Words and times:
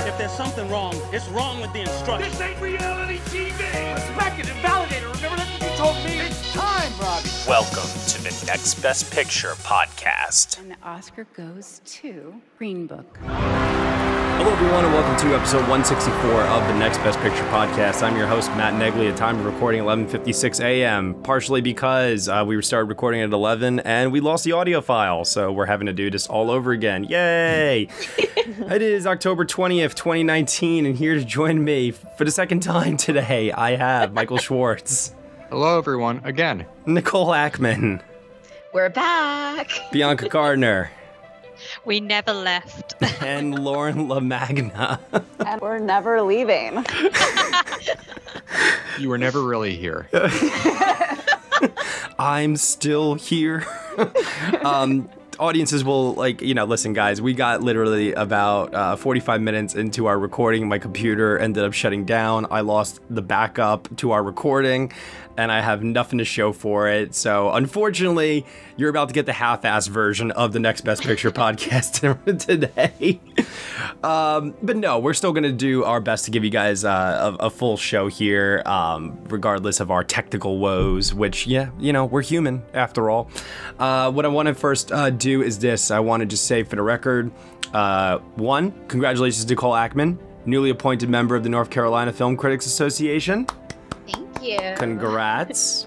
If 0.00 0.18
there's 0.18 0.32
something 0.32 0.68
wrong, 0.68 0.94
it's 1.12 1.28
wrong 1.28 1.60
with 1.60 1.72
the 1.72 1.80
instructions. 1.82 2.36
This 2.36 2.48
ain't 2.48 2.60
reality 2.60 3.18
TV! 3.26 3.94
Respect 3.94 4.40
it 4.40 4.50
and 4.50 4.60
validate 4.60 5.02
it. 5.02 5.14
Remember 5.16 5.36
that's 5.36 5.60
what 5.60 5.70
you 5.70 5.76
told 5.76 5.96
me. 6.04 6.18
It's 6.18 6.52
time, 6.52 6.92
Robbie. 7.00 7.28
Welcome 7.46 7.88
to 8.08 8.22
the 8.22 8.44
Next 8.46 8.82
Best 8.82 9.12
Picture 9.12 9.52
podcast. 9.62 10.58
And 10.58 10.72
the 10.72 10.76
Oscar 10.82 11.24
goes 11.34 11.80
to 11.84 12.34
Green 12.58 12.86
Book. 12.86 13.18
Hello, 14.44 14.54
everyone, 14.56 14.84
and 14.84 14.92
welcome 14.92 15.16
to 15.28 15.36
episode 15.36 15.60
164 15.68 16.30
of 16.42 16.66
the 16.66 16.74
Next 16.74 16.98
Best 16.98 17.16
Picture 17.20 17.44
podcast. 17.44 18.02
I'm 18.02 18.16
your 18.16 18.26
host, 18.26 18.50
Matt 18.56 18.74
Negley. 18.74 19.08
At 19.08 19.16
time 19.16 19.38
of 19.38 19.44
recording, 19.44 19.80
11:56 19.84 20.58
a.m. 20.60 21.14
Partially 21.22 21.60
because 21.60 22.28
uh, 22.28 22.42
we 22.44 22.60
started 22.60 22.86
recording 22.86 23.20
at 23.20 23.30
11 23.32 23.78
and 23.78 24.10
we 24.10 24.18
lost 24.18 24.42
the 24.42 24.50
audio 24.50 24.80
file, 24.80 25.24
so 25.24 25.52
we're 25.52 25.66
having 25.66 25.86
to 25.86 25.92
do 25.92 26.10
this 26.10 26.26
all 26.26 26.50
over 26.50 26.72
again. 26.72 27.04
Yay! 27.04 27.86
it 28.18 28.82
is 28.82 29.06
October 29.06 29.44
20th, 29.44 29.94
2019, 29.94 30.86
and 30.86 30.96
here 30.96 31.14
to 31.14 31.24
join 31.24 31.62
me 31.62 31.92
for 31.92 32.24
the 32.24 32.32
second 32.32 32.64
time 32.64 32.96
today, 32.96 33.52
I 33.52 33.76
have 33.76 34.12
Michael 34.12 34.38
Schwartz, 34.38 35.14
Hello, 35.50 35.78
everyone, 35.78 36.20
again. 36.24 36.66
Nicole 36.84 37.28
Ackman, 37.28 38.02
We're 38.74 38.90
back. 38.90 39.70
Bianca 39.92 40.28
Garner, 40.28 40.90
We 41.84 42.00
never 42.00 42.32
left. 42.32 42.94
and 43.22 43.58
Lauren 43.58 44.08
LaMagna. 44.08 44.98
and 45.46 45.60
we're 45.60 45.78
never 45.78 46.22
leaving. 46.22 46.84
You 48.98 49.08
were 49.08 49.18
never 49.18 49.42
really 49.42 49.74
here. 49.74 50.08
I'm 52.18 52.56
still 52.56 53.14
here. 53.14 53.64
um, 54.62 55.08
audiences 55.38 55.82
will 55.82 56.12
like 56.14 56.42
you 56.42 56.54
know 56.54 56.64
listen 56.64 56.92
guys 56.92 57.20
we 57.20 57.32
got 57.32 57.62
literally 57.62 58.12
about 58.12 58.74
uh, 58.74 58.96
45 58.96 59.40
minutes 59.40 59.74
into 59.74 60.06
our 60.06 60.18
recording 60.18 60.68
my 60.68 60.78
computer 60.78 61.38
ended 61.38 61.64
up 61.64 61.72
shutting 61.72 62.04
down 62.04 62.46
i 62.50 62.60
lost 62.60 63.00
the 63.08 63.22
backup 63.22 63.88
to 63.96 64.12
our 64.12 64.22
recording 64.22 64.92
and 65.36 65.50
i 65.50 65.60
have 65.60 65.82
nothing 65.82 66.18
to 66.18 66.24
show 66.24 66.52
for 66.52 66.88
it. 66.88 67.14
So 67.14 67.50
unfortunately 67.50 68.44
you're 68.76 68.90
about 68.90 69.08
to 69.08 69.14
get 69.14 69.26
the 69.26 69.32
half-ass 69.32 69.86
version 69.86 70.30
of 70.32 70.52
the 70.52 70.58
next 70.58 70.82
best 70.82 71.02
picture 71.02 71.30
podcast 71.42 72.00
today. 72.46 73.20
Um, 74.02 74.54
but 74.62 74.76
no 74.76 74.98
we're 74.98 75.14
still 75.14 75.32
going 75.32 75.44
to 75.44 75.52
do 75.52 75.84
our 75.84 76.00
best 76.00 76.24
to 76.26 76.30
give 76.30 76.44
you 76.44 76.50
guys 76.50 76.84
uh, 76.84 77.36
a, 77.40 77.46
a 77.46 77.50
full 77.50 77.76
show 77.76 78.08
here 78.08 78.62
um, 78.66 79.18
regardless 79.24 79.80
of 79.80 79.90
our 79.90 80.04
technical 80.04 80.58
woes 80.58 81.14
which 81.14 81.46
yeah 81.46 81.70
you 81.78 81.92
know 81.92 82.04
we're 82.04 82.22
human 82.22 82.62
after 82.74 83.10
all. 83.10 83.30
Uh, 83.78 84.10
what 84.10 84.24
i 84.24 84.28
want 84.28 84.46
to 84.48 84.54
first 84.54 84.92
uh, 84.92 85.10
do 85.10 85.42
is 85.42 85.58
this. 85.58 85.90
I 85.90 86.00
want 86.00 86.20
to 86.20 86.26
just 86.26 86.46
say 86.46 86.62
for 86.62 86.76
the 86.76 86.82
record 86.82 87.30
uh, 87.72 88.18
one 88.36 88.72
congratulations 88.88 89.44
to 89.44 89.56
cole 89.56 89.72
ackman 89.72 90.18
newly 90.44 90.70
appointed 90.70 91.08
member 91.08 91.36
of 91.36 91.42
the 91.42 91.48
north 91.48 91.70
carolina 91.70 92.12
film 92.12 92.36
critics 92.36 92.66
association 92.66 93.46
you. 94.42 94.74
Congrats. 94.76 95.86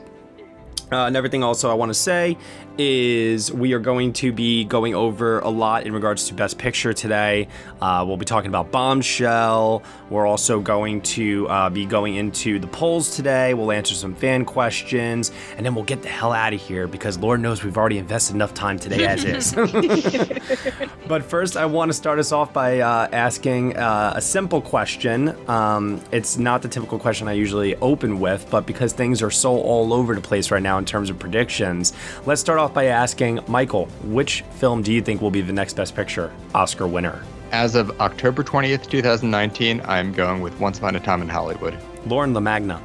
Uh, 0.92 1.06
and 1.08 1.16
everything 1.18 1.44
also 1.44 1.70
I 1.72 1.74
want 1.74 1.90
to 1.90 1.96
say 1.96 2.38
is 2.78 3.52
we 3.52 3.74
are 3.74 3.80
going 3.80 4.14
to 4.14 4.32
be 4.32 4.66
going 4.66 4.96
over 4.96 5.40
a 5.40 5.50
lot 5.50 5.86
in 5.86 5.94
regards 5.94 6.28
to 6.28 6.34
Best 6.34 6.58
Picture 6.58 6.94
today. 6.94 7.48
Uh, 7.82 8.04
we'll 8.06 8.18
be 8.18 8.26
talking 8.26 8.50
about 8.50 8.72
Bombshell. 8.72 9.84
We're 10.10 10.28
also 10.28 10.60
going 10.60 11.02
to 11.02 11.48
uh, 11.48 11.70
be 11.70 11.86
going 11.86 12.16
into 12.16 12.60
the 12.60 12.68
polls 12.68 13.16
today. 13.16 13.54
We'll 13.54 13.72
answer 13.72 13.96
some 13.96 14.16
fan 14.16 14.46
questions, 14.46 15.32
and 15.58 15.66
then 15.66 15.76
we'll 15.76 15.86
get 15.86 16.02
the 16.02 16.10
hell 16.10 16.34
out 16.34 16.54
of 16.54 16.62
here 16.62 16.88
because 16.88 17.18
Lord 17.18 17.40
knows 17.40 17.64
we've 17.64 17.78
already 17.78 17.98
invested 17.98 18.36
enough 18.36 18.54
time 18.54 18.78
today 18.78 19.06
as 19.06 19.24
is. 19.26 19.54
but 21.08 21.24
first, 21.24 21.58
I 21.58 21.66
want 21.66 21.90
to 21.90 21.94
start 21.94 22.20
us 22.20 22.32
off 22.32 22.54
by 22.54 22.80
uh, 22.80 23.08
asking 23.12 23.78
uh, 23.78 24.14
a 24.16 24.22
simple 24.22 24.62
question. 24.62 25.36
Um, 25.50 26.02
it's 26.12 26.38
not 26.38 26.62
the 26.62 26.68
typical 26.68 27.00
question 27.00 27.28
I 27.28 27.34
usually 27.34 27.76
open 27.78 28.20
with, 28.20 28.48
but 28.50 28.66
because 28.66 28.94
things 28.94 29.22
are 29.22 29.32
so 29.32 29.58
all 29.58 29.94
over 29.94 30.16
the 30.16 30.22
place 30.22 30.52
right 30.52 30.64
now 30.64 30.78
in 30.78 30.86
terms 30.86 31.10
of 31.10 31.20
predictions, 31.20 31.94
let's 32.26 32.42
start 32.42 32.60
off 32.60 32.65
by 32.74 32.86
asking 32.86 33.40
Michael, 33.48 33.86
which 34.04 34.42
film 34.56 34.82
do 34.82 34.92
you 34.94 35.02
think 35.02 35.22
will 35.22 35.32
be 35.32 35.42
the 35.42 35.54
next 35.54 35.74
Best 35.76 35.96
Picture 35.96 36.32
Oscar 36.54 36.88
winner? 36.88 37.24
As 37.52 37.76
of 37.76 38.00
October 38.02 38.44
20th, 38.44 38.90
2019, 38.90 39.82
I'm 39.86 40.12
going 40.12 40.42
with 40.42 40.60
Once 40.60 40.78
Upon 40.78 40.96
a 40.96 41.00
Time 41.00 41.22
in 41.22 41.30
Hollywood. 41.30 41.78
Lauren 42.08 42.34
LaMagna, 42.34 42.82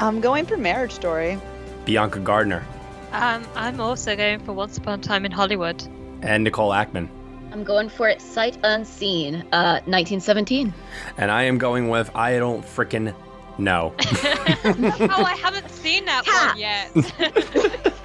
I'm 0.00 0.20
going 0.20 0.46
for 0.46 0.56
Marriage 0.56 0.92
Story. 0.92 1.38
Bianca 1.84 2.18
Garner, 2.20 2.64
Um, 3.12 3.44
I'm 3.54 3.80
also 3.80 4.14
going 4.16 4.40
for 4.44 4.52
Once 4.52 4.78
Upon 4.78 5.00
a 5.00 5.02
Time 5.02 5.24
in 5.24 5.32
Hollywood. 5.32 5.82
and 6.22 6.44
Nicole 6.44 6.70
Ackman. 6.70 7.08
I'm 7.52 7.64
going 7.64 7.88
for 7.88 8.08
it 8.08 8.20
sight 8.20 8.58
unseen. 8.62 9.36
Uh, 9.52 9.80
1917. 9.86 10.72
And 11.16 11.30
I 11.30 11.44
am 11.44 11.56
going 11.58 11.88
with 11.88 12.14
I 12.14 12.36
don't 12.38 12.62
frickin' 12.64 13.14
know. 13.56 13.94
oh, 14.00 15.24
I 15.26 15.34
haven't 15.42 15.70
seen 15.70 16.04
that 16.04 16.26
one 16.26 16.58
yet. 16.58 16.92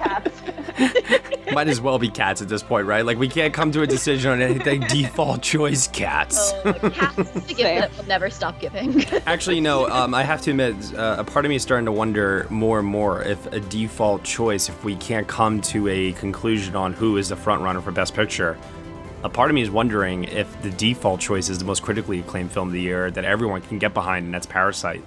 Cats. 0.76 1.34
Might 1.52 1.68
as 1.68 1.80
well 1.80 1.98
be 1.98 2.08
cats 2.08 2.42
at 2.42 2.48
this 2.48 2.62
point, 2.62 2.86
right? 2.86 3.04
Like 3.04 3.18
we 3.18 3.28
can't 3.28 3.54
come 3.54 3.70
to 3.72 3.82
a 3.82 3.86
decision 3.86 4.32
on 4.32 4.42
anything. 4.42 4.80
Default 4.88 5.42
choice, 5.42 5.86
cats. 5.88 6.52
Oh, 6.64 6.72
cats 6.72 7.18
is 7.18 7.46
the 7.46 7.54
gift 7.54 7.58
that 7.58 7.96
will 7.96 8.04
never 8.06 8.30
stop 8.30 8.60
giving. 8.60 9.04
Actually, 9.26 9.60
no. 9.60 9.88
Um, 9.88 10.14
I 10.14 10.22
have 10.22 10.40
to 10.42 10.50
admit, 10.50 10.74
uh, 10.94 11.16
a 11.18 11.24
part 11.24 11.44
of 11.44 11.48
me 11.50 11.56
is 11.56 11.62
starting 11.62 11.86
to 11.86 11.92
wonder 11.92 12.46
more 12.50 12.78
and 12.78 12.88
more 12.88 13.22
if 13.22 13.46
a 13.52 13.60
default 13.60 14.24
choice, 14.24 14.68
if 14.68 14.84
we 14.84 14.96
can't 14.96 15.28
come 15.28 15.60
to 15.62 15.88
a 15.88 16.12
conclusion 16.12 16.74
on 16.74 16.92
who 16.92 17.16
is 17.16 17.28
the 17.28 17.36
front 17.36 17.62
runner 17.62 17.80
for 17.80 17.92
Best 17.92 18.14
Picture. 18.14 18.58
A 19.22 19.28
part 19.28 19.50
of 19.50 19.54
me 19.54 19.62
is 19.62 19.70
wondering 19.70 20.24
if 20.24 20.60
the 20.60 20.70
default 20.70 21.20
choice 21.20 21.48
is 21.48 21.58
the 21.58 21.64
most 21.64 21.82
critically 21.82 22.20
acclaimed 22.20 22.52
film 22.52 22.68
of 22.68 22.74
the 22.74 22.80
year 22.80 23.10
that 23.10 23.24
everyone 23.24 23.62
can 23.62 23.78
get 23.78 23.94
behind, 23.94 24.26
and 24.26 24.34
that's 24.34 24.46
Parasite. 24.46 25.02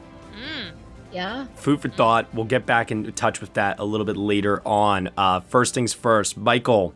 Yeah. 1.11 1.47
Food 1.55 1.81
for 1.81 1.89
thought. 1.89 2.33
We'll 2.33 2.45
get 2.45 2.65
back 2.65 2.91
in 2.91 3.11
touch 3.13 3.41
with 3.41 3.53
that 3.53 3.79
a 3.79 3.85
little 3.85 4.05
bit 4.05 4.17
later 4.17 4.61
on. 4.65 5.09
Uh, 5.17 5.39
first 5.41 5.73
things 5.73 5.93
first, 5.93 6.37
Michael, 6.37 6.93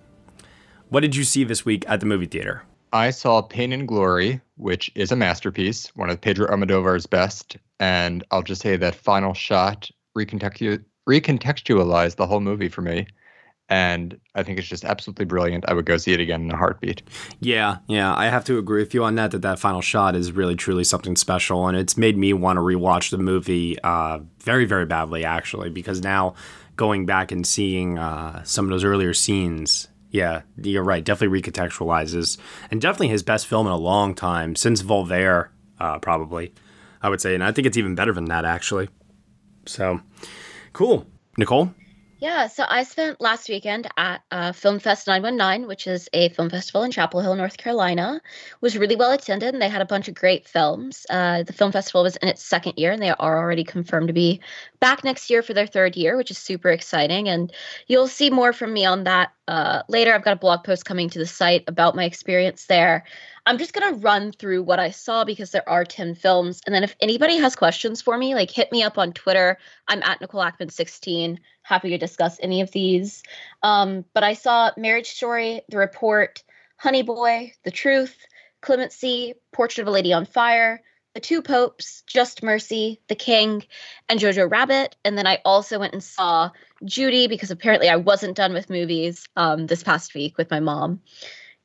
what 0.90 1.02
did 1.02 1.16
you 1.16 1.24
see 1.24 1.44
this 1.44 1.66
week 1.66 1.86
at 1.88 2.00
the 2.00 2.06
movie 2.06 2.26
theater? 2.26 2.64
I 2.94 3.12
saw 3.12 3.42
Pain 3.42 3.72
and 3.72 3.88
Glory, 3.88 4.42
which 4.58 4.92
is 4.96 5.12
a 5.12 5.16
masterpiece, 5.16 5.88
one 5.96 6.10
of 6.10 6.20
Pedro 6.20 6.48
Almodovar's 6.48 7.06
best. 7.06 7.56
And 7.80 8.24
I'll 8.32 8.44
just 8.44 8.62
say 8.62 8.76
that 8.76 8.96
final 8.96 9.34
shot 9.34 9.90
recontextu- 10.18 10.84
recontextualized 11.08 12.18
the 12.18 12.28
whole 12.28 12.42
movie 12.42 12.70
for 12.70 12.82
me. 12.82 13.08
And 13.72 14.20
I 14.36 14.44
think 14.44 14.60
it's 14.60 14.68
just 14.68 14.84
absolutely 14.84 15.24
brilliant. 15.24 15.64
I 15.66 15.74
would 15.74 15.86
go 15.86 15.96
see 15.96 16.12
it 16.12 16.20
again 16.20 16.42
in 16.42 16.52
a 16.52 16.58
heartbeat. 16.58 17.04
Yeah, 17.40 17.78
yeah, 17.88 18.14
I 18.14 18.26
have 18.26 18.44
to 18.46 18.58
agree 18.58 18.82
with 18.82 18.94
you 18.94 19.06
on 19.06 19.16
that. 19.16 19.32
That 19.32 19.44
that 19.44 19.60
final 19.60 19.80
shot 19.80 20.14
is 20.14 20.34
really, 20.34 20.56
truly 20.56 20.84
something 20.84 21.16
special, 21.16 21.66
and 21.68 21.78
it's 21.78 21.96
made 21.96 22.18
me 22.18 22.34
want 22.34 22.58
to 22.58 22.62
rewatch 22.62 23.12
the 23.12 23.18
movie 23.18 23.80
uh, 23.82 24.20
very, 24.40 24.66
very 24.66 24.86
badly, 24.86 25.24
actually, 25.24 25.70
because 25.70 26.02
now 26.02 26.36
going 26.76 27.06
back 27.06 27.32
and 27.32 27.48
seeing 27.48 27.98
uh, 27.98 28.44
some 28.44 28.66
of 28.66 28.72
those 28.72 28.84
earlier 28.84 29.14
scenes, 29.14 29.88
yeah, 30.10 30.42
you're 30.62 30.84
right, 30.84 31.06
definitely 31.06 31.42
recontextualizes, 31.42 32.38
and 32.72 32.82
definitely 32.82 33.08
his 33.08 33.24
best 33.24 33.48
film 33.48 33.68
in 33.68 33.72
a 33.72 33.78
long 33.78 34.14
time 34.14 34.58
since 34.58 34.84
Volver, 34.84 35.48
uh, 35.80 35.98
probably, 36.00 36.54
I 37.02 37.08
would 37.08 37.22
say, 37.22 37.36
and 37.36 37.44
I 37.44 37.54
think 37.54 37.68
it's 37.68 37.78
even 37.78 37.96
better 37.96 38.12
than 38.12 38.26
that, 38.26 38.44
actually. 38.44 38.90
So, 39.66 40.02
cool, 40.74 41.08
Nicole. 41.38 41.74
Yeah, 42.22 42.46
so 42.50 42.64
I 42.70 42.84
spent 42.84 43.20
last 43.20 43.50
weekend 43.50 43.88
at 43.98 44.22
uh, 44.30 44.52
Film 44.52 44.78
Fest 44.78 45.08
919, 45.08 45.68
which 45.68 45.88
is 45.88 46.08
a 46.14 46.30
film 46.30 46.52
festival 46.52 46.84
in 46.84 46.92
Chapel 46.92 47.20
Hill, 47.20 47.34
North 47.36 47.58
Carolina. 47.58 48.22
It 48.24 48.62
was 48.62 48.78
really 48.78 48.96
well 48.96 49.12
attended, 49.12 49.56
and 49.56 49.62
they 49.62 49.70
had 49.70 49.82
a 49.82 49.88
bunch 49.88 50.08
of 50.08 50.14
great 50.14 50.48
films. 50.48 51.08
Uh, 51.10 51.42
the 51.42 51.52
film 51.52 51.72
festival 51.72 52.04
was 52.04 52.18
in 52.18 52.28
its 52.28 52.44
second 52.44 52.74
year, 52.78 52.92
and 52.92 53.02
they 53.02 53.10
are 53.10 53.40
already 53.40 53.64
confirmed 53.64 54.10
to 54.10 54.14
be 54.14 54.40
back 54.80 55.04
next 55.04 55.32
year 55.32 55.42
for 55.42 55.56
their 55.56 55.66
third 55.66 55.96
year, 55.96 56.16
which 56.16 56.30
is 56.30 56.38
super 56.38 56.70
exciting. 56.70 57.28
And 57.28 57.52
you'll 57.88 58.08
see 58.08 58.30
more 58.30 58.54
from 58.54 58.72
me 58.72 58.86
on 58.86 59.06
that 59.06 59.32
uh, 59.48 59.82
later. 59.90 60.14
I've 60.14 60.24
got 60.24 60.34
a 60.34 60.40
blog 60.40 60.64
post 60.64 60.86
coming 60.86 61.10
to 61.10 61.18
the 61.18 61.26
site 61.26 61.64
about 61.68 61.96
my 61.96 62.04
experience 62.04 62.68
there. 62.68 63.04
I'm 63.46 63.58
just 63.58 63.74
going 63.74 63.94
to 63.94 64.00
run 64.00 64.32
through 64.32 64.62
what 64.64 64.80
I 64.80 64.92
saw 64.92 65.24
because 65.24 65.52
there 65.52 65.68
are 65.68 65.84
10 65.84 66.14
films. 66.16 66.62
And 66.66 66.76
then 66.76 66.84
if 66.84 66.96
anybody 67.02 67.38
has 67.38 67.56
questions 67.56 68.02
for 68.02 68.16
me, 68.16 68.36
like 68.36 68.52
hit 68.52 68.72
me 68.72 68.84
up 68.84 69.00
on 69.00 69.14
Twitter. 69.14 69.58
I'm 69.88 70.04
at 70.04 70.22
Nicole 70.22 70.42
Ackman16. 70.42 71.40
Happy 71.64 71.90
to 71.90 71.98
discuss 71.98 72.38
any 72.42 72.62
of 72.62 72.72
these. 72.72 73.24
Um, 73.64 74.06
but 74.14 74.24
I 74.24 74.34
saw 74.34 74.72
Marriage 74.78 75.10
Story, 75.10 75.62
The 75.70 75.78
Report, 75.78 76.44
Honey 76.78 77.02
Boy, 77.02 77.54
The 77.64 77.72
Truth, 77.72 78.16
Clemency, 78.62 79.34
Portrait 79.52 79.82
of 79.84 79.88
a 79.88 79.92
Lady 79.92 80.14
on 80.14 80.26
Fire, 80.26 80.84
The 81.16 81.20
Two 81.20 81.42
Popes, 81.42 82.04
Just 82.06 82.44
Mercy, 82.44 83.02
The 83.08 83.16
King, 83.16 83.64
and 84.08 84.20
Jojo 84.20 84.52
Rabbit. 84.52 84.96
And 85.04 85.18
then 85.18 85.26
I 85.26 85.40
also 85.46 85.80
went 85.80 85.94
and 85.94 86.04
saw 86.04 86.52
Judy 86.86 87.28
because 87.28 87.50
apparently 87.50 87.90
I 87.90 87.96
wasn't 87.96 88.38
done 88.38 88.54
with 88.54 88.70
movies 88.70 89.28
um, 89.36 89.66
this 89.66 89.82
past 89.82 90.14
week 90.14 90.38
with 90.38 90.52
my 90.52 90.60
mom. 90.60 91.02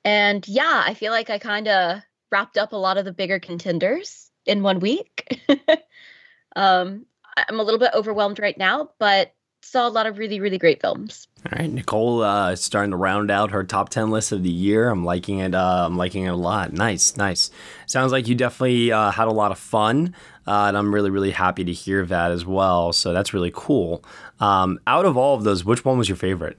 And 0.06 0.46
yeah, 0.46 0.84
I 0.86 0.94
feel 0.94 1.10
like 1.10 1.30
I 1.30 1.38
kind 1.40 1.66
of 1.66 2.00
wrapped 2.30 2.56
up 2.56 2.72
a 2.72 2.76
lot 2.76 2.96
of 2.96 3.04
the 3.04 3.12
bigger 3.12 3.40
contenders 3.40 4.30
in 4.46 4.62
one 4.62 4.78
week. 4.78 5.44
um, 6.56 7.04
I'm 7.36 7.58
a 7.58 7.62
little 7.64 7.80
bit 7.80 7.90
overwhelmed 7.92 8.38
right 8.38 8.56
now, 8.56 8.90
but 9.00 9.34
saw 9.62 9.88
a 9.88 9.90
lot 9.90 10.06
of 10.06 10.18
really, 10.18 10.38
really 10.38 10.58
great 10.58 10.80
films. 10.80 11.26
All 11.44 11.58
right, 11.58 11.68
Nicole 11.68 12.22
uh, 12.22 12.52
is 12.52 12.62
starting 12.62 12.92
to 12.92 12.96
round 12.96 13.32
out 13.32 13.50
her 13.50 13.64
top 13.64 13.88
ten 13.88 14.12
list 14.12 14.30
of 14.30 14.44
the 14.44 14.48
year. 14.48 14.90
I'm 14.90 15.04
liking 15.04 15.40
it. 15.40 15.56
Uh, 15.56 15.86
I'm 15.86 15.96
liking 15.96 16.22
it 16.22 16.28
a 16.28 16.36
lot. 16.36 16.72
Nice, 16.72 17.16
nice. 17.16 17.50
Sounds 17.86 18.12
like 18.12 18.28
you 18.28 18.36
definitely 18.36 18.92
uh, 18.92 19.10
had 19.10 19.26
a 19.26 19.32
lot 19.32 19.50
of 19.50 19.58
fun, 19.58 20.14
uh, 20.46 20.66
and 20.68 20.78
I'm 20.78 20.94
really, 20.94 21.10
really 21.10 21.32
happy 21.32 21.64
to 21.64 21.72
hear 21.72 22.06
that 22.06 22.30
as 22.30 22.46
well. 22.46 22.92
So 22.92 23.12
that's 23.12 23.34
really 23.34 23.52
cool. 23.52 24.04
Um, 24.38 24.78
out 24.86 25.04
of 25.04 25.16
all 25.16 25.34
of 25.34 25.42
those, 25.42 25.64
which 25.64 25.84
one 25.84 25.98
was 25.98 26.08
your 26.08 26.16
favorite? 26.16 26.56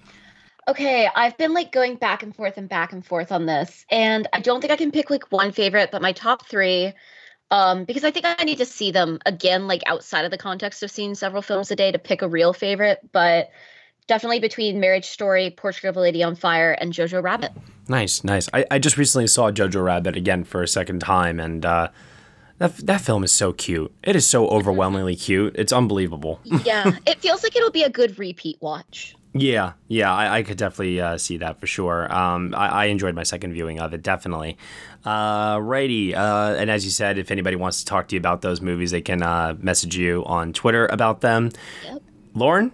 Okay, 0.67 1.07
I've 1.15 1.37
been 1.37 1.53
like 1.53 1.71
going 1.71 1.95
back 1.95 2.23
and 2.23 2.35
forth 2.35 2.57
and 2.57 2.67
back 2.67 2.91
and 2.91 3.05
forth 3.05 3.31
on 3.31 3.45
this, 3.45 3.85
and 3.89 4.27
I 4.33 4.41
don't 4.41 4.59
think 4.61 4.71
I 4.71 4.77
can 4.77 4.91
pick 4.91 5.09
like 5.09 5.31
one 5.31 5.51
favorite, 5.51 5.91
but 5.91 6.01
my 6.01 6.11
top 6.11 6.45
three 6.45 6.93
um, 7.51 7.85
because 7.85 8.03
I 8.03 8.11
think 8.11 8.25
I 8.25 8.43
need 8.43 8.57
to 8.57 8.65
see 8.65 8.91
them 8.91 9.19
again, 9.25 9.67
like 9.67 9.81
outside 9.85 10.25
of 10.25 10.31
the 10.31 10.37
context 10.37 10.83
of 10.83 10.91
seeing 10.91 11.15
several 11.15 11.41
films 11.41 11.71
a 11.71 11.75
day 11.75 11.91
to 11.91 11.99
pick 11.99 12.21
a 12.21 12.27
real 12.27 12.53
favorite. 12.53 12.99
But 13.11 13.49
definitely 14.07 14.39
between 14.39 14.79
Marriage 14.79 15.05
Story, 15.05 15.49
Portrait 15.49 15.89
of 15.89 15.97
a 15.97 16.01
Lady 16.01 16.23
on 16.23 16.35
Fire, 16.35 16.73
and 16.73 16.91
Jojo 16.91 17.23
Rabbit. 17.23 17.51
Nice, 17.87 18.23
nice. 18.23 18.49
I, 18.53 18.65
I 18.69 18.79
just 18.79 18.97
recently 18.97 19.27
saw 19.27 19.51
Jojo 19.51 19.83
Rabbit 19.83 20.17
again 20.17 20.43
for 20.43 20.61
a 20.61 20.67
second 20.67 20.99
time, 20.99 21.39
and 21.39 21.65
uh, 21.65 21.89
that 22.57 22.75
that 22.85 23.01
film 23.01 23.23
is 23.23 23.31
so 23.31 23.53
cute. 23.53 23.93
It 24.03 24.15
is 24.15 24.27
so 24.27 24.47
overwhelmingly 24.49 25.15
cute. 25.15 25.55
It's 25.57 25.71
unbelievable. 25.71 26.41
yeah, 26.43 26.97
it 27.05 27.21
feels 27.21 27.43
like 27.43 27.55
it'll 27.55 27.71
be 27.71 27.83
a 27.83 27.89
good 27.89 28.19
repeat 28.19 28.57
watch. 28.61 29.15
Yeah, 29.39 29.73
yeah, 29.87 30.13
I, 30.13 30.37
I 30.37 30.43
could 30.43 30.57
definitely 30.57 31.01
uh, 31.01 31.17
see 31.17 31.37
that 31.37 31.59
for 31.59 31.67
sure. 31.67 32.11
Um, 32.13 32.53
I, 32.55 32.67
I, 32.67 32.85
enjoyed 32.85 33.15
my 33.15 33.23
second 33.23 33.53
viewing 33.53 33.79
of 33.79 33.93
it, 33.93 34.01
definitely. 34.01 34.57
Uh, 35.05 35.59
righty, 35.61 36.15
uh, 36.15 36.55
and 36.55 36.69
as 36.69 36.85
you 36.85 36.91
said, 36.91 37.17
if 37.17 37.31
anybody 37.31 37.55
wants 37.55 37.79
to 37.79 37.85
talk 37.85 38.07
to 38.09 38.15
you 38.15 38.19
about 38.19 38.41
those 38.41 38.61
movies, 38.61 38.91
they 38.91 39.01
can 39.01 39.21
uh, 39.21 39.55
message 39.59 39.95
you 39.95 40.23
on 40.25 40.53
Twitter 40.53 40.87
about 40.87 41.21
them. 41.21 41.51
Yep. 41.83 42.01
Lauren? 42.33 42.71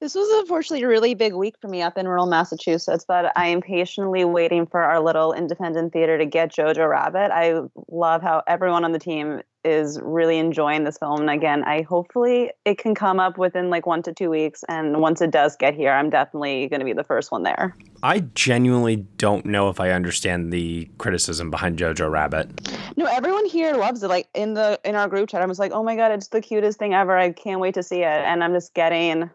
This 0.00 0.14
was 0.14 0.28
unfortunately 0.40 0.84
a 0.84 0.88
really 0.88 1.14
big 1.14 1.34
week 1.34 1.56
for 1.60 1.66
me 1.66 1.82
up 1.82 1.98
in 1.98 2.06
rural 2.06 2.26
Massachusetts, 2.26 3.04
but 3.06 3.32
I 3.36 3.48
am 3.48 3.60
patiently 3.60 4.24
waiting 4.24 4.66
for 4.66 4.80
our 4.80 5.00
little 5.00 5.32
independent 5.32 5.92
theater 5.92 6.16
to 6.18 6.24
get 6.24 6.52
Jojo 6.54 6.88
Rabbit. 6.88 7.32
I 7.32 7.62
love 7.88 8.22
how 8.22 8.44
everyone 8.46 8.84
on 8.84 8.92
the 8.92 9.00
team 9.00 9.42
is 9.68 10.00
really 10.02 10.38
enjoying 10.38 10.84
this 10.84 10.98
film. 10.98 11.20
And 11.20 11.30
again, 11.30 11.62
I 11.64 11.82
hopefully 11.82 12.50
it 12.64 12.78
can 12.78 12.94
come 12.94 13.20
up 13.20 13.38
within 13.38 13.70
like 13.70 13.86
one 13.86 14.02
to 14.04 14.12
two 14.12 14.30
weeks. 14.30 14.64
And 14.68 15.00
once 15.00 15.20
it 15.20 15.30
does 15.30 15.56
get 15.56 15.74
here, 15.74 15.92
I'm 15.92 16.10
definitely 16.10 16.68
going 16.68 16.80
to 16.80 16.84
be 16.84 16.92
the 16.92 17.04
first 17.04 17.30
one 17.30 17.42
there. 17.42 17.74
I 18.02 18.20
genuinely 18.34 18.96
don't 18.96 19.44
know 19.44 19.68
if 19.68 19.80
I 19.80 19.90
understand 19.90 20.52
the 20.52 20.88
criticism 20.98 21.50
behind 21.50 21.78
Jojo 21.78 22.10
Rabbit. 22.10 22.68
No, 22.96 23.06
everyone 23.06 23.46
here 23.46 23.74
loves 23.74 24.02
it. 24.02 24.08
Like 24.08 24.28
in 24.34 24.54
the 24.54 24.80
in 24.84 24.94
our 24.94 25.08
group 25.08 25.28
chat, 25.28 25.42
I 25.42 25.46
was 25.46 25.58
like, 25.58 25.72
"Oh 25.72 25.82
my 25.82 25.96
god, 25.96 26.12
it's 26.12 26.28
the 26.28 26.40
cutest 26.40 26.78
thing 26.78 26.94
ever! 26.94 27.16
I 27.16 27.32
can't 27.32 27.60
wait 27.60 27.74
to 27.74 27.82
see 27.82 28.02
it." 28.02 28.04
And 28.04 28.42
I'm 28.42 28.52
just 28.52 28.74
getting 28.74 29.30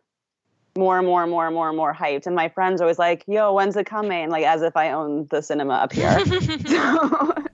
more 0.78 0.98
and 0.98 1.06
more 1.06 1.22
and 1.22 1.30
more 1.30 1.46
and 1.46 1.56
more 1.56 1.68
and 1.68 1.78
more 1.78 1.94
hyped. 1.94 2.25
And 2.25 2.36
my 2.36 2.50
friends 2.50 2.81
are 2.81 2.86
always 2.86 3.00
like, 3.00 3.24
yo, 3.28 3.54
when's 3.54 3.75
it 3.75 3.86
coming? 3.86 4.30
Like 4.30 4.44
as 4.44 4.62
if 4.62 4.75
I 4.75 4.92
own 4.92 5.28
the 5.30 5.42
cinema 5.42 5.74
up 5.74 5.94
here. 5.94 6.10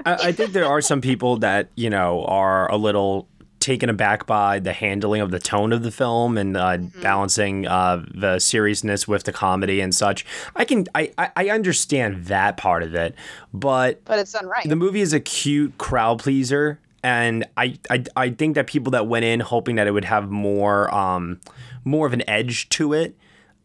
I, 0.05 0.17
I 0.23 0.31
think 0.31 0.53
there 0.53 0.65
are 0.65 0.81
some 0.81 1.01
people 1.01 1.37
that, 1.37 1.69
you 1.75 1.89
know, 1.89 2.23
are 2.25 2.71
a 2.71 2.77
little 2.77 3.27
taken 3.59 3.89
aback 3.89 4.25
by 4.25 4.59
the 4.59 4.73
handling 4.73 5.21
of 5.21 5.31
the 5.31 5.39
tone 5.39 5.73
of 5.73 5.83
the 5.83 5.91
film 5.91 6.37
and 6.37 6.55
uh, 6.55 6.77
mm-hmm. 6.77 7.01
balancing 7.01 7.67
uh, 7.67 8.03
the 8.13 8.39
seriousness 8.39 9.07
with 9.07 9.23
the 9.23 9.33
comedy 9.33 9.81
and 9.81 9.93
such. 9.93 10.25
I 10.55 10.65
can 10.65 10.85
I, 10.95 11.11
I 11.17 11.49
understand 11.49 12.25
that 12.25 12.57
part 12.57 12.83
of 12.83 12.95
it, 12.95 13.15
but 13.53 14.03
but 14.05 14.19
it's 14.19 14.31
done 14.31 14.47
right. 14.47 14.67
The 14.67 14.75
movie 14.75 15.01
is 15.01 15.13
a 15.13 15.19
cute 15.19 15.77
crowd 15.77 16.19
pleaser, 16.19 16.79
and 17.03 17.45
I 17.57 17.77
I, 17.89 18.03
I 18.15 18.29
think 18.31 18.55
that 18.55 18.67
people 18.67 18.91
that 18.91 19.07
went 19.07 19.25
in 19.25 19.39
hoping 19.39 19.75
that 19.75 19.87
it 19.87 19.91
would 19.91 20.05
have 20.05 20.29
more 20.29 20.93
um, 20.93 21.39
more 21.83 22.07
of 22.07 22.13
an 22.13 22.27
edge 22.29 22.69
to 22.69 22.93
it. 22.93 23.15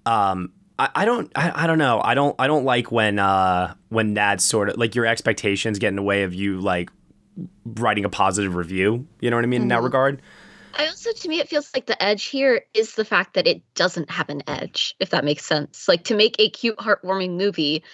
Um, 0.07 0.53
I, 0.79 0.91
I 0.95 1.05
don't 1.05 1.31
I, 1.35 1.65
I 1.65 1.67
don't 1.67 1.79
know. 1.79 2.01
I 2.03 2.15
don't 2.15 2.35
I 2.39 2.47
don't 2.47 2.65
like 2.65 2.91
when 2.91 3.19
uh 3.19 3.75
when 3.89 4.15
that's 4.15 4.45
sort 4.45 4.71
of 4.71 4.77
like 4.77 4.95
your 4.95 5.07
expectations 5.07 5.79
get 5.79 5.89
in 5.89 5.97
the 5.97 6.03
way 6.03 6.23
of 6.23 6.35
you 6.35 6.61
like 6.61 6.91
writing 7.65 8.05
a 8.05 8.09
positive 8.09 8.55
review. 8.55 9.07
You 9.21 9.31
know 9.31 9.37
what 9.37 9.45
I 9.45 9.49
mean 9.49 9.59
mm-hmm. 9.59 9.63
in 9.63 9.69
that 9.69 9.77
mm-hmm. 9.77 9.85
regard? 9.85 10.23
I 10.77 10.89
also, 10.89 11.13
to 11.13 11.29
me, 11.29 11.39
it 11.39 11.49
feels 11.49 11.71
like 11.75 11.87
the 11.87 12.03
edge 12.03 12.25
here 12.25 12.63
is 12.75 12.95
the 12.95 13.05
fact 13.05 13.35
that 13.35 13.47
it 13.47 13.63
doesn't 13.75 14.11
have 14.11 14.29
an 14.29 14.43
edge, 14.49 14.97
if 14.99 15.11
that 15.11 15.25
makes 15.25 15.45
sense. 15.45 15.87
Like 15.87 16.05
to 16.05 16.17
make 16.17 16.37
a 16.39 16.51
cute, 16.51 16.79
heartwarming 16.79 17.37
movie 17.37 17.85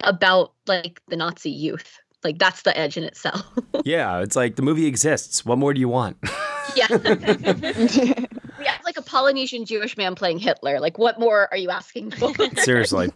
about 0.00 0.52
like 0.66 1.00
the 1.08 1.16
Nazi 1.16 1.50
youth, 1.50 1.98
like 2.24 2.38
that's 2.38 2.62
the 2.62 2.76
edge 2.76 2.96
in 2.96 3.04
itself. 3.04 3.46
yeah, 3.84 4.20
it's 4.20 4.36
like 4.36 4.56
the 4.56 4.62
movie 4.62 4.86
exists. 4.86 5.44
What 5.44 5.58
more 5.58 5.74
do 5.74 5.80
you 5.80 5.88
want? 5.88 6.16
yeah. 6.76 6.86
yeah, 6.90 8.78
like 8.84 8.96
a 8.96 9.02
Polynesian 9.04 9.64
Jewish 9.64 9.96
man 9.96 10.14
playing 10.14 10.38
Hitler. 10.38 10.80
Like, 10.80 10.98
what 10.98 11.18
more 11.18 11.48
are 11.50 11.56
you 11.56 11.70
asking 11.70 12.12
for? 12.12 12.32
Seriously. 12.56 13.10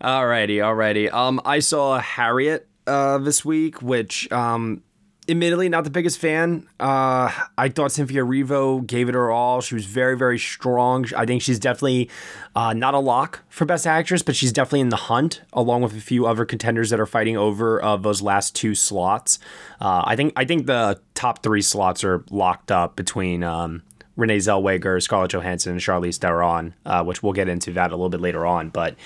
Alrighty, 0.00 0.56
alrighty. 0.56 1.12
Um, 1.12 1.40
I 1.44 1.58
saw 1.58 1.98
Harriet 1.98 2.68
uh, 2.86 3.18
this 3.18 3.44
week, 3.44 3.82
which 3.82 4.30
um, 4.32 4.82
admittedly 5.28 5.68
not 5.68 5.84
the 5.84 5.90
biggest 5.90 6.18
fan. 6.18 6.66
Uh, 6.78 7.30
I 7.56 7.68
thought 7.68 7.92
Cynthia 7.92 8.24
Erivo 8.24 8.84
gave 8.86 9.08
it 9.08 9.14
her 9.14 9.30
all. 9.30 9.60
She 9.60 9.74
was 9.74 9.84
very, 9.84 10.16
very 10.16 10.38
strong. 10.38 11.06
I 11.16 11.26
think 11.26 11.42
she's 11.42 11.58
definitely 11.58 12.10
uh, 12.56 12.72
not 12.72 12.94
a 12.94 12.98
lock 12.98 13.40
for 13.48 13.64
Best 13.64 13.86
Actress, 13.86 14.22
but 14.22 14.34
she's 14.34 14.52
definitely 14.52 14.80
in 14.80 14.88
the 14.88 14.96
hunt, 14.96 15.42
along 15.52 15.82
with 15.82 15.96
a 15.96 16.00
few 16.00 16.26
other 16.26 16.44
contenders 16.44 16.90
that 16.90 17.00
are 17.00 17.06
fighting 17.06 17.36
over 17.36 17.82
uh, 17.82 17.96
those 17.96 18.22
last 18.22 18.54
two 18.56 18.74
slots. 18.74 19.38
Uh, 19.80 20.02
I 20.04 20.16
think 20.16 20.32
I 20.36 20.44
think 20.44 20.66
the 20.66 21.00
top 21.14 21.42
three 21.42 21.62
slots 21.62 22.02
are 22.04 22.24
locked 22.30 22.70
up 22.70 22.96
between. 22.96 23.44
Um, 23.44 23.82
Renee 24.16 24.36
Zellweger, 24.36 25.00
Scarlett 25.00 25.30
Johansson, 25.30 25.72
and 25.72 25.80
Charlize 25.80 26.18
Theron, 26.18 26.74
uh, 26.84 27.02
which 27.02 27.22
we'll 27.22 27.32
get 27.32 27.48
into 27.48 27.72
that 27.72 27.90
a 27.90 27.94
little 27.94 28.10
bit 28.10 28.20
later 28.20 28.44
on. 28.44 28.68
But 28.68 28.96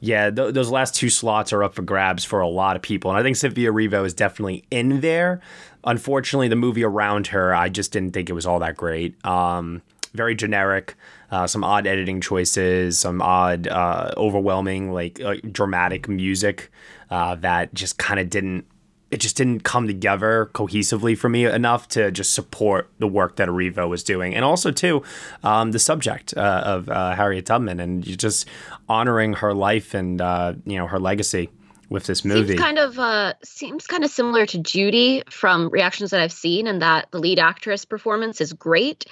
yeah, 0.00 0.30
th- 0.30 0.54
those 0.54 0.70
last 0.70 0.94
two 0.94 1.10
slots 1.10 1.52
are 1.52 1.62
up 1.64 1.74
for 1.74 1.82
grabs 1.82 2.24
for 2.24 2.40
a 2.40 2.48
lot 2.48 2.76
of 2.76 2.82
people, 2.82 3.10
and 3.10 3.18
I 3.18 3.22
think 3.22 3.36
Cynthia 3.36 3.72
Erivo 3.72 4.04
is 4.04 4.14
definitely 4.14 4.64
in 4.70 5.00
there. 5.00 5.40
Unfortunately, 5.84 6.48
the 6.48 6.56
movie 6.56 6.84
around 6.84 7.28
her, 7.28 7.54
I 7.54 7.68
just 7.68 7.92
didn't 7.92 8.12
think 8.12 8.30
it 8.30 8.34
was 8.34 8.46
all 8.46 8.58
that 8.60 8.76
great. 8.76 9.24
Um, 9.24 9.82
very 10.14 10.34
generic, 10.34 10.94
uh, 11.30 11.46
some 11.46 11.62
odd 11.64 11.86
editing 11.86 12.20
choices, 12.20 12.98
some 12.98 13.20
odd, 13.20 13.68
uh, 13.68 14.12
overwhelming, 14.16 14.92
like 14.92 15.20
uh, 15.20 15.36
dramatic 15.52 16.08
music 16.08 16.70
uh, 17.10 17.34
that 17.36 17.74
just 17.74 17.98
kind 17.98 18.18
of 18.18 18.30
didn't 18.30 18.66
it 19.10 19.20
just 19.20 19.36
didn't 19.36 19.60
come 19.60 19.86
together 19.86 20.50
cohesively 20.52 21.16
for 21.16 21.28
me 21.28 21.46
enough 21.46 21.88
to 21.88 22.10
just 22.10 22.34
support 22.34 22.90
the 22.98 23.06
work 23.06 23.36
that 23.36 23.48
Erivo 23.48 23.88
was 23.88 24.02
doing, 24.02 24.34
and 24.34 24.44
also 24.44 24.70
too 24.70 25.02
um, 25.42 25.72
the 25.72 25.78
subject 25.78 26.36
uh, 26.36 26.62
of 26.64 26.88
uh, 26.88 27.14
Harriet 27.14 27.46
Tubman 27.46 27.80
and 27.80 28.02
just 28.04 28.46
honoring 28.88 29.34
her 29.34 29.54
life 29.54 29.94
and 29.94 30.20
uh, 30.20 30.54
you 30.64 30.76
know 30.76 30.86
her 30.86 30.98
legacy 30.98 31.48
with 31.88 32.04
this 32.04 32.24
movie. 32.24 32.48
Seems 32.48 32.60
kind 32.60 32.78
of 32.78 32.98
uh, 32.98 33.34
seems 33.42 33.86
kind 33.86 34.04
of 34.04 34.10
similar 34.10 34.46
to 34.46 34.58
Judy 34.58 35.22
from 35.30 35.70
reactions 35.70 36.10
that 36.10 36.20
I've 36.20 36.32
seen, 36.32 36.66
and 36.66 36.82
that 36.82 37.10
the 37.10 37.18
lead 37.18 37.38
actress 37.38 37.84
performance 37.84 38.40
is 38.40 38.52
great, 38.52 39.06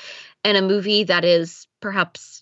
and 0.45 0.57
a 0.57 0.63
movie 0.63 1.05
that 1.05 1.25
is 1.25 1.67
perhaps 1.81 2.36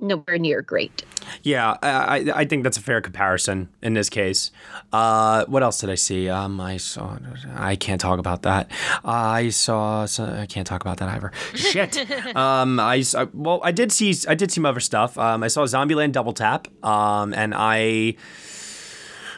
nowhere 0.00 0.38
near 0.38 0.62
great. 0.62 1.04
Yeah, 1.42 1.76
I 1.82 2.30
I 2.34 2.44
think 2.44 2.62
that's 2.62 2.76
a 2.76 2.82
fair 2.82 3.00
comparison 3.00 3.68
in 3.82 3.94
this 3.94 4.08
case. 4.08 4.50
Uh, 4.92 5.44
what 5.46 5.62
else 5.62 5.80
did 5.80 5.90
I 5.90 5.94
see? 5.94 6.28
Um, 6.28 6.60
I 6.60 6.76
saw. 6.76 7.18
I 7.54 7.76
can't 7.76 8.00
talk 8.00 8.18
about 8.18 8.42
that. 8.42 8.70
I 9.04 9.50
saw. 9.50 10.06
I 10.18 10.46
can't 10.46 10.66
talk 10.66 10.82
about 10.82 10.98
that 10.98 11.08
either. 11.08 11.32
Shit. 11.54 11.96
um, 12.36 12.78
I, 12.80 13.02
I 13.16 13.26
well, 13.32 13.60
I 13.62 13.72
did 13.72 13.92
see. 13.92 14.14
I 14.28 14.34
did 14.34 14.50
see 14.50 14.56
some 14.56 14.66
other 14.66 14.80
stuff. 14.80 15.18
Um, 15.18 15.42
I 15.42 15.48
saw 15.48 15.64
Zombieland 15.64 16.12
Double 16.12 16.32
Tap. 16.32 16.68
Um, 16.84 17.34
and 17.34 17.54
I. 17.54 18.16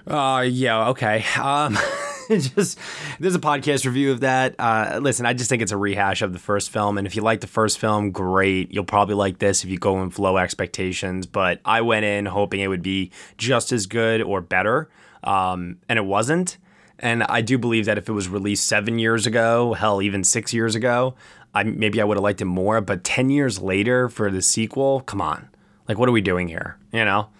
Uh, 0.06 0.42
yeah. 0.42 0.88
Okay. 0.88 1.24
Um. 1.40 1.78
just 2.54 2.78
there's 3.18 3.34
a 3.34 3.40
podcast 3.40 3.86
review 3.86 4.12
of 4.12 4.20
that. 4.20 4.54
Uh, 4.58 4.98
listen, 5.00 5.24
I 5.24 5.32
just 5.32 5.48
think 5.48 5.62
it's 5.62 5.72
a 5.72 5.76
rehash 5.78 6.20
of 6.20 6.34
the 6.34 6.38
first 6.38 6.70
film, 6.70 6.98
and 6.98 7.06
if 7.06 7.16
you 7.16 7.22
like 7.22 7.40
the 7.40 7.46
first 7.46 7.78
film, 7.78 8.10
great. 8.10 8.70
You'll 8.70 8.84
probably 8.84 9.14
like 9.14 9.38
this 9.38 9.64
if 9.64 9.70
you 9.70 9.78
go 9.78 10.02
in 10.02 10.12
low 10.18 10.36
expectations. 10.36 11.26
But 11.26 11.60
I 11.64 11.80
went 11.80 12.04
in 12.04 12.26
hoping 12.26 12.60
it 12.60 12.68
would 12.68 12.82
be 12.82 13.12
just 13.38 13.72
as 13.72 13.86
good 13.86 14.20
or 14.20 14.42
better, 14.42 14.90
um, 15.24 15.78
and 15.88 15.98
it 15.98 16.04
wasn't. 16.04 16.58
And 16.98 17.22
I 17.22 17.40
do 17.40 17.56
believe 17.56 17.86
that 17.86 17.96
if 17.96 18.08
it 18.08 18.12
was 18.12 18.28
released 18.28 18.66
seven 18.66 18.98
years 18.98 19.26
ago, 19.26 19.72
hell, 19.72 20.02
even 20.02 20.22
six 20.22 20.52
years 20.52 20.74
ago, 20.74 21.14
I 21.54 21.62
maybe 21.62 22.00
I 22.00 22.04
would 22.04 22.18
have 22.18 22.24
liked 22.24 22.42
it 22.42 22.46
more. 22.46 22.82
But 22.82 23.04
ten 23.04 23.30
years 23.30 23.58
later 23.58 24.10
for 24.10 24.30
the 24.30 24.42
sequel, 24.42 25.00
come 25.00 25.22
on, 25.22 25.48
like 25.88 25.96
what 25.96 26.10
are 26.10 26.12
we 26.12 26.20
doing 26.20 26.48
here? 26.48 26.76
You 26.92 27.06
know, 27.06 27.30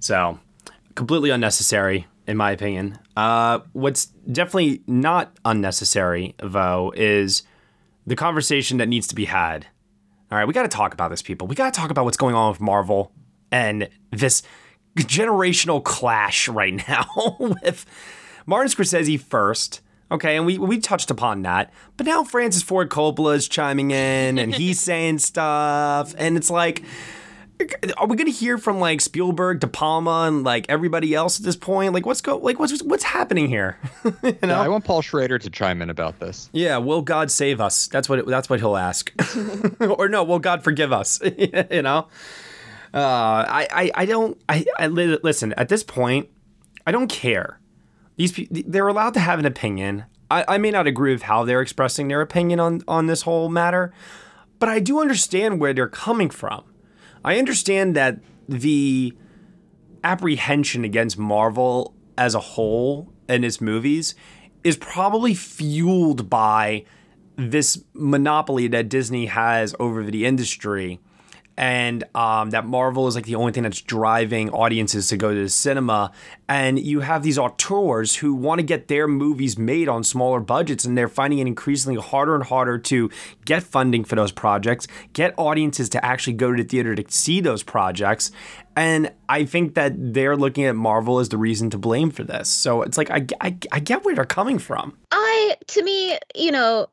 so 0.00 0.40
completely 0.96 1.30
unnecessary 1.30 2.08
in 2.28 2.36
my 2.36 2.52
opinion. 2.52 2.98
Uh, 3.18 3.62
what's 3.72 4.06
definitely 4.30 4.80
not 4.86 5.36
unnecessary, 5.44 6.36
though, 6.40 6.92
is 6.94 7.42
the 8.06 8.14
conversation 8.14 8.78
that 8.78 8.88
needs 8.88 9.08
to 9.08 9.16
be 9.16 9.24
had. 9.24 9.66
All 10.30 10.38
right, 10.38 10.46
we 10.46 10.54
got 10.54 10.62
to 10.62 10.68
talk 10.68 10.94
about 10.94 11.10
this, 11.10 11.20
people. 11.20 11.48
We 11.48 11.56
got 11.56 11.74
to 11.74 11.80
talk 11.80 11.90
about 11.90 12.04
what's 12.04 12.16
going 12.16 12.36
on 12.36 12.52
with 12.52 12.60
Marvel 12.60 13.10
and 13.50 13.88
this 14.12 14.44
generational 14.96 15.82
clash 15.82 16.46
right 16.46 16.74
now 16.88 17.08
with 17.40 17.86
Martin 18.46 18.70
Scorsese 18.70 19.18
first. 19.18 19.80
Okay, 20.12 20.36
and 20.36 20.46
we, 20.46 20.56
we 20.56 20.78
touched 20.78 21.10
upon 21.10 21.42
that. 21.42 21.72
But 21.96 22.06
now 22.06 22.22
Francis 22.22 22.62
Ford 22.62 22.88
Coppola 22.88 23.34
is 23.34 23.48
chiming 23.48 23.90
in 23.90 24.38
and 24.38 24.54
he's 24.54 24.78
saying 24.80 25.18
stuff. 25.18 26.14
And 26.16 26.36
it's 26.36 26.50
like, 26.50 26.84
are 27.96 28.06
we 28.06 28.16
going 28.16 28.30
to 28.30 28.36
hear 28.36 28.56
from 28.56 28.78
like 28.78 29.00
Spielberg, 29.00 29.60
De 29.60 29.66
Palma, 29.66 30.26
and 30.28 30.44
like 30.44 30.66
everybody 30.68 31.14
else 31.14 31.38
at 31.40 31.44
this 31.44 31.56
point? 31.56 31.92
Like, 31.92 32.06
what's 32.06 32.20
go 32.20 32.36
like 32.38 32.58
what's 32.58 32.82
what's 32.82 33.04
happening 33.04 33.48
here? 33.48 33.78
you 34.04 34.12
know? 34.22 34.32
Yeah, 34.42 34.60
I 34.60 34.68
want 34.68 34.84
Paul 34.84 35.02
Schrader 35.02 35.38
to 35.38 35.50
chime 35.50 35.82
in 35.82 35.90
about 35.90 36.20
this. 36.20 36.50
Yeah, 36.52 36.78
will 36.78 37.02
God 37.02 37.30
save 37.30 37.60
us? 37.60 37.88
That's 37.88 38.08
what 38.08 38.20
it, 38.20 38.26
that's 38.26 38.48
what 38.48 38.60
he'll 38.60 38.76
ask. 38.76 39.12
or 39.80 40.08
no, 40.08 40.22
will 40.22 40.38
God 40.38 40.62
forgive 40.62 40.92
us? 40.92 41.20
you 41.70 41.82
know, 41.82 42.06
uh, 42.94 43.44
I, 43.48 43.68
I 43.70 43.90
I 43.94 44.06
don't 44.06 44.40
I, 44.48 44.64
I 44.78 44.86
listen 44.86 45.52
at 45.54 45.68
this 45.68 45.82
point. 45.82 46.28
I 46.86 46.92
don't 46.92 47.08
care. 47.08 47.60
These 48.16 48.48
they're 48.50 48.88
allowed 48.88 49.14
to 49.14 49.20
have 49.20 49.38
an 49.38 49.46
opinion. 49.46 50.04
I, 50.30 50.44
I 50.46 50.58
may 50.58 50.70
not 50.70 50.86
agree 50.86 51.12
with 51.12 51.22
how 51.22 51.44
they're 51.44 51.62
expressing 51.62 52.08
their 52.08 52.20
opinion 52.20 52.60
on 52.60 52.82
on 52.86 53.06
this 53.06 53.22
whole 53.22 53.48
matter, 53.48 53.92
but 54.60 54.68
I 54.68 54.78
do 54.78 55.00
understand 55.00 55.58
where 55.58 55.72
they're 55.72 55.88
coming 55.88 56.30
from. 56.30 56.64
I 57.28 57.38
understand 57.38 57.94
that 57.94 58.20
the 58.48 59.12
apprehension 60.02 60.82
against 60.82 61.18
Marvel 61.18 61.94
as 62.16 62.34
a 62.34 62.40
whole 62.40 63.12
and 63.28 63.44
its 63.44 63.60
movies 63.60 64.14
is 64.64 64.78
probably 64.78 65.34
fueled 65.34 66.30
by 66.30 66.86
this 67.36 67.84
monopoly 67.92 68.66
that 68.68 68.88
Disney 68.88 69.26
has 69.26 69.74
over 69.78 70.04
the 70.04 70.24
industry 70.24 71.00
and 71.58 72.04
um, 72.14 72.50
that 72.50 72.64
Marvel 72.64 73.08
is 73.08 73.16
like 73.16 73.26
the 73.26 73.34
only 73.34 73.50
thing 73.50 73.64
that's 73.64 73.82
driving 73.82 74.48
audiences 74.50 75.08
to 75.08 75.16
go 75.16 75.34
to 75.34 75.42
the 75.42 75.48
cinema. 75.48 76.12
And 76.48 76.78
you 76.78 77.00
have 77.00 77.24
these 77.24 77.36
auteurs 77.36 78.14
who 78.14 78.32
want 78.32 78.60
to 78.60 78.62
get 78.62 78.86
their 78.86 79.08
movies 79.08 79.58
made 79.58 79.88
on 79.88 80.04
smaller 80.04 80.38
budgets, 80.38 80.84
and 80.84 80.96
they're 80.96 81.08
finding 81.08 81.40
it 81.40 81.48
increasingly 81.48 82.00
harder 82.00 82.36
and 82.36 82.44
harder 82.44 82.78
to 82.78 83.10
get 83.44 83.64
funding 83.64 84.04
for 84.04 84.14
those 84.14 84.30
projects, 84.30 84.86
get 85.12 85.34
audiences 85.36 85.88
to 85.88 86.04
actually 86.04 86.34
go 86.34 86.54
to 86.54 86.62
the 86.62 86.68
theater 86.68 86.94
to 86.94 87.04
see 87.08 87.40
those 87.40 87.64
projects. 87.64 88.30
And 88.76 89.10
I 89.28 89.44
think 89.44 89.74
that 89.74 89.94
they're 89.96 90.36
looking 90.36 90.64
at 90.64 90.76
Marvel 90.76 91.18
as 91.18 91.28
the 91.28 91.38
reason 91.38 91.70
to 91.70 91.78
blame 91.78 92.12
for 92.12 92.22
this. 92.22 92.48
So 92.48 92.82
it's 92.82 92.96
like, 92.96 93.10
I, 93.10 93.26
I, 93.40 93.56
I 93.72 93.80
get 93.80 94.04
where 94.04 94.14
they're 94.14 94.24
coming 94.24 94.60
from. 94.60 94.96
I, 95.10 95.56
to 95.66 95.82
me, 95.82 96.16
you 96.36 96.52
know, 96.52 96.86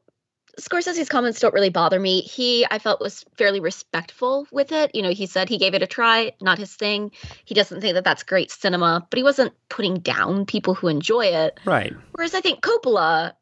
Scorsese's 0.59 1.09
comments 1.09 1.39
don't 1.39 1.53
really 1.53 1.69
bother 1.69 2.00
me. 2.00 2.21
He, 2.21 2.65
I 2.69 2.79
felt, 2.79 3.01
was 3.01 3.25
fairly 3.35 3.59
respectful 3.59 4.47
with 4.51 4.71
it. 4.71 4.93
You 4.93 5.01
know, 5.01 5.12
he 5.12 5.25
said 5.25 5.50
he 5.50 5.57
gave 5.57 5.74
it 5.74 5.81
a 5.81 5.88
try, 5.88 6.31
not 6.41 6.57
his 6.57 6.74
thing. 6.75 7.12
He 7.45 7.53
doesn't 7.53 7.81
think 7.81 7.93
that 7.95 8.03
that's 8.03 8.24
great 8.24 8.51
cinema, 8.51 9.05
but 9.09 9.17
he 9.17 9.24
wasn't 9.24 9.53
putting 9.69 10.00
down 10.00 10.45
people 10.45 10.74
who 10.74 10.88
enjoy 10.88 11.25
it. 11.25 11.59
Right. 11.65 11.93
Whereas 12.13 12.33
I 12.33 12.41
think 12.41 12.62
Coppola, 12.62 13.33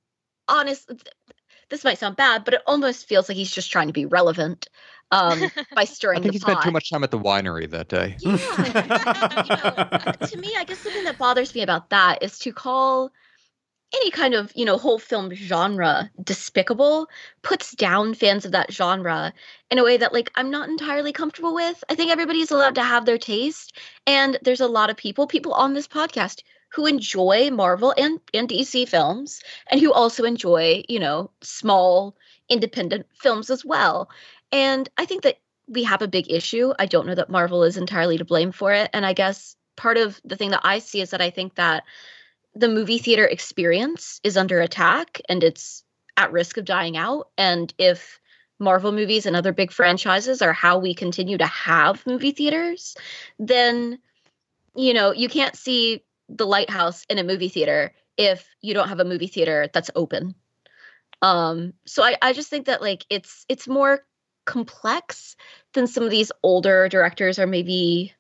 honest, 0.48 0.91
this 1.70 1.84
might 1.84 2.00
sound 2.00 2.15
bad, 2.15 2.46
but 2.46 2.55
it 2.55 2.62
almost 2.67 3.08
feels 3.08 3.29
like 3.29 3.36
he's 3.36 3.51
just 3.51 3.72
trying 3.72 3.88
to 3.88 3.93
be 3.93 4.05
relevant 4.05 4.67
um, 5.12 5.41
by 5.75 5.86
stirring 5.86 6.20
I 6.20 6.22
think 6.22 6.34
the 6.34 6.39
he 6.39 6.43
pot. 6.43 6.51
spent 6.51 6.63
too 6.63 6.72
much 6.72 6.89
time 6.89 7.03
at 7.03 7.12
the 7.12 7.20
winery 7.20 7.70
that 7.70 7.89
day. 7.89 8.17
Yeah. 8.20 8.32
you 9.43 10.12
know, 10.12 10.27
to 10.27 10.38
me, 10.38 10.53
I 10.58 10.63
guess 10.65 10.84
the 10.84 10.91
thing 10.91 11.03
that 11.05 11.17
bothers 11.17 11.53
me 11.53 11.62
about 11.62 11.89
that 11.91 12.24
is 12.24 12.39
to 12.39 12.51
call 12.51 13.12
any 13.93 14.12
kind 14.12 14.33
of 14.33 14.51
you 14.55 14.65
know 14.65 14.77
whole 14.77 15.00
film 15.00 15.33
genre 15.33 16.09
despicable 16.23 17.07
puts 17.41 17.71
down 17.73 18.13
fans 18.13 18.45
of 18.45 18.51
that 18.51 18.71
genre 18.71 19.33
in 19.71 19.77
a 19.77 19.83
way 19.83 19.97
that 19.97 20.13
like 20.13 20.31
i'm 20.35 20.50
not 20.50 20.69
entirely 20.69 21.12
comfortable 21.12 21.53
with. 21.53 21.83
I 21.89 21.95
think 21.95 22.12
everybody's 22.12 22.51
allowed 22.51 22.75
to 22.75 22.83
have 22.83 23.05
their 23.05 23.17
taste 23.17 23.77
and 24.07 24.38
there's 24.41 24.62
a 24.62 24.67
lot 24.67 24.89
of 24.89 24.97
people 24.97 25.27
people 25.27 25.53
on 25.53 25.73
this 25.73 25.88
podcast 25.88 26.43
who 26.73 26.88
enjoy 26.88 27.51
marvel 27.51 27.93
and, 27.97 28.19
and 28.33 28.50
dc 28.50 28.88
films 28.89 29.41
and 29.69 29.79
who 29.79 29.93
also 29.93 30.23
enjoy 30.23 30.83
you 30.89 31.00
know 31.00 31.29
small 31.41 32.15
independent 32.50 33.05
films 33.13 33.50
as 33.50 33.63
well. 33.63 34.09
And 34.51 34.89
i 34.97 35.05
think 35.05 35.23
that 35.23 35.38
we 35.67 35.83
have 35.83 36.01
a 36.01 36.09
big 36.09 36.29
issue. 36.29 36.73
I 36.77 36.85
don't 36.88 37.07
know 37.07 37.15
that 37.15 37.29
marvel 37.29 37.63
is 37.63 37.77
entirely 37.77 38.17
to 38.17 38.25
blame 38.25 38.51
for 38.51 38.73
it 38.73 38.89
and 38.93 39.05
i 39.05 39.13
guess 39.13 39.55
part 39.75 39.97
of 39.97 40.19
the 40.25 40.35
thing 40.35 40.51
that 40.51 40.62
i 40.63 40.79
see 40.79 41.01
is 41.01 41.12
that 41.12 41.21
i 41.21 41.29
think 41.29 41.55
that 41.55 41.83
the 42.55 42.67
movie 42.67 43.00
theater 43.00 43.25
experience 43.25 44.19
is 44.24 44.38
under 44.38 44.62
attack 44.62 45.22
and 45.27 45.43
it's 45.43 45.83
at 46.17 46.31
risk 46.31 46.57
of 46.57 46.65
dying 46.65 46.98
out. 46.98 47.29
And 47.38 47.74
if 47.77 48.19
Marvel 48.60 48.91
movies 48.91 49.25
and 49.25 49.36
other 49.36 49.51
big 49.51 49.72
franchises 49.72 50.41
are 50.41 50.53
how 50.53 50.77
we 50.77 50.93
continue 50.93 51.38
to 51.38 51.45
have 51.45 52.05
movie 52.05 52.31
theaters, 52.31 52.95
then, 53.39 54.00
you 54.75 54.93
know, 54.93 55.12
you 55.12 55.27
can't 55.27 55.55
see 55.55 56.03
the 56.29 56.45
lighthouse 56.45 57.05
in 57.10 57.17
a 57.17 57.24
movie 57.24 57.50
theater 57.50 57.93
if 58.17 58.48
you 58.62 58.74
don't 58.74 58.89
have 58.89 59.00
a 59.00 59.05
movie 59.05 59.27
theater 59.27 59.67
that's 59.74 59.91
open. 59.95 60.36
Um, 61.22 61.74
so 61.86 62.03
I, 62.03 62.17
I 62.22 62.33
just 62.33 62.50
think 62.50 62.67
that 62.67 62.81
like 62.81 63.05
it's 63.10 63.45
it's 63.50 63.67
more 63.67 64.05
complex 64.45 65.36
than 65.74 65.88
some 65.88 66.03
of 66.03 66.12
these 66.12 66.31
older 66.43 66.89
directors 66.89 67.39
are 67.39 67.48
maybe 67.48 68.13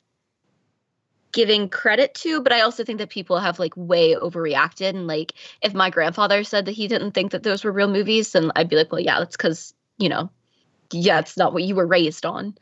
giving 1.33 1.67
credit 1.67 2.13
to, 2.13 2.41
but 2.41 2.53
I 2.53 2.61
also 2.61 2.85
think 2.85 2.99
that 2.99 3.09
people 3.09 3.37
have 3.39 3.59
like 3.59 3.73
way 3.75 4.15
overreacted. 4.15 4.89
And 4.89 5.07
like, 5.07 5.33
if 5.61 5.73
my 5.73 5.89
grandfather 5.89 6.43
said 6.43 6.65
that 6.65 6.71
he 6.71 6.87
didn't 6.87 7.11
think 7.11 7.31
that 7.31 7.43
those 7.43 7.63
were 7.63 7.71
real 7.71 7.89
movies, 7.89 8.31
then 8.31 8.51
I'd 8.55 8.69
be 8.69 8.77
like, 8.77 8.91
well, 8.91 9.01
yeah, 9.01 9.19
that's 9.19 9.35
because 9.35 9.73
you 9.97 10.09
know, 10.09 10.29
yeah, 10.91 11.19
it's 11.19 11.37
not 11.37 11.53
what 11.53 11.63
you 11.63 11.75
were 11.75 11.85
raised 11.85 12.25
on. 12.25 12.55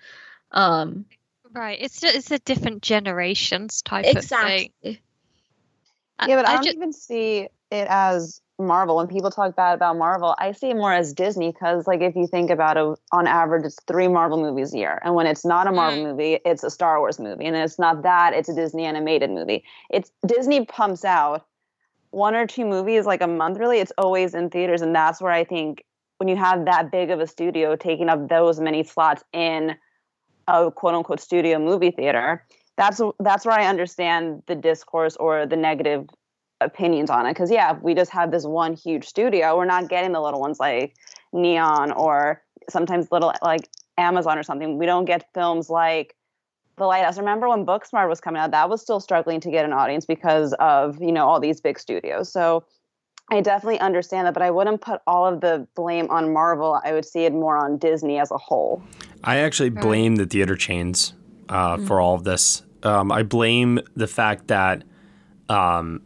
Um, 0.51 1.05
right. 1.53 1.77
It's 1.79 2.03
it's 2.03 2.31
a 2.31 2.39
different 2.39 2.81
generations 2.81 3.81
type 3.81 4.05
exactly. 4.05 4.73
of 4.83 4.95
thing. 4.95 4.97
Yeah, 6.27 6.35
but 6.35 6.47
I, 6.47 6.53
I 6.53 6.55
don't 6.55 6.63
ju- 6.63 6.71
even 6.71 6.93
see 6.93 7.47
it 7.71 7.87
as 7.89 8.40
Marvel. 8.59 8.97
When 8.97 9.07
people 9.07 9.31
talk 9.31 9.55
bad 9.55 9.73
about 9.73 9.97
Marvel, 9.97 10.35
I 10.37 10.51
see 10.51 10.69
it 10.69 10.75
more 10.75 10.93
as 10.93 11.13
Disney 11.13 11.51
because, 11.51 11.87
like, 11.87 12.01
if 12.01 12.15
you 12.15 12.27
think 12.27 12.49
about 12.49 12.77
it, 12.77 12.99
on 13.11 13.27
average, 13.27 13.65
it's 13.65 13.77
three 13.87 14.07
Marvel 14.07 14.39
movies 14.39 14.73
a 14.73 14.77
year. 14.77 14.99
And 15.03 15.15
when 15.15 15.25
it's 15.25 15.43
not 15.43 15.67
a 15.67 15.71
Marvel 15.71 15.99
mm-hmm. 15.99 16.11
movie, 16.11 16.39
it's 16.45 16.63
a 16.63 16.69
Star 16.69 16.99
Wars 16.99 17.19
movie. 17.19 17.45
And 17.45 17.55
it's 17.55 17.79
not 17.79 18.03
that, 18.03 18.33
it's 18.33 18.49
a 18.49 18.55
Disney 18.55 18.85
animated 18.85 19.29
movie. 19.29 19.63
It's 19.89 20.11
Disney 20.27 20.65
pumps 20.65 21.03
out 21.03 21.45
one 22.11 22.35
or 22.35 22.45
two 22.45 22.65
movies 22.65 23.05
like 23.05 23.21
a 23.21 23.27
month, 23.27 23.57
really. 23.57 23.79
It's 23.79 23.93
always 23.97 24.33
in 24.33 24.49
theaters. 24.49 24.81
And 24.81 24.93
that's 24.93 25.21
where 25.21 25.31
I 25.31 25.43
think 25.43 25.83
when 26.17 26.27
you 26.27 26.35
have 26.35 26.65
that 26.65 26.91
big 26.91 27.09
of 27.09 27.19
a 27.19 27.27
studio 27.27 27.75
taking 27.75 28.09
up 28.09 28.29
those 28.29 28.59
many 28.59 28.83
slots 28.83 29.23
in 29.33 29.75
a 30.47 30.69
quote 30.69 30.93
unquote 30.93 31.19
studio 31.19 31.57
movie 31.57 31.91
theater, 31.91 32.45
that's 32.77 33.01
that's 33.19 33.45
where 33.45 33.57
I 33.57 33.67
understand 33.67 34.43
the 34.47 34.55
discourse 34.55 35.15
or 35.15 35.45
the 35.45 35.55
negative 35.55 36.07
opinions 36.61 37.09
on 37.09 37.25
it. 37.25 37.31
Because 37.31 37.51
yeah, 37.51 37.77
we 37.81 37.93
just 37.93 38.11
have 38.11 38.31
this 38.31 38.45
one 38.45 38.73
huge 38.73 39.05
studio. 39.05 39.57
We're 39.57 39.65
not 39.65 39.89
getting 39.89 40.11
the 40.11 40.21
little 40.21 40.39
ones 40.39 40.59
like 40.59 40.95
Neon 41.33 41.91
or 41.91 42.41
sometimes 42.69 43.11
little 43.11 43.33
like 43.41 43.69
Amazon 43.97 44.37
or 44.37 44.43
something. 44.43 44.77
We 44.77 44.85
don't 44.85 45.05
get 45.05 45.27
films 45.33 45.69
like 45.69 46.15
The 46.77 46.85
Lighthouse. 46.85 47.17
Remember 47.17 47.49
when 47.49 47.65
Booksmart 47.65 48.07
was 48.07 48.21
coming 48.21 48.41
out? 48.41 48.51
That 48.51 48.69
was 48.69 48.81
still 48.81 48.99
struggling 48.99 49.39
to 49.41 49.51
get 49.51 49.65
an 49.65 49.73
audience 49.73 50.05
because 50.05 50.53
of 50.59 51.01
you 51.01 51.11
know 51.11 51.27
all 51.27 51.39
these 51.39 51.59
big 51.59 51.79
studios. 51.79 52.31
So 52.31 52.63
I 53.31 53.39
definitely 53.39 53.79
understand 53.79 54.27
that, 54.27 54.33
but 54.33 54.43
I 54.43 54.51
wouldn't 54.51 54.81
put 54.81 55.01
all 55.07 55.25
of 55.25 55.39
the 55.39 55.65
blame 55.75 56.09
on 56.09 56.33
Marvel. 56.33 56.81
I 56.83 56.91
would 56.91 57.05
see 57.05 57.23
it 57.23 57.31
more 57.31 57.57
on 57.57 57.77
Disney 57.77 58.19
as 58.19 58.29
a 58.29 58.37
whole. 58.37 58.83
I 59.23 59.37
actually 59.37 59.69
blame 59.69 60.17
the 60.17 60.25
theater 60.25 60.57
chains 60.57 61.13
uh, 61.47 61.77
for 61.77 62.01
all 62.01 62.15
of 62.15 62.25
this. 62.25 62.63
Um, 62.83 63.09
I 63.11 63.23
blame 63.23 63.79
the 63.95 64.07
fact 64.07 64.47
that, 64.47 64.83
um, 65.47 66.01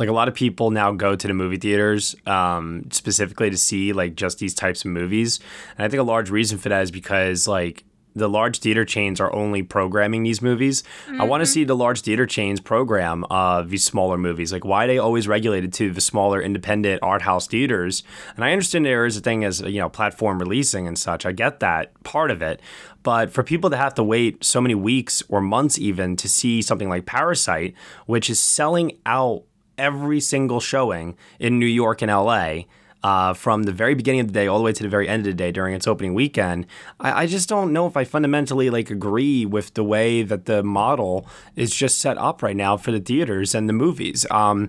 like, 0.00 0.08
a 0.08 0.12
lot 0.12 0.26
of 0.26 0.34
people 0.34 0.70
now 0.70 0.90
go 0.92 1.14
to 1.14 1.26
the 1.28 1.34
movie 1.34 1.58
theaters 1.58 2.16
um, 2.26 2.84
specifically 2.90 3.50
to 3.50 3.56
see 3.56 3.92
like 3.92 4.16
just 4.16 4.38
these 4.38 4.54
types 4.54 4.84
of 4.84 4.90
movies, 4.90 5.38
and 5.76 5.84
I 5.84 5.88
think 5.88 6.00
a 6.00 6.04
large 6.04 6.30
reason 6.30 6.58
for 6.58 6.70
that 6.70 6.82
is 6.82 6.90
because 6.90 7.46
like 7.46 7.84
the 8.14 8.28
large 8.28 8.58
theater 8.58 8.84
chains 8.84 9.20
are 9.20 9.32
only 9.34 9.62
programming 9.62 10.22
these 10.22 10.42
movies. 10.42 10.82
I 11.18 11.24
want 11.24 11.42
to 11.42 11.46
see 11.46 11.64
the 11.64 11.76
large 11.76 12.00
theater 12.00 12.26
chains 12.26 12.60
program 12.60 13.24
uh, 13.30 13.62
these 13.62 13.84
smaller 13.84 14.18
movies. 14.18 14.52
Like, 14.52 14.64
why 14.64 14.84
are 14.84 14.86
they 14.88 14.98
always 14.98 15.28
regulated 15.28 15.72
to 15.74 15.90
the 15.90 16.00
smaller 16.00 16.40
independent 16.40 17.02
art 17.02 17.22
house 17.22 17.46
theaters? 17.46 18.02
And 18.34 18.44
I 18.44 18.52
understand 18.52 18.84
there 18.84 19.06
is 19.06 19.16
a 19.16 19.20
thing 19.20 19.44
as 19.44 19.60
you 19.60 19.80
know 19.80 19.88
platform 19.88 20.38
releasing 20.38 20.86
and 20.86 20.98
such. 20.98 21.24
I 21.24 21.32
get 21.32 21.60
that 21.60 22.02
part 22.02 22.30
of 22.30 22.42
it, 22.42 22.60
but 23.02 23.30
for 23.30 23.42
people 23.42 23.70
to 23.70 23.76
have 23.76 23.94
to 23.94 24.04
wait 24.04 24.44
so 24.44 24.60
many 24.60 24.74
weeks 24.74 25.22
or 25.28 25.40
months 25.40 25.78
even 25.78 26.16
to 26.16 26.28
see 26.28 26.62
something 26.62 26.88
like 26.88 27.06
Parasite, 27.06 27.74
which 28.06 28.28
is 28.28 28.38
selling 28.38 28.98
out 29.06 29.44
every 29.80 30.20
single 30.20 30.60
showing 30.60 31.16
in 31.38 31.58
New 31.58 31.66
York 31.66 32.02
and 32.02 32.10
LA. 32.10 32.64
uh, 33.02 33.32
from 33.32 33.62
the 33.62 33.72
very 33.72 33.94
beginning 33.94 34.20
of 34.20 34.26
the 34.26 34.32
day 34.32 34.46
all 34.46 34.58
the 34.58 34.64
way 34.64 34.72
to 34.72 34.82
the 34.82 34.88
very 34.88 35.08
end 35.08 35.20
of 35.20 35.32
the 35.32 35.34
day 35.34 35.50
during 35.50 35.74
its 35.74 35.86
opening 35.86 36.14
weekend. 36.14 36.66
I, 36.98 37.22
I 37.22 37.26
just 37.26 37.48
don't 37.48 37.72
know 37.72 37.86
if 37.86 37.96
I 37.96 38.04
fundamentally 38.04 38.68
like 38.68 38.90
agree 38.90 39.46
with 39.46 39.74
the 39.74 39.84
way 39.84 40.22
that 40.22 40.44
the 40.44 40.62
model 40.62 41.26
is 41.56 41.74
just 41.74 41.98
set 41.98 42.18
up 42.18 42.42
right 42.42 42.56
now 42.56 42.76
for 42.76 42.92
the 42.92 43.00
theaters 43.00 43.54
and 43.54 43.68
the 43.68 43.72
movies. 43.72 44.26
Um, 44.30 44.68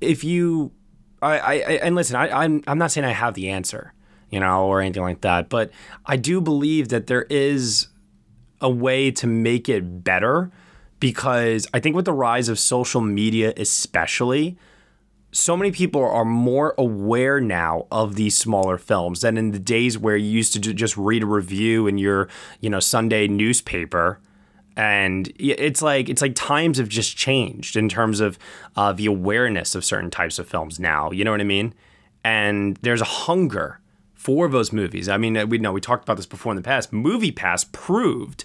if 0.00 0.24
you, 0.24 0.72
I, 1.20 1.38
I 1.38 1.54
and 1.84 1.94
listen, 1.94 2.16
I, 2.16 2.42
I'm 2.42 2.64
I'm 2.66 2.78
not 2.78 2.90
saying 2.90 3.04
I 3.04 3.12
have 3.12 3.34
the 3.34 3.48
answer, 3.50 3.92
you 4.30 4.40
know, 4.40 4.66
or 4.66 4.80
anything 4.80 5.04
like 5.04 5.20
that, 5.20 5.48
but 5.48 5.70
I 6.04 6.16
do 6.16 6.40
believe 6.40 6.88
that 6.88 7.06
there 7.06 7.26
is 7.30 7.86
a 8.60 8.70
way 8.70 9.10
to 9.12 9.26
make 9.26 9.68
it 9.68 10.02
better 10.02 10.50
because 11.02 11.66
I 11.74 11.80
think 11.80 11.96
with 11.96 12.04
the 12.04 12.12
rise 12.12 12.48
of 12.48 12.60
social 12.60 13.00
media, 13.00 13.52
especially, 13.56 14.56
so 15.32 15.56
many 15.56 15.72
people 15.72 16.00
are 16.00 16.24
more 16.24 16.76
aware 16.78 17.40
now 17.40 17.88
of 17.90 18.14
these 18.14 18.38
smaller 18.38 18.78
films 18.78 19.22
than 19.22 19.36
in 19.36 19.50
the 19.50 19.58
days 19.58 19.98
where 19.98 20.16
you 20.16 20.30
used 20.30 20.52
to 20.52 20.60
just 20.60 20.96
read 20.96 21.24
a 21.24 21.26
review 21.26 21.88
in 21.88 21.98
your, 21.98 22.28
you 22.60 22.70
know, 22.70 22.78
Sunday 22.78 23.26
newspaper. 23.26 24.20
And 24.76 25.32
it's 25.40 25.82
like 25.82 26.08
it's 26.08 26.22
like 26.22 26.36
times 26.36 26.78
have 26.78 26.88
just 26.88 27.16
changed 27.16 27.74
in 27.74 27.88
terms 27.88 28.20
of 28.20 28.38
uh, 28.76 28.92
the 28.92 29.06
awareness 29.06 29.74
of 29.74 29.84
certain 29.84 30.08
types 30.08 30.38
of 30.38 30.46
films 30.46 30.78
now. 30.78 31.10
You 31.10 31.24
know 31.24 31.32
what 31.32 31.40
I 31.40 31.44
mean? 31.44 31.74
And 32.22 32.78
there's 32.82 33.00
a 33.00 33.06
hunger 33.26 33.80
for 34.14 34.46
those 34.46 34.72
movies. 34.72 35.08
I 35.08 35.16
mean, 35.16 35.48
we 35.48 35.58
know 35.58 35.72
we 35.72 35.80
talked 35.80 36.04
about 36.04 36.16
this 36.16 36.26
before 36.26 36.52
in 36.52 36.56
the 36.56 36.62
past. 36.62 36.92
MoviePass 36.92 37.72
proved 37.72 38.44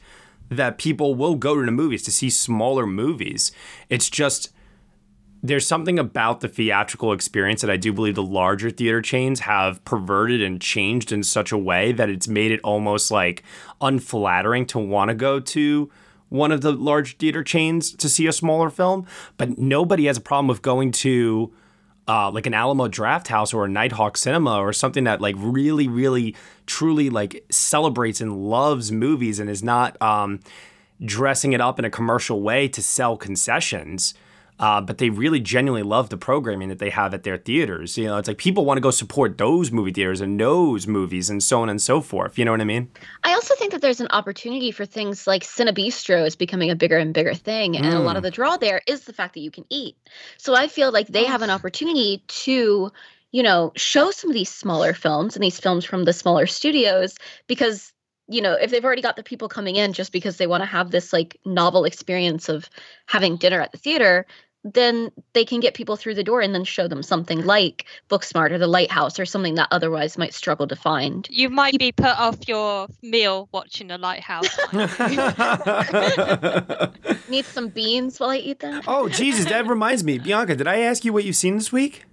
that 0.50 0.78
people 0.78 1.16
will 1.16 1.36
go 1.36 1.56
to 1.56 1.66
the 1.66 1.72
movies 1.72 2.04
to 2.04 2.12
see 2.12 2.30
smaller 2.30 2.86
movies. 2.86 3.52
It's 3.90 4.10
just 4.10 4.52
there's 5.44 5.68
something 5.68 6.00
about 6.00 6.42
the 6.42 6.48
theatrical 6.48 7.14
experience 7.14 7.62
that 7.62 7.70
I 7.70 7.78
do 7.78 7.94
believe 7.94 8.16
the 8.16 8.24
larger 8.24 8.70
theater 8.70 9.02
chains 9.02 9.42
have 9.42 9.84
perverted 9.86 10.42
and 10.42 10.60
changed 10.60 11.12
in 11.12 11.24
such 11.24 11.52
a 11.52 11.58
way 11.58 11.92
that 11.92 12.10
it's 12.10 12.28
made 12.28 12.52
it 12.52 12.60
almost 12.64 13.12
like 13.12 13.44
unflattering 13.80 14.66
to 14.68 14.80
want 14.80 15.10
to 15.10 15.16
go 15.16 15.40
to 15.40 15.92
one 16.30 16.52
of 16.52 16.62
the 16.62 16.72
large 16.72 17.18
theater 17.18 17.44
chains 17.44 17.92
to 17.94 18.10
see 18.10 18.28
a 18.28 18.34
smaller 18.34 18.70
film. 18.70 19.06
But 19.38 19.58
nobody 19.58 20.06
has 20.06 20.18
a 20.18 20.22
problem 20.22 20.48
with 20.48 20.62
going 20.62 20.92
to 20.94 21.54
uh, 22.08 22.32
like 22.32 22.46
an 22.46 22.54
Alamo 22.54 22.88
Drafthouse 22.88 23.54
or 23.54 23.66
a 23.66 23.68
Nitehawk 23.68 24.18
Cinema 24.18 24.60
or 24.60 24.72
something 24.72 25.04
that 25.04 25.22
like 25.22 25.36
really, 25.38 25.88
really, 25.88 26.36
truly 26.66 27.10
like 27.10 27.46
celebrates 27.50 28.22
and 28.22 28.50
loves 28.50 28.92
movies 28.92 29.40
and 29.40 29.50
is 29.50 29.64
not 29.64 30.02
um, 30.02 30.40
dressing 31.04 31.54
it 31.54 31.62
up 31.62 31.80
in 31.80 31.86
a 31.86 31.90
commercial 31.90 32.42
way 32.42 32.68
to 32.70 32.82
sell 32.82 33.18
concessions. 33.18 34.14
Uh, 34.60 34.82
but 34.82 34.98
they 34.98 35.10
really 35.10 35.40
genuinely 35.40 35.88
love 35.88 36.10
the 36.10 36.18
programming 36.18 36.68
that 36.70 36.80
they 36.80 36.90
have 36.90 37.14
at 37.14 37.24
their 37.24 37.38
theaters. 37.38 37.98
You 37.98 38.06
know, 38.06 38.18
it's 38.18 38.28
like 38.28 38.38
people 38.40 38.66
want 38.66 38.78
to 38.78 38.82
go 38.82 38.90
support 38.90 39.38
those 39.38 39.72
movie 39.72 39.92
theaters 39.94 40.20
and 40.20 40.40
those 40.40 40.88
movies 40.88 41.30
and 41.30 41.44
so 41.44 41.62
on 41.62 41.70
and 41.70 41.80
so 41.82 42.02
forth. 42.02 42.38
You 42.40 42.46
know 42.46 42.52
what 42.52 42.62
I 42.62 42.66
mean? 42.66 42.90
I 43.24 43.34
also 43.34 43.54
think 43.56 43.72
that 43.72 43.82
there's 43.82 44.02
an 44.02 44.08
opportunity 44.10 44.72
for 44.72 44.86
things 44.86 45.28
like 45.28 45.44
Cinebistro 45.44 46.26
is 46.26 46.36
becoming 46.36 46.72
a 46.72 46.76
bigger 46.76 46.98
and 46.98 47.14
bigger 47.14 47.36
thing. 47.36 47.78
And 47.78 47.86
a 47.86 48.00
lot 48.00 48.16
of 48.18 48.22
Mm. 48.22 48.26
the 48.26 48.32
draw 48.32 48.58
there 48.58 48.82
is 48.88 49.02
the 49.06 49.14
fact 49.14 49.36
that 49.36 49.42
you 49.42 49.52
can 49.52 49.66
eat. 49.70 49.96
So 50.38 50.56
I 50.56 50.68
feel 50.68 50.92
like 50.92 51.08
they 51.08 51.26
have 51.26 51.44
an 51.44 51.52
opportunity 51.52 52.24
to, 52.28 52.92
you 53.32 53.44
know, 53.44 53.74
show 53.76 54.10
some 54.10 54.32
of 54.32 54.34
these 54.34 54.50
smaller 54.50 54.94
films 54.94 55.36
and 55.36 55.44
these 55.44 55.60
films 55.60 55.86
from 55.86 56.06
the 56.06 56.14
smaller 56.14 56.48
studios 56.48 57.16
because 57.48 57.94
you 58.30 58.42
know, 58.42 58.56
if 58.56 58.72
they've 58.72 58.84
already 58.84 59.02
got 59.02 59.16
the 59.16 59.24
people 59.24 59.48
coming 59.48 59.78
in 59.78 59.94
just 59.94 60.12
because 60.12 60.36
they 60.36 60.48
want 60.48 60.62
to 60.62 60.66
have 60.66 60.92
this 60.92 61.14
like 61.14 61.40
novel 61.46 61.86
experience 61.86 62.50
of 62.50 62.70
having 63.06 63.38
dinner 63.38 63.62
at 63.62 63.72
the 63.72 63.78
theater, 63.78 64.26
then 64.64 65.12
they 65.34 65.46
can 65.46 65.60
get 65.60 65.74
people 65.74 65.96
through 65.96 66.16
the 66.16 66.24
door 66.24 66.42
and 66.42 66.54
then 66.54 66.64
show 66.64 66.88
them 66.88 67.04
something 67.04 67.46
like 67.46 67.86
Booksmart 68.10 68.52
or 68.52 68.58
The 68.58 68.68
Lighthouse 68.68 69.20
or 69.20 69.26
something 69.26 69.56
that 69.56 69.68
otherwise 69.72 70.18
might 70.18 70.34
struggle 70.34 70.68
to 70.68 70.76
find. 70.76 71.28
You 71.30 71.50
might 71.50 71.78
be 71.80 71.92
put 71.92 72.18
off 72.20 72.48
your 72.48 72.88
meal 73.02 73.48
watching 73.52 73.88
the 73.88 73.98
lighthouse. 73.98 74.58
Need 77.30 77.46
some 77.46 77.70
beans 77.70 78.20
while 78.20 78.32
I 78.32 78.38
eat 78.38 78.60
them? 78.60 78.82
oh, 78.88 79.10
Jesus, 79.10 79.46
that 79.46 79.68
reminds 79.68 80.04
me. 80.04 80.20
Bianca, 80.20 80.56
did 80.56 80.68
I 80.68 80.80
ask 80.80 81.06
you 81.06 81.14
what 81.14 81.24
you've 81.24 81.36
seen 81.36 81.56
this 81.56 81.72
week? 81.72 82.04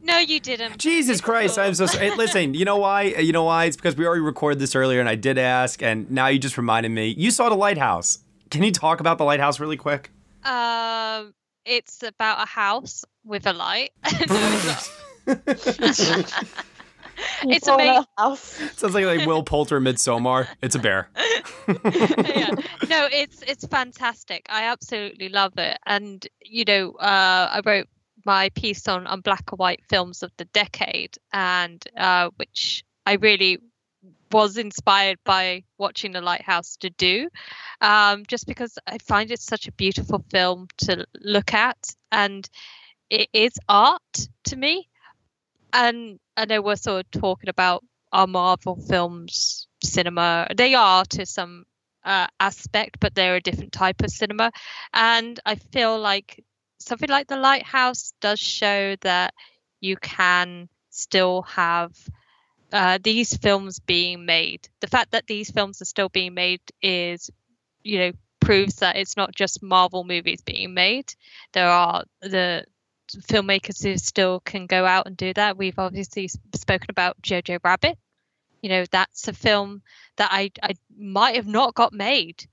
no, 0.00 0.18
you 0.18 0.40
didn't. 0.40 0.78
Jesus 0.78 1.20
Christ, 1.20 1.58
I'm 1.58 1.74
so 1.74 1.86
sorry. 1.86 2.10
Hey, 2.10 2.16
Listen, 2.16 2.54
you 2.54 2.64
know 2.64 2.78
why? 2.78 3.02
You 3.02 3.32
know 3.32 3.44
why? 3.44 3.66
It's 3.66 3.76
because 3.76 3.94
we 3.96 4.06
already 4.06 4.22
recorded 4.22 4.58
this 4.58 4.74
earlier 4.74 5.00
and 5.00 5.08
I 5.08 5.16
did 5.16 5.36
ask, 5.38 5.82
and 5.82 6.10
now 6.10 6.28
you 6.28 6.38
just 6.38 6.56
reminded 6.56 6.90
me. 6.90 7.08
You 7.08 7.30
saw 7.30 7.48
The 7.50 7.56
Lighthouse. 7.56 8.20
Can 8.50 8.62
you 8.62 8.72
talk 8.72 9.00
about 9.00 9.18
The 9.18 9.24
Lighthouse 9.24 9.60
really 9.60 9.76
quick? 9.76 10.10
Um, 10.44 11.34
it's 11.68 12.02
about 12.02 12.42
a 12.42 12.46
house 12.46 13.04
with 13.24 13.46
a 13.46 13.52
light. 13.52 13.90
it's 15.26 16.10
not. 16.10 16.44
it's 17.42 17.68
amazing. 17.68 18.04
house. 18.16 18.40
Sounds 18.76 18.94
like 18.94 19.04
like 19.04 19.26
Will 19.26 19.42
Poulter 19.42 19.80
Midsommar. 19.80 20.48
It's 20.62 20.74
a 20.74 20.78
bear. 20.78 21.10
yeah. 21.68 22.50
No, 22.88 23.08
it's 23.12 23.42
it's 23.42 23.66
fantastic. 23.66 24.46
I 24.48 24.64
absolutely 24.64 25.28
love 25.28 25.52
it. 25.58 25.78
And 25.84 26.26
you 26.42 26.64
know, 26.64 26.92
uh, 26.92 27.50
I 27.52 27.60
wrote 27.64 27.88
my 28.24 28.48
piece 28.50 28.88
on 28.88 29.06
on 29.06 29.20
black 29.20 29.44
and 29.52 29.58
white 29.58 29.82
films 29.88 30.22
of 30.22 30.32
the 30.38 30.46
decade, 30.46 31.18
and 31.32 31.84
uh, 31.96 32.30
which 32.36 32.84
I 33.04 33.14
really 33.14 33.58
was 34.30 34.58
inspired 34.58 35.18
by 35.24 35.64
watching 35.78 36.12
The 36.12 36.20
Lighthouse 36.20 36.76
to 36.78 36.90
do, 36.90 37.28
um, 37.80 38.24
just 38.26 38.46
because 38.46 38.78
I 38.86 38.98
find 38.98 39.30
it 39.30 39.40
such 39.40 39.68
a 39.68 39.72
beautiful 39.72 40.24
film 40.30 40.68
to 40.78 41.06
look 41.20 41.54
at, 41.54 41.78
and 42.10 42.48
it 43.10 43.28
is 43.32 43.52
art 43.68 44.28
to 44.44 44.56
me. 44.56 44.88
And 45.72 46.18
I 46.36 46.46
know 46.46 46.62
we're 46.62 46.76
sort 46.76 47.06
of 47.06 47.20
talking 47.20 47.48
about 47.48 47.84
our 48.12 48.26
Marvel 48.26 48.76
films 48.76 49.66
cinema. 49.82 50.48
They 50.56 50.74
are 50.74 51.04
to 51.04 51.26
some 51.26 51.64
uh, 52.04 52.26
aspect, 52.40 53.00
but 53.00 53.14
they're 53.14 53.36
a 53.36 53.40
different 53.40 53.72
type 53.72 54.02
of 54.02 54.10
cinema. 54.10 54.50
And 54.92 55.38
I 55.44 55.56
feel 55.56 55.98
like 55.98 56.42
something 56.78 57.08
like 57.08 57.26
The 57.26 57.36
Lighthouse 57.36 58.12
does 58.20 58.40
show 58.40 58.96
that 59.02 59.34
you 59.80 59.96
can 59.96 60.68
still 60.90 61.42
have 61.42 61.92
uh, 62.72 62.98
these 63.02 63.36
films 63.36 63.78
being 63.80 64.26
made. 64.26 64.68
The 64.80 64.86
fact 64.88 65.12
that 65.12 65.26
these 65.26 65.50
films 65.50 65.80
are 65.80 65.86
still 65.86 66.08
being 66.08 66.34
made 66.34 66.60
is, 66.82 67.30
you 67.82 67.98
know, 67.98 68.12
proves 68.40 68.76
that 68.76 68.96
it's 68.96 69.16
not 69.16 69.34
just 69.34 69.62
Marvel 69.62 70.04
movies 70.04 70.40
being 70.42 70.74
made. 70.74 71.14
There 71.52 71.68
are 71.68 72.04
the 72.20 72.64
filmmakers 73.10 73.82
who 73.82 73.96
still 73.96 74.40
can 74.40 74.66
go 74.66 74.84
out 74.84 75.06
and 75.06 75.16
do 75.16 75.32
that. 75.34 75.56
We've 75.56 75.78
obviously 75.78 76.28
spoken 76.54 76.86
about 76.90 77.20
Jojo 77.22 77.58
Rabbit. 77.64 77.98
You 78.62 78.68
know, 78.70 78.84
that's 78.90 79.28
a 79.28 79.32
film 79.32 79.82
that 80.16 80.30
I 80.32 80.50
I 80.62 80.74
might 80.98 81.36
have 81.36 81.46
not 81.46 81.74
got 81.74 81.92
made 81.92 82.46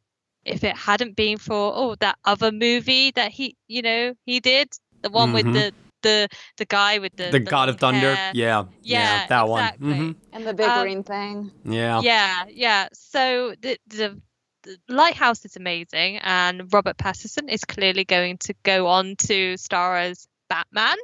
if 0.46 0.64
it 0.64 0.76
hadn't 0.78 1.16
been 1.16 1.38
for 1.38 1.72
oh 1.76 1.96
that 1.96 2.18
other 2.24 2.52
movie 2.52 3.12
that 3.12 3.32
he 3.32 3.56
you 3.68 3.82
know 3.82 4.14
he 4.26 4.40
did 4.40 4.70
the 5.02 5.10
one 5.10 5.32
Mhm. 5.32 5.34
with 5.34 5.54
the 5.54 5.74
the 6.06 6.28
the 6.58 6.66
guy 6.66 7.00
with 7.00 7.16
the 7.18 7.30
The 7.32 7.40
God 7.42 7.70
of 7.70 7.80
Thunder. 7.80 8.16
hair. 8.16 8.32
Yeah. 8.34 8.66
Yeah, 8.82 9.26
that 9.28 9.44
exactly. 9.46 9.88
one. 9.88 10.14
Mhm. 10.14 10.16
And 10.34 10.46
the 10.48 10.54
big 10.54 10.70
Um, 10.70 10.82
green 10.84 11.04
thing. 11.04 11.52
Yeah. 11.66 12.02
Yeah, 12.02 12.46
yeah. 12.50 12.88
So 12.94 13.56
the, 13.62 13.78
the 13.88 14.22
the 14.64 14.78
Lighthouse 14.88 15.46
is 15.46 15.56
amazing, 15.58 16.18
and 16.24 16.74
Robert 16.74 16.98
Pattinson 16.98 17.50
is 17.50 17.64
clearly 17.66 18.04
going 18.04 18.38
to 18.48 18.54
go 18.64 18.88
on 18.88 19.16
to 19.28 19.58
star 19.58 19.98
as 19.98 20.28
Batman. 20.50 20.98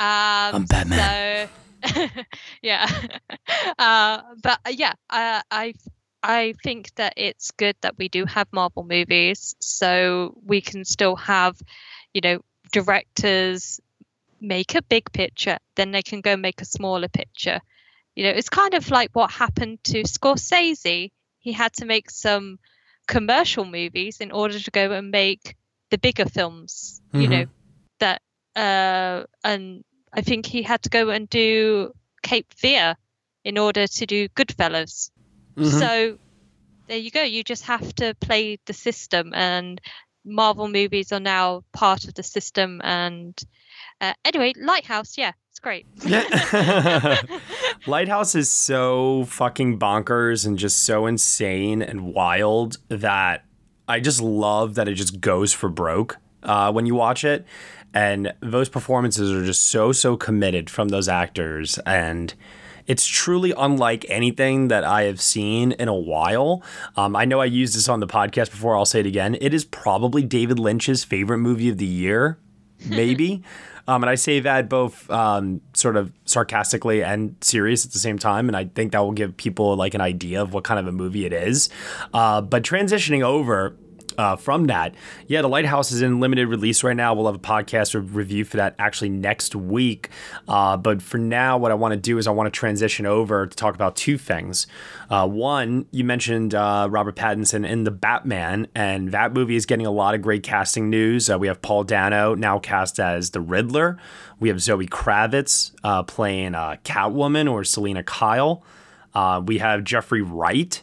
Um, 0.00 0.54
I'm 0.54 0.64
Batman. 0.66 1.50
So, 1.84 1.98
yeah, 2.62 2.86
uh, 3.78 4.22
but 4.42 4.58
uh, 4.66 4.70
yeah, 4.70 4.94
uh, 5.10 5.42
I 5.50 5.74
I 6.22 6.54
think 6.62 6.94
that 6.96 7.14
it's 7.16 7.50
good 7.52 7.76
that 7.80 7.98
we 7.98 8.08
do 8.08 8.24
have 8.26 8.46
Marvel 8.52 8.84
movies, 8.84 9.56
so 9.60 10.34
we 10.44 10.60
can 10.60 10.84
still 10.84 11.16
have, 11.16 11.56
you 12.14 12.20
know, 12.22 12.40
directors 12.72 13.80
make 14.40 14.74
a 14.74 14.82
big 14.82 15.12
picture, 15.12 15.58
then 15.76 15.90
they 15.90 16.02
can 16.02 16.20
go 16.20 16.36
make 16.36 16.60
a 16.60 16.64
smaller 16.66 17.08
picture. 17.08 17.60
You 18.14 18.24
know, 18.24 18.30
it's 18.30 18.48
kind 18.48 18.74
of 18.74 18.90
like 18.90 19.10
what 19.12 19.30
happened 19.30 19.82
to 19.84 20.02
Scorsese. 20.02 21.10
He 21.38 21.52
had 21.52 21.72
to 21.74 21.86
make 21.86 22.10
some 22.10 22.58
commercial 23.06 23.64
movies 23.64 24.20
in 24.20 24.32
order 24.32 24.58
to 24.58 24.70
go 24.70 24.92
and 24.92 25.10
make 25.10 25.56
the 25.90 25.98
bigger 25.98 26.26
films. 26.26 27.00
You 27.12 27.28
know, 27.28 27.44
that 28.00 28.22
uh, 28.56 29.24
and 29.44 29.84
I 30.12 30.20
think 30.22 30.46
he 30.46 30.62
had 30.62 30.82
to 30.82 30.90
go 30.90 31.10
and 31.10 31.28
do 31.28 31.92
Cape 32.22 32.52
Fear 32.54 32.96
in 33.44 33.58
order 33.58 33.86
to 33.86 34.06
do 34.06 34.28
Goodfellas. 34.28 35.10
Mhm. 35.56 35.78
So 35.78 36.18
there 36.86 36.98
you 36.98 37.10
go. 37.10 37.22
You 37.22 37.42
just 37.44 37.64
have 37.64 37.94
to 37.96 38.14
play 38.20 38.58
the 38.66 38.72
system, 38.72 39.32
and 39.34 39.80
Marvel 40.24 40.68
movies 40.68 41.12
are 41.12 41.20
now 41.20 41.64
part 41.72 42.04
of 42.04 42.14
the 42.14 42.22
system. 42.22 42.80
And 42.82 43.38
uh, 44.00 44.12
anyway, 44.24 44.52
Lighthouse, 44.56 45.18
yeah, 45.18 45.32
it's 45.50 45.60
great. 45.60 45.86
Yeah. 46.04 47.20
Lighthouse 47.86 48.34
is 48.34 48.48
so 48.48 49.24
fucking 49.24 49.78
bonkers 49.78 50.46
and 50.46 50.58
just 50.58 50.84
so 50.84 51.06
insane 51.06 51.82
and 51.82 52.14
wild 52.14 52.78
that 52.88 53.44
I 53.88 54.00
just 54.00 54.20
love 54.20 54.74
that 54.76 54.88
it 54.88 54.94
just 54.94 55.20
goes 55.20 55.52
for 55.52 55.68
broke 55.68 56.16
uh, 56.42 56.70
when 56.72 56.86
you 56.86 56.94
watch 56.94 57.24
it. 57.24 57.44
And 57.94 58.34
those 58.40 58.68
performances 58.68 59.32
are 59.32 59.44
just 59.44 59.66
so, 59.66 59.92
so 59.92 60.16
committed 60.16 60.68
from 60.68 60.88
those 60.88 61.08
actors. 61.08 61.78
And 61.86 62.34
it's 62.86 63.06
truly 63.06 63.52
unlike 63.56 64.04
anything 64.08 64.68
that 64.68 64.84
I 64.84 65.02
have 65.04 65.20
seen 65.20 65.72
in 65.72 65.88
a 65.88 65.94
while. 65.94 66.62
Um, 66.96 67.16
I 67.16 67.24
know 67.24 67.40
I 67.40 67.46
used 67.46 67.74
this 67.74 67.88
on 67.88 68.00
the 68.00 68.06
podcast 68.06 68.50
before. 68.50 68.76
I'll 68.76 68.84
say 68.84 69.00
it 69.00 69.06
again. 69.06 69.36
It 69.40 69.54
is 69.54 69.64
probably 69.64 70.22
David 70.22 70.58
Lynch's 70.58 71.02
favorite 71.02 71.38
movie 71.38 71.68
of 71.68 71.78
the 71.78 71.86
year, 71.86 72.38
maybe. 72.86 73.42
um, 73.88 74.02
and 74.02 74.10
I 74.10 74.16
say 74.16 74.38
that 74.40 74.68
both 74.68 75.10
um, 75.10 75.62
sort 75.72 75.96
of 75.96 76.12
sarcastically 76.26 77.02
and 77.02 77.34
serious 77.40 77.86
at 77.86 77.92
the 77.92 77.98
same 77.98 78.18
time. 78.18 78.48
And 78.48 78.56
I 78.56 78.66
think 78.66 78.92
that 78.92 79.00
will 79.00 79.12
give 79.12 79.34
people 79.36 79.76
like 79.76 79.94
an 79.94 80.02
idea 80.02 80.42
of 80.42 80.52
what 80.52 80.62
kind 80.62 80.78
of 80.78 80.86
a 80.86 80.92
movie 80.92 81.24
it 81.24 81.32
is. 81.32 81.70
Uh, 82.12 82.42
but 82.42 82.62
transitioning 82.62 83.22
over 83.22 83.74
uh, 84.18 84.34
from 84.36 84.66
that. 84.66 84.94
Yeah, 85.28 85.42
The 85.42 85.48
Lighthouse 85.48 85.92
is 85.92 86.02
in 86.02 86.18
limited 86.18 86.48
release 86.48 86.82
right 86.82 86.96
now. 86.96 87.14
We'll 87.14 87.26
have 87.26 87.36
a 87.36 87.38
podcast 87.38 87.94
re- 87.94 88.00
review 88.00 88.44
for 88.44 88.56
that 88.56 88.74
actually 88.78 89.10
next 89.10 89.54
week. 89.54 90.10
Uh, 90.48 90.76
but 90.76 91.00
for 91.00 91.18
now, 91.18 91.56
what 91.56 91.70
I 91.70 91.74
want 91.74 91.92
to 91.92 91.96
do 92.00 92.18
is 92.18 92.26
I 92.26 92.32
want 92.32 92.52
to 92.52 92.58
transition 92.58 93.06
over 93.06 93.46
to 93.46 93.56
talk 93.56 93.76
about 93.76 93.94
two 93.94 94.18
things. 94.18 94.66
Uh, 95.08 95.26
one, 95.26 95.86
you 95.92 96.02
mentioned 96.02 96.54
uh, 96.54 96.88
Robert 96.90 97.14
Pattinson 97.14 97.66
in 97.66 97.84
The 97.84 97.92
Batman, 97.92 98.66
and 98.74 99.12
that 99.12 99.32
movie 99.32 99.54
is 99.54 99.64
getting 99.64 99.86
a 99.86 99.90
lot 99.92 100.16
of 100.16 100.20
great 100.20 100.42
casting 100.42 100.90
news. 100.90 101.30
Uh, 101.30 101.38
we 101.38 101.46
have 101.46 101.62
Paul 101.62 101.84
Dano 101.84 102.34
now 102.34 102.58
cast 102.58 102.98
as 102.98 103.30
the 103.30 103.40
Riddler. 103.40 103.98
We 104.40 104.48
have 104.48 104.60
Zoe 104.60 104.86
Kravitz 104.86 105.72
uh, 105.84 106.02
playing 106.02 106.52
Catwoman 106.52 107.50
or 107.50 107.62
Selina 107.62 108.02
Kyle. 108.02 108.64
we 109.46 109.58
have 109.58 109.84
Jeffrey 109.84 110.22
Wright 110.22 110.82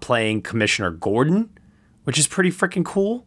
playing 0.00 0.42
Commissioner 0.42 0.90
Gordon 0.90 1.50
which 2.06 2.20
is 2.20 2.28
pretty 2.28 2.50
freaking 2.50 2.84
cool. 2.84 3.26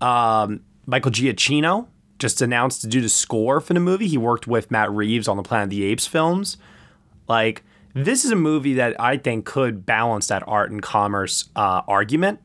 Um, 0.00 0.62
Michael 0.84 1.12
Giacchino 1.12 1.86
just 2.18 2.42
announced 2.42 2.80
to 2.80 2.88
do 2.88 3.00
the 3.00 3.08
score 3.08 3.60
for 3.60 3.72
the 3.72 3.78
movie. 3.78 4.08
He 4.08 4.18
worked 4.18 4.48
with 4.48 4.68
Matt 4.68 4.90
Reeves 4.90 5.28
on 5.28 5.36
the 5.36 5.44
Planet 5.44 5.66
of 5.66 5.70
the 5.70 5.84
Apes 5.84 6.08
films. 6.08 6.56
Like, 7.28 7.62
this 7.94 8.24
is 8.24 8.32
a 8.32 8.36
movie 8.36 8.74
that 8.74 9.00
I 9.00 9.16
think 9.16 9.46
could 9.46 9.86
balance 9.86 10.26
that 10.26 10.42
art 10.48 10.72
and 10.72 10.82
commerce 10.82 11.48
uh, 11.54 11.82
argument 11.86 12.40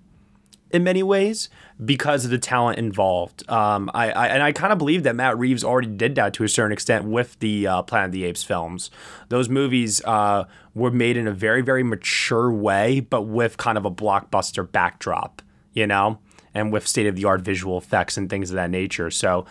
in 0.69 0.83
many 0.83 1.01
ways 1.01 1.49
because 1.83 2.25
of 2.25 2.31
the 2.31 2.37
talent 2.37 2.77
involved. 2.77 3.49
Um, 3.49 3.89
I, 3.95 4.11
I, 4.11 4.27
and 4.27 4.43
I 4.43 4.51
kind 4.51 4.71
of 4.71 4.77
believe 4.77 5.01
that 5.01 5.15
Matt 5.15 5.35
Reeves 5.39 5.63
already 5.63 5.87
did 5.87 6.13
that 6.13 6.35
to 6.35 6.43
a 6.43 6.47
certain 6.47 6.71
extent 6.71 7.05
with 7.05 7.39
the 7.39 7.65
uh, 7.65 7.81
Planet 7.81 8.09
of 8.09 8.11
the 8.11 8.23
Apes 8.25 8.43
films. 8.43 8.91
Those 9.29 9.49
movies 9.49 9.99
uh, 10.05 10.45
were 10.75 10.91
made 10.91 11.17
in 11.17 11.27
a 11.27 11.33
very 11.33 11.61
very 11.61 11.81
mature 11.81 12.51
way, 12.51 12.99
but 12.99 13.23
with 13.23 13.57
kind 13.57 13.79
of 13.79 13.85
a 13.85 13.91
blockbuster 13.91 14.69
backdrop 14.69 15.41
you 15.73 15.87
know, 15.87 16.19
and 16.53 16.71
with 16.71 16.87
state 16.87 17.07
of 17.07 17.15
the 17.15 17.25
art 17.25 17.41
visual 17.41 17.77
effects 17.77 18.17
and 18.17 18.29
things 18.29 18.49
of 18.49 18.55
that 18.55 18.69
nature. 18.69 19.09
So 19.09 19.45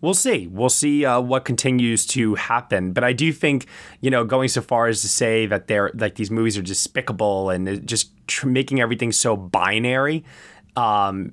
we'll 0.00 0.14
see. 0.14 0.46
We'll 0.46 0.68
see 0.68 1.04
uh, 1.04 1.20
what 1.20 1.44
continues 1.44 2.06
to 2.08 2.34
happen. 2.34 2.92
But 2.92 3.04
I 3.04 3.12
do 3.12 3.32
think, 3.32 3.66
you 4.00 4.10
know, 4.10 4.24
going 4.24 4.48
so 4.48 4.60
far 4.60 4.86
as 4.86 5.00
to 5.02 5.08
say 5.08 5.46
that 5.46 5.66
they're 5.66 5.90
like 5.94 6.14
these 6.16 6.30
movies 6.30 6.56
are 6.58 6.62
despicable 6.62 7.50
and 7.50 7.86
just 7.86 8.12
tr- 8.26 8.48
making 8.48 8.80
everything 8.80 9.12
so 9.12 9.36
binary. 9.36 10.24
Um, 10.76 11.32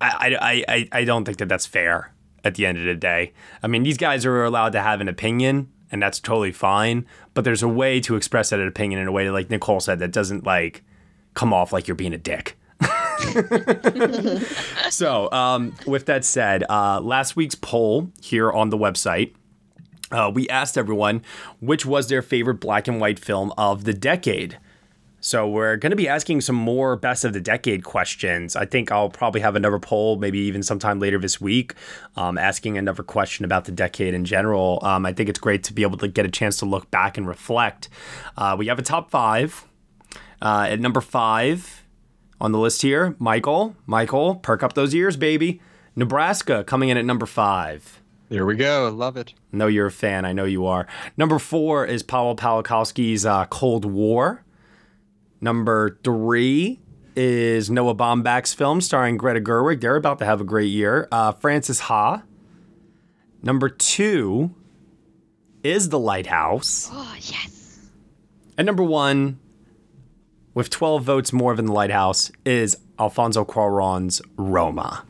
I, 0.00 0.36
I, 0.40 0.64
I, 0.68 0.88
I 0.92 1.04
don't 1.04 1.24
think 1.24 1.38
that 1.38 1.48
that's 1.48 1.66
fair 1.66 2.12
at 2.44 2.54
the 2.54 2.66
end 2.66 2.78
of 2.78 2.84
the 2.84 2.94
day. 2.94 3.32
I 3.62 3.66
mean, 3.66 3.82
these 3.82 3.96
guys 3.96 4.26
are 4.26 4.44
allowed 4.44 4.72
to 4.72 4.82
have 4.82 5.00
an 5.00 5.08
opinion, 5.08 5.70
and 5.90 6.02
that's 6.02 6.20
totally 6.20 6.52
fine. 6.52 7.06
But 7.32 7.44
there's 7.44 7.62
a 7.62 7.68
way 7.68 8.00
to 8.00 8.16
express 8.16 8.50
that 8.50 8.60
opinion 8.60 9.00
in 9.00 9.08
a 9.08 9.12
way 9.12 9.24
that, 9.24 9.32
like 9.32 9.50
Nicole 9.50 9.80
said, 9.80 9.98
that 10.00 10.12
doesn't 10.12 10.44
like 10.44 10.84
come 11.34 11.54
off 11.54 11.72
like 11.72 11.88
you're 11.88 11.94
being 11.94 12.12
a 12.12 12.18
dick. 12.18 12.58
so, 14.90 15.30
um, 15.32 15.74
with 15.86 16.06
that 16.06 16.24
said, 16.24 16.64
uh, 16.68 17.00
last 17.00 17.36
week's 17.36 17.54
poll 17.54 18.10
here 18.20 18.50
on 18.50 18.70
the 18.70 18.78
website, 18.78 19.34
uh, 20.10 20.30
we 20.32 20.48
asked 20.48 20.78
everyone 20.78 21.22
which 21.60 21.84
was 21.84 22.08
their 22.08 22.22
favorite 22.22 22.60
black 22.60 22.86
and 22.88 23.00
white 23.00 23.18
film 23.18 23.52
of 23.58 23.84
the 23.84 23.92
decade. 23.94 24.58
So 25.20 25.48
we're 25.48 25.76
going 25.76 25.90
to 25.90 25.96
be 25.96 26.06
asking 26.06 26.42
some 26.42 26.54
more 26.54 26.94
best 26.94 27.24
of 27.24 27.32
the 27.32 27.40
decade 27.40 27.82
questions. 27.82 28.54
I 28.54 28.64
think 28.64 28.92
I'll 28.92 29.08
probably 29.08 29.40
have 29.40 29.56
another 29.56 29.80
poll, 29.80 30.18
maybe 30.18 30.38
even 30.38 30.62
sometime 30.62 31.00
later 31.00 31.18
this 31.18 31.40
week, 31.40 31.74
um, 32.14 32.38
asking 32.38 32.78
another 32.78 33.02
question 33.02 33.44
about 33.44 33.64
the 33.64 33.72
decade 33.72 34.14
in 34.14 34.24
general. 34.24 34.78
Um, 34.82 35.04
I 35.04 35.12
think 35.12 35.28
it's 35.28 35.40
great 35.40 35.64
to 35.64 35.72
be 35.72 35.82
able 35.82 35.98
to 35.98 36.06
get 36.06 36.26
a 36.26 36.30
chance 36.30 36.58
to 36.58 36.64
look 36.64 36.92
back 36.92 37.18
and 37.18 37.26
reflect. 37.26 37.88
Uh, 38.36 38.54
we 38.56 38.68
have 38.68 38.78
a 38.78 38.82
top 38.82 39.10
five. 39.10 39.64
Uh, 40.40 40.68
at 40.70 40.78
number 40.78 41.00
five 41.00 41.85
on 42.40 42.52
the 42.52 42.58
list 42.58 42.82
here, 42.82 43.16
Michael, 43.18 43.76
Michael, 43.86 44.36
perk 44.36 44.62
up 44.62 44.74
those 44.74 44.94
ears, 44.94 45.16
baby. 45.16 45.60
Nebraska 45.94 46.62
coming 46.64 46.90
in 46.90 46.96
at 46.98 47.04
number 47.04 47.26
five. 47.26 48.02
There 48.28 48.44
we 48.44 48.56
go. 48.56 48.92
Love 48.94 49.16
it. 49.16 49.34
know 49.52 49.68
you're 49.68 49.86
a 49.86 49.90
fan. 49.90 50.24
I 50.24 50.32
know 50.32 50.44
you 50.44 50.66
are. 50.66 50.86
Number 51.16 51.38
four 51.38 51.86
is 51.86 52.02
Paweł 52.02 52.36
Pawlikowski's 52.36 53.24
uh, 53.24 53.46
Cold 53.46 53.84
War. 53.84 54.44
Number 55.40 55.98
three 56.02 56.80
is 57.14 57.70
Noah 57.70 57.94
Baumbach's 57.94 58.52
film 58.52 58.80
starring 58.80 59.16
Greta 59.16 59.40
Gerwig. 59.40 59.80
They're 59.80 59.96
about 59.96 60.18
to 60.18 60.24
have 60.24 60.40
a 60.40 60.44
great 60.44 60.68
year. 60.70 61.08
Uh, 61.12 61.32
Frances 61.32 61.80
Ha. 61.80 62.22
Number 63.42 63.68
two 63.68 64.54
is 65.62 65.88
The 65.88 65.98
Lighthouse. 65.98 66.90
Oh, 66.92 67.14
yes. 67.20 67.88
And 68.58 68.66
number 68.66 68.82
one 68.82 69.38
with 70.56 70.70
12 70.70 71.02
votes 71.02 71.34
more 71.34 71.54
than 71.54 71.66
the 71.66 71.72
Lighthouse, 71.72 72.32
is 72.46 72.78
Alfonso 72.98 73.44
Cuarón's 73.44 74.22
Roma. 74.36 75.04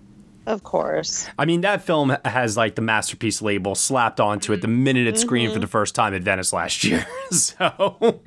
Of 0.45 0.65
course. 0.65 1.29
I 1.39 1.45
mean, 1.45 1.61
that 1.61 1.83
film 1.83 2.17
has 2.25 2.57
like 2.57 2.75
the 2.75 2.83
masterpiece 2.83 3.41
label 3.41 3.77
slapped 3.77 4.19
onto 4.19 4.53
it 4.53 4.61
the 4.61 4.67
minute 4.67 5.07
it 5.07 5.17
screened 5.17 5.51
mm-hmm. 5.51 5.55
for 5.55 5.61
the 5.61 5.69
first 5.69 5.95
time 5.95 6.15
at 6.15 6.23
Venice 6.23 6.53
last 6.53 6.83
year. 6.83 7.07
so 7.31 8.21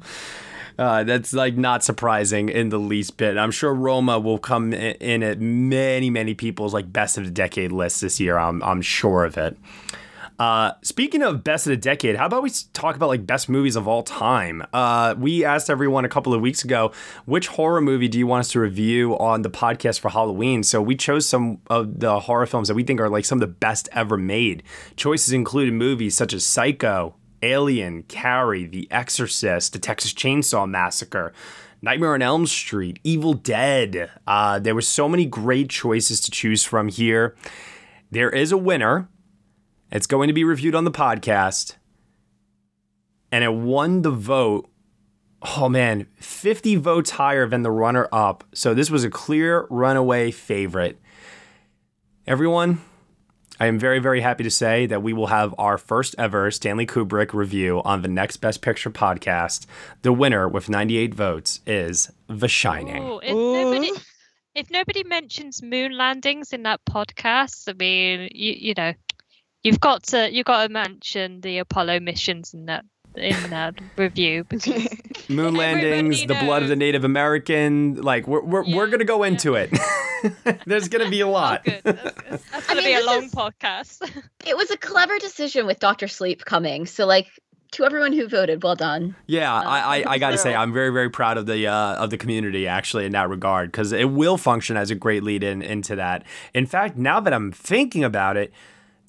uh, 0.78 1.04
that's 1.04 1.34
like 1.34 1.58
not 1.58 1.84
surprising 1.84 2.48
in 2.48 2.70
the 2.70 2.80
least 2.80 3.18
bit. 3.18 3.38
I'm 3.38 3.52
sure 3.52 3.74
Roma 3.74 4.18
will 4.18 4.40
come 4.40 4.72
in 4.72 5.22
at 5.22 5.42
many, 5.42 6.10
many 6.10 6.34
people's 6.34 6.74
like 6.74 6.92
best 6.92 7.18
of 7.18 7.26
the 7.26 7.32
decade 7.32 7.74
list 7.74 8.00
this 8.00 8.22
year. 8.22 8.38
I'm, 8.38 8.64
I'm 8.64 8.82
sure 8.82 9.26
of 9.26 9.38
it. 9.38 9.58
Uh, 10.40 10.72
speaking 10.82 11.22
of 11.22 11.44
best 11.44 11.68
of 11.68 11.72
the 11.72 11.78
decade, 11.78 12.16
how 12.16 12.26
about 12.26 12.42
we 12.42 12.50
talk 12.72 12.96
about 12.96 13.10
like 13.10 13.28
best 13.28 13.50
movies 13.50 13.76
of 13.76 13.90
all 13.90 14.04
time? 14.04 14.66
Uh, 14.72 15.14
we 15.18 15.44
asked 15.44 15.70
everyone 15.70 16.06
a 16.06 16.10
couple 16.10 16.34
of 16.34 16.40
weeks 16.40 16.64
ago, 16.64 16.94
which 17.26 17.48
horror 17.48 17.82
movie 17.82 18.08
do 18.08 18.18
you 18.18 18.26
want 18.26 18.40
us 18.40 18.52
to 18.54 18.60
review 18.62 19.18
on 19.18 19.42
the 19.42 19.50
podcast 19.50 20.00
for 20.00 20.08
Halloween? 20.10 20.64
So 20.64 20.82
we 20.82 20.96
chose 20.96 21.28
some 21.28 21.60
of 21.70 22.00
the 22.00 22.22
horror 22.22 22.46
films 22.46 22.70
that 22.70 22.76
we 22.76 22.84
think 22.84 23.02
are 23.02 23.10
like 23.10 23.26
some 23.26 23.42
of 23.42 23.42
the 23.42 23.54
best 23.54 23.90
ever 23.92 24.16
made. 24.16 24.64
Choices 24.96 25.34
included 25.34 25.74
movies 25.74 26.16
such 26.16 26.32
as 26.32 26.46
Psycho, 26.46 27.16
Alien, 27.42 28.04
Carrie, 28.04 28.66
The 28.66 28.88
Exorcist, 28.90 29.74
The 29.74 29.80
Texas 29.80 30.14
Chainsaw 30.14 30.70
Massacre. 30.70 31.34
Nightmare 31.82 32.14
on 32.14 32.22
Elm 32.22 32.46
Street, 32.46 33.00
Evil 33.04 33.34
Dead. 33.34 34.10
Uh, 34.28 34.60
there 34.60 34.76
were 34.76 34.82
so 34.82 35.08
many 35.08 35.26
great 35.26 35.70
choices 35.70 36.20
to 36.22 36.32
choose 36.32 36.64
from 36.64 36.90
here. 36.90 37.36
There 38.12 38.30
is 38.30 38.52
a 38.52 38.58
winner 38.58 39.08
it's 39.92 40.08
going 40.08 40.28
to 40.28 40.34
be 40.34 40.44
reviewed 40.44 40.76
on 40.76 40.84
the 40.84 40.92
podcast. 40.92 41.76
And 43.32 43.44
it 43.44 43.54
won 43.54 44.02
the 44.02 44.12
vote. 44.12 44.70
Oh 45.58 45.70
man, 45.70 46.08
50 46.20 46.76
votes 46.76 47.12
higher 47.12 47.48
than 47.48 47.64
the 47.64 47.72
runner 47.72 48.08
up. 48.12 48.44
So 48.54 48.74
this 48.74 48.90
was 48.90 49.04
a 49.04 49.10
clear 49.10 49.68
runaway 49.70 50.32
favorite. 50.32 51.00
Everyone, 52.28 52.82
I 53.60 53.68
am 53.68 53.78
very, 53.78 54.00
very 54.00 54.22
happy 54.22 54.44
to 54.44 54.50
say 54.50 54.86
that 54.86 55.04
we 55.04 55.12
will 55.12 55.28
have 55.28 55.54
our 55.58 55.78
first 55.78 56.16
ever 56.18 56.50
Stanley 56.50 56.86
Kubrick 56.86 57.34
review 57.34 57.82
on 57.84 58.02
the 58.02 58.08
next 58.08 58.38
Best 58.38 58.62
Picture 58.62 58.90
podcast. 58.90 59.66
The 60.02 60.14
winner 60.14 60.48
with 60.48 60.70
98 60.70 61.14
votes 61.14 61.60
is 61.66 62.12
The 62.28 62.48
Shining. 62.48 63.04
Ooh, 63.04 63.20
if, 63.22 63.34
nobody, 63.34 63.92
if 64.56 64.72
nobody 64.72 65.04
mentions 65.04 65.62
moon 65.62 65.92
landings 65.98 66.54
in 66.54 66.64
that 66.64 66.80
podcast, 66.86 67.68
I 67.68 67.74
mean, 67.74 68.30
you, 68.34 68.54
you 68.58 68.74
know, 68.78 68.94
You've 69.64 69.80
got 69.80 70.04
to 70.04 70.32
you've 70.32 70.46
got 70.46 70.68
to 70.68 70.70
mention 70.74 71.42
the 71.42 71.60
Apollo 71.60 72.00
missions 72.00 72.54
in 72.54 72.66
that 72.66 72.86
in 73.16 73.50
that 73.50 73.76
review 73.98 74.44
because 74.46 74.88
moon 75.30 75.56
landings, 75.56 76.26
the 76.26 76.36
blood 76.36 76.64
of 76.64 76.70
the 76.70 76.76
Native 76.76 77.04
American. 77.04 77.96
Like 77.96 78.28
we're 78.28 78.42
we're, 78.42 78.64
yeah, 78.64 78.78
we're 78.78 78.88
gonna 78.88 79.06
go 79.06 79.24
into 79.24 79.54
yeah. 79.54 79.68
it. 79.72 80.62
There's 80.66 80.88
gonna 80.88 81.10
be 81.10 81.22
a 81.22 81.28
lot. 81.28 81.64
That's, 81.66 81.84
That's, 81.84 82.44
That's 82.52 82.68
gonna 82.68 82.82
I 82.82 82.84
mean, 82.84 82.98
be 82.98 83.04
a 83.04 83.06
long 83.06 83.24
is, 83.24 83.34
podcast. 83.34 84.24
it 84.46 84.56
was 84.56 84.72
a 84.72 84.78
clever 84.78 85.18
decision 85.20 85.66
with 85.66 85.80
Doctor 85.80 86.08
Sleep 86.08 86.46
coming. 86.46 86.86
So 86.86 87.06
like 87.06 87.28
to 87.72 87.84
everyone 87.84 88.14
who 88.14 88.28
voted, 88.28 88.64
well 88.64 88.76
done. 88.76 89.16
Yeah, 89.28 89.54
uh, 89.54 89.62
I, 89.62 89.80
I, 89.80 90.12
I 90.12 90.18
got 90.18 90.32
to 90.32 90.38
say, 90.38 90.56
I'm 90.56 90.74
very, 90.74 90.90
very 90.92 91.10
proud 91.10 91.38
of 91.38 91.46
the 91.46 91.68
uh, 91.68 91.96
of 91.96 92.10
the 92.10 92.18
community 92.18 92.68
actually 92.68 93.06
in 93.06 93.12
that 93.12 93.30
regard 93.30 93.72
because 93.72 93.92
it 93.92 94.12
will 94.12 94.38
function 94.38 94.78
as 94.78 94.90
a 94.90 94.96
great 94.96 95.24
lead 95.24 95.44
in 95.44 95.62
into 95.62 95.96
that. 95.96 96.24
In 96.54 96.66
fact, 96.66 96.98
now 96.98 97.20
that 97.20 97.34
I'm 97.34 97.52
thinking 97.52 98.04
about 98.04 98.38
it, 98.38 98.52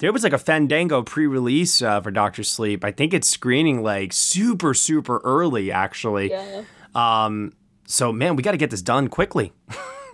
there 0.01 0.11
was 0.11 0.23
like 0.23 0.33
a 0.33 0.39
Fandango 0.39 1.03
pre-release 1.03 1.81
uh, 1.81 2.01
for 2.01 2.09
Doctor 2.09 2.43
Sleep. 2.43 2.83
I 2.83 2.91
think 2.91 3.13
it's 3.13 3.29
screening 3.29 3.83
like 3.83 4.11
super 4.13 4.73
super 4.73 5.21
early 5.23 5.71
actually. 5.71 6.31
Yeah. 6.31 6.63
Um, 6.95 7.53
so 7.85 8.11
man, 8.11 8.35
we 8.35 8.43
got 8.43 8.51
to 8.51 8.57
get 8.57 8.71
this 8.71 8.81
done 8.81 9.07
quickly. 9.07 9.53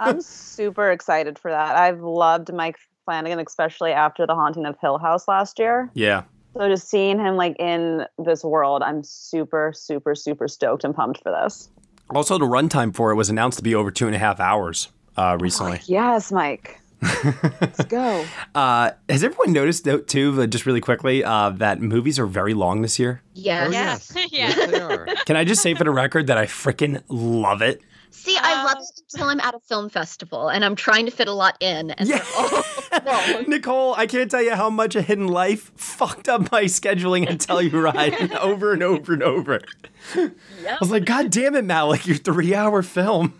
I'm 0.00 0.20
super 0.22 0.90
excited 0.90 1.38
for 1.38 1.50
that. 1.50 1.76
I've 1.76 2.00
loved 2.00 2.52
Mike 2.52 2.78
Flanagan, 3.04 3.38
especially 3.38 3.92
after 3.92 4.26
The 4.26 4.34
Haunting 4.34 4.66
of 4.66 4.76
Hill 4.80 4.98
House 4.98 5.28
last 5.28 5.58
year. 5.58 5.90
Yeah. 5.94 6.24
So 6.54 6.68
just 6.68 6.88
seeing 6.88 7.18
him 7.18 7.36
like 7.36 7.56
in 7.58 8.06
this 8.18 8.42
world, 8.42 8.82
I'm 8.82 9.04
super, 9.04 9.72
super, 9.76 10.14
super 10.14 10.48
stoked 10.48 10.82
and 10.82 10.94
pumped 10.94 11.22
for 11.22 11.30
this. 11.30 11.68
Also, 12.10 12.38
the 12.38 12.46
runtime 12.46 12.94
for 12.94 13.10
it 13.10 13.16
was 13.16 13.28
announced 13.28 13.58
to 13.58 13.64
be 13.64 13.74
over 13.74 13.90
two 13.90 14.06
and 14.06 14.16
a 14.16 14.18
half 14.18 14.40
hours 14.40 14.88
uh, 15.16 15.36
recently. 15.38 15.80
Yes, 15.84 16.32
Mike. 16.32 16.80
Let's 17.02 17.84
go. 17.84 18.24
Uh, 18.54 18.92
has 19.10 19.22
everyone 19.22 19.52
noticed 19.52 19.84
though, 19.84 19.98
too, 19.98 20.40
uh, 20.40 20.46
just 20.46 20.64
really 20.64 20.80
quickly, 20.80 21.22
uh, 21.22 21.50
that 21.50 21.80
movies 21.82 22.18
are 22.18 22.26
very 22.26 22.54
long 22.54 22.80
this 22.80 22.98
year? 22.98 23.20
Yes. 23.34 23.66
Oh, 23.68 23.70
Yes. 23.70 24.12
yes. 24.16 24.32
Yeah. 24.32 24.48
Yes, 24.48 24.70
they 24.70 24.80
are. 24.80 25.06
Can 25.26 25.36
I 25.36 25.44
just 25.44 25.60
say 25.62 25.74
for 25.74 25.84
the 25.84 25.90
record 25.90 26.26
that 26.28 26.38
I 26.38 26.46
freaking 26.46 27.02
love 27.08 27.60
it? 27.60 27.82
See, 28.10 28.36
I 28.40 28.64
love 28.64 28.78
it 28.80 29.00
until 29.12 29.28
I'm 29.28 29.40
at 29.40 29.54
a 29.54 29.60
film 29.60 29.90
festival 29.90 30.48
and 30.48 30.64
I'm 30.64 30.74
trying 30.74 31.04
to 31.04 31.12
fit 31.12 31.28
a 31.28 31.32
lot 31.34 31.56
in. 31.60 31.90
And 31.90 32.08
Yeah. 32.08 32.24
yeah. 33.04 33.42
Nicole, 33.46 33.94
I 33.94 34.06
can't 34.06 34.30
tell 34.30 34.42
you 34.42 34.54
how 34.54 34.70
much 34.70 34.96
a 34.96 35.02
hidden 35.02 35.28
life 35.28 35.70
fucked 35.76 36.28
up 36.30 36.50
my 36.50 36.64
scheduling 36.64 37.28
and 37.28 37.38
Telluride 37.38 38.34
over 38.36 38.72
and 38.72 38.82
over 38.82 39.12
and 39.12 39.22
over. 39.22 39.60
I 40.14 40.30
was 40.80 40.90
like, 40.90 41.04
God 41.04 41.30
damn 41.30 41.54
it, 41.56 41.66
Malick, 41.66 42.06
your 42.06 42.16
three 42.16 42.54
hour 42.54 42.82
film. 42.82 43.34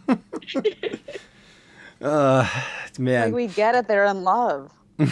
Uh, 2.02 2.48
Like 2.84 2.98
man. 2.98 3.32
we 3.32 3.46
get 3.48 3.74
it, 3.74 3.88
they're 3.88 4.06
in 4.06 4.22
love. 4.24 4.72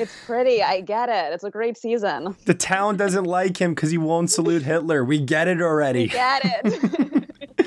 It's 0.00 0.14
pretty. 0.26 0.62
I 0.62 0.80
get 0.80 1.08
it. 1.08 1.32
It's 1.34 1.42
a 1.42 1.50
great 1.50 1.76
season. 1.76 2.36
the 2.44 2.54
town 2.54 2.96
doesn't 2.96 3.24
like 3.24 3.56
him 3.60 3.74
because 3.74 3.90
he 3.90 3.98
won't 3.98 4.30
salute 4.30 4.62
Hitler. 4.62 5.04
We 5.04 5.18
get 5.18 5.48
it 5.48 5.60
already. 5.60 6.02
We 6.02 6.08
Get 6.08 6.42
it. 6.44 7.66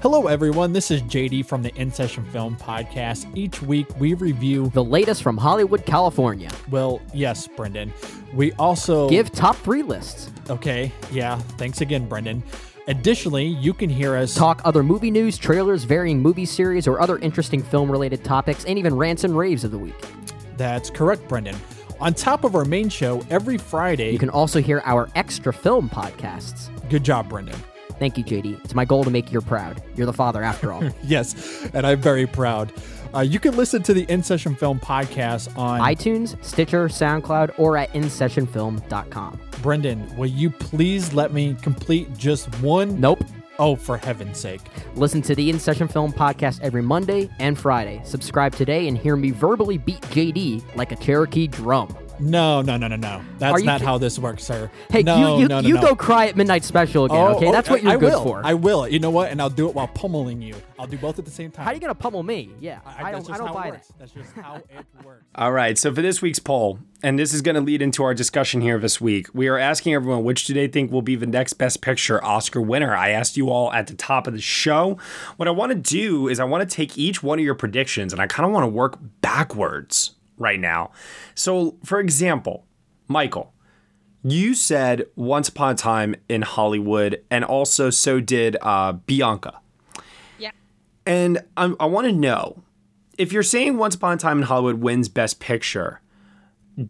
Hello, 0.00 0.28
everyone. 0.28 0.72
This 0.72 0.92
is 0.92 1.02
JD 1.02 1.46
from 1.46 1.64
the 1.64 1.74
In 1.74 1.90
Session 1.90 2.24
Film 2.26 2.56
Podcast. 2.56 3.26
Each 3.36 3.60
week 3.62 3.88
we 3.98 4.14
review. 4.14 4.70
The 4.74 4.84
latest 4.84 5.24
from 5.24 5.36
Hollywood, 5.36 5.84
California. 5.84 6.50
Well, 6.70 7.00
yes, 7.12 7.48
Brendan. 7.48 7.92
We 8.32 8.52
also. 8.52 9.08
Give 9.08 9.32
top 9.32 9.56
three 9.56 9.82
lists. 9.82 10.30
Okay. 10.48 10.92
Yeah. 11.10 11.38
Thanks 11.58 11.80
again, 11.80 12.06
Brendan. 12.08 12.44
Additionally, 12.88 13.46
you 13.46 13.74
can 13.74 13.90
hear 13.90 14.14
us 14.14 14.34
Talk 14.34 14.60
other 14.64 14.82
movie 14.82 15.10
news, 15.10 15.36
trailers, 15.36 15.84
varying 15.84 16.20
movie 16.20 16.44
series, 16.44 16.86
or 16.86 17.00
other 17.00 17.18
interesting 17.18 17.62
film 17.62 17.90
related 17.90 18.22
topics, 18.22 18.64
and 18.64 18.78
even 18.78 18.94
rants 18.94 19.24
and 19.24 19.36
raves 19.36 19.64
of 19.64 19.72
the 19.72 19.78
week. 19.78 19.94
That's 20.56 20.88
correct, 20.88 21.26
Brendan. 21.28 21.56
On 22.00 22.14
top 22.14 22.44
of 22.44 22.54
our 22.54 22.64
main 22.64 22.88
show, 22.88 23.22
every 23.30 23.58
Friday. 23.58 24.12
You 24.12 24.18
can 24.18 24.30
also 24.30 24.60
hear 24.60 24.82
our 24.84 25.08
extra 25.14 25.52
film 25.52 25.88
podcasts. 25.88 26.68
Good 26.88 27.02
job, 27.02 27.28
Brendan. 27.28 27.56
Thank 27.98 28.18
you, 28.18 28.24
JD. 28.24 28.62
It's 28.64 28.74
my 28.74 28.84
goal 28.84 29.02
to 29.04 29.10
make 29.10 29.32
you 29.32 29.40
proud. 29.40 29.82
You're 29.96 30.06
the 30.06 30.12
father, 30.12 30.42
after 30.42 30.72
all. 30.72 30.84
Yes, 31.02 31.68
and 31.72 31.86
I'm 31.86 32.00
very 32.00 32.26
proud. 32.26 32.72
Uh, 33.16 33.20
you 33.20 33.40
can 33.40 33.56
listen 33.56 33.82
to 33.82 33.94
the 33.94 34.04
In 34.10 34.22
Session 34.22 34.54
Film 34.54 34.78
Podcast 34.78 35.56
on 35.56 35.80
iTunes, 35.80 36.36
Stitcher, 36.44 36.88
SoundCloud, 36.88 37.58
or 37.58 37.78
at 37.78 37.90
InSessionFilm.com. 37.94 39.40
Brendan, 39.62 40.16
will 40.18 40.26
you 40.26 40.50
please 40.50 41.14
let 41.14 41.32
me 41.32 41.56
complete 41.62 42.14
just 42.18 42.46
one? 42.60 43.00
Nope. 43.00 43.24
Oh, 43.58 43.74
for 43.74 43.96
heaven's 43.96 44.38
sake. 44.38 44.60
Listen 44.96 45.22
to 45.22 45.34
the 45.34 45.48
In 45.48 45.58
Session 45.58 45.88
Film 45.88 46.12
podcast 46.12 46.60
every 46.60 46.82
Monday 46.82 47.30
and 47.38 47.58
Friday. 47.58 48.02
Subscribe 48.04 48.54
today 48.54 48.86
and 48.86 48.98
hear 48.98 49.16
me 49.16 49.30
verbally 49.30 49.78
beat 49.78 50.02
JD 50.02 50.76
like 50.76 50.92
a 50.92 50.96
Cherokee 50.96 51.46
drum. 51.46 51.96
No, 52.18 52.62
no, 52.62 52.76
no, 52.76 52.88
no, 52.88 52.96
no. 52.96 53.22
That's 53.38 53.62
not 53.62 53.80
ki- 53.80 53.86
how 53.86 53.98
this 53.98 54.18
works, 54.18 54.44
sir. 54.44 54.70
Hey, 54.90 55.02
no, 55.02 55.36
you 55.36 55.42
you, 55.42 55.48
no, 55.48 55.60
no, 55.60 55.68
you 55.68 55.74
no. 55.74 55.80
go 55.82 55.94
cry 55.96 56.26
at 56.26 56.36
Midnight 56.36 56.64
Special 56.64 57.04
again, 57.04 57.16
Oh, 57.16 57.36
okay? 57.36 57.46
oh, 57.48 57.52
That's 57.52 57.68
what 57.68 57.82
you're 57.82 57.92
I 57.92 57.96
good 57.96 58.12
will. 58.12 58.22
for. 58.22 58.40
I 58.44 58.54
will. 58.54 58.88
You 58.88 58.98
know 58.98 59.10
what? 59.10 59.30
And 59.30 59.40
I'll 59.40 59.50
do 59.50 59.68
it 59.68 59.74
while 59.74 59.88
pummeling 59.88 60.40
you. 60.40 60.54
I'll 60.78 60.86
do 60.86 60.98
both 60.98 61.18
at 61.18 61.24
the 61.24 61.30
same 61.30 61.50
time. 61.50 61.64
How 61.64 61.70
are 61.70 61.74
you 61.74 61.80
gonna 61.80 61.94
pummel 61.94 62.22
me? 62.22 62.50
Yeah, 62.60 62.80
I, 62.84 63.12
that's 63.12 63.26
don't. 63.26 63.34
I 63.34 63.38
don't 63.38 63.52
buy 63.54 63.60
it 63.60 63.64
that. 63.64 63.72
works. 63.72 63.92
That's 63.98 64.12
just 64.12 64.32
how 64.34 64.54
it 64.70 64.86
works. 65.04 65.24
All 65.34 65.52
right, 65.52 65.76
so 65.78 65.94
for 65.94 66.02
this 66.02 66.20
week's 66.22 66.38
poll, 66.38 66.78
and 67.02 67.18
this 67.18 67.32
is 67.34 67.42
going 67.42 67.54
to 67.54 67.60
lead 67.60 67.82
into 67.82 68.02
our 68.02 68.14
discussion 68.14 68.60
here 68.62 68.78
this 68.78 69.00
week, 69.00 69.28
we 69.34 69.48
are 69.48 69.58
asking 69.58 69.94
everyone 69.94 70.24
which 70.24 70.44
do 70.46 70.54
they 70.54 70.66
think 70.66 70.90
will 70.90 71.02
be 71.02 71.14
the 71.16 71.26
next 71.26 71.52
Best 71.54 71.82
Picture 71.82 72.22
Oscar 72.24 72.60
winner. 72.60 72.94
I 72.96 73.10
asked 73.10 73.36
you 73.36 73.50
all 73.50 73.70
at 73.72 73.86
the 73.86 73.94
top 73.94 74.26
of 74.26 74.32
the 74.32 74.40
show. 74.40 74.96
What 75.36 75.46
I 75.46 75.50
want 75.50 75.72
to 75.72 75.76
do 75.78 76.26
is 76.28 76.40
I 76.40 76.44
want 76.44 76.68
to 76.68 76.74
take 76.74 76.96
each 76.98 77.22
one 77.22 77.38
of 77.38 77.44
your 77.44 77.54
predictions 77.54 78.12
and 78.12 78.20
I 78.20 78.26
kind 78.26 78.46
of 78.46 78.52
want 78.52 78.64
to 78.64 78.68
work 78.68 78.98
backwards 79.20 80.12
right 80.38 80.60
now. 80.60 80.90
So, 81.34 81.76
for 81.84 82.00
example, 82.00 82.66
Michael, 83.08 83.52
you 84.22 84.54
said 84.54 85.06
Once 85.14 85.48
Upon 85.48 85.72
a 85.72 85.76
Time 85.76 86.16
in 86.28 86.42
Hollywood, 86.42 87.22
and 87.30 87.44
also 87.44 87.90
so 87.90 88.20
did 88.20 88.56
uh, 88.60 88.92
Bianca. 88.92 89.60
Yeah. 90.38 90.50
And 91.06 91.44
I'm, 91.56 91.76
I 91.78 91.86
want 91.86 92.06
to 92.06 92.12
know 92.12 92.62
if 93.18 93.32
you're 93.32 93.42
saying 93.42 93.78
Once 93.78 93.94
Upon 93.94 94.14
a 94.14 94.16
Time 94.16 94.38
in 94.38 94.44
Hollywood 94.44 94.80
wins 94.82 95.08
Best 95.08 95.38
Picture, 95.40 96.00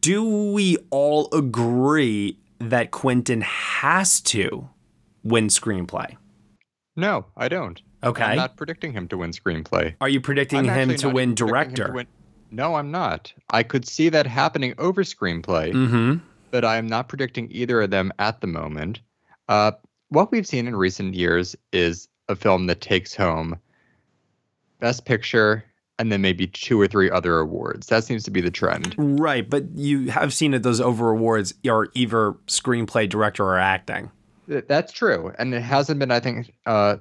do 0.00 0.24
we 0.52 0.76
all 0.90 1.28
agree 1.32 2.38
that 2.58 2.90
Quentin 2.90 3.42
has 3.42 4.20
to 4.22 4.68
win 5.22 5.48
screenplay? 5.48 6.16
No, 6.96 7.26
I 7.36 7.48
don't. 7.48 7.80
Okay. 8.02 8.24
I'm 8.24 8.36
not 8.36 8.56
predicting 8.56 8.92
him 8.92 9.08
to 9.08 9.18
win 9.18 9.32
screenplay. 9.32 9.94
Are 10.00 10.08
you 10.08 10.20
predicting 10.20 10.70
I'm 10.70 10.90
him 10.90 10.96
to 10.96 11.08
win 11.10 11.30
even 11.30 11.34
predicting 11.34 11.34
him 11.34 11.34
to 11.34 11.44
director? 11.46 11.92
win- 11.92 12.06
No, 12.56 12.74
I'm 12.76 12.90
not. 12.90 13.32
I 13.50 13.62
could 13.62 13.86
see 13.86 14.08
that 14.08 14.26
happening 14.26 14.74
over 14.78 15.02
screenplay, 15.04 15.72
Mm-hmm. 15.72 16.24
but 16.50 16.64
I 16.64 16.76
am 16.76 16.86
not 16.86 17.08
predicting 17.08 17.48
either 17.50 17.82
of 17.82 17.90
them 17.90 18.12
at 18.18 18.40
the 18.40 18.46
moment. 18.46 19.00
Uh, 19.48 19.72
what 20.08 20.32
we've 20.32 20.46
seen 20.46 20.66
in 20.66 20.74
recent 20.74 21.14
years 21.14 21.54
is 21.72 22.08
a 22.28 22.34
film 22.34 22.66
that 22.66 22.80
takes 22.80 23.14
home 23.14 23.58
Best 24.80 25.04
Picture 25.04 25.64
and 25.98 26.10
then 26.12 26.20
maybe 26.20 26.46
two 26.46 26.80
or 26.80 26.86
three 26.86 27.10
other 27.10 27.38
awards. 27.38 27.86
That 27.88 28.04
seems 28.04 28.22
to 28.24 28.30
be 28.30 28.40
the 28.40 28.50
trend. 28.50 28.94
Right, 28.98 29.48
but 29.48 29.64
you 29.74 30.10
have 30.10 30.32
seen 30.34 30.50
that 30.52 30.62
those 30.62 30.80
over 30.80 31.10
awards 31.10 31.54
are 31.68 31.88
either 31.94 32.32
screenplay, 32.48 33.08
director, 33.08 33.44
or 33.44 33.58
acting. 33.58 34.10
That's 34.46 34.92
true, 34.92 35.32
and 35.38 35.52
it 35.54 35.60
hasn't 35.62 35.98
been. 35.98 36.10
I 36.10 36.20
think 36.20 36.52
uh, 36.66 36.96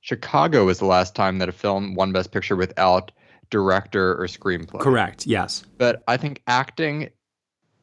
Chicago 0.00 0.64
was 0.66 0.78
the 0.78 0.84
last 0.86 1.14
time 1.14 1.38
that 1.38 1.48
a 1.48 1.52
film 1.52 1.94
won 1.94 2.12
Best 2.12 2.32
Picture 2.32 2.56
without 2.56 3.12
director 3.52 4.20
or 4.20 4.26
screenplay. 4.26 4.80
Correct. 4.80 5.24
Yes. 5.26 5.62
But 5.78 6.02
I 6.08 6.16
think 6.16 6.42
acting 6.48 7.10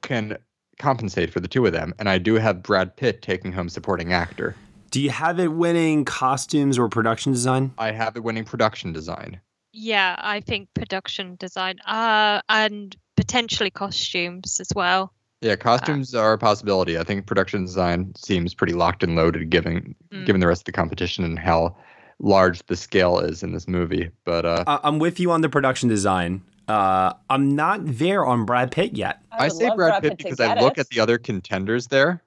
can 0.02 0.38
compensate 0.80 1.32
for 1.32 1.40
the 1.40 1.48
two 1.48 1.66
of 1.66 1.72
them, 1.72 1.94
and 2.00 2.10
I 2.10 2.18
do 2.18 2.36
have 2.36 2.62
Brad 2.64 2.98
Pitt 2.98 3.22
taking 3.22 3.54
home 3.54 3.70
supporting 3.70 4.12
actor. 4.12 4.56
Do 4.92 5.00
you 5.00 5.12
have 5.12 5.40
it 5.40 5.50
winning 5.54 6.04
costumes 6.04 6.78
or 6.78 6.90
production 6.90 7.32
design? 7.32 7.72
I 7.78 7.92
have 7.92 8.18
it 8.18 8.24
winning 8.24 8.44
production 8.44 8.92
design. 8.92 9.40
Yeah, 9.72 10.16
I 10.20 10.40
think 10.42 10.68
production 10.74 11.36
design, 11.40 11.80
uh, 11.86 12.42
and 12.50 12.96
potentially 13.16 13.70
costumes 13.70 14.60
as 14.60 14.70
well. 14.76 15.14
Yeah, 15.42 15.56
costumes 15.56 16.16
are 16.16 16.34
a 16.34 16.38
possibility. 16.38 16.98
I 16.98 17.04
think 17.04 17.28
production 17.28 17.66
design 17.66 18.14
seems 18.18 18.54
pretty 18.56 18.74
locked 18.74 19.04
and 19.04 19.16
loaded, 19.16 19.50
given 19.50 19.96
Mm. 20.12 20.26
given 20.26 20.42
the 20.42 20.48
rest 20.48 20.62
of 20.62 20.66
the 20.66 20.72
competition 20.72 21.24
and 21.24 21.38
how 21.38 21.78
large 22.20 22.66
the 22.68 22.76
scale 22.76 23.20
is 23.20 23.44
in 23.44 23.52
this 23.54 23.68
movie. 23.68 24.10
But 24.26 24.46
uh, 24.46 24.64
I- 24.68 24.80
I'm 24.84 25.00
with 25.00 25.20
you 25.20 25.32
on 25.32 25.42
the 25.42 25.50
production 25.50 25.90
design. 25.90 26.42
Uh, 26.68 27.14
I'm 27.30 27.56
not 27.56 27.80
there 27.84 28.26
on 28.26 28.46
Brad 28.46 28.72
Pitt 28.72 28.96
yet. 28.96 29.22
I 29.32 29.46
I, 29.46 29.48
say 29.48 29.66
Brad 29.76 29.78
Brad 29.78 30.02
Pitt 30.04 30.10
Pitt 30.12 30.18
because 30.20 30.40
I 30.40 30.60
look 30.60 30.78
it. 30.78 30.82
at 30.82 30.90
the 30.90 31.00
other 31.00 31.18
contenders 31.18 31.88
there. 31.88 32.22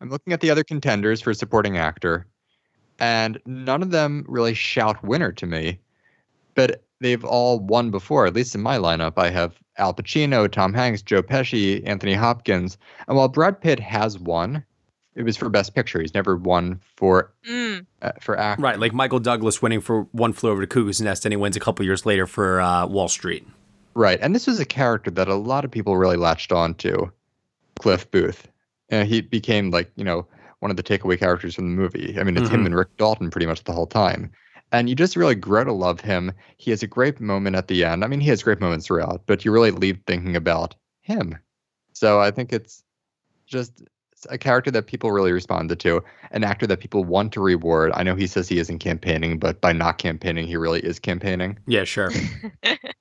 I'm 0.00 0.08
looking 0.10 0.32
at 0.32 0.40
the 0.40 0.50
other 0.50 0.62
contenders 0.64 1.20
for 1.20 1.34
supporting 1.34 1.76
actor, 1.76 2.26
and 3.00 3.38
none 3.46 3.82
of 3.82 3.90
them 3.90 4.24
really 4.28 4.54
shout 4.54 5.02
winner 5.04 5.32
to 5.32 5.46
me. 5.46 5.80
But 6.54 6.84
they've 7.00 7.24
all 7.24 7.58
won 7.58 7.90
before. 7.90 8.26
At 8.26 8.34
least 8.34 8.54
in 8.54 8.60
my 8.60 8.78
lineup, 8.78 9.14
I 9.16 9.30
have 9.30 9.58
Al 9.78 9.92
Pacino, 9.92 10.50
Tom 10.50 10.72
Hanks, 10.72 11.02
Joe 11.02 11.22
Pesci, 11.22 11.82
Anthony 11.86 12.14
Hopkins. 12.14 12.78
And 13.08 13.16
while 13.16 13.28
Brad 13.28 13.60
Pitt 13.60 13.80
has 13.80 14.18
won, 14.18 14.64
it 15.20 15.24
was 15.24 15.36
for 15.36 15.48
Best 15.48 15.74
Picture. 15.74 16.00
He's 16.00 16.14
never 16.14 16.36
won 16.36 16.80
for 16.96 17.32
Mm. 17.48 17.86
uh, 18.02 18.12
for 18.20 18.38
acting. 18.38 18.62
Right, 18.64 18.78
like 18.78 18.92
Michael 18.92 19.20
Douglas 19.20 19.60
winning 19.62 19.80
for 19.80 20.02
One 20.12 20.32
Flew 20.32 20.50
Over 20.50 20.60
the 20.62 20.66
Cuckoo's 20.66 21.00
Nest, 21.00 21.24
and 21.24 21.32
he 21.32 21.36
wins 21.36 21.56
a 21.56 21.60
couple 21.60 21.84
years 21.84 22.04
later 22.06 22.26
for 22.26 22.60
uh, 22.60 22.86
Wall 22.86 23.08
Street. 23.08 23.46
Right. 23.94 24.18
And 24.22 24.34
this 24.34 24.46
was 24.46 24.60
a 24.60 24.64
character 24.64 25.10
that 25.12 25.28
a 25.28 25.34
lot 25.34 25.64
of 25.64 25.70
people 25.70 25.96
really 25.96 26.16
latched 26.16 26.52
on 26.52 26.74
to, 26.74 27.12
Cliff 27.80 28.10
Booth. 28.10 28.46
Uh, 28.92 29.04
he 29.04 29.20
became 29.20 29.70
like, 29.70 29.90
you 29.96 30.04
know, 30.04 30.26
one 30.60 30.70
of 30.70 30.76
the 30.76 30.82
takeaway 30.82 31.18
characters 31.18 31.54
from 31.54 31.74
the 31.74 31.80
movie. 31.82 32.16
I 32.18 32.22
mean, 32.24 32.36
it's 32.36 32.48
him 32.50 32.62
Mhm. 32.62 32.66
and 32.66 32.76
Rick 32.76 32.96
Dalton 32.98 33.30
pretty 33.30 33.46
much 33.46 33.64
the 33.64 33.72
whole 33.72 33.86
time. 33.86 34.30
And 34.72 34.88
you 34.88 34.94
just 34.94 35.16
really 35.16 35.34
grow 35.34 35.64
to 35.64 35.72
love 35.72 36.00
him. 36.00 36.32
He 36.58 36.70
has 36.70 36.82
a 36.82 36.86
great 36.86 37.20
moment 37.20 37.56
at 37.56 37.66
the 37.68 37.84
end. 37.84 38.04
I 38.04 38.06
mean, 38.06 38.20
he 38.20 38.28
has 38.28 38.42
great 38.42 38.60
moments 38.60 38.86
throughout, 38.86 39.22
but 39.26 39.44
you 39.44 39.50
really 39.50 39.70
leave 39.72 39.98
thinking 40.06 40.36
about 40.36 40.74
him. 41.00 41.36
So 41.92 42.20
I 42.20 42.30
think 42.30 42.52
it's 42.52 42.84
just 43.46 43.82
a 44.28 44.36
character 44.38 44.70
that 44.72 44.86
people 44.86 45.10
really 45.12 45.32
responded 45.32 45.80
to, 45.80 46.02
an 46.32 46.44
actor 46.44 46.66
that 46.66 46.80
people 46.80 47.04
want 47.04 47.32
to 47.32 47.40
reward. 47.40 47.92
I 47.94 48.02
know 48.02 48.14
he 48.14 48.26
says 48.26 48.48
he 48.48 48.58
isn't 48.58 48.78
campaigning, 48.80 49.38
but 49.38 49.60
by 49.60 49.72
not 49.72 49.98
campaigning, 49.98 50.46
he 50.46 50.56
really 50.56 50.80
is 50.80 50.98
campaigning. 50.98 51.58
Yeah, 51.66 51.84
sure. 51.84 52.10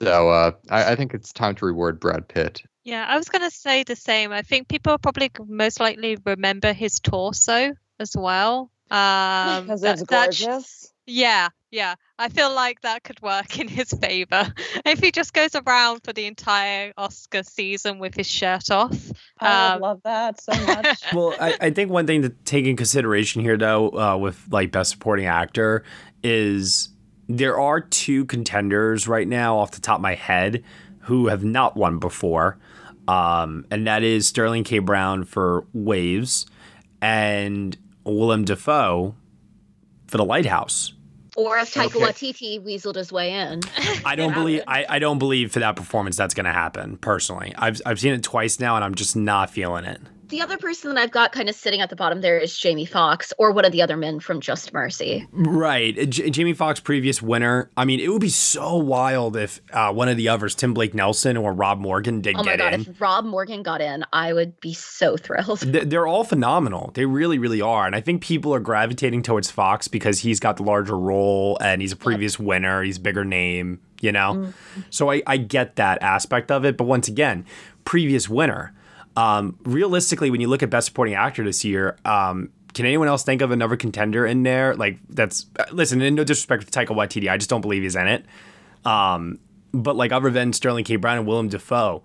So 0.02 0.30
uh, 0.30 0.52
I, 0.70 0.94
I 0.94 0.96
think 0.96 1.14
it's 1.14 1.34
time 1.34 1.56
to 1.56 1.66
reward 1.66 2.00
Brad 2.00 2.26
Pitt. 2.30 2.64
Yeah, 2.86 3.06
I 3.06 3.18
was 3.18 3.28
going 3.28 3.42
to 3.42 3.54
say 3.54 3.84
the 3.84 3.98
same. 3.98 4.32
I 4.32 4.44
think 4.44 4.70
people 4.70 4.98
probably 4.98 5.30
most 5.46 5.82
likely 5.82 6.18
remember 6.26 6.72
his 6.72 7.00
torso 7.02 7.74
as 8.00 8.16
well. 8.18 8.72
Um, 8.92 9.66
Because 9.66 9.82
that- 9.82 10.00
it's 10.00 10.10
that 10.10 10.34
sh- 10.34 10.46
gorgeous. 10.46 10.92
yeah, 11.06 11.50
Yeah, 11.72 11.96
I 12.18 12.30
feel 12.30 12.54
like 12.54 12.82
that 12.82 13.04
could 13.04 13.22
work 13.22 13.60
in 13.60 13.68
his 13.68 13.92
favor 13.92 14.52
if 14.86 15.00
he 15.00 15.12
just 15.12 15.34
goes 15.34 15.56
around 15.56 16.02
for 16.04 16.14
the 16.14 16.26
entire 16.26 16.94
Oscar 16.98 17.44
season 17.44 18.00
with 18.00 18.16
his 18.16 18.28
shirt 18.28 18.72
off. 18.72 19.12
I 19.40 19.74
Um, 19.76 19.82
love 19.82 20.02
that 20.04 20.42
so 20.42 20.52
much. 20.66 21.04
well, 21.14 21.36
I, 21.40 21.56
I 21.62 21.70
think 21.70 21.92
one 21.92 22.08
thing 22.08 22.24
to 22.24 22.30
take 22.46 22.66
in 22.66 22.76
consideration 22.76 23.42
here, 23.42 23.56
though, 23.58 23.90
uh, 23.90 24.18
with 24.18 24.44
like 24.52 24.72
best 24.72 24.92
supporting 24.92 25.26
actor, 25.28 25.84
is 26.24 26.90
there 27.28 27.60
are 27.60 27.80
two 27.82 28.26
contenders 28.26 29.08
right 29.08 29.28
now 29.28 29.58
off 29.58 29.72
the 29.72 29.82
top 29.82 29.98
of 29.98 30.02
my 30.02 30.16
head 30.16 30.64
who 31.02 31.28
have 31.28 31.44
not 31.44 31.78
won 31.78 32.00
before, 32.00 32.58
um, 33.08 33.66
and 33.70 33.86
that 33.86 34.02
is 34.04 34.28
Sterling 34.28 34.64
K. 34.64 34.80
Brown 34.80 35.24
for 35.24 35.66
Waves 35.74 36.46
and 37.02 37.78
Willem 38.06 38.44
Dafoe 38.46 39.16
for 40.08 40.18
The 40.18 40.26
Lighthouse. 40.26 40.94
Or 41.40 41.58
if 41.58 41.74
Taika 41.74 41.96
Okay. 41.96 42.00
Waititi 42.00 42.62
weaseled 42.62 42.96
his 42.96 43.14
way 43.14 43.32
in. 43.32 43.62
I 44.06 44.16
don't 44.16 44.34
believe 44.34 44.62
I, 44.68 44.86
I 44.90 45.00
don't 45.00 45.20
believe 45.20 45.54
for 45.54 45.60
that 45.60 45.78
performance 45.78 46.18
that's 46.18 46.34
going 46.34 46.46
to 46.46 46.52
happen. 46.52 46.98
Personally, 46.98 47.54
I've 47.58 47.82
I've 47.86 48.00
seen 48.00 48.14
it 48.14 48.24
twice 48.24 48.60
now, 48.60 48.76
and 48.76 48.84
I'm 48.84 48.94
just 48.94 49.16
not 49.16 49.50
feeling 49.50 49.86
it. 49.86 50.02
The 50.30 50.42
other 50.42 50.58
person 50.58 50.94
that 50.94 51.02
I've 51.02 51.10
got 51.10 51.32
kind 51.32 51.50
of 51.50 51.56
sitting 51.56 51.82
at 51.82 51.90
the 51.90 51.96
bottom 51.96 52.22
there 52.22 52.38
is 52.38 52.56
Jamie 52.56 52.86
Foxx 52.86 53.34
or 53.40 53.52
one 53.52 53.66
of 53.66 53.72
the 53.72 53.82
other 53.82 53.98
men 53.98 54.20
from 54.20 54.40
Just 54.42 54.72
Mercy. 54.74 55.28
Right. 55.32 56.08
J- 56.08 56.30
Jamie 56.30 56.54
Foxx, 56.54 56.80
previous 56.80 57.20
winner. 57.20 57.72
I 57.76 57.84
mean, 57.86 58.00
it 58.00 58.10
would 58.10 58.22
be 58.22 58.30
so 58.30 58.76
wild 58.78 59.36
if 59.36 59.60
uh, 59.74 59.92
one 59.92 60.08
of 60.08 60.18
the 60.18 60.30
others, 60.30 60.54
Tim 60.54 60.76
Blake 60.76 60.94
Nelson 60.94 61.36
or 61.36 61.52
Rob 61.52 61.80
Morgan, 61.80 62.22
did 62.22 62.36
Oh 62.36 62.44
my 62.44 62.44
get 62.44 62.60
god, 62.60 62.74
in. 62.76 62.82
if 62.82 63.02
Rob 63.02 63.26
Morgan 63.26 63.64
got 63.64 63.82
in, 63.82 64.06
I 64.14 64.32
would 64.34 64.60
be 64.62 64.74
so 64.74 65.18
thrilled. 65.18 65.62
Th- 65.62 65.86
They're 65.86 66.06
all 66.06 66.24
phenomenal. 66.24 66.92
They 66.94 67.06
really, 67.06 67.40
really 67.40 67.62
are. 67.62 67.88
And 67.88 67.96
I 67.96 68.02
think 68.02 68.22
people 68.22 68.54
are 68.54 68.60
gravitating 68.60 69.24
towards 69.24 69.50
Foxx 69.50 69.88
because 69.88 70.20
he's 70.20 70.40
got 70.40 70.58
the 70.58 70.64
larger 70.64 70.98
role 70.98 71.58
and 71.60 71.82
he's 71.82 71.92
a 71.94 71.98
previous 71.98 72.38
winner. 72.38 72.84
He's 72.84 72.98
a 72.98 73.02
bigger 73.02 73.26
name, 73.26 73.80
you 74.00 74.12
know? 74.12 74.54
So 74.92 75.10
I, 75.12 75.24
I 75.26 75.38
get 75.38 75.78
that 75.78 76.04
aspect 76.04 76.52
of 76.52 76.66
it. 76.66 76.78
But 76.78 76.84
once 76.84 77.08
again, 77.08 77.46
previous 77.84 78.30
winner. 78.30 78.76
Um, 79.16 79.58
realistically, 79.64 80.32
when 80.32 80.40
you 80.42 80.48
look 80.48 80.64
at 80.64 80.70
Best 80.70 80.88
Supporting 80.88 81.16
Actor 81.16 81.44
this 81.44 81.66
year, 81.66 81.98
um, 82.06 82.52
can 82.74 82.86
anyone 82.86 83.08
else 83.08 83.24
think 83.24 83.42
of 83.42 83.52
another 83.52 83.76
contender 83.76 84.26
in 84.26 84.44
there? 84.44 84.76
Like, 84.76 85.00
that's, 85.10 85.48
uh, 85.60 85.66
listen, 85.72 86.02
and 86.02 86.16
no 86.16 86.24
disrespect 86.24 86.72
to 86.72 86.80
Taika 86.80 86.96
Waititi, 86.96 87.30
I 87.30 87.38
just 87.38 87.50
don't 87.50 87.62
believe 87.62 87.82
he's 87.84 87.96
in 87.96 88.08
it. 88.08 88.26
Um, 88.86 89.40
but 89.74 89.96
like, 89.96 90.12
other 90.12 90.30
than 90.30 90.54
Sterling 90.54 90.86
K. 90.86 90.96
Brown 90.96 91.18
and 91.18 91.28
Willem 91.28 91.50
Dafoe, 91.50 92.04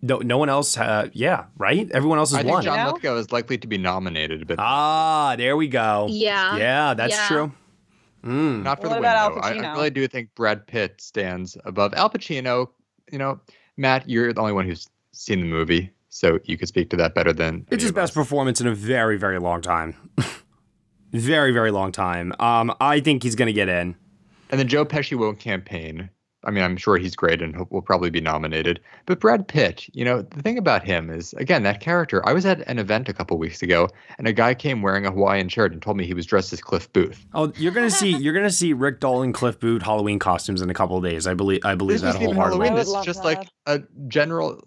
no, 0.00 0.18
no 0.18 0.36
one 0.36 0.48
else. 0.48 0.76
Uh, 0.76 1.08
yeah, 1.12 1.44
right. 1.58 1.88
Everyone 1.92 2.18
else 2.18 2.30
has 2.32 2.38
I 2.40 2.42
think 2.42 2.52
won. 2.54 2.64
John 2.64 2.92
Lithgow 2.92 3.16
is 3.18 3.30
likely 3.30 3.56
to 3.58 3.66
be 3.68 3.78
nominated, 3.78 4.46
but 4.48 4.56
Ah, 4.58 5.36
there 5.36 5.56
we 5.56 5.68
go. 5.68 6.08
Yeah. 6.10 6.56
Yeah, 6.56 6.94
that's 6.94 7.14
Yeah. 7.14 7.28
true. 7.28 7.52
Mm. 8.24 8.62
not 8.62 8.80
for 8.80 8.88
What 8.88 8.94
the 8.96 9.00
win. 9.00 9.10
Al 9.10 9.34
though. 9.34 9.40
I, 9.40 9.50
I 9.52 9.72
really 9.74 9.90
do 9.90 10.06
think 10.08 10.34
Brad 10.34 10.66
Pitt 10.66 11.00
stands 11.00 11.56
above 11.64 11.92
Al 11.94 12.08
Pacino. 12.10 12.68
You 13.12 13.18
know, 13.18 13.40
Matt, 13.76 14.08
you're 14.08 14.32
the 14.32 14.40
only 14.40 14.52
one 14.52 14.64
who's 14.66 14.88
seen 15.12 15.40
the 15.40 15.46
movie, 15.46 15.90
so 16.14 16.38
you 16.44 16.58
could 16.58 16.68
speak 16.68 16.90
to 16.90 16.96
that 16.96 17.14
better 17.14 17.32
than 17.32 17.66
It's 17.70 17.82
his 17.82 17.90
best 17.92 18.12
performance 18.12 18.60
in 18.60 18.66
a 18.66 18.74
very, 18.74 19.16
very 19.16 19.38
long 19.38 19.62
time. 19.62 19.94
very, 21.12 21.52
very 21.52 21.70
long 21.70 21.90
time. 21.90 22.32
Um, 22.38 22.74
I 22.80 23.00
think 23.00 23.22
he's 23.22 23.34
gonna 23.34 23.52
get 23.52 23.68
in. 23.68 23.96
And 24.50 24.60
then 24.60 24.68
Joe 24.68 24.84
Pesci 24.84 25.18
won't 25.18 25.38
campaign. 25.38 26.10
I 26.44 26.50
mean, 26.50 26.64
I'm 26.64 26.76
sure 26.76 26.96
he's 26.98 27.14
great 27.14 27.40
and 27.40 27.54
will 27.70 27.80
probably 27.82 28.10
be 28.10 28.20
nominated. 28.20 28.80
But 29.06 29.20
Brad 29.20 29.46
Pitt, 29.46 29.86
you 29.94 30.04
know, 30.04 30.22
the 30.22 30.42
thing 30.42 30.58
about 30.58 30.82
him 30.84 31.08
is, 31.08 31.32
again, 31.34 31.62
that 31.62 31.78
character. 31.80 32.20
I 32.28 32.32
was 32.32 32.44
at 32.44 32.66
an 32.68 32.80
event 32.80 33.08
a 33.08 33.12
couple 33.12 33.38
weeks 33.38 33.62
ago, 33.62 33.88
and 34.18 34.26
a 34.26 34.32
guy 34.32 34.52
came 34.52 34.82
wearing 34.82 35.06
a 35.06 35.12
Hawaiian 35.12 35.48
shirt 35.48 35.72
and 35.72 35.80
told 35.80 35.96
me 35.96 36.04
he 36.04 36.14
was 36.14 36.26
dressed 36.26 36.52
as 36.52 36.60
Cliff 36.60 36.92
Booth. 36.92 37.24
Oh, 37.32 37.52
you're 37.56 37.70
gonna 37.72 37.90
see 37.90 38.10
you're 38.16 38.34
gonna 38.34 38.50
see 38.50 38.72
Rick 38.72 38.98
Dalton, 39.00 39.32
Cliff 39.32 39.58
Booth, 39.60 39.82
Halloween 39.82 40.18
costumes 40.18 40.60
in 40.60 40.68
a 40.68 40.74
couple 40.74 40.96
of 40.98 41.04
days. 41.04 41.26
I 41.28 41.34
believe 41.34 41.60
I 41.64 41.76
believe 41.76 42.00
This 42.00 42.02
that 42.02 42.06
wasn't 42.20 42.24
even 42.24 42.34
wholeheartedly. 42.36 42.66
Halloween. 42.68 42.72
I 42.72 42.74
would 42.74 42.80
This 42.86 43.00
is 43.00 43.04
just 43.06 43.22
that. 43.22 43.38
like 43.38 43.48
a 43.66 43.82
general 44.08 44.60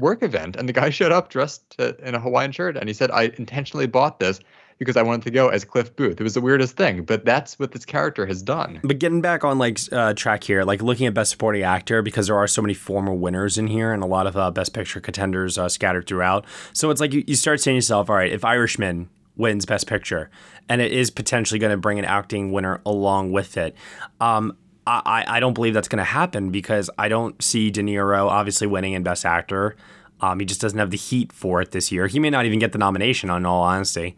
work 0.00 0.22
event, 0.22 0.56
and 0.56 0.68
the 0.68 0.72
guy 0.72 0.90
showed 0.90 1.12
up 1.12 1.30
dressed 1.30 1.78
to, 1.78 1.96
in 2.06 2.14
a 2.14 2.20
Hawaiian 2.20 2.52
shirt, 2.52 2.76
and 2.76 2.88
he 2.88 2.92
said, 2.92 3.10
"I 3.10 3.32
intentionally 3.38 3.86
bought 3.86 4.20
this 4.20 4.40
because 4.78 4.96
I 4.96 5.02
wanted 5.02 5.22
to 5.24 5.30
go 5.30 5.48
as 5.48 5.64
Cliff 5.64 5.94
Booth." 5.96 6.20
It 6.20 6.22
was 6.22 6.34
the 6.34 6.40
weirdest 6.40 6.76
thing, 6.76 7.02
but 7.02 7.24
that's 7.24 7.58
what 7.58 7.72
this 7.72 7.84
character 7.84 8.26
has 8.26 8.42
done. 8.42 8.80
But 8.82 8.98
getting 8.98 9.20
back 9.20 9.44
on 9.44 9.58
like 9.58 9.78
uh, 9.92 10.14
track 10.14 10.44
here, 10.44 10.64
like 10.64 10.82
looking 10.82 11.06
at 11.06 11.14
best 11.14 11.30
supporting 11.30 11.62
actor 11.62 12.02
because 12.02 12.28
there 12.28 12.36
are 12.36 12.46
so 12.46 12.62
many 12.62 12.74
former 12.74 13.14
winners 13.14 13.58
in 13.58 13.66
here 13.66 13.92
and 13.92 14.02
a 14.02 14.06
lot 14.06 14.26
of 14.26 14.36
uh, 14.36 14.50
best 14.50 14.72
picture 14.72 15.00
contenders 15.00 15.58
uh, 15.58 15.68
scattered 15.68 16.06
throughout. 16.06 16.44
So 16.72 16.90
it's 16.90 17.00
like 17.00 17.12
you, 17.12 17.24
you 17.26 17.34
start 17.34 17.60
saying 17.60 17.74
to 17.74 17.78
yourself, 17.78 18.10
all 18.10 18.16
right, 18.16 18.32
if 18.32 18.44
Irishman 18.44 19.08
wins 19.36 19.64
best 19.64 19.86
picture 19.86 20.30
and 20.68 20.80
it 20.82 20.92
is 20.92 21.10
potentially 21.10 21.58
going 21.60 21.70
to 21.70 21.76
bring 21.76 21.98
an 21.98 22.04
acting 22.04 22.52
winner 22.52 22.80
along 22.84 23.32
with 23.32 23.56
it, 23.56 23.74
um, 24.20 24.56
I, 24.88 25.24
I 25.26 25.40
don't 25.40 25.54
believe 25.54 25.74
that's 25.74 25.88
going 25.88 25.98
to 25.98 26.04
happen 26.04 26.50
because 26.50 26.88
I 26.98 27.08
don't 27.08 27.40
see 27.42 27.70
De 27.70 27.82
Niro 27.82 28.26
obviously 28.26 28.66
winning 28.66 28.94
in 28.94 29.02
best 29.02 29.24
actor. 29.24 29.76
Um, 30.20 30.40
he 30.40 30.46
just 30.46 30.60
doesn't 30.60 30.78
have 30.78 30.90
the 30.90 30.96
heat 30.96 31.32
for 31.32 31.60
it 31.60 31.70
this 31.70 31.92
year. 31.92 32.06
He 32.06 32.18
may 32.18 32.30
not 32.30 32.46
even 32.46 32.58
get 32.58 32.72
the 32.72 32.78
nomination, 32.78 33.30
on 33.30 33.46
all 33.46 33.62
honesty. 33.62 34.16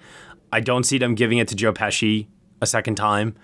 I 0.52 0.60
don't 0.60 0.84
see 0.84 0.98
them 0.98 1.14
giving 1.14 1.38
it 1.38 1.48
to 1.48 1.54
Joe 1.54 1.72
Pesci 1.72 2.26
a 2.60 2.66
second 2.66 2.94
time. 2.94 3.34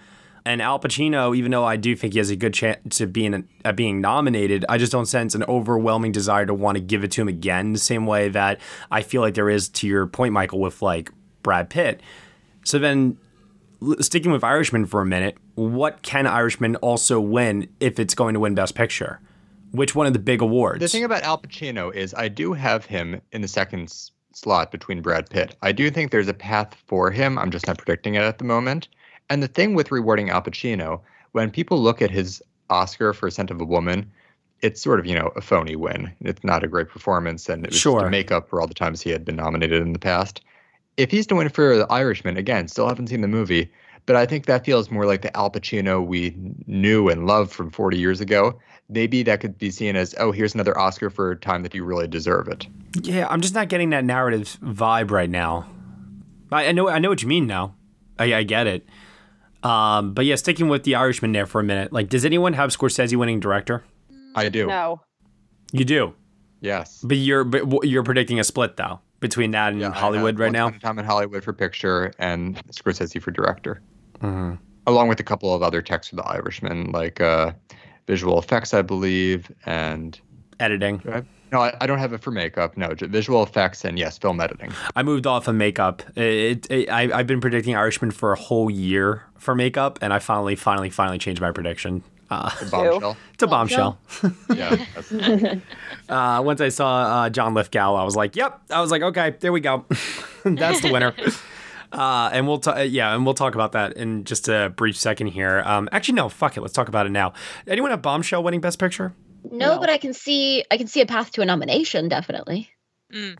And 0.44 0.62
Al 0.62 0.78
Pacino, 0.78 1.36
even 1.36 1.50
though 1.50 1.64
I 1.64 1.76
do 1.76 1.96
think 1.96 2.12
he 2.12 2.20
has 2.20 2.30
a 2.30 2.36
good 2.36 2.54
chance 2.54 3.00
of 3.00 3.12
being 3.12 3.48
at 3.64 3.74
being 3.74 4.00
nominated, 4.00 4.64
I 4.68 4.78
just 4.78 4.92
don't 4.92 5.06
sense 5.06 5.34
an 5.34 5.42
overwhelming 5.44 6.12
desire 6.12 6.46
to 6.46 6.54
want 6.54 6.76
to 6.76 6.80
give 6.80 7.02
it 7.02 7.10
to 7.12 7.20
him 7.20 7.26
again. 7.26 7.72
The 7.72 7.80
same 7.80 8.06
way 8.06 8.28
that 8.28 8.60
I 8.88 9.02
feel 9.02 9.22
like 9.22 9.34
there 9.34 9.50
is 9.50 9.68
to 9.70 9.88
your 9.88 10.06
point, 10.06 10.32
Michael, 10.32 10.60
with 10.60 10.82
like 10.82 11.10
Brad 11.42 11.68
Pitt. 11.68 12.00
So 12.64 12.78
then, 12.78 13.18
sticking 14.00 14.32
with 14.32 14.44
Irishman 14.44 14.86
for 14.86 15.00
a 15.00 15.06
minute, 15.06 15.36
what 15.54 16.02
can 16.02 16.26
Irishman 16.26 16.76
also 16.76 17.20
win 17.20 17.68
if 17.80 17.98
it's 17.98 18.14
going 18.14 18.34
to 18.34 18.40
win 18.40 18.54
Best 18.54 18.74
Picture? 18.74 19.20
Which 19.72 19.94
one 19.94 20.06
of 20.06 20.12
the 20.12 20.18
big 20.18 20.40
awards? 20.42 20.80
The 20.80 20.88
thing 20.88 21.04
about 21.04 21.22
Al 21.22 21.38
Pacino 21.38 21.94
is 21.94 22.14
I 22.14 22.28
do 22.28 22.52
have 22.52 22.84
him 22.86 23.20
in 23.32 23.42
the 23.42 23.48
second 23.48 23.84
s- 23.84 24.10
slot 24.32 24.70
between 24.70 25.02
Brad 25.02 25.28
Pitt. 25.28 25.56
I 25.62 25.72
do 25.72 25.90
think 25.90 26.10
there's 26.10 26.28
a 26.28 26.34
path 26.34 26.76
for 26.86 27.10
him. 27.10 27.38
I'm 27.38 27.50
just 27.50 27.66
not 27.66 27.78
predicting 27.78 28.14
it 28.14 28.22
at 28.22 28.38
the 28.38 28.44
moment. 28.44 28.88
And 29.28 29.42
the 29.42 29.48
thing 29.48 29.74
with 29.74 29.90
rewarding 29.90 30.30
Al 30.30 30.42
Pacino, 30.42 31.00
when 31.32 31.50
people 31.50 31.80
look 31.82 32.00
at 32.00 32.10
his 32.10 32.42
Oscar 32.70 33.12
for 33.12 33.30
Scent 33.30 33.50
of 33.50 33.60
a 33.60 33.64
Woman, 33.64 34.10
it's 34.62 34.80
sort 34.80 34.98
of, 35.00 35.06
you 35.06 35.14
know, 35.14 35.32
a 35.36 35.40
phony 35.40 35.76
win. 35.76 36.10
It's 36.22 36.42
not 36.42 36.64
a 36.64 36.68
great 36.68 36.88
performance 36.88 37.48
and 37.48 37.64
it 37.64 37.68
was 37.70 37.74
just 37.74 37.82
Sure. 37.82 38.06
a 38.06 38.10
makeup 38.10 38.48
for 38.48 38.60
all 38.60 38.66
the 38.66 38.72
times 38.74 39.02
he 39.02 39.10
had 39.10 39.24
been 39.24 39.36
nominated 39.36 39.82
in 39.82 39.92
the 39.92 39.98
past. 39.98 40.40
If 40.96 41.10
he's 41.10 41.26
to 41.28 41.34
win 41.34 41.48
for 41.50 41.76
The 41.76 41.86
Irishman, 41.92 42.36
again, 42.36 42.68
still 42.68 42.88
haven't 42.88 43.08
seen 43.08 43.20
the 43.20 43.28
movie, 43.28 43.70
but 44.06 44.16
I 44.16 44.24
think 44.24 44.46
that 44.46 44.64
feels 44.64 44.90
more 44.90 45.04
like 45.04 45.22
the 45.22 45.36
Al 45.36 45.50
Pacino 45.50 46.04
we 46.04 46.34
knew 46.66 47.08
and 47.08 47.26
loved 47.26 47.52
from 47.52 47.70
40 47.70 47.98
years 47.98 48.20
ago. 48.20 48.58
Maybe 48.88 49.22
that 49.24 49.40
could 49.40 49.58
be 49.58 49.70
seen 49.70 49.96
as, 49.96 50.14
oh, 50.18 50.30
here's 50.32 50.54
another 50.54 50.78
Oscar 50.78 51.10
for 51.10 51.32
a 51.32 51.36
time 51.36 51.62
that 51.64 51.74
you 51.74 51.84
really 51.84 52.06
deserve 52.06 52.48
it. 52.48 52.66
Yeah, 53.02 53.26
I'm 53.28 53.40
just 53.40 53.54
not 53.54 53.68
getting 53.68 53.90
that 53.90 54.04
narrative 54.04 54.56
vibe 54.62 55.10
right 55.10 55.28
now. 55.28 55.68
I, 56.52 56.68
I 56.68 56.72
know 56.72 56.88
I 56.88 56.98
know 57.00 57.08
what 57.08 57.20
you 57.22 57.28
mean 57.28 57.46
now. 57.46 57.74
I, 58.18 58.32
I 58.32 58.42
get 58.44 58.66
it. 58.68 58.86
Um, 59.62 60.14
but 60.14 60.24
yeah, 60.24 60.36
sticking 60.36 60.68
with 60.68 60.84
the 60.84 60.94
Irishman 60.94 61.32
there 61.32 61.46
for 61.46 61.60
a 61.60 61.64
minute. 61.64 61.92
Like, 61.92 62.08
does 62.08 62.24
anyone 62.24 62.52
have 62.52 62.70
Scorsese 62.70 63.16
winning 63.16 63.40
director? 63.40 63.84
I 64.36 64.48
do. 64.48 64.66
No. 64.68 65.00
You 65.72 65.84
do, 65.84 66.14
Yes. 66.60 67.00
but 67.02 67.16
you're 67.16 67.42
but 67.42 67.82
you're 67.88 68.04
predicting 68.04 68.38
a 68.38 68.44
split 68.44 68.76
though 68.76 69.00
between 69.20 69.50
that 69.52 69.72
and 69.72 69.80
Yeah, 69.80 69.92
Hollywood 69.92 70.38
right 70.38 70.52
now. 70.52 70.70
Time 70.70 70.98
in 70.98 71.04
Hollywood 71.04 71.44
for 71.44 71.52
picture 71.52 72.12
and 72.18 72.56
Scorsese 72.72 73.20
for 73.20 73.30
director, 73.30 73.80
hmm 74.20 74.54
along 74.88 75.08
with 75.08 75.18
a 75.18 75.24
couple 75.24 75.52
of 75.52 75.64
other 75.64 75.82
texts 75.82 76.10
for 76.10 76.16
The 76.16 76.24
Irishman, 76.28 76.92
like 76.92 77.20
uh, 77.20 77.50
visual 78.06 78.38
effects, 78.38 78.72
I 78.72 78.82
believe, 78.82 79.50
and 79.64 80.18
Editing. 80.60 81.02
I 81.12 81.24
no, 81.52 81.60
I, 81.60 81.76
I 81.80 81.86
don't 81.86 81.98
have 81.98 82.12
it 82.12 82.20
for 82.20 82.30
makeup. 82.30 82.76
No, 82.76 82.92
visual 82.98 83.42
effects 83.42 83.84
and 83.84 83.98
yes, 83.98 84.18
film 84.18 84.40
editing. 84.40 84.72
I 84.96 85.02
moved 85.02 85.26
off 85.26 85.46
of 85.46 85.54
makeup. 85.54 86.02
It, 86.16 86.70
it, 86.70 86.90
I, 86.90 87.02
I've 87.16 87.26
been 87.26 87.40
predicting 87.40 87.76
Irishman 87.76 88.10
for 88.10 88.32
a 88.32 88.36
whole 88.36 88.68
year 88.70 89.24
for 89.38 89.54
makeup, 89.54 89.98
and 90.02 90.12
I 90.12 90.18
finally, 90.18 90.56
finally, 90.56 90.90
finally 90.90 91.18
changed 91.18 91.40
my 91.40 91.52
prediction. 91.52 92.02
Uh, 92.30 92.50
The 92.60 92.66
bombshell. 92.70 93.16
it's 93.34 93.42
a 93.42 93.46
bombshell. 93.46 93.98
yeah. 94.54 95.54
Uh, 96.08 96.40
once 96.44 96.60
I 96.60 96.68
saw 96.68 97.22
uh, 97.24 97.30
John 97.30 97.52
Lithgow, 97.54 97.94
I 97.96 98.04
was 98.04 98.14
like, 98.14 98.36
"Yep." 98.36 98.60
I 98.70 98.80
was 98.80 98.92
like, 98.92 99.02
"Okay, 99.02 99.34
there 99.40 99.50
we 99.52 99.58
go. 99.60 99.84
That's 100.44 100.80
the 100.80 100.92
winner." 100.92 101.12
Uh, 101.92 102.30
and 102.32 102.46
we'll 102.46 102.58
talk, 102.58 102.76
yeah, 102.88 103.12
and 103.12 103.24
we'll 103.24 103.34
talk 103.34 103.54
about 103.56 103.72
that 103.72 103.94
in 103.94 104.22
just 104.22 104.48
a 104.48 104.72
brief 104.76 104.96
second 104.96 105.28
here. 105.28 105.62
Um, 105.66 105.88
actually, 105.90 106.14
no, 106.14 106.28
fuck 106.28 106.56
it. 106.56 106.60
Let's 106.60 106.72
talk 106.74 106.86
about 106.88 107.06
it 107.06 107.10
now. 107.10 107.32
Anyone 107.66 107.90
have 107.90 108.02
Bombshell 108.02 108.42
winning 108.44 108.60
Best 108.60 108.78
Picture? 108.78 109.14
No, 109.50 109.74
No. 109.74 109.80
but 109.80 109.90
I 109.90 109.98
can 109.98 110.12
see 110.12 110.64
I 110.70 110.76
can 110.76 110.86
see 110.86 111.00
a 111.00 111.06
path 111.06 111.32
to 111.32 111.42
a 111.42 111.44
nomination, 111.44 112.08
definitely. 112.08 112.70
Mm. 113.12 113.36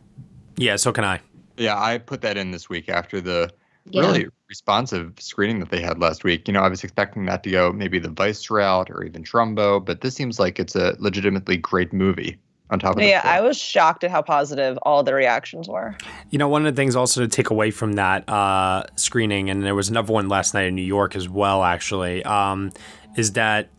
Yeah, 0.57 0.75
so 0.75 0.91
can 0.91 1.05
I. 1.05 1.21
yeah, 1.55 1.81
I 1.81 1.99
put 1.99 2.19
that 2.21 2.35
in 2.35 2.51
this 2.51 2.67
week 2.67 2.89
after 2.89 3.21
the 3.21 3.49
Yeah. 3.89 4.01
really 4.01 4.27
responsive 4.49 5.13
screening 5.19 5.59
that 5.59 5.69
they 5.69 5.81
had 5.81 5.99
last 5.99 6.23
week. 6.23 6.47
You 6.47 6.53
know, 6.53 6.61
I 6.61 6.67
was 6.67 6.83
expecting 6.83 7.25
that 7.25 7.43
to 7.43 7.51
go 7.51 7.71
maybe 7.71 7.99
the 7.99 8.09
Vice 8.09 8.49
route 8.49 8.89
or 8.89 9.03
even 9.03 9.23
Trumbo, 9.23 9.83
but 9.83 10.01
this 10.01 10.15
seems 10.15 10.39
like 10.39 10.59
it's 10.59 10.75
a 10.75 10.95
legitimately 10.99 11.57
great 11.57 11.93
movie. 11.93 12.37
on 12.69 12.79
top 12.79 12.97
of 12.97 13.03
Yeah, 13.03 13.21
I 13.23 13.41
was 13.41 13.57
shocked 13.57 14.03
at 14.03 14.11
how 14.11 14.21
positive 14.21 14.77
all 14.81 15.03
the 15.03 15.13
reactions 15.13 15.67
were. 15.67 15.95
You 16.29 16.37
know, 16.37 16.47
one 16.49 16.65
of 16.65 16.75
the 16.75 16.79
things 16.79 16.95
also 16.95 17.21
to 17.21 17.27
take 17.27 17.49
away 17.49 17.71
from 17.71 17.93
that 17.93 18.27
uh, 18.29 18.83
screening, 18.95 19.49
and 19.49 19.63
there 19.63 19.75
was 19.75 19.89
another 19.89 20.11
one 20.11 20.27
last 20.27 20.53
night 20.53 20.65
in 20.65 20.75
New 20.75 20.81
York 20.81 21.15
as 21.15 21.29
well, 21.29 21.63
actually, 21.63 22.23
um, 22.23 22.71
is 23.15 23.33
that 23.33 23.69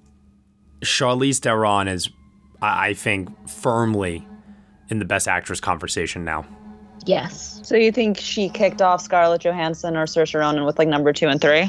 Charlize 0.80 1.38
Theron 1.40 1.88
is, 1.88 2.08
I 2.62 2.88
I 2.88 2.94
think, 2.94 3.48
firmly 3.48 4.26
in 4.88 4.98
the 4.98 5.04
Best 5.04 5.28
Actress 5.28 5.60
conversation 5.60 6.24
now. 6.24 6.46
Yes. 7.18 7.58
So 7.62 7.74
you 7.74 7.90
think 7.90 8.18
she 8.18 8.50
kicked 8.50 8.82
off 8.82 9.00
Scarlett 9.00 9.40
Johansson 9.40 9.96
or 9.96 10.04
Saoirse 10.04 10.38
Ronan 10.38 10.66
with 10.66 10.78
like 10.78 10.88
number 10.88 11.10
two 11.14 11.26
and 11.28 11.40
three? 11.40 11.66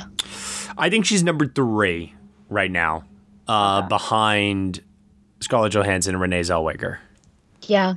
I 0.77 0.89
think 0.89 1.05
she's 1.05 1.23
number 1.23 1.45
three 1.47 2.13
right 2.49 2.69
now, 2.69 3.05
uh, 3.47 3.83
behind 3.87 4.81
Scarlett 5.39 5.71
Johansson 5.71 6.15
and 6.15 6.21
Renee 6.21 6.41
Zellweger. 6.41 6.97
Yeah. 7.63 7.93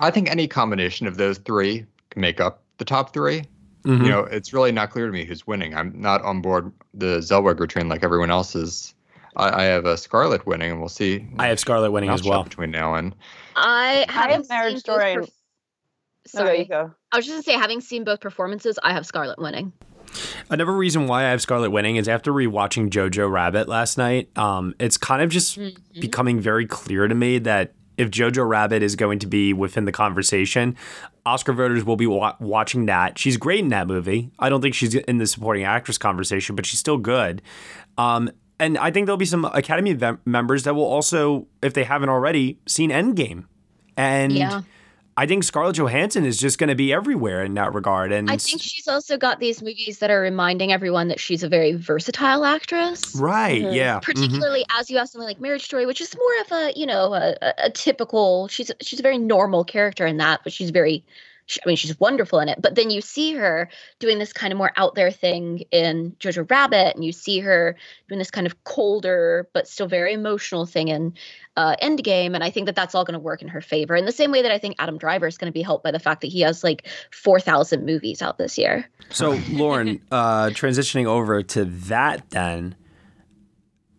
I 0.00 0.10
think 0.10 0.28
any 0.28 0.48
combination 0.48 1.06
of 1.06 1.16
those 1.16 1.38
three 1.38 1.86
can 2.10 2.20
make 2.20 2.40
up 2.40 2.62
the 2.78 2.84
top 2.84 3.12
3 3.14 3.44
Mhm. 3.84 4.02
You 4.04 4.10
know, 4.10 4.20
it's 4.24 4.52
really 4.52 4.72
not 4.72 4.90
clear 4.90 5.06
to 5.06 5.12
me 5.12 5.24
who's 5.24 5.46
winning. 5.46 5.74
I'm 5.76 5.92
not 5.98 6.20
on 6.22 6.42
board 6.42 6.70
the 6.92 7.18
Zellweger 7.20 7.66
train 7.68 7.88
like 7.88 8.02
everyone 8.04 8.30
else 8.30 8.54
is. 8.56 8.94
I, 9.36 9.62
I 9.62 9.64
have 9.64 9.86
a 9.86 9.96
Scarlett 9.96 10.44
winning, 10.44 10.72
and 10.72 10.80
we'll 10.80 10.88
see. 10.90 11.24
I 11.38 11.46
have 11.46 11.58
Scarlett 11.60 11.90
winning 11.92 12.10
as 12.10 12.22
well. 12.24 12.42
between 12.42 12.70
now 12.72 12.94
and 12.96 13.14
I 13.56 14.04
I 14.08 14.12
having 14.12 14.36
have 14.38 14.48
Marriage 14.50 14.72
seen 14.74 14.80
Story. 14.80 15.14
both 15.16 15.16
and- 15.16 15.26
perf- 15.28 15.30
Okay, 15.30 15.32
Sorry, 16.26 16.66
you. 16.68 16.94
I 17.12 17.16
was 17.16 17.26
just 17.26 17.34
gonna 17.34 17.42
say, 17.42 17.52
having 17.60 17.80
seen 17.80 18.04
both 18.04 18.20
performances, 18.20 18.78
I 18.82 18.92
have 18.92 19.06
Scarlett 19.06 19.38
winning. 19.38 19.72
Another 20.50 20.72
reason 20.72 21.06
why 21.06 21.24
I 21.24 21.30
have 21.30 21.40
Scarlett 21.40 21.70
winning 21.70 21.96
is 21.96 22.08
after 22.08 22.32
rewatching 22.32 22.90
Jojo 22.90 23.30
Rabbit 23.30 23.68
last 23.68 23.96
night, 23.96 24.36
um, 24.36 24.74
it's 24.80 24.96
kind 24.96 25.22
of 25.22 25.30
just 25.30 25.58
becoming 26.00 26.40
very 26.40 26.66
clear 26.66 27.06
to 27.06 27.14
me 27.14 27.38
that 27.38 27.72
if 27.96 28.10
Jojo 28.10 28.48
Rabbit 28.48 28.82
is 28.82 28.96
going 28.96 29.18
to 29.20 29.26
be 29.26 29.52
within 29.52 29.84
the 29.84 29.92
conversation, 29.92 30.74
Oscar 31.26 31.52
voters 31.52 31.84
will 31.84 31.96
be 31.96 32.06
wa- 32.06 32.34
watching 32.40 32.86
that. 32.86 33.18
She's 33.18 33.36
great 33.36 33.60
in 33.60 33.68
that 33.68 33.86
movie. 33.86 34.30
I 34.38 34.48
don't 34.48 34.60
think 34.62 34.74
she's 34.74 34.94
in 34.94 35.18
the 35.18 35.26
supporting 35.26 35.64
actress 35.64 35.98
conversation, 35.98 36.56
but 36.56 36.66
she's 36.66 36.80
still 36.80 36.96
good. 36.98 37.42
Um, 37.98 38.30
and 38.58 38.78
I 38.78 38.90
think 38.90 39.06
there'll 39.06 39.16
be 39.18 39.26
some 39.26 39.44
Academy 39.44 39.92
vem- 39.92 40.20
members 40.24 40.64
that 40.64 40.74
will 40.74 40.84
also, 40.86 41.46
if 41.62 41.72
they 41.74 41.84
haven't 41.84 42.08
already, 42.08 42.58
seen 42.66 42.90
Endgame. 42.90 43.44
And 43.96 44.32
Yeah. 44.32 44.62
I 45.20 45.26
think 45.26 45.44
Scarlett 45.44 45.76
Johansson 45.76 46.24
is 46.24 46.38
just 46.38 46.58
going 46.58 46.68
to 46.68 46.74
be 46.74 46.94
everywhere 46.94 47.44
in 47.44 47.52
that 47.52 47.74
regard. 47.74 48.10
And 48.10 48.30
I 48.30 48.38
think 48.38 48.62
she's 48.62 48.88
also 48.88 49.18
got 49.18 49.38
these 49.38 49.60
movies 49.62 49.98
that 49.98 50.10
are 50.10 50.18
reminding 50.22 50.72
everyone 50.72 51.08
that 51.08 51.20
she's 51.20 51.42
a 51.42 51.48
very 51.48 51.74
versatile 51.74 52.46
actress. 52.46 53.14
right, 53.16 53.60
yeah, 53.60 53.98
mhm. 53.98 54.02
Particularly 54.02 54.64
as 54.78 54.88
you 54.90 54.96
have 54.96 55.10
something 55.10 55.28
like 55.28 55.38
Marriage 55.38 55.64
Story, 55.64 55.84
which 55.84 56.00
is 56.00 56.16
more 56.16 56.40
of 56.40 56.52
a, 56.52 56.72
you 56.74 56.86
know, 56.86 57.12
a, 57.12 57.36
a- 57.42 57.54
a 57.66 57.70
typical. 57.70 58.48
She's 58.48 58.70
she's 58.80 58.98
a 58.98 59.02
very 59.02 59.18
normal 59.18 59.62
character 59.62 60.06
in 60.06 60.16
that, 60.16 60.40
but 60.42 60.54
she's 60.54 60.70
very. 60.70 61.04
She- 61.50 61.60
I 61.64 61.66
mean, 61.66 61.76
she's 61.76 61.98
wonderful 61.98 62.38
in 62.38 62.48
it. 62.48 62.62
But 62.62 62.76
then 62.76 62.90
you 62.90 63.00
see 63.00 63.34
her 63.34 63.68
doing 63.98 64.18
this 64.20 64.32
kind 64.32 64.52
of 64.52 64.56
more 64.56 64.70
out 64.76 64.94
there 64.94 65.10
thing 65.10 65.64
in 65.72 66.12
Jojo 66.20 66.48
Rabbit, 66.48 66.94
and 66.94 67.04
you 67.04 67.10
see 67.10 67.40
her 67.40 67.74
doing 68.08 68.20
this 68.20 68.30
kind 68.30 68.46
of 68.46 68.62
colder 68.62 69.48
but 69.52 69.66
still 69.66 69.88
very 69.88 70.12
emotional 70.12 70.64
thing 70.64 70.88
in 70.88 71.12
uh, 71.56 71.74
Endgame. 71.82 72.34
And 72.34 72.44
I 72.44 72.50
think 72.50 72.66
that 72.66 72.76
that's 72.76 72.94
all 72.94 73.04
going 73.04 73.14
to 73.14 73.18
work 73.18 73.42
in 73.42 73.48
her 73.48 73.60
favor. 73.60 73.96
In 73.96 74.04
the 74.04 74.12
same 74.12 74.30
way 74.30 74.42
that 74.42 74.52
I 74.52 74.58
think 74.58 74.76
Adam 74.78 74.96
Driver 74.96 75.26
is 75.26 75.36
going 75.36 75.50
to 75.50 75.52
be 75.52 75.62
helped 75.62 75.82
by 75.82 75.90
the 75.90 75.98
fact 75.98 76.20
that 76.20 76.28
he 76.28 76.40
has 76.42 76.62
like 76.62 76.86
four 77.10 77.40
thousand 77.40 77.84
movies 77.84 78.22
out 78.22 78.38
this 78.38 78.56
year. 78.56 78.88
So, 79.10 79.40
Lauren, 79.50 80.00
uh, 80.12 80.50
transitioning 80.50 81.06
over 81.06 81.42
to 81.42 81.64
that, 81.64 82.30
then 82.30 82.76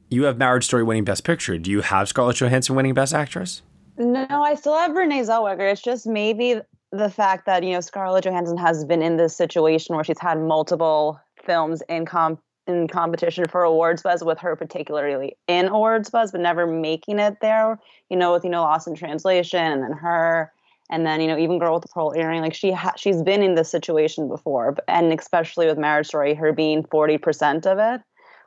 you 0.09 0.23
have 0.23 0.37
Marriage 0.37 0.63
Story 0.63 0.83
winning 0.83 1.03
Best 1.03 1.25
Picture. 1.25 1.57
Do 1.57 1.69
you 1.69 1.81
have 1.81 2.07
Scarlett 2.07 2.37
Johansson 2.37 2.75
winning 2.75 2.93
Best 2.93 3.13
Actress? 3.13 3.61
No, 3.97 4.25
I 4.29 4.55
still 4.55 4.75
have 4.75 4.95
Renee 4.95 5.21
Zellweger. 5.21 5.71
It's 5.71 5.81
just 5.81 6.07
maybe 6.07 6.59
the 6.91 7.09
fact 7.09 7.45
that 7.45 7.63
you 7.63 7.71
know 7.73 7.81
Scarlett 7.81 8.25
Johansson 8.25 8.57
has 8.57 8.85
been 8.85 9.01
in 9.01 9.17
this 9.17 9.35
situation 9.35 9.95
where 9.95 10.03
she's 10.03 10.19
had 10.19 10.39
multiple 10.39 11.19
films 11.43 11.81
in 11.89 12.05
com 12.05 12.37
in 12.67 12.87
competition 12.87 13.47
for 13.47 13.63
awards 13.63 14.03
buzz 14.03 14.23
with 14.23 14.37
her 14.39 14.55
particularly 14.55 15.35
in 15.47 15.67
awards 15.67 16.09
buzz, 16.09 16.31
but 16.31 16.41
never 16.41 16.67
making 16.67 17.19
it 17.19 17.37
there. 17.41 17.79
You 18.09 18.17
know, 18.17 18.33
with 18.33 18.43
you 18.43 18.49
know 18.49 18.61
Lost 18.61 18.87
in 18.87 18.95
Translation 18.95 19.59
and 19.59 19.83
then 19.83 19.93
her. 19.93 20.51
And 20.93 21.05
then 21.05 21.21
you 21.21 21.27
know, 21.27 21.37
even 21.37 21.57
Girl 21.57 21.75
with 21.75 21.83
the 21.83 21.87
Pearl 21.87 22.13
Earring, 22.13 22.41
like 22.41 22.53
she 22.53 22.73
ha- 22.73 22.95
she's 22.97 23.21
been 23.21 23.41
in 23.41 23.55
this 23.55 23.71
situation 23.71 24.27
before, 24.27 24.75
and 24.89 25.17
especially 25.17 25.65
with 25.65 25.77
Marriage 25.77 26.07
Story, 26.07 26.33
her 26.33 26.51
being 26.51 26.83
forty 26.83 27.17
percent 27.17 27.65
of 27.65 27.79
it, 27.79 28.01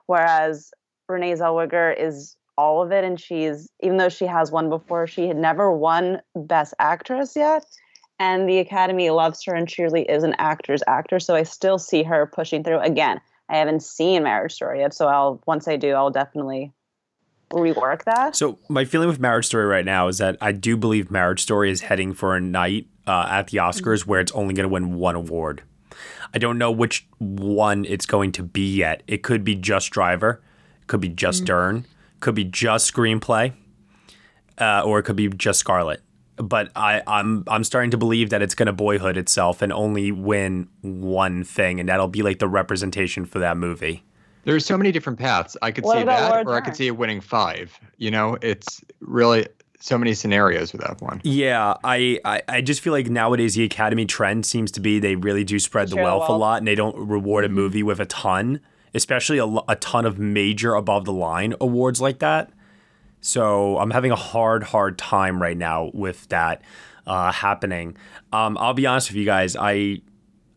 whereas 0.08 0.70
Renee 1.08 1.32
Zellweger 1.32 1.98
is 1.98 2.36
all 2.58 2.82
of 2.82 2.92
it, 2.92 3.02
and 3.02 3.18
she's 3.18 3.70
even 3.80 3.96
though 3.96 4.10
she 4.10 4.26
has 4.26 4.52
won 4.52 4.68
before, 4.68 5.06
she 5.06 5.26
had 5.26 5.38
never 5.38 5.72
won 5.72 6.20
Best 6.36 6.74
Actress 6.78 7.34
yet, 7.34 7.64
and 8.18 8.48
the 8.48 8.58
Academy 8.58 9.10
loves 9.10 9.44
her, 9.44 9.54
and 9.54 9.68
truly 9.68 10.02
is 10.02 10.22
an 10.22 10.34
actor's 10.38 10.82
actor. 10.86 11.18
So 11.18 11.34
I 11.34 11.42
still 11.42 11.78
see 11.78 12.02
her 12.02 12.26
pushing 12.26 12.62
through. 12.62 12.80
Again, 12.80 13.20
I 13.48 13.58
haven't 13.58 13.82
seen 13.82 14.22
Marriage 14.22 14.52
Story 14.52 14.80
yet, 14.80 14.94
so 14.94 15.06
I'll 15.06 15.42
once 15.46 15.68
I 15.68 15.76
do, 15.76 15.92
I'll 15.92 16.10
definitely 16.10 16.72
rework 17.50 18.04
that. 18.04 18.36
So, 18.36 18.58
my 18.68 18.84
feeling 18.84 19.08
with 19.08 19.20
Marriage 19.20 19.46
Story 19.46 19.66
right 19.66 19.84
now 19.84 20.08
is 20.08 20.18
that 20.18 20.36
I 20.40 20.52
do 20.52 20.76
believe 20.76 21.10
Marriage 21.10 21.40
Story 21.40 21.70
is 21.70 21.82
heading 21.82 22.14
for 22.14 22.36
a 22.36 22.40
night 22.40 22.86
uh, 23.06 23.28
at 23.30 23.48
the 23.48 23.58
Oscars 23.58 24.06
where 24.06 24.20
it's 24.20 24.32
only 24.32 24.54
going 24.54 24.64
to 24.64 24.72
win 24.72 24.94
one 24.94 25.14
award. 25.14 25.62
I 26.32 26.38
don't 26.38 26.58
know 26.58 26.70
which 26.70 27.06
one 27.18 27.84
it's 27.84 28.06
going 28.06 28.32
to 28.32 28.42
be 28.42 28.76
yet. 28.76 29.02
It 29.06 29.22
could 29.22 29.44
be 29.44 29.54
just 29.54 29.90
Driver, 29.90 30.42
it 30.80 30.86
could 30.88 31.00
be 31.00 31.08
just 31.08 31.44
Dern, 31.44 31.86
could 32.20 32.34
be 32.34 32.44
just 32.44 32.92
Screenplay, 32.92 33.52
uh, 34.58 34.82
or 34.84 34.98
it 34.98 35.04
could 35.04 35.16
be 35.16 35.28
just 35.28 35.60
Scarlett. 35.60 36.02
But 36.36 36.70
I, 36.74 37.02
I'm 37.06 37.44
I'm 37.46 37.62
starting 37.62 37.90
to 37.92 37.96
believe 37.96 38.30
that 38.30 38.42
it's 38.42 38.54
going 38.54 38.66
to 38.66 38.72
boyhood 38.72 39.16
itself 39.16 39.62
and 39.62 39.72
only 39.72 40.10
win 40.10 40.68
one 40.80 41.44
thing, 41.44 41.78
and 41.78 41.88
that'll 41.88 42.08
be 42.08 42.22
like 42.22 42.40
the 42.40 42.48
representation 42.48 43.24
for 43.24 43.38
that 43.38 43.56
movie. 43.56 44.02
There's 44.44 44.66
so 44.66 44.76
many 44.76 44.92
different 44.92 45.18
paths. 45.18 45.56
I 45.62 45.70
could 45.70 45.84
What 45.84 45.98
see 45.98 46.04
that, 46.04 46.30
Laura 46.30 46.44
or 46.44 46.54
I 46.54 46.60
could 46.60 46.76
see 46.76 46.86
it 46.86 46.96
winning 46.96 47.20
five. 47.20 47.78
You 47.96 48.10
know, 48.10 48.36
it's 48.42 48.82
really 49.00 49.46
so 49.84 49.98
many 49.98 50.14
scenarios 50.14 50.72
with 50.72 50.80
that 50.80 51.00
one. 51.02 51.20
Yeah, 51.24 51.74
I, 51.84 52.18
I, 52.24 52.42
I 52.48 52.60
just 52.62 52.80
feel 52.80 52.92
like 52.92 53.08
nowadays 53.08 53.54
the 53.54 53.64
Academy 53.64 54.06
trend 54.06 54.46
seems 54.46 54.70
to 54.72 54.80
be 54.80 54.98
they 54.98 55.16
really 55.16 55.44
do 55.44 55.58
spread 55.58 55.88
the 55.88 55.96
Share 55.96 56.04
the 56.04 56.04
wealth 56.04 56.28
a 56.28 56.32
lot 56.32 56.58
and 56.58 56.66
they 56.66 56.74
don't 56.74 56.96
reward 56.96 57.44
a 57.44 57.48
movie 57.50 57.82
with 57.82 58.00
a 58.00 58.06
ton, 58.06 58.60
especially 58.94 59.38
a, 59.38 59.46
a 59.68 59.76
ton 59.76 60.06
of 60.06 60.18
major 60.18 60.74
above 60.74 61.04
the 61.04 61.12
line 61.12 61.54
awards 61.60 62.00
like 62.00 62.18
that. 62.20 62.50
So 63.24 63.78
I'm 63.78 63.90
having 63.90 64.10
a 64.10 64.16
hard, 64.16 64.62
hard 64.62 64.98
time 64.98 65.40
right 65.40 65.56
now 65.56 65.90
with 65.94 66.28
that 66.28 66.60
uh, 67.06 67.32
happening. 67.32 67.96
Um, 68.34 68.58
I'll 68.60 68.74
be 68.74 68.84
honest 68.84 69.08
with 69.08 69.16
you 69.16 69.24
guys. 69.24 69.56
I 69.56 70.02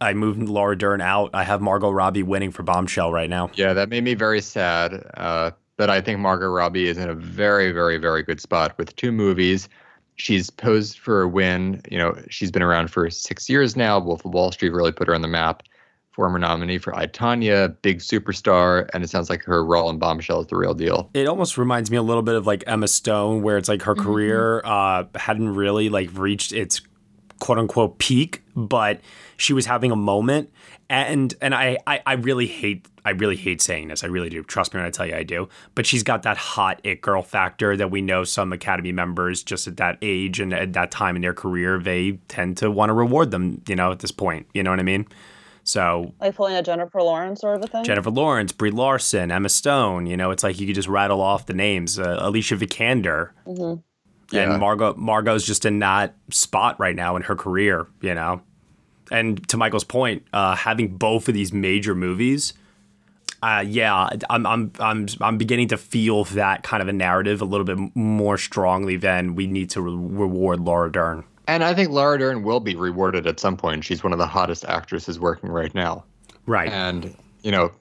I 0.01 0.13
moved 0.13 0.41
Laura 0.41 0.77
Dern 0.77 0.99
out. 0.99 1.29
I 1.33 1.45
have 1.45 1.61
Margot 1.61 1.89
Robbie 1.89 2.23
winning 2.23 2.51
for 2.51 2.63
Bombshell 2.63 3.13
right 3.13 3.29
now. 3.29 3.49
Yeah, 3.53 3.71
that 3.71 3.87
made 3.87 4.03
me 4.03 4.15
very 4.15 4.41
sad. 4.41 5.01
Uh, 5.15 5.51
but 5.77 5.89
I 5.89 6.01
think 6.01 6.19
Margot 6.19 6.49
Robbie 6.49 6.87
is 6.87 6.97
in 6.97 7.09
a 7.09 7.15
very, 7.15 7.71
very, 7.71 7.97
very 7.97 8.21
good 8.21 8.41
spot 8.41 8.77
with 8.77 8.93
two 8.97 9.13
movies. 9.13 9.69
She's 10.17 10.49
posed 10.49 10.99
for 10.99 11.21
a 11.21 11.27
win. 11.27 11.81
You 11.89 11.97
know, 11.99 12.21
she's 12.29 12.51
been 12.51 12.63
around 12.63 12.91
for 12.91 13.09
six 13.09 13.49
years 13.49 13.77
now. 13.77 13.97
Wolf 13.97 14.25
of 14.25 14.33
Wall 14.33 14.51
Street 14.51 14.73
really 14.73 14.91
put 14.91 15.07
her 15.07 15.15
on 15.15 15.21
the 15.21 15.27
map. 15.29 15.63
Former 16.17 16.39
nominee 16.39 16.79
for 16.79 16.95
I 16.95 17.05
Tonya, 17.05 17.75
big 17.83 17.99
superstar, 17.99 18.89
and 18.91 19.03
it 19.03 19.09
sounds 19.11 19.29
like 19.29 19.43
her 19.43 19.63
role 19.63 19.87
in 19.91 19.99
Bombshell 19.99 20.41
is 20.41 20.47
the 20.47 20.55
real 20.55 20.73
deal. 20.73 21.11
It 21.13 21.27
almost 21.27 21.59
reminds 21.59 21.91
me 21.91 21.97
a 21.97 22.01
little 22.01 22.23
bit 22.23 22.33
of 22.33 22.47
like 22.47 22.63
Emma 22.65 22.87
Stone, 22.87 23.43
where 23.43 23.55
it's 23.55 23.69
like 23.69 23.83
her 23.83 23.93
career 23.93 24.63
uh, 24.65 25.03
hadn't 25.13 25.53
really 25.53 25.89
like 25.89 26.09
reached 26.17 26.53
its 26.53 26.81
quote 27.39 27.59
unquote 27.59 27.99
peak, 27.99 28.41
but 28.55 28.99
she 29.37 29.53
was 29.53 29.67
having 29.67 29.91
a 29.91 29.95
moment. 29.95 30.51
And 30.89 31.35
and 31.39 31.53
I, 31.53 31.77
I 31.85 32.01
I 32.03 32.13
really 32.13 32.47
hate 32.47 32.87
I 33.05 33.11
really 33.11 33.35
hate 33.35 33.61
saying 33.61 33.89
this. 33.89 34.03
I 34.03 34.07
really 34.07 34.29
do. 34.29 34.41
Trust 34.41 34.73
me 34.73 34.79
when 34.79 34.87
I 34.87 34.89
tell 34.89 35.05
you 35.05 35.13
I 35.13 35.21
do. 35.21 35.49
But 35.75 35.85
she's 35.85 36.01
got 36.01 36.23
that 36.23 36.37
hot 36.37 36.81
it 36.83 37.01
girl 37.01 37.21
factor 37.21 37.77
that 37.77 37.91
we 37.91 38.01
know 38.01 38.23
some 38.23 38.51
Academy 38.53 38.91
members 38.91 39.43
just 39.43 39.67
at 39.67 39.77
that 39.77 39.99
age 40.01 40.39
and 40.39 40.51
at 40.51 40.73
that 40.73 40.89
time 40.89 41.15
in 41.15 41.21
their 41.21 41.35
career 41.35 41.77
they 41.77 42.13
tend 42.27 42.57
to 42.57 42.71
want 42.71 42.89
to 42.89 42.93
reward 42.93 43.29
them. 43.29 43.61
You 43.67 43.75
know, 43.75 43.91
at 43.91 43.99
this 43.99 44.11
point. 44.11 44.47
You 44.55 44.63
know 44.63 44.71
what 44.71 44.79
I 44.79 44.83
mean? 44.83 45.05
So 45.67 46.13
Like 46.21 46.33
pulling 46.33 46.55
a 46.55 46.63
Jennifer 46.63 47.01
Lawrence 47.01 47.41
sort 47.41 47.57
of 47.57 47.63
a 47.65 47.67
thing. 47.67 47.83
Jennifer 47.83 48.09
Lawrence, 48.09 48.53
Brie 48.53 48.71
Larson, 48.71 49.31
Emma 49.31 49.49
Stone. 49.49 50.05
You 50.05 50.15
know, 50.15 50.31
it's 50.31 50.41
like 50.41 50.59
you 50.61 50.65
could 50.65 50.75
just 50.75 50.87
rattle 50.87 51.19
off 51.19 51.45
the 51.45 51.53
names. 51.53 51.99
Uh, 51.99 52.15
Alicia 52.21 52.55
Vikander 52.55 53.31
Mhm. 53.45 53.83
Yeah. 54.31 54.51
and 54.53 54.61
Margot. 54.61 54.93
Margot's 54.95 55.45
just 55.45 55.65
in 55.65 55.79
that 55.79 56.15
spot 56.31 56.79
right 56.79 56.95
now 56.95 57.17
in 57.17 57.23
her 57.23 57.35
career. 57.35 57.85
You 58.01 58.15
know, 58.15 58.41
and 59.11 59.45
to 59.49 59.57
Michael's 59.57 59.83
point, 59.83 60.23
uh, 60.31 60.55
having 60.55 60.95
both 60.95 61.27
of 61.27 61.33
these 61.33 61.51
major 61.51 61.93
movies. 61.93 62.53
Uh, 63.43 63.63
yeah, 63.67 64.09
I'm, 64.31 64.45
I'm, 64.47 64.71
I'm, 64.79 65.07
I'm 65.21 65.37
beginning 65.37 65.67
to 65.67 65.77
feel 65.77 66.23
that 66.23 66.63
kind 66.63 66.81
of 66.81 66.87
a 66.87 66.93
narrative 66.93 67.39
a 67.41 67.45
little 67.45 67.65
bit 67.65 67.77
more 67.95 68.35
strongly 68.37 68.95
than 68.97 69.35
we 69.35 69.45
need 69.47 69.69
to 69.71 69.81
re- 69.81 69.91
reward 69.91 70.59
Laura 70.61 70.91
Dern. 70.91 71.23
And 71.47 71.63
I 71.63 71.73
think 71.73 71.89
Laura 71.89 72.19
Dern 72.19 72.43
will 72.43 72.59
be 72.59 72.75
rewarded 72.75 73.25
at 73.25 73.39
some 73.39 73.57
point. 73.57 73.83
She's 73.83 74.03
one 74.03 74.13
of 74.13 74.19
the 74.19 74.27
hottest 74.27 74.65
actresses 74.65 75.19
working 75.19 75.49
right 75.49 75.73
now. 75.73 76.03
Right. 76.45 76.69
And, 76.69 77.15
you 77.41 77.51
know, 77.51 77.71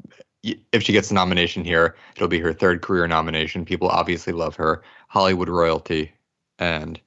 if 0.73 0.83
she 0.83 0.93
gets 0.93 1.11
a 1.11 1.15
nomination 1.15 1.65
here, 1.65 1.97
it'll 2.15 2.29
be 2.29 2.39
her 2.39 2.53
third 2.53 2.83
career 2.83 3.07
nomination. 3.09 3.65
People 3.65 3.89
obviously 3.89 4.33
love 4.33 4.55
her. 4.57 4.83
Hollywood 5.09 5.49
royalty. 5.49 6.13
and 6.59 7.01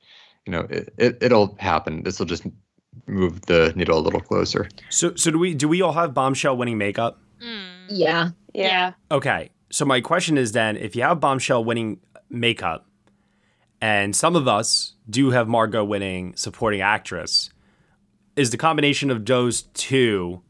you 0.45 0.51
know 0.51 0.61
it, 0.69 0.93
it 0.97 1.17
it'll 1.21 1.55
happen. 1.59 2.03
This 2.03 2.19
will 2.19 2.25
just 2.25 2.43
move 3.05 3.41
the 3.41 3.71
needle 3.75 3.99
a 3.99 4.01
little 4.01 4.21
closer. 4.21 4.67
So 4.89 5.13
so 5.15 5.31
do 5.31 5.37
we 5.37 5.53
do 5.53 5.67
we 5.67 5.81
all 5.81 5.93
have 5.93 6.13
bombshell 6.13 6.57
winning 6.57 6.77
makeup? 6.77 7.19
Mm. 7.43 7.67
Yeah. 7.89 8.29
Yeah. 8.53 8.93
Okay. 9.11 9.51
So 9.69 9.85
my 9.85 10.01
question 10.01 10.37
is 10.37 10.51
then 10.53 10.75
if 10.77 10.95
you 10.95 11.03
have 11.03 11.19
bombshell 11.19 11.63
winning 11.63 11.99
makeup 12.29 12.87
and 13.81 14.15
some 14.15 14.35
of 14.35 14.47
us 14.47 14.93
do 15.09 15.31
have 15.31 15.47
Margot 15.47 15.83
winning 15.83 16.35
supporting 16.35 16.81
actress, 16.81 17.49
is 18.35 18.51
the 18.51 18.57
combination 18.57 19.09
of 19.09 19.25
those 19.25 19.63
two 19.73 20.41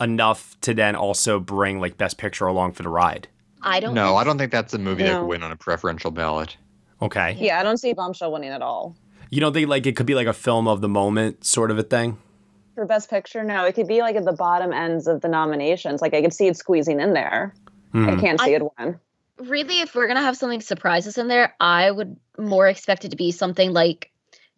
enough 0.00 0.56
to 0.62 0.74
then 0.74 0.94
also 0.96 1.38
bring 1.40 1.80
like 1.80 1.96
best 1.96 2.18
picture 2.18 2.46
along 2.46 2.72
for 2.72 2.82
the 2.82 2.88
ride? 2.88 3.28
I 3.62 3.80
don't 3.80 3.94
No, 3.94 4.16
I 4.16 4.24
don't 4.24 4.38
think 4.38 4.50
that's 4.52 4.74
a 4.74 4.78
movie 4.78 5.04
that 5.04 5.12
No. 5.12 5.20
could 5.20 5.28
win 5.28 5.42
on 5.42 5.52
a 5.52 5.56
preferential 5.56 6.10
ballot. 6.10 6.56
Okay. 7.00 7.36
Yeah, 7.38 7.60
I 7.60 7.62
don't 7.62 7.78
see 7.78 7.92
Bombshell 7.92 8.32
winning 8.32 8.50
at 8.50 8.62
all. 8.62 8.96
You 9.30 9.40
don't 9.40 9.52
think 9.52 9.68
like 9.68 9.86
it 9.86 9.96
could 9.96 10.06
be 10.06 10.14
like 10.14 10.26
a 10.26 10.32
film 10.32 10.66
of 10.68 10.80
the 10.80 10.88
moment 10.88 11.44
sort 11.44 11.70
of 11.70 11.78
a 11.78 11.82
thing? 11.82 12.18
For 12.74 12.84
Best 12.86 13.10
Picture, 13.10 13.44
no, 13.44 13.64
it 13.64 13.74
could 13.74 13.86
be 13.88 14.00
like 14.00 14.16
at 14.16 14.24
the 14.24 14.32
bottom 14.32 14.72
ends 14.72 15.06
of 15.06 15.20
the 15.20 15.28
nominations. 15.28 16.00
Like 16.02 16.14
I 16.14 16.22
could 16.22 16.32
see 16.32 16.46
it 16.48 16.56
squeezing 16.56 17.00
in 17.00 17.12
there. 17.12 17.54
I 17.94 17.96
Mhm. 17.98 18.20
can't 18.20 18.40
see 18.40 18.52
I- 18.54 18.56
it 18.56 18.62
win. 18.78 18.98
Really 19.48 19.80
if 19.80 19.94
we're 19.94 20.06
gonna 20.06 20.20
have 20.22 20.36
something 20.36 20.60
surprises 20.60 21.18
in 21.18 21.28
there 21.28 21.54
i 21.60 21.90
would 21.90 22.16
more 22.38 22.68
expect 22.68 23.04
it 23.04 23.10
to 23.10 23.16
be 23.16 23.32
something 23.32 23.72
like 23.72 24.10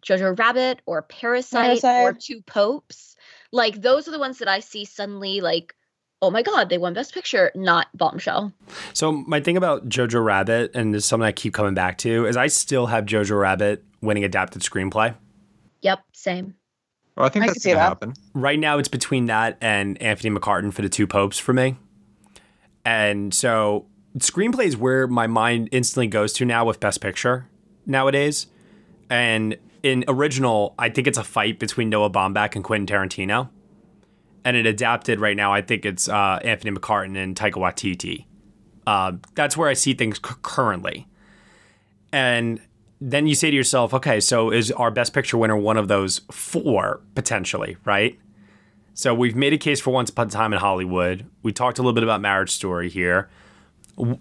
jojo 0.05 0.37
rabbit 0.37 0.81
or 0.85 1.01
parasite, 1.01 1.83
or 1.83 2.13
two 2.13 2.41
popes 2.43 3.15
like 3.51 3.81
those 3.81 4.07
are 4.07 4.11
the 4.11 4.19
ones 4.19 4.37
that 4.39 4.47
i 4.47 4.59
see 4.59 4.85
suddenly 4.85 5.41
like 5.41 5.73
oh 6.21 6.29
my 6.29 6.41
god 6.43 6.69
they 6.69 6.77
won 6.77 6.93
best 6.93 7.13
picture 7.13 7.51
not 7.55 7.87
bombshell 7.95 8.53
So 8.93 9.11
my 9.11 9.39
thing 9.39 9.57
about 9.57 9.89
Jojo 9.89 10.23
Rabbit, 10.23 10.71
and 10.75 10.93
this 10.93 11.03
is 11.03 11.07
something 11.07 11.25
I 11.25 11.31
keep 11.31 11.53
coming 11.53 11.73
back 11.73 11.97
to, 11.99 12.25
is 12.25 12.37
I 12.37 12.47
still 12.47 12.85
have 12.87 13.05
Jojo 13.05 13.39
Rabbit 13.39 13.83
winning 14.01 14.23
adapted 14.23 14.61
screenplay. 14.61 15.15
yep 15.81 15.99
same 16.13 16.55
Well, 17.17 17.25
I 17.25 17.29
think 17.29 17.43
I 17.43 17.47
that's 17.47 17.65
gonna 17.65 17.75
that. 17.77 17.81
happen. 17.89 18.13
Right 18.33 18.59
now, 18.59 18.77
it's 18.77 18.87
between 18.87 19.25
that 19.25 19.57
and 19.61 20.01
Anthony 20.01 20.35
McCarten 20.37 20.71
for 20.73 20.81
the 20.81 20.89
two 20.89 21.07
popes 21.07 21.37
for 21.39 21.53
me. 21.53 21.75
And 22.85 23.33
so 23.33 23.87
screenplay 24.17 24.65
is 24.65 24.77
where 24.77 25.07
my 25.07 25.27
mind 25.27 25.69
instantly 25.71 26.07
goes 26.07 26.33
to 26.33 26.45
now 26.45 26.65
with 26.65 26.79
Best 26.79 27.01
Picture 27.01 27.47
nowadays. 27.85 28.47
And 29.09 29.57
in 29.83 30.03
original, 30.07 30.73
I 30.79 30.89
think 30.89 31.07
it's 31.07 31.17
a 31.17 31.23
fight 31.23 31.59
between 31.59 31.89
Noah 31.89 32.09
Baumbach 32.09 32.55
and 32.55 32.63
Quentin 32.63 32.87
Tarantino. 32.87 33.49
And 34.43 34.55
it 34.55 34.65
adapted 34.65 35.19
right 35.19 35.35
now, 35.35 35.53
I 35.53 35.61
think 35.61 35.85
it's 35.85 36.07
uh, 36.07 36.39
Anthony 36.43 36.71
McCarten 36.71 37.17
and 37.17 37.35
Taika 37.35 37.53
Waititi. 37.53 38.25
Uh, 38.87 39.13
that's 39.33 39.57
where 39.57 39.67
I 39.67 39.73
see 39.73 39.93
things 39.93 40.17
c- 40.17 40.35
currently. 40.43 41.07
And 42.11 42.61
then 43.01 43.27
you 43.27 43.35
say 43.35 43.49
to 43.49 43.55
yourself, 43.55 43.93
okay, 43.93 44.19
so 44.19 44.51
is 44.51 44.71
our 44.71 44.91
Best 44.91 45.13
Picture 45.13 45.37
winner 45.37 45.57
one 45.57 45.77
of 45.77 45.87
those 45.87 46.21
four 46.31 47.01
potentially, 47.15 47.77
right? 47.85 48.17
So 48.93 49.13
we've 49.13 49.35
made 49.35 49.51
a 49.51 49.57
case 49.57 49.81
for 49.81 49.91
Once 49.91 50.09
Upon 50.09 50.27
a 50.27 50.29
Time 50.29 50.53
in 50.53 50.59
Hollywood. 50.59 51.25
We 51.43 51.51
talked 51.51 51.79
a 51.79 51.81
little 51.81 51.93
bit 51.93 52.03
about 52.03 52.21
Marriage 52.21 52.51
Story 52.51 52.89
here. 52.89 53.29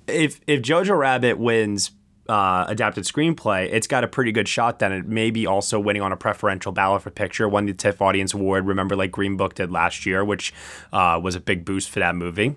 If 0.06 0.40
if 0.46 0.62
Jojo 0.62 0.96
Rabbit 0.96 1.38
wins 1.38 1.90
uh, 2.28 2.64
adapted 2.68 3.04
screenplay, 3.04 3.68
it's 3.70 3.86
got 3.86 4.04
a 4.04 4.08
pretty 4.08 4.32
good 4.32 4.48
shot. 4.48 4.78
Then 4.78 4.92
it 4.92 5.06
may 5.06 5.30
be 5.30 5.46
also 5.46 5.78
winning 5.78 6.02
on 6.02 6.12
a 6.12 6.16
preferential 6.16 6.72
ballot 6.72 7.02
for 7.02 7.10
picture. 7.10 7.48
Won 7.48 7.66
the 7.66 7.74
TIFF 7.74 8.00
Audience 8.00 8.34
Award. 8.34 8.66
Remember, 8.66 8.96
like 8.96 9.10
Green 9.10 9.36
Book 9.36 9.54
did 9.54 9.70
last 9.70 10.06
year, 10.06 10.24
which 10.24 10.52
uh, 10.92 11.20
was 11.22 11.34
a 11.34 11.40
big 11.40 11.64
boost 11.64 11.90
for 11.90 12.00
that 12.00 12.14
movie. 12.14 12.56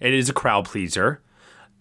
It 0.00 0.14
is 0.14 0.28
a 0.28 0.32
crowd 0.32 0.64
pleaser. 0.64 1.20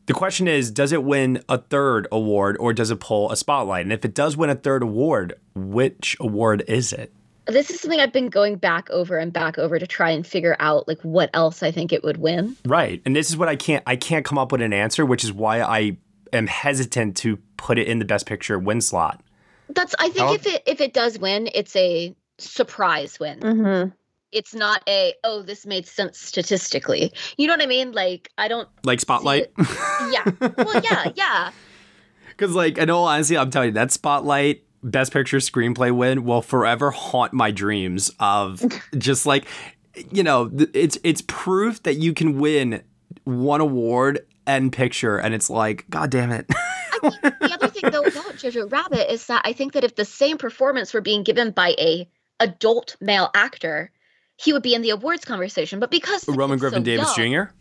The 0.08 0.14
question 0.14 0.48
is, 0.48 0.72
does 0.72 0.92
it 0.92 1.04
win 1.04 1.44
a 1.48 1.60
third 1.60 2.08
award 2.12 2.58
or 2.60 2.74
does 2.74 2.90
it 2.90 3.00
pull 3.00 3.32
a 3.32 3.38
spotlight? 3.38 3.86
And 3.86 3.94
if 3.94 4.04
it 4.04 4.16
does 4.16 4.36
win 4.36 4.50
a 4.50 4.56
third 4.56 4.82
award, 4.82 5.36
which 5.54 6.18
award 6.20 6.64
is 6.68 6.92
it? 6.92 7.14
This 7.52 7.70
is 7.70 7.80
something 7.80 8.00
i've 8.00 8.14
been 8.14 8.30
going 8.30 8.56
back 8.56 8.90
over 8.90 9.18
and 9.18 9.32
back 9.34 9.58
over 9.58 9.78
to 9.80 9.88
try 9.88 10.10
and 10.10 10.26
figure 10.28 10.56
out 10.60 10.88
like 10.88 11.00
what 11.02 11.30
else 11.34 11.62
i 11.64 11.72
think 11.72 11.92
it 11.94 12.04
would 12.04 12.18
win 12.18 12.56
Right. 12.66 13.02
And 13.06 13.16
this 13.16 13.30
is 13.30 13.38
what 13.38 13.48
I 13.50 13.56
can't 13.56 13.84
I 13.88 13.96
can't 13.96 14.26
come 14.26 14.38
up 14.38 14.52
with 14.52 14.62
an 14.62 14.74
answer, 14.74 15.06
which 15.06 15.24
is 15.24 15.32
why 15.34 15.62
I 15.62 15.98
am 16.34 16.48
hesitant 16.48 17.18
to 17.18 17.38
put 17.58 17.78
it 17.80 17.88
in 17.88 18.00
the 18.00 18.06
best 18.06 18.26
picture 18.26 18.58
win 18.60 18.82
slot. 18.82 19.22
that's 19.70 19.96
i 20.00 20.10
think 20.10 20.28
How- 20.28 20.34
if 20.34 20.46
it 20.48 20.64
if 20.68 20.80
it 20.82 20.94
does 20.94 21.18
win 21.20 21.50
it's 21.54 21.76
a 21.76 22.16
surprise 22.38 23.20
win 23.20 23.40
Mm-hmm. 23.40 23.90
it's 24.32 24.54
not 24.54 24.82
a 24.88 25.14
oh 25.24 25.42
this 25.42 25.66
made 25.66 25.86
sense 25.88 26.20
statistically 26.20 27.12
you 27.38 27.48
know 27.48 27.54
what 27.54 27.62
i 27.62 27.66
mean 27.66 27.92
like 27.92 28.30
i 28.38 28.48
don't 28.48 28.68
Like 28.84 29.00
Spotlight. 29.00 29.48
yeah 30.12 30.24
well 30.58 30.82
yeah 30.84 31.12
yeah 31.16 31.52
Cuz 32.38 32.56
like 32.56 32.78
in 32.78 32.90
all 32.90 33.04
honesty, 33.06 33.38
I'm 33.38 33.50
telling 33.52 33.70
you, 33.70 33.74
that 33.74 33.92
Spotlight 33.92 34.64
best 34.84 35.12
picture 35.14 35.38
screenplay 35.38 35.92
win 35.96 36.24
will 36.24 36.42
forever 36.42 36.92
haunt 36.92 37.34
my 37.34 37.52
dreams 37.52 38.12
of 38.20 38.64
just 38.98 39.26
like 39.26 39.46
you 40.12 40.24
know, 40.24 40.50
it's 40.74 40.98
it's 41.04 41.22
proof 41.28 41.84
that 41.84 41.96
you 41.96 42.14
can 42.14 42.40
win 42.40 42.82
one 43.26 43.60
award 43.60 44.26
and 44.48 44.72
picture 44.72 45.18
and 45.18 45.34
it's 45.36 45.50
like 45.50 45.86
god 45.90 46.10
damn 46.12 46.32
it. 46.32 46.46
I 46.50 47.00
mean, 47.04 47.12
the 47.22 47.54
other 47.54 47.68
thing 47.68 47.92
though 47.92 48.02
about 48.04 48.36
jojo 48.36 48.70
rabbit 48.72 49.12
is 49.12 49.26
that 49.28 49.42
i 49.46 49.54
think 49.54 49.72
that 49.74 49.84
if 49.86 49.96
the 49.96 50.04
same 50.06 50.38
performance 50.38 50.94
were 50.94 51.00
being 51.02 51.24
given 51.24 51.52
by 51.52 51.70
a 51.80 52.10
adult 52.42 52.98
male 53.00 53.30
actor 53.34 53.92
he 54.38 54.52
would 54.54 54.64
be 54.64 54.74
in 54.74 54.82
the 54.82 54.90
awards 54.90 55.24
conversation 55.24 55.80
but 55.80 55.92
because 55.92 56.28
Roman 56.28 56.60
Griffin 56.60 56.82
so 56.82 56.84
Davis 56.84 57.18
young- 57.18 57.46
Jr. 57.48 57.52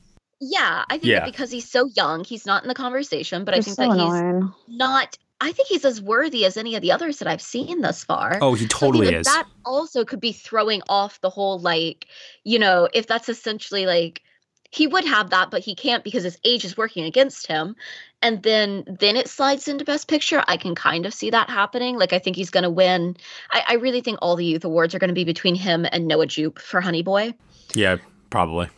yeah 0.40 0.84
i 0.88 0.94
think 0.94 1.04
Yeah. 1.04 1.24
because 1.24 1.50
he's 1.52 1.70
so 1.70 1.88
young 1.94 2.24
he's 2.24 2.46
not 2.46 2.62
in 2.64 2.68
the 2.68 2.74
conversation 2.74 3.44
but 3.44 3.54
i 3.54 3.60
think 3.60 3.76
so 3.76 3.82
that 3.82 3.90
annoying. 3.92 4.52
he's 4.66 4.76
not 4.78 5.16
i 5.40 5.52
think 5.52 5.68
he's 5.68 5.84
as 5.84 6.00
worthy 6.00 6.44
as 6.44 6.56
any 6.56 6.74
of 6.74 6.82
the 6.82 6.92
others 6.92 7.18
that 7.18 7.28
i've 7.28 7.42
seen 7.42 7.80
thus 7.80 8.04
far 8.04 8.38
Oh, 8.40 8.54
he 8.54 8.64
So 8.64 8.68
totally 8.68 9.06
that 9.06 9.14
is. 9.14 9.26
That 9.26 9.46
also 9.64 10.04
could 10.04 10.20
be 10.20 10.32
throwing 10.32 10.82
off 10.88 11.20
the 11.20 11.30
whole 11.30 11.58
like, 11.58 12.06
you 12.44 12.58
know, 12.58 12.88
if 12.92 13.06
that's 13.06 13.28
essentially 13.28 13.86
like 13.86 14.22
he 14.70 14.86
would 14.86 15.04
have 15.04 15.30
that, 15.30 15.50
but 15.50 15.62
he 15.62 15.74
can't 15.74 16.04
because 16.04 16.24
his 16.24 16.38
age 16.44 16.64
is 16.64 16.76
working 16.76 17.04
against 17.04 17.46
him. 17.46 17.74
And 18.22 18.42
then 18.42 18.84
then 19.00 19.16
it 19.16 19.28
slides 19.28 19.68
into 19.68 19.84
best 19.84 20.08
picture. 20.08 20.42
I 20.46 20.56
can 20.56 20.74
kind 20.74 21.06
of 21.06 21.14
see 21.14 21.30
that 21.30 21.48
happening. 21.48 21.96
Like 21.98 22.12
I 22.12 22.18
think 22.18 22.36
he's 22.36 22.50
gonna 22.50 22.70
win. 22.70 23.16
I, 23.50 23.62
I 23.68 23.74
really 23.74 24.00
think 24.00 24.18
all 24.20 24.36
the 24.36 24.44
youth 24.44 24.64
awards 24.64 24.94
are 24.94 24.98
gonna 24.98 25.12
be 25.12 25.24
between 25.24 25.54
him 25.54 25.86
and 25.90 26.06
Noah 26.06 26.26
Jupe 26.26 26.58
for 26.58 26.80
Honey 26.80 27.02
Boy. 27.02 27.34
yeah, 27.74 27.96
probably. 28.30 28.68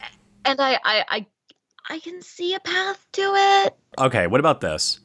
And 0.44 0.60
I 0.60 0.74
I 0.84 1.04
I, 1.08 1.26
I 1.88 1.98
can 2.00 2.22
see 2.22 2.54
a 2.54 2.60
path 2.60 3.04
to 3.12 3.22
it. 3.22 3.74
Okay, 3.98 4.26
what 4.26 4.40
about 4.40 4.60
this? 4.60 5.00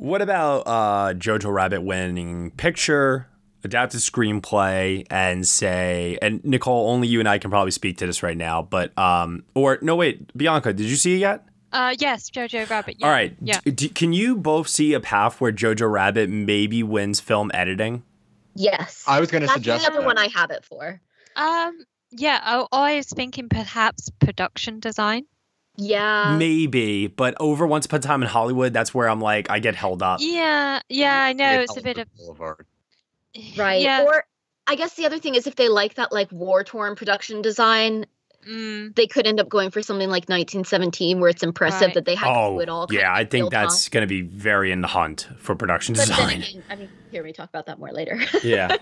What 0.00 0.22
about 0.22 0.60
uh, 0.66 1.12
Jojo 1.12 1.52
Rabbit 1.52 1.82
winning 1.82 2.52
picture, 2.52 3.26
adapted 3.62 4.00
screenplay, 4.00 5.06
and 5.10 5.46
say, 5.46 6.16
and 6.22 6.42
Nicole, 6.42 6.88
only 6.88 7.06
you 7.06 7.18
and 7.20 7.28
I 7.28 7.38
can 7.38 7.50
probably 7.50 7.70
speak 7.70 7.98
to 7.98 8.06
this 8.06 8.22
right 8.22 8.36
now, 8.36 8.62
but, 8.62 8.96
um, 8.98 9.44
or 9.54 9.78
no, 9.82 9.96
wait, 9.96 10.34
Bianca, 10.34 10.72
did 10.72 10.86
you 10.86 10.96
see 10.96 11.16
it 11.16 11.18
yet? 11.18 11.44
Uh, 11.70 11.94
yes, 11.98 12.30
Jojo 12.30 12.68
Rabbit. 12.70 12.96
Yeah. 12.98 13.06
All 13.08 13.12
right. 13.12 13.36
Yeah. 13.42 13.60
D- 13.62 13.70
d- 13.72 13.88
can 13.90 14.14
you 14.14 14.36
both 14.36 14.68
see 14.68 14.94
a 14.94 15.00
path 15.00 15.38
where 15.38 15.52
Jojo 15.52 15.92
Rabbit 15.92 16.30
maybe 16.30 16.82
wins 16.82 17.20
film 17.20 17.50
editing? 17.52 18.02
Yes. 18.54 19.04
I 19.06 19.20
was 19.20 19.30
going 19.30 19.42
to 19.42 19.48
That's 19.48 19.56
suggest 19.58 19.84
the 19.84 19.90
other 19.92 20.00
that. 20.00 20.06
one 20.06 20.16
I 20.16 20.28
have 20.34 20.50
it 20.50 20.64
for. 20.64 20.98
Um. 21.36 21.78
Yeah. 22.10 22.40
I, 22.42 22.66
I 22.72 22.96
was 22.96 23.06
thinking 23.08 23.48
perhaps 23.50 24.10
production 24.18 24.80
design. 24.80 25.26
Yeah. 25.76 26.36
maybe, 26.38 27.06
but 27.06 27.34
over 27.40 27.66
Once 27.66 27.86
Upon 27.86 28.00
a 28.00 28.02
Time 28.02 28.22
in 28.22 28.28
Hollywood, 28.28 28.72
that's 28.72 28.92
where 28.94 29.08
I'm 29.08 29.20
like, 29.20 29.50
I 29.50 29.58
get 29.60 29.74
held 29.74 30.02
up. 30.02 30.20
Yeah. 30.22 30.80
Yeah. 30.88 31.22
I 31.22 31.32
know 31.32 31.60
it's 31.60 31.76
a 31.76 31.80
bit 31.82 31.98
of 31.98 32.08
Boulevard. 32.16 32.66
Right. 33.56 33.80
Yeah. 33.80 34.02
Or 34.02 34.24
I 34.66 34.74
guess 34.74 34.94
the 34.94 35.06
other 35.06 35.18
thing 35.20 35.36
is 35.36 35.46
if 35.46 35.54
they 35.54 35.68
like 35.68 35.94
that 35.94 36.10
like 36.12 36.30
war 36.32 36.64
torn 36.64 36.96
production 36.96 37.42
design, 37.42 38.06
Mm, 38.48 38.94
they 38.96 39.06
could 39.06 39.26
end 39.26 39.38
up 39.38 39.50
going 39.50 39.70
for 39.70 39.82
something 39.82 40.08
like 40.08 40.22
1917 40.30 41.20
where 41.20 41.28
it's 41.28 41.42
impressive 41.42 41.88
Right. 41.88 41.94
that 41.94 42.06
they 42.06 42.14
had 42.14 42.32
to 42.32 42.40
Oh, 42.40 42.54
do 42.54 42.60
it 42.60 42.68
all. 42.70 42.86
yeah, 42.90 43.12
I 43.12 43.22
think 43.26 43.50
that's 43.50 43.90
going 43.90 44.00
to 44.00 44.06
be 44.06 44.22
very 44.22 44.72
in 44.72 44.80
the 44.80 44.88
hunt 44.88 45.28
for 45.36 45.54
production 45.54 45.94
But 45.94 46.08
then 46.08 46.16
design. 46.16 46.42
again, 46.42 46.62
I 46.70 46.76
mean, 46.76 46.88
hear 47.10 47.22
me 47.22 47.34
talk 47.34 47.50
about 47.50 47.66
that 47.66 47.78
more 47.78 47.92
later. 47.92 48.18
yeah. 48.42 48.78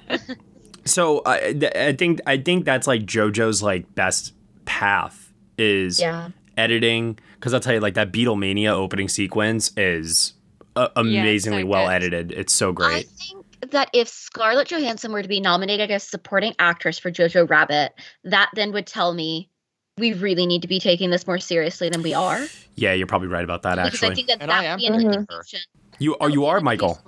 So 0.84 1.22
I, 1.26 1.52
th- 1.54 1.74
I 1.74 1.92
think 1.92 2.20
I 2.24 2.36
think 2.38 2.66
that's 2.66 2.86
like 2.86 3.02
JoJo's 3.02 3.60
like 3.60 3.92
best 3.96 4.32
path 4.64 5.32
is 5.58 5.98
yeah. 6.00 6.28
Editing 6.58 7.18
because 7.36 7.54
I'll 7.54 7.60
tell 7.60 7.74
you 7.74 7.80
like 7.80 7.94
that 7.94 8.12
Beatlemania 8.12 8.70
opening 8.70 9.08
sequence 9.08 9.72
is 9.76 10.34
uh, 10.76 10.88
amazingly 10.96 11.62
so 11.62 11.66
well 11.66 11.86
good. 11.86 11.92
edited. 11.92 12.32
It's 12.32 12.52
so 12.52 12.72
great. 12.72 12.88
I 12.88 13.02
think 13.02 13.46
that 13.70 13.90
if 13.92 14.08
Scarlett 14.08 14.68
Johansson 14.68 15.12
were 15.12 15.22
to 15.22 15.28
be 15.28 15.40
nominated 15.40 15.90
as 15.90 16.02
supporting 16.02 16.54
actress 16.58 16.98
for 16.98 17.10
Jojo 17.10 17.48
Rabbit, 17.48 17.92
that 18.24 18.50
then 18.54 18.72
would 18.72 18.86
tell 18.86 19.14
me 19.14 19.48
we 19.96 20.12
really 20.12 20.46
need 20.46 20.62
to 20.62 20.68
be 20.68 20.78
taking 20.78 21.10
this 21.10 21.26
more 21.26 21.38
seriously 21.38 21.88
than 21.88 22.02
we 22.02 22.14
are. 22.14 22.46
Yeah, 22.76 22.92
you're 22.92 23.06
probably 23.08 23.28
right 23.28 23.42
about 23.42 23.62
that. 23.62 23.74
because 23.76 24.02
I 24.02 24.08
Actually, 24.08 24.14
think 24.14 24.28
that 24.28 24.38
And 24.42 24.50
that 24.50 24.64
I 24.64 24.70
would 24.70 24.78
be 24.78 24.86
am 24.86 24.94
an 24.94 25.00
indication. 25.12 25.60
you 25.98 26.16
are 26.18 26.30
you 26.30 26.44
are 26.46 26.60
Michael. 26.60 27.00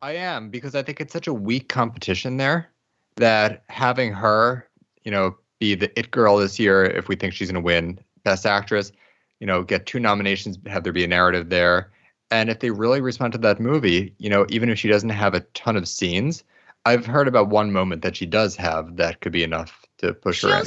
I 0.00 0.12
am 0.12 0.50
because 0.50 0.74
I 0.74 0.82
think 0.82 1.00
it's 1.00 1.12
such 1.12 1.26
a 1.26 1.34
weak 1.34 1.68
competition 1.68 2.36
there 2.38 2.70
that 3.16 3.64
having 3.68 4.12
her, 4.12 4.66
you 5.04 5.10
know, 5.10 5.36
be 5.60 5.74
the 5.74 5.98
it 5.98 6.10
girl 6.10 6.38
this 6.38 6.58
year, 6.58 6.84
if 6.84 7.08
we 7.08 7.16
think 7.16 7.32
she's 7.34 7.50
going 7.50 7.62
to 7.62 7.64
win 7.64 7.98
Best 8.24 8.46
Actress, 8.46 8.92
you 9.40 9.46
know, 9.46 9.62
get 9.62 9.86
two 9.86 10.00
nominations, 10.00 10.58
have 10.66 10.82
there 10.84 10.92
be 10.92 11.04
a 11.04 11.08
narrative 11.08 11.50
there, 11.50 11.90
And 12.30 12.50
if 12.50 12.58
they 12.60 12.70
really 12.70 13.00
respond 13.00 13.32
to 13.34 13.38
that 13.38 13.60
movie, 13.60 14.14
you 14.18 14.28
know, 14.28 14.46
even 14.48 14.68
if 14.68 14.78
she 14.78 14.88
doesn't 14.88 15.10
have 15.10 15.34
a 15.34 15.40
ton 15.54 15.76
of 15.76 15.86
scenes, 15.86 16.42
I've 16.84 17.06
heard 17.06 17.28
about 17.28 17.48
one 17.48 17.72
moment 17.72 18.02
that 18.02 18.16
she 18.16 18.26
does 18.26 18.56
have 18.56 18.96
that 18.96 19.20
could 19.20 19.32
be 19.32 19.42
enough 19.42 19.86
to 19.98 20.12
push 20.12 20.40
She 20.40 20.48
her 20.48 20.62
in. 20.62 20.66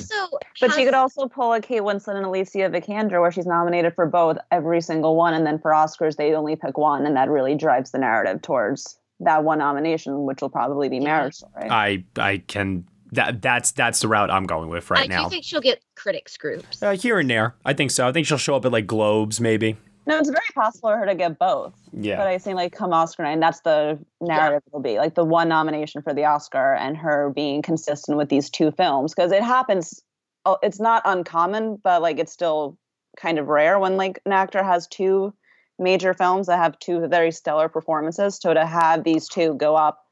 But 0.62 0.74
she 0.74 0.86
could 0.86 0.94
also 0.94 1.28
pull 1.28 1.54
a 1.54 1.62
Kate 1.62 1.82
Winslet 1.82 2.16
and 2.16 2.26
Alicia 2.26 2.70
Vikander, 2.70 3.22
where 3.22 3.32
she's 3.32 3.46
nominated 3.46 3.94
for 3.96 4.06
both 4.06 4.38
every 4.50 4.82
single 4.82 5.16
one, 5.16 5.34
and 5.34 5.46
then 5.46 5.60
for 5.60 5.72
Oscars 5.72 6.16
they 6.16 6.34
only 6.34 6.56
pick 6.56 6.78
one, 6.78 7.06
and 7.06 7.16
that 7.16 7.30
really 7.30 7.56
drives 7.56 7.92
the 7.92 8.00
narrative 8.00 8.42
towards 8.42 8.98
that 9.20 9.44
one 9.44 9.60
nomination, 9.60 10.26
which 10.26 10.42
will 10.42 10.50
probably 10.50 10.90
be 10.90 11.00
Marriage 11.00 11.36
Story. 11.36 11.70
I 11.70 12.04
I 12.18 12.38
can 12.48 12.88
that 13.12 13.42
that's 13.42 13.72
that's 13.72 14.00
the 14.02 14.08
route 14.08 14.30
I'm 14.32 14.46
going 14.46 14.70
with 14.70 14.90
right 14.92 15.04
I 15.04 15.08
now. 15.08 15.24
do 15.24 15.30
think 15.30 15.44
she'll 15.46 15.62
get 15.62 15.82
critics 15.96 16.38
groups. 16.38 16.82
uh, 16.84 16.92
here 16.92 17.20
and 17.20 17.30
there, 17.30 17.56
I 17.66 17.74
think 17.74 17.92
so. 17.92 18.08
I 18.08 18.12
think 18.12 18.28
she'll 18.28 18.38
show 18.38 18.56
up 18.56 18.66
at 18.66 18.72
like 18.72 18.88
Globes, 18.88 19.40
maybe. 19.40 19.78
No, 20.06 20.18
it's 20.20 20.30
very 20.30 20.40
possible 20.56 20.90
for 20.90 20.98
her 20.98 21.06
to 21.06 21.16
get 21.16 21.38
both. 21.38 21.74
Yeah. 21.92 22.16
But 22.16 22.28
I 22.28 22.38
think 22.38 22.56
like 22.56 22.72
come 22.74 22.94
Oscar 22.94 23.24
night, 23.24 23.34
and 23.34 23.42
that's 23.44 23.60
the 23.62 24.00
narrative 24.22 24.62
it'll 24.68 24.80
be 24.82 24.98
like 24.98 25.16
the 25.16 25.26
one 25.26 25.50
nomination 25.50 26.02
for 26.02 26.14
the 26.14 26.24
Oscar 26.26 26.74
and 26.76 26.96
her 26.98 27.30
being 27.36 27.62
consistent 27.62 28.18
with 28.18 28.30
these 28.30 28.50
two 28.50 28.72
films 28.72 29.14
because 29.14 29.32
it 29.34 29.44
happens. 29.44 30.02
oh, 30.46 30.58
It's 30.64 30.80
not 30.80 31.02
uncommon, 31.06 31.80
but 31.84 32.02
like 32.02 32.20
it's 32.20 32.32
still 32.32 32.78
kind 33.18 33.38
of 33.40 33.48
rare 33.48 33.80
when 33.80 33.98
like 33.98 34.22
an 34.26 34.32
actor 34.32 34.64
has 34.64 34.88
two 34.88 35.34
major 35.80 36.14
films 36.14 36.48
that 36.48 36.58
have 36.58 36.80
two 36.80 37.06
very 37.08 37.32
stellar 37.32 37.68
performances. 37.68 38.40
So 38.42 38.54
to 38.54 38.66
have 38.66 39.04
these 39.04 39.28
two 39.28 39.56
go 39.56 39.76
up 39.76 40.06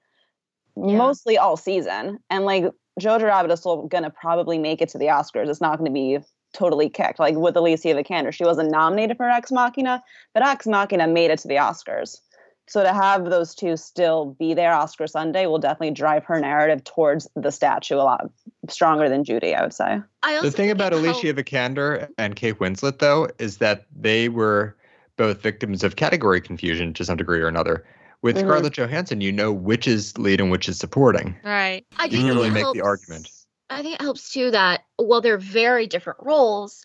mostly 0.75 1.37
all 1.37 1.55
season 1.55 2.19
and 2.29 2.43
like 2.43 2.65
Jojo 2.99 3.23
Rabbit 3.23 3.51
is 3.51 3.59
still 3.59 3.83
gonna 3.87 4.09
probably 4.09 4.57
make 4.57 4.81
it 4.81 4.89
to 4.89 4.97
the 4.97 5.05
Oscars. 5.05 5.49
It's 5.49 5.61
not 5.61 5.77
gonna 5.77 5.91
be 5.91 6.19
totally 6.53 6.89
kicked. 6.89 7.19
Like 7.19 7.35
with 7.35 7.55
Alicia 7.57 7.89
Vikander, 7.89 8.33
she 8.33 8.45
wasn't 8.45 8.71
nominated 8.71 9.17
for 9.17 9.29
Ex 9.29 9.51
Machina, 9.51 10.03
but 10.33 10.45
Ex 10.45 10.65
Machina 10.65 11.07
made 11.07 11.31
it 11.31 11.39
to 11.39 11.47
the 11.47 11.55
Oscars. 11.55 12.21
So 12.67 12.81
to 12.81 12.93
have 12.93 13.25
those 13.25 13.53
two 13.53 13.77
still 13.77 14.35
be 14.39 14.55
there 14.55 14.73
Oscar 14.73 15.05
Sunday 15.05 15.45
will 15.45 15.59
definitely 15.59 15.91
drive 15.91 16.25
her 16.25 16.39
narrative 16.39 16.83
towards 16.83 17.27
the 17.35 17.51
statue 17.51 17.95
a 17.95 17.97
lot 17.97 18.31
stronger 18.69 19.07
than 19.07 19.23
Judy, 19.23 19.53
I 19.53 19.61
would 19.61 19.73
say. 19.73 20.01
I 20.23 20.41
The 20.41 20.49
thing 20.49 20.71
about 20.71 20.91
Alicia 20.93 21.33
Vikander 21.33 22.09
and 22.17 22.35
Kate 22.35 22.57
Winslet, 22.57 22.99
though, 22.99 23.29
is 23.37 23.57
that 23.57 23.85
they 23.95 24.29
were 24.29 24.75
both 25.15 25.41
victims 25.41 25.83
of 25.83 25.95
category 25.95 26.41
confusion 26.41 26.93
to 26.93 27.05
some 27.05 27.17
degree 27.17 27.39
or 27.39 27.47
another. 27.47 27.85
With 28.25 28.37
Mhm. 28.37 28.39
Scarlett 28.39 28.73
Johansson, 28.73 29.21
you 29.21 29.31
know 29.31 29.51
which 29.51 29.87
is 29.87 30.17
lead 30.17 30.41
and 30.41 30.49
which 30.49 30.67
is 30.67 30.79
supporting. 30.79 31.35
Right. 31.43 31.85
I 31.99 32.05
You 32.05 32.09
think 32.09 32.21
can 32.23 32.29
it 32.31 32.33
really 32.33 32.49
make 32.49 32.63
helps- 32.63 32.79
the 32.79 32.83
argument. 32.83 33.29
I 33.69 33.83
think 33.83 33.93
it 33.93 34.01
helps 34.01 34.31
too 34.31 34.49
that 34.49 34.81
while 34.95 35.21
they're 35.21 35.37
very 35.37 35.85
different 35.85 36.17
roles, 36.23 36.83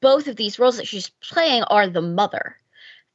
both 0.00 0.26
of 0.26 0.36
these 0.36 0.58
roles 0.58 0.78
that 0.78 0.86
she's 0.86 1.10
playing 1.22 1.64
are 1.64 1.86
the 1.86 2.00
mother, 2.00 2.56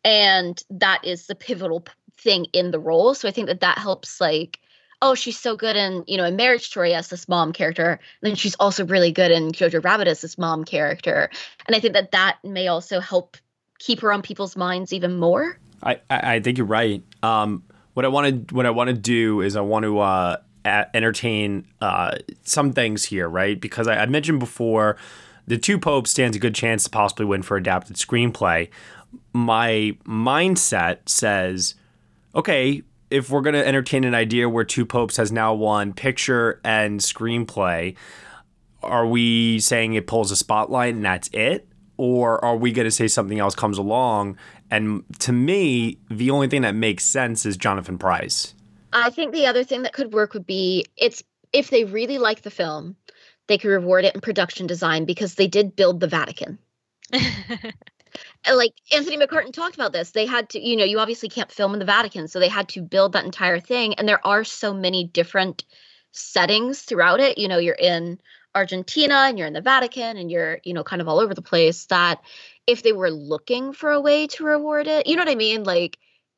and 0.03 0.61
that 0.69 1.03
is 1.03 1.25
the 1.25 1.33
pivotal 1.33 1.85
thing 2.19 2.45
in 2.53 2.69
the 2.69 2.77
role. 2.79 3.15
So 3.15 3.27
I 3.27 3.31
think 3.31 3.47
that 3.47 3.61
that 3.61 3.79
helps. 3.79 4.21
Like, 4.21 4.59
oh, 5.01 5.15
she's 5.15 5.39
so 5.39 5.55
good 5.55 5.75
in 5.75 6.03
you 6.05 6.17
know 6.17 6.25
in 6.25 6.35
Marriage 6.35 6.67
Story 6.67 6.93
as 6.93 7.07
this 7.07 7.27
mom 7.27 7.51
character, 7.51 7.93
and 8.21 8.29
then 8.29 8.35
she's 8.35 8.55
also 8.59 8.85
really 8.85 9.11
good 9.11 9.31
in 9.31 9.53
Jojo 9.53 9.83
Rabbit 9.83 10.07
as 10.07 10.21
this 10.21 10.37
mom 10.37 10.65
character, 10.65 11.31
and 11.65 11.75
I 11.75 11.79
think 11.79 11.93
that 11.95 12.11
that 12.11 12.37
may 12.43 12.67
also 12.67 12.99
help 12.99 13.37
keep 13.79 14.01
her 14.01 14.13
on 14.13 14.21
people's 14.21 14.55
minds 14.55 14.93
even 14.93 15.17
more. 15.17 15.57
I, 15.83 15.99
I, 16.09 16.39
think 16.39 16.57
you're 16.57 16.67
right. 16.67 17.03
Um, 17.23 17.63
what 17.93 18.05
I 18.05 18.07
want 18.09 18.47
to 18.47 18.55
what 18.55 18.65
I 18.65 18.69
want 18.69 18.89
to 18.89 18.93
do 18.93 19.41
is 19.41 19.55
I 19.55 19.61
want 19.61 19.83
to 19.83 19.99
uh, 19.99 20.37
entertain 20.65 21.65
uh, 21.81 22.17
some 22.43 22.73
things 22.73 23.05
here, 23.05 23.29
right? 23.29 23.59
Because 23.59 23.87
I, 23.87 24.03
I 24.03 24.05
mentioned 24.05 24.39
before, 24.39 24.97
the 25.47 25.57
two 25.57 25.79
popes 25.79 26.11
stands 26.11 26.35
a 26.35 26.39
good 26.39 26.55
chance 26.55 26.83
to 26.83 26.89
possibly 26.89 27.25
win 27.25 27.41
for 27.41 27.57
adapted 27.57 27.95
screenplay. 27.95 28.69
My 29.33 29.97
mindset 30.05 31.07
says, 31.07 31.75
okay, 32.35 32.83
if 33.09 33.29
we're 33.29 33.41
gonna 33.41 33.59
entertain 33.59 34.03
an 34.03 34.15
idea 34.15 34.49
where 34.49 34.63
two 34.63 34.85
popes 34.85 35.17
has 35.17 35.31
now 35.31 35.53
won 35.53 35.93
picture 35.93 36.59
and 36.63 36.99
screenplay, 36.99 37.95
are 38.83 39.07
we 39.07 39.59
saying 39.59 39.93
it 39.93 40.07
pulls 40.07 40.31
a 40.31 40.35
spotlight 40.35 40.95
and 40.95 41.03
that's 41.03 41.29
it? 41.33 41.67
Or 41.97 42.43
are 42.43 42.55
we 42.55 42.71
going 42.71 42.85
to 42.85 42.91
say 42.91 43.07
something 43.07 43.39
else 43.39 43.55
comes 43.55 43.77
along? 43.77 44.37
And 44.71 45.03
to 45.19 45.31
me, 45.31 45.97
the 46.09 46.31
only 46.31 46.47
thing 46.47 46.61
that 46.61 46.75
makes 46.75 47.03
sense 47.03 47.45
is 47.45 47.57
Jonathan 47.57 47.97
Pryce. 47.97 48.53
I 48.93 49.09
think 49.09 49.33
the 49.33 49.45
other 49.45 49.63
thing 49.63 49.83
that 49.83 49.93
could 49.93 50.13
work 50.13 50.33
would 50.33 50.45
be 50.45 50.85
it's 50.97 51.23
if 51.53 51.69
they 51.69 51.83
really 51.83 52.17
like 52.17 52.41
the 52.41 52.51
film, 52.51 52.95
they 53.47 53.57
could 53.57 53.69
reward 53.69 54.05
it 54.05 54.15
in 54.15 54.21
production 54.21 54.67
design 54.67 55.05
because 55.05 55.35
they 55.35 55.47
did 55.47 55.75
build 55.75 55.99
the 55.99 56.07
Vatican. 56.07 56.59
Like 58.49 58.73
Anthony 58.91 59.17
McCarten 59.17 59.53
talked 59.53 59.75
about 59.75 59.91
this. 59.93 60.11
They 60.11 60.25
had 60.25 60.49
to, 60.49 60.59
you 60.59 60.75
know, 60.75 60.85
you 60.85 60.99
obviously 60.99 61.29
can't 61.29 61.51
film 61.51 61.73
in 61.73 61.79
the 61.79 61.85
Vatican, 61.85 62.27
so 62.27 62.39
they 62.39 62.47
had 62.47 62.69
to 62.69 62.81
build 62.81 63.13
that 63.13 63.25
entire 63.25 63.59
thing. 63.59 63.95
And 63.95 64.07
there 64.07 64.25
are 64.25 64.43
so 64.43 64.73
many 64.73 65.05
different 65.05 65.65
settings 66.11 66.81
throughout 66.81 67.19
it. 67.19 67.37
You 67.37 67.47
know, 67.47 67.57
you're 67.57 67.75
in 67.75 68.19
Argentina 68.55 69.13
and 69.13 69.37
you're 69.37 69.47
in 69.47 69.53
the 69.53 69.61
Vatican 69.61 70.17
and 70.17 70.31
you're, 70.31 70.59
you 70.63 70.73
know, 70.73 70.83
kind 70.83 71.01
of 71.01 71.07
all 71.07 71.19
over 71.19 71.33
the 71.33 71.41
place. 71.41 71.85
That 71.87 72.21
if 72.69 72.83
they 72.83 72.93
were 72.93 73.09
looking 73.09 73.73
for 73.73 73.91
a 73.91 73.99
way 73.99 74.27
to 74.27 74.43
reward 74.43 74.85
it, 74.87 75.07
you 75.07 75.15
know 75.15 75.23
what 75.23 75.31
I 75.31 75.35
mean? 75.35 75.63
Like 75.63 75.97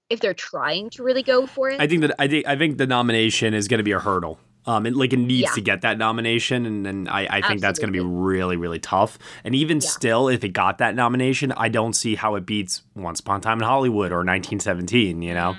if 0.10 0.20
they're 0.22 0.34
trying 0.34 0.90
to 0.92 1.04
really 1.04 1.24
go 1.24 1.46
for 1.46 1.70
it. 1.70 1.80
I 1.80 1.88
think 1.88 2.02
that 2.02 2.16
I 2.20 2.28
think 2.28 2.48
I 2.48 2.56
think 2.56 2.78
the 2.78 2.88
nomination 2.88 3.54
is 3.54 3.68
going 3.68 3.80
to 3.80 3.84
be 3.84 3.92
a 3.92 4.00
hurdle. 4.00 4.40
Um, 4.66 4.86
it, 4.86 4.96
like 4.96 5.12
it 5.12 5.18
needs 5.18 5.50
Yeah. 5.50 5.54
to 5.56 5.62
get 5.62 5.82
that 5.82 5.98
nomination, 5.98 6.68
and, 6.68 6.86
and 6.86 7.10
I, 7.10 7.28
I 7.32 7.42
think 7.42 7.62
that's 7.62 7.80
going 7.80 7.92
to 7.92 7.98
be 8.00 8.06
really, 8.06 8.58
really 8.58 8.78
tough. 8.78 9.18
And 9.44 9.56
even 9.56 9.82
still, 9.82 10.28
if 10.28 10.44
it 10.44 10.50
got 10.50 10.78
that 10.78 10.94
nomination, 10.94 11.52
I 11.54 11.68
don't 11.70 11.94
see 11.94 12.14
how 12.14 12.36
it 12.36 12.46
beats 12.46 12.84
Once 12.96 13.22
Upon 13.22 13.40
a 13.40 13.42
Time 13.42 13.58
in 13.58 13.64
Hollywood 13.64 14.12
or 14.12 14.18
1917. 14.18 15.24
You 15.24 15.34
know, 15.34 15.58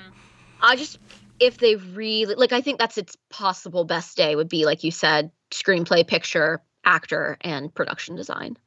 I 0.61 0.77
just 0.77 0.99
if 1.39 1.57
they 1.57 1.75
really 1.75 2.35
like 2.35 2.53
I 2.53 2.61
think 2.61 2.79
that's 2.79 2.97
its 2.97 3.17
possible 3.29 3.83
best 3.83 4.15
day 4.15 4.35
would 4.37 4.49
be 4.49 4.65
like 4.65 4.83
you 4.85 4.91
said, 4.91 5.31
screenplay, 5.51 6.07
picture, 6.07 6.61
actor, 6.85 7.37
and 7.41 7.73
production 7.73 8.15
design. 8.15 8.57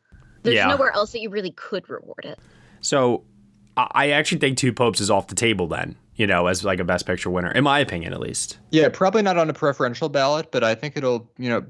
There's 0.46 0.56
Yeah. 0.56 0.68
nowhere 0.68 0.92
else 0.92 1.12
that 1.12 1.20
you 1.20 1.28
really 1.30 1.50
could 1.52 1.88
reward 1.90 2.24
it. 2.24 2.38
so 2.80 3.22
I, 3.76 3.86
I 3.92 4.10
actually 4.10 4.38
think 4.38 4.56
Two 4.58 4.72
Popes 4.72 5.00
is 5.00 5.10
off 5.10 5.26
the 5.26 5.34
table 5.34 5.66
then. 5.66 5.96
You 6.14 6.26
know, 6.26 6.46
as 6.46 6.64
like 6.64 6.80
a 6.80 6.84
Best 6.84 7.04
Picture 7.04 7.28
winner, 7.28 7.50
in 7.52 7.62
my 7.64 7.78
opinion, 7.78 8.14
at 8.14 8.20
least. 8.20 8.56
Yeah, 8.70 8.88
probably 8.88 9.20
not 9.20 9.36
on 9.36 9.50
a 9.50 9.52
preferential 9.52 10.08
ballot, 10.08 10.50
but 10.50 10.64
I 10.64 10.74
think 10.74 10.96
it'll, 10.96 11.30
you 11.36 11.50
know, 11.50 11.62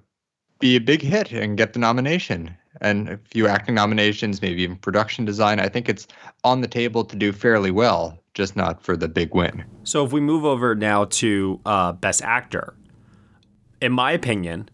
be 0.60 0.76
a 0.76 0.80
big 0.80 1.02
hit 1.02 1.32
and 1.32 1.56
get 1.58 1.72
the 1.72 1.80
nomination. 1.80 2.56
And 2.80 3.08
a 3.08 3.18
few 3.18 3.48
acting 3.48 3.74
nominations, 3.74 4.40
maybe 4.40 4.62
even 4.62 4.76
production 4.76 5.24
design. 5.24 5.58
I 5.58 5.68
think 5.68 5.88
it's 5.88 6.06
on 6.44 6.60
the 6.60 6.68
table 6.68 7.04
to 7.06 7.16
do 7.16 7.32
fairly 7.32 7.72
well, 7.72 8.20
just 8.34 8.54
not 8.54 8.80
for 8.84 8.96
the 8.96 9.08
big 9.08 9.34
win. 9.34 9.64
So 9.82 10.04
if 10.04 10.12
we 10.12 10.20
move 10.20 10.44
over 10.44 10.76
now 10.76 11.06
to 11.06 11.60
uh, 11.66 11.92
Best 11.94 12.22
Actor, 12.22 12.74
in 13.80 13.90
my 13.92 14.12
opinion, 14.12 14.68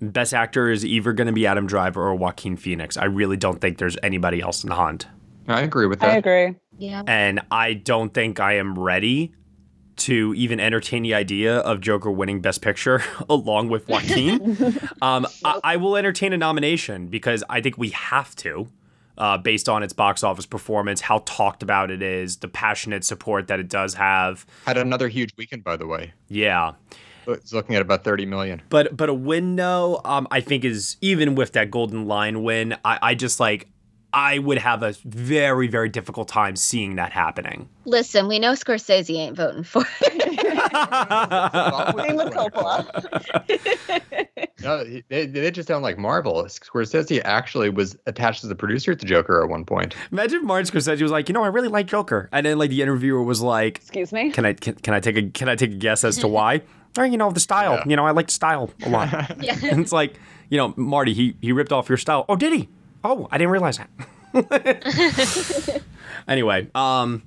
Best 0.00 0.32
Actor 0.32 0.70
is 0.70 0.84
either 0.84 1.12
going 1.12 1.26
to 1.26 1.32
be 1.32 1.46
Adam 1.46 1.66
Driver 1.66 2.02
or 2.02 2.14
Joaquin 2.14 2.56
Phoenix. 2.56 2.96
I 2.96 3.04
really 3.04 3.36
don't 3.36 3.60
think 3.60 3.78
there's 3.78 3.98
anybody 4.02 4.40
else 4.40 4.64
in 4.64 4.70
the 4.70 4.76
hunt. 4.76 5.06
I 5.46 5.60
agree 5.60 5.86
with 5.86 6.00
that. 6.00 6.10
I 6.10 6.16
agree. 6.16 6.54
Yeah. 6.78 7.02
And 7.06 7.40
I 7.50 7.74
don't 7.74 8.14
think 8.14 8.40
I 8.40 8.54
am 8.54 8.78
ready 8.78 9.34
to 9.96 10.32
even 10.34 10.58
entertain 10.58 11.02
the 11.02 11.12
idea 11.12 11.58
of 11.58 11.80
Joker 11.80 12.10
winning 12.10 12.40
Best 12.40 12.62
Picture 12.62 13.02
along 13.28 13.68
with 13.68 13.86
Joaquin. 13.88 14.58
um, 15.02 15.26
I, 15.44 15.60
I 15.62 15.76
will 15.76 15.96
entertain 15.96 16.32
a 16.32 16.38
nomination 16.38 17.08
because 17.08 17.44
I 17.50 17.60
think 17.60 17.76
we 17.76 17.90
have 17.90 18.34
to, 18.36 18.68
uh, 19.18 19.36
based 19.36 19.68
on 19.68 19.82
its 19.82 19.92
box 19.92 20.24
office 20.24 20.46
performance, 20.46 21.02
how 21.02 21.22
talked 21.26 21.62
about 21.62 21.90
it 21.90 22.00
is, 22.00 22.38
the 22.38 22.48
passionate 22.48 23.04
support 23.04 23.48
that 23.48 23.60
it 23.60 23.68
does 23.68 23.94
have. 23.94 24.46
Had 24.64 24.78
another 24.78 25.08
huge 25.08 25.34
weekend, 25.36 25.64
by 25.64 25.76
the 25.76 25.86
way. 25.86 26.14
Yeah. 26.28 26.72
It's 27.26 27.52
looking 27.52 27.74
at 27.76 27.82
about 27.82 28.04
30 28.04 28.26
million. 28.26 28.62
But 28.68 28.96
but 28.96 29.08
a 29.08 29.14
win 29.14 29.56
though, 29.56 30.00
um, 30.04 30.26
I 30.30 30.40
think 30.40 30.64
is 30.64 30.96
even 31.00 31.34
with 31.34 31.52
that 31.52 31.70
Golden 31.70 32.06
Lion 32.06 32.42
win, 32.42 32.76
I, 32.84 32.98
I 33.02 33.14
just 33.14 33.40
like 33.40 33.68
I 34.12 34.38
would 34.38 34.58
have 34.58 34.82
a 34.82 34.94
very 35.04 35.68
very 35.68 35.88
difficult 35.88 36.28
time 36.28 36.56
seeing 36.56 36.96
that 36.96 37.12
happening. 37.12 37.68
Listen, 37.84 38.28
we 38.28 38.38
know 38.38 38.52
Scorsese 38.52 39.16
ain't 39.16 39.36
voting 39.36 39.62
for 39.62 39.84
it. 40.00 40.12
Same 42.06 42.16
with 42.16 42.32
Coppola. 42.32 42.86
No, 44.62 44.84
they, 45.08 45.26
they 45.26 45.50
just 45.50 45.68
sound 45.68 45.82
like 45.82 45.96
Marvel. 45.96 46.42
Scorsese 46.44 47.20
actually 47.24 47.70
was 47.70 47.96
attached 48.06 48.44
as 48.44 48.50
a 48.50 48.54
producer 48.54 48.94
to 48.94 49.06
Joker 49.06 49.42
at 49.42 49.48
one 49.48 49.64
point. 49.64 49.94
Imagine 50.12 50.40
if 50.40 50.44
Martin 50.44 50.70
Scorsese 50.70 51.00
was 51.00 51.10
like, 51.10 51.28
you 51.28 51.32
know, 51.32 51.42
I 51.42 51.46
really 51.46 51.68
like 51.68 51.86
Joker, 51.86 52.28
and 52.32 52.44
then 52.44 52.58
like 52.58 52.70
the 52.70 52.82
interviewer 52.82 53.22
was 53.22 53.40
like, 53.40 53.78
"Excuse 53.78 54.12
me, 54.12 54.30
can 54.30 54.44
I 54.44 54.52
can, 54.52 54.74
can 54.74 54.92
I 54.94 55.00
take 55.00 55.16
a 55.16 55.30
can 55.30 55.48
I 55.48 55.56
take 55.56 55.70
a 55.70 55.76
guess 55.76 56.04
as 56.04 56.18
to 56.18 56.28
why? 56.28 56.62
or 56.98 57.06
you 57.06 57.16
know, 57.18 57.30
the 57.30 57.40
style. 57.40 57.82
You 57.86 57.96
know, 57.96 58.06
I 58.06 58.10
like 58.12 58.26
the 58.28 58.32
style 58.32 58.70
a 58.84 58.88
lot. 58.88 59.08
Yeah. 59.42 59.56
and 59.62 59.80
it's 59.82 59.92
like, 59.92 60.18
you 60.48 60.56
know, 60.58 60.74
Marty, 60.76 61.14
he 61.14 61.36
he 61.40 61.52
ripped 61.52 61.72
off 61.72 61.88
your 61.88 61.98
style. 61.98 62.24
Oh, 62.28 62.36
did 62.36 62.52
he? 62.52 62.68
Oh, 63.04 63.28
I 63.30 63.38
didn't 63.38 63.50
realize 63.52 63.78
that. 63.78 63.88
anyway, 66.28 66.68
um, 66.74 67.22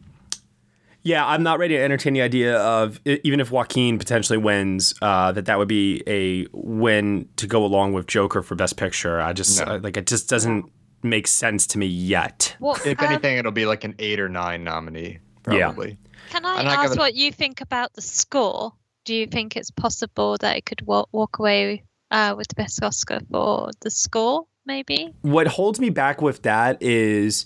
yeah, 1.01 1.25
I'm 1.25 1.43
not 1.43 1.59
ready 1.59 1.75
to 1.75 1.81
entertain 1.81 2.13
the 2.13 2.21
idea 2.21 2.57
of 2.57 2.99
even 3.05 3.39
if 3.39 3.51
Joaquin 3.51 3.97
potentially 3.99 4.37
wins, 4.37 4.93
uh, 5.01 5.31
that 5.33 5.45
that 5.47 5.57
would 5.57 5.67
be 5.67 6.01
a 6.07 6.47
win 6.53 7.27
to 7.37 7.47
go 7.47 7.65
along 7.65 7.93
with 7.93 8.07
Joker 8.07 8.41
for 8.41 8.55
Best 8.55 8.77
Picture. 8.77 9.19
I 9.19 9.33
just 9.33 9.59
No. 9.65 9.73
uh, 9.73 9.79
like 9.81 9.97
it 9.97 10.07
just 10.07 10.29
doesn't 10.29 10.65
make 11.01 11.27
sense 11.27 11.67
to 11.67 11.77
me 11.77 11.87
yet. 11.87 12.55
Well, 12.59 12.77
If 12.85 12.99
um, 13.01 13.07
anything, 13.07 13.37
it'll 13.37 13.51
be 13.51 13.65
like 13.65 13.83
an 13.83 13.95
eight 13.99 14.19
or 14.19 14.29
nine 14.29 14.63
nominee. 14.63 15.19
Yeah. 15.51 15.65
probably. 15.65 15.97
Can 16.29 16.45
I 16.45 16.59
And 16.59 16.69
I 16.69 16.75
give 16.75 16.79
ask 16.85 16.93
it- 16.95 16.99
what 16.99 17.15
you 17.15 17.31
think 17.33 17.59
about 17.59 17.93
the 17.93 18.01
score? 18.01 18.71
Do 19.05 19.13
you 19.15 19.27
think 19.27 19.55
it's 19.57 19.71
possible 19.71 20.37
that 20.39 20.57
it 20.57 20.65
could 20.65 20.81
walk, 20.87 21.09
walk 21.11 21.39
away 21.39 21.83
uh, 22.11 22.33
with 22.37 22.47
the 22.47 22.55
best 22.55 22.81
Oscar 22.83 23.19
for 23.31 23.69
the 23.81 23.89
score? 23.89 24.45
Maybe. 24.65 25.13
what 25.23 25.45
holds 25.47 25.77
me 25.81 25.89
back 25.89 26.21
with 26.21 26.43
that 26.43 26.81
is 26.81 27.45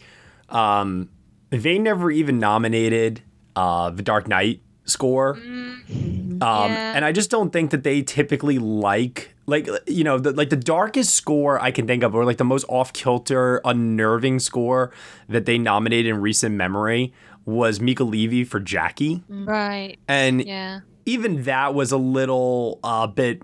um, 0.50 1.10
they 1.50 1.80
never 1.80 2.12
even 2.12 2.38
nominated 2.38 3.22
uh, 3.56 3.90
the 3.90 4.04
Dark 4.04 4.28
Knight 4.28 4.62
score. 4.86 5.34
Um, 5.34 5.84
Yeah. 6.42 6.94
And 6.96 7.04
I 7.04 7.12
just 7.12 7.32
don't 7.32 7.52
think 7.52 7.72
that 7.72 7.82
they 7.84 8.04
typically 8.04 8.60
like 8.60 9.34
like 9.48 9.68
you 9.88 10.04
know 10.04 10.20
the, 10.20 10.32
like 10.34 10.50
the 10.52 10.56
darkest 10.58 11.16
score 11.16 11.60
I 11.60 11.72
can 11.72 11.88
think 11.88 12.04
of, 12.04 12.14
or 12.14 12.24
like 12.24 12.38
the 12.38 12.44
most 12.44 12.66
off 12.70 12.94
kilter, 12.94 13.62
unnerving 13.66 14.38
score 14.40 14.92
that 15.28 15.48
they 15.48 15.58
nominated 15.58 16.14
in 16.14 16.22
recent 16.22 16.54
memory 16.56 17.14
was 17.46 17.80
Mica 17.80 18.04
Levi 18.04 18.44
for 18.48 18.60
Jackie, 18.60 19.24
Right. 19.28 19.98
and 20.08 20.46
Yeah. 20.46 20.82
Even 21.08 21.44
that 21.44 21.74
was 21.74 21.92
a 21.92 21.98
little 21.98 22.80
uh, 22.84 23.08
bit. 23.08 23.42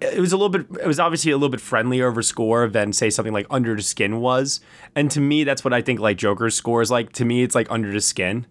It 0.00 0.20
was 0.20 0.32
a 0.32 0.36
little 0.36 0.50
bit. 0.50 0.66
It 0.82 0.86
was 0.86 1.00
obviously 1.00 1.32
a 1.32 1.36
little 1.36 1.48
bit 1.48 1.60
friendlier 1.60 2.06
of 2.08 2.18
a 2.18 2.22
score 2.22 2.68
than 2.68 2.92
say 2.92 3.10
something 3.10 3.32
like 3.32 3.46
Under 3.50 3.74
the 3.74 3.82
Skin 3.82 4.20
was, 4.20 4.60
and 4.94 5.10
to 5.10 5.20
me, 5.20 5.42
that's 5.44 5.64
what 5.64 5.72
I 5.72 5.80
think 5.82 6.00
like 6.00 6.16
Joker's 6.18 6.54
score 6.54 6.82
is 6.82 6.90
like. 6.90 7.12
To 7.14 7.24
me, 7.24 7.42
it's 7.42 7.54
like 7.54 7.66
Under 7.70 7.90
the 7.90 8.00
Skin, 8.00 8.46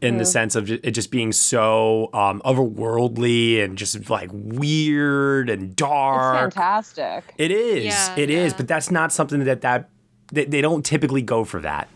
in 0.00 0.16
the 0.16 0.24
sense 0.24 0.56
of 0.56 0.70
it 0.70 0.90
just 0.92 1.10
being 1.10 1.30
so 1.30 2.08
um, 2.14 2.40
otherworldly 2.44 3.62
and 3.62 3.76
just 3.78 4.08
like 4.10 4.30
weird 4.32 5.50
and 5.50 5.64
It's 5.64 5.74
dark. 5.74 6.54
fantastic. 6.54 7.34
It 7.38 7.50
is. 7.50 7.84
Yeah, 7.84 8.16
It 8.16 8.30
is. 8.30 8.52
yeah. 8.52 8.56
But 8.56 8.66
that's 8.68 8.90
not 8.90 9.12
something 9.12 9.44
that 9.44 9.60
that 9.60 9.90
they, 10.32 10.46
they 10.46 10.60
don't 10.62 10.84
typically 10.84 11.22
go 11.22 11.44
for 11.44 11.60
that. 11.60 11.88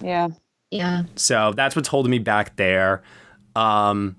Yeah. 0.00 0.28
Yeah. 0.70 1.04
So 1.14 1.52
that's 1.54 1.76
what's 1.76 1.88
holding 1.88 2.10
me 2.10 2.18
back 2.18 2.56
there. 2.56 3.02
Um, 3.54 4.16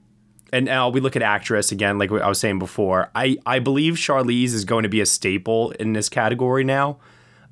and 0.55 0.65
now 0.65 0.87
we 0.87 1.01
look 1.01 1.17
at 1.17 1.21
actress 1.21 1.73
again, 1.73 1.97
like 1.97 2.09
I 2.13 2.29
was 2.29 2.39
saying 2.39 2.59
before. 2.59 3.11
I, 3.13 3.37
I 3.45 3.59
believe 3.59 3.95
Charlize 3.95 4.53
is 4.53 4.63
going 4.63 4.83
to 4.83 4.89
be 4.89 5.01
a 5.01 5.05
staple 5.05 5.71
in 5.71 5.91
this 5.91 6.07
category 6.07 6.63
now. 6.63 6.97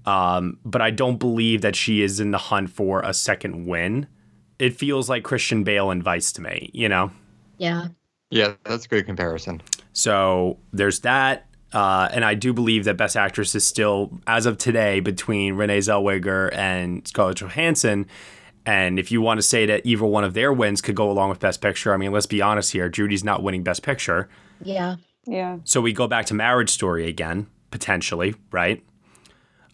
Um, 0.06 0.58
but 0.64 0.82
I 0.82 0.89
don't 0.89 1.18
believe 1.18 1.62
that 1.64 1.76
she 1.76 2.01
is 2.01 2.22
in 2.22 2.32
the 2.32 2.38
hunt 2.38 2.70
for 2.70 3.01
a 3.01 3.14
second 3.14 3.68
win. 3.68 4.08
It 4.58 4.74
feels 4.74 5.10
like 5.10 5.24
Christian 5.26 5.66
Bale 5.66 5.91
and 5.91 6.01
Vice 6.01 6.32
to 6.32 6.41
me, 6.41 6.70
you 6.74 6.88
know? 6.88 7.12
Yeah. 7.58 7.88
Yeah, 8.30 8.54
that's 8.64 8.86
a 8.86 8.88
good 8.88 9.06
comparison. 9.06 9.62
So 9.91 10.58
there's 10.72 11.01
that. 11.01 11.47
Uh, 11.74 12.08
and 12.14 12.24
I 12.24 12.36
do 12.36 12.54
believe 12.54 12.86
that 12.86 12.95
Best 12.95 13.18
Actress 13.18 13.54
is 13.54 13.68
still, 13.68 14.18
as 14.28 14.45
of 14.45 14.58
today, 14.58 15.01
between 15.01 15.56
Renee 15.56 15.80
Zellweger 15.80 16.56
and 16.56 17.06
Scarlett 17.06 17.41
Johansson. 17.41 18.06
And 18.66 18.97
if 18.97 19.11
you 19.11 19.22
want 19.22 19.39
to 19.39 19.41
say 19.41 19.66
that 19.66 19.86
either 19.86 20.05
one 20.05 20.24
of 20.24 20.34
their 20.34 20.53
wins 20.53 20.82
could 20.82 20.95
go 20.95 21.11
along 21.11 21.30
with 21.30 21.39
Best 21.39 21.61
Picture, 21.61 21.93
I 21.93 21.97
mean, 21.97 22.11
let's 22.11 22.26
be 22.26 22.41
honest 22.41 22.72
here. 22.72 22.88
Judy's 22.89 23.24
not 23.24 23.43
winning 23.43 23.64
Best 23.64 23.84
Picture. 23.84 24.30
Yeah. 24.61 24.95
Yeah. 25.26 25.57
So 25.64 25.82
we 25.82 25.93
go 25.93 26.07
back 26.07 26.26
to 26.28 26.34
Marriage 26.34 26.70
Story 26.70 27.07
again, 27.07 27.47
potentially, 27.72 28.36
right? 28.51 28.84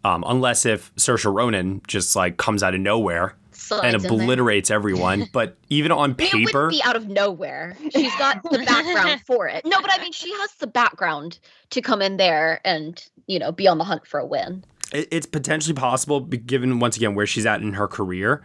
Um, 0.04 0.24
unless 0.26 0.66
if 0.66 0.94
Saoirse 0.96 1.32
Ronan 1.32 1.82
just 1.88 2.16
like 2.16 2.38
comes 2.38 2.64
out 2.64 2.74
of 2.74 2.80
nowhere 2.80 3.36
Slides 3.52 3.84
and 3.94 4.06
obliterates 4.06 4.72
everyone. 4.72 5.28
But 5.34 5.58
even 5.70 5.92
on 5.92 6.12
I 6.12 6.14
mean, 6.14 6.16
it 6.16 6.32
paper, 6.32 6.66
wouldn't 6.66 6.72
be 6.72 6.84
out 6.84 6.96
of 6.96 7.10
nowhere. 7.10 7.76
She's 7.92 8.16
got 8.16 8.42
the 8.44 8.60
background 8.60 9.22
for 9.28 9.48
it. 9.48 9.66
No, 9.66 9.82
but 9.82 9.92
I 9.94 10.02
mean, 10.02 10.14
she 10.14 10.32
has 10.32 10.54
the 10.56 10.68
background 10.68 11.40
to 11.72 11.82
come 11.82 12.02
in 12.02 12.18
there 12.18 12.62
and 12.64 13.04
you 13.28 13.38
know 13.38 13.52
be 13.52 13.68
on 13.68 13.78
the 13.78 13.84
hunt 13.84 14.08
for 14.08 14.20
a 14.20 14.26
win. 14.26 14.64
it, 14.94 15.08
it's 15.12 15.26
potentially 15.28 15.76
possible 15.76 16.22
given 16.22 16.80
once 16.80 16.96
again 16.96 17.14
where 17.14 17.28
she's 17.28 17.46
at 17.46 17.62
in 17.62 17.74
her 17.74 17.88
career 17.88 18.42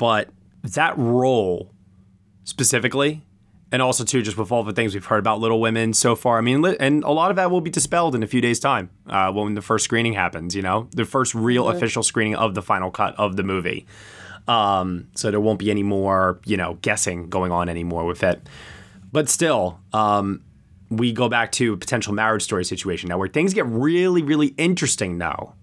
but 0.00 0.30
that 0.62 0.96
role 0.96 1.70
specifically 2.44 3.22
and 3.70 3.82
also 3.82 4.02
too 4.02 4.22
just 4.22 4.36
with 4.36 4.50
all 4.50 4.64
the 4.64 4.72
things 4.72 4.94
we've 4.94 5.04
heard 5.04 5.18
about 5.18 5.40
little 5.40 5.60
women 5.60 5.92
so 5.92 6.16
far 6.16 6.38
i 6.38 6.40
mean 6.40 6.64
and 6.64 7.04
a 7.04 7.10
lot 7.10 7.30
of 7.30 7.36
that 7.36 7.50
will 7.50 7.60
be 7.60 7.70
dispelled 7.70 8.14
in 8.14 8.22
a 8.22 8.26
few 8.26 8.40
days 8.40 8.58
time 8.58 8.88
uh, 9.06 9.30
when 9.30 9.54
the 9.54 9.62
first 9.62 9.84
screening 9.84 10.14
happens 10.14 10.56
you 10.56 10.62
know? 10.62 10.88
The 10.92 11.04
first 11.04 11.34
real 11.34 11.68
official 11.68 12.02
screening 12.02 12.34
of 12.34 12.54
the 12.54 12.62
final 12.62 12.90
cut 12.90 13.14
of 13.18 13.36
the 13.36 13.42
movie. 13.42 13.86
Um, 14.48 15.08
so 15.14 15.30
there 15.30 15.40
won't 15.40 15.58
be 15.58 15.70
any 15.70 15.82
more 15.82 16.40
you 16.44 16.56
know 16.56 16.78
guessing 16.82 17.28
going 17.28 17.52
on 17.52 17.68
anymore 17.68 18.04
with 18.04 18.22
it. 18.22 18.40
But 19.12 19.28
still 19.28 19.80
um, 19.92 20.42
we 20.88 21.12
go 21.12 21.28
back 21.28 21.52
to 21.52 21.74
a 21.74 21.76
potential 21.76 22.12
marriage 22.12 22.42
story 22.42 22.64
situation. 22.64 23.08
Now 23.08 23.18
where 23.18 23.28
things 23.28 23.54
get 23.54 23.66
really 23.66 24.22
really 24.22 24.48
interesting 24.56 25.18
now 25.18 25.54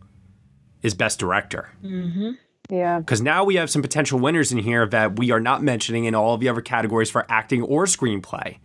is 0.82 0.94
best 0.94 1.20
director. 1.20 1.70
Mm-hmm. 1.84 2.32
Yeah. 2.70 3.00
because 3.00 3.22
now 3.22 3.44
we 3.44 3.56
have 3.56 3.70
some 3.70 3.82
potential 3.82 4.20
winners 4.20 4.52
in 4.52 4.58
here 4.58 4.86
that 4.88 5.18
we 5.18 5.32
are 5.32 5.40
not 5.40 5.64
mentioning 5.64 6.06
in 6.06 6.14
all 6.16 6.34
of 6.34 6.42
the 6.42 6.50
other 6.50 6.62
categories 6.62 7.10
for 7.10 7.26
acting 7.30 7.62
or 7.62 7.86
screenplay. 7.86 8.58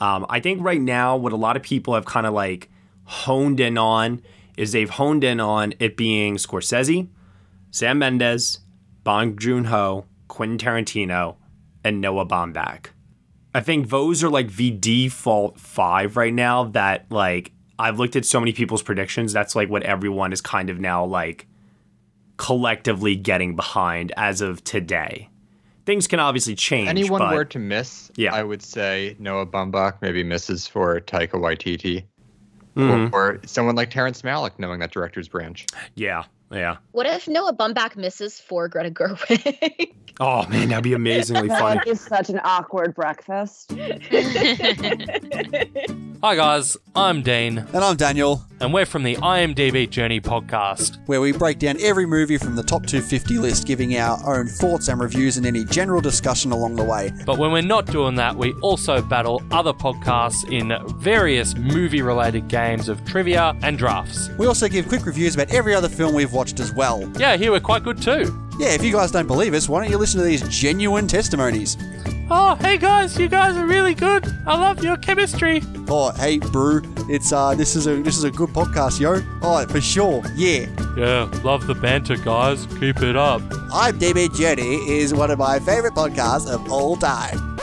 Um, 0.00 0.26
I 0.28 0.40
think 0.40 0.62
right 0.62 0.80
now, 0.80 1.16
what 1.16 1.32
a 1.32 1.36
lot 1.36 1.56
of 1.56 1.62
people 1.62 1.94
have 1.94 2.04
kind 2.04 2.26
of 2.26 2.34
like 2.34 2.68
honed 3.04 3.60
in 3.60 3.78
on 3.78 4.22
is 4.56 4.72
they've 4.72 4.90
honed 4.90 5.24
in 5.24 5.40
on 5.40 5.74
it 5.78 5.96
being 5.96 6.36
Scorsese, 6.36 7.08
Sam 7.70 7.98
Mendes, 7.98 8.60
Bong 9.04 9.36
Joon 9.38 9.64
Ho, 9.64 10.06
Quentin 10.26 10.58
Tarantino, 10.58 11.36
and 11.84 12.00
Noah 12.00 12.26
Baumbach. 12.26 12.86
I 13.54 13.60
think 13.60 13.88
those 13.88 14.22
are 14.22 14.28
like 14.28 14.56
the 14.56 14.70
default 14.70 15.58
five 15.58 16.16
right 16.16 16.34
now 16.34 16.64
that 16.64 17.10
like 17.10 17.52
I've 17.78 17.98
looked 17.98 18.16
at 18.16 18.24
so 18.24 18.40
many 18.40 18.52
people's 18.52 18.82
predictions. 18.82 19.32
That's 19.32 19.56
like 19.56 19.68
what 19.68 19.82
everyone 19.84 20.32
is 20.32 20.40
kind 20.40 20.70
of 20.70 20.78
now 20.78 21.04
like 21.04 21.46
collectively 22.38 23.14
getting 23.16 23.54
behind 23.54 24.12
as 24.16 24.40
of 24.40 24.64
today. 24.64 25.28
Things 25.84 26.06
can 26.06 26.20
obviously 26.20 26.54
change. 26.54 26.88
Anyone 26.88 27.18
but 27.20 27.34
were 27.34 27.44
to 27.46 27.58
miss, 27.58 28.10
Yeah. 28.16 28.34
I 28.34 28.42
would 28.42 28.62
say 28.62 29.16
Noah 29.18 29.46
Baumbach 29.46 29.94
maybe 30.00 30.22
misses 30.22 30.66
for 30.66 31.00
Taika 31.00 31.32
Waititi. 31.32 32.04
Mhm. 32.76 33.12
Or 33.12 33.40
someone 33.44 33.74
like 33.74 33.90
Terrence 33.90 34.22
Malick 34.22 34.52
knowing 34.58 34.78
that 34.80 34.92
director's 34.92 35.26
branch. 35.28 35.66
yeah, 35.96 36.22
yeah. 36.52 36.76
What 36.92 37.06
if 37.06 37.26
Noah 37.26 37.52
Baumbach 37.54 37.96
misses 37.96 38.38
for 38.38 38.68
Greta 38.68 38.90
Gerwig? 38.90 39.92
Oh 40.20 40.46
man, 40.48 40.68
that'd 40.68 40.82
be 40.82 40.94
amazingly 40.94 41.48
funny. 41.48 41.78
That 41.78 41.86
is 41.86 42.00
such 42.00 42.28
an 42.28 42.40
awkward 42.42 42.92
breakfast. 42.94 43.72
Hi 46.20 46.34
guys, 46.34 46.76
I'm 46.96 47.22
Dean. 47.22 47.58
And 47.58 47.76
I'm 47.76 47.94
Daniel. 47.94 48.44
And 48.60 48.74
we're 48.74 48.86
from 48.86 49.04
the 49.04 49.14
IMDb 49.14 49.88
Journey 49.88 50.20
podcast. 50.20 50.98
Where 51.06 51.20
we 51.20 51.30
break 51.30 51.60
down 51.60 51.76
every 51.80 52.06
movie 52.06 52.36
from 52.36 52.56
the 52.56 52.64
top 52.64 52.84
250 52.84 53.38
list, 53.38 53.68
giving 53.68 53.96
our 53.96 54.18
own 54.36 54.48
thoughts 54.48 54.88
and 54.88 55.00
reviews 55.00 55.36
and 55.36 55.46
any 55.46 55.64
general 55.64 56.00
discussion 56.00 56.50
along 56.50 56.74
the 56.74 56.82
way. 56.82 57.12
But 57.24 57.38
when 57.38 57.52
we're 57.52 57.62
not 57.62 57.86
doing 57.86 58.16
that, 58.16 58.34
we 58.34 58.54
also 58.54 59.00
battle 59.00 59.40
other 59.52 59.72
podcasts 59.72 60.50
in 60.50 60.76
various 60.98 61.54
movie 61.54 62.02
related 62.02 62.48
games 62.48 62.88
of 62.88 63.04
trivia 63.04 63.56
and 63.62 63.78
drafts. 63.78 64.30
We 64.36 64.46
also 64.46 64.66
give 64.66 64.88
quick 64.88 65.06
reviews 65.06 65.36
about 65.36 65.54
every 65.54 65.76
other 65.76 65.88
film 65.88 66.12
we've 66.12 66.32
watched 66.32 66.58
as 66.58 66.74
well. 66.74 67.08
Yeah, 67.16 67.36
here 67.36 67.52
we're 67.52 67.60
quite 67.60 67.84
good 67.84 68.02
too. 68.02 68.47
Yeah, 68.58 68.70
if 68.70 68.82
you 68.82 68.92
guys 68.92 69.12
don't 69.12 69.26
believe 69.28 69.54
us, 69.54 69.68
why 69.68 69.80
don't 69.82 69.90
you 69.90 69.98
listen 69.98 70.18
to 70.18 70.26
these 70.26 70.42
genuine 70.48 71.06
testimonies? 71.06 71.76
Oh, 72.30 72.56
hey 72.56 72.76
guys, 72.76 73.16
you 73.18 73.28
guys 73.28 73.56
are 73.56 73.64
really 73.64 73.94
good. 73.94 74.26
I 74.46 74.58
love 74.58 74.82
your 74.82 74.96
chemistry. 74.96 75.62
Oh, 75.88 76.10
hey, 76.10 76.38
brew, 76.38 76.82
it's 77.08 77.32
uh, 77.32 77.54
this 77.54 77.76
is 77.76 77.86
a 77.86 78.02
this 78.02 78.18
is 78.18 78.24
a 78.24 78.30
good 78.30 78.50
podcast, 78.50 78.98
yo. 79.00 79.22
Oh, 79.42 79.64
for 79.66 79.80
sure, 79.80 80.22
yeah. 80.34 80.66
Yeah, 80.96 81.30
love 81.44 81.66
the 81.68 81.74
banter, 81.74 82.16
guys. 82.16 82.66
Keep 82.80 83.00
it 83.02 83.16
up. 83.16 83.40
IMDb 83.70 84.34
Journey 84.36 84.74
is 84.90 85.14
one 85.14 85.30
of 85.30 85.38
my 85.38 85.60
favorite 85.60 85.94
podcasts 85.94 86.50
of 86.52 86.70
all 86.72 86.96
time. 86.96 87.58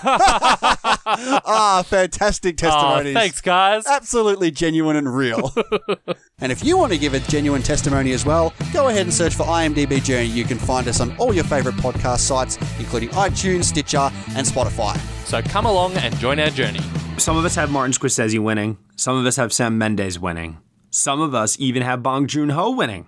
ah, 0.04 1.84
fantastic 1.86 2.56
testimonies. 2.56 3.14
thanks, 3.14 3.40
guys. 3.40 3.86
Absolutely 3.86 4.50
genuine 4.50 4.96
and 4.96 5.14
real. 5.14 5.54
and 6.38 6.52
if 6.52 6.64
you 6.64 6.76
want 6.76 6.92
to 6.92 6.98
give 6.98 7.14
a 7.14 7.20
genuine 7.20 7.62
testimony 7.62 8.12
as 8.12 8.24
well, 8.24 8.52
go 8.72 8.88
ahead 8.88 9.02
and 9.02 9.14
search 9.14 9.34
for 9.34 9.44
IMDb 9.44 10.02
Journey. 10.02 10.26
You 10.26 10.44
can 10.44 10.58
find 10.58 10.88
us 10.88 11.00
on 11.00 11.16
all 11.18 11.32
your 11.32 11.44
favorite 11.44 11.76
podcast 11.76 12.20
sites, 12.20 12.58
including 12.78 13.08
iTunes, 13.10 13.64
Stitcher, 13.64 14.10
and 14.34 14.46
Spotify. 14.46 14.96
So 15.26 15.42
come 15.42 15.66
along 15.66 15.94
and 15.94 16.16
join 16.18 16.38
our 16.40 16.50
journey. 16.50 16.80
Some 17.18 17.36
of 17.36 17.44
us 17.44 17.54
have 17.54 17.70
Martin 17.70 17.92
Scorsese 17.92 18.38
winning. 18.38 18.78
Some 18.96 19.16
of 19.16 19.24
us 19.26 19.36
have 19.36 19.52
Sam 19.52 19.78
Mendes 19.78 20.18
winning. 20.18 20.58
Some 20.90 21.20
of 21.20 21.34
us 21.34 21.56
even 21.58 21.82
have 21.82 22.02
Bong 22.02 22.26
Joon 22.26 22.50
Ho 22.50 22.70
winning. 22.70 23.06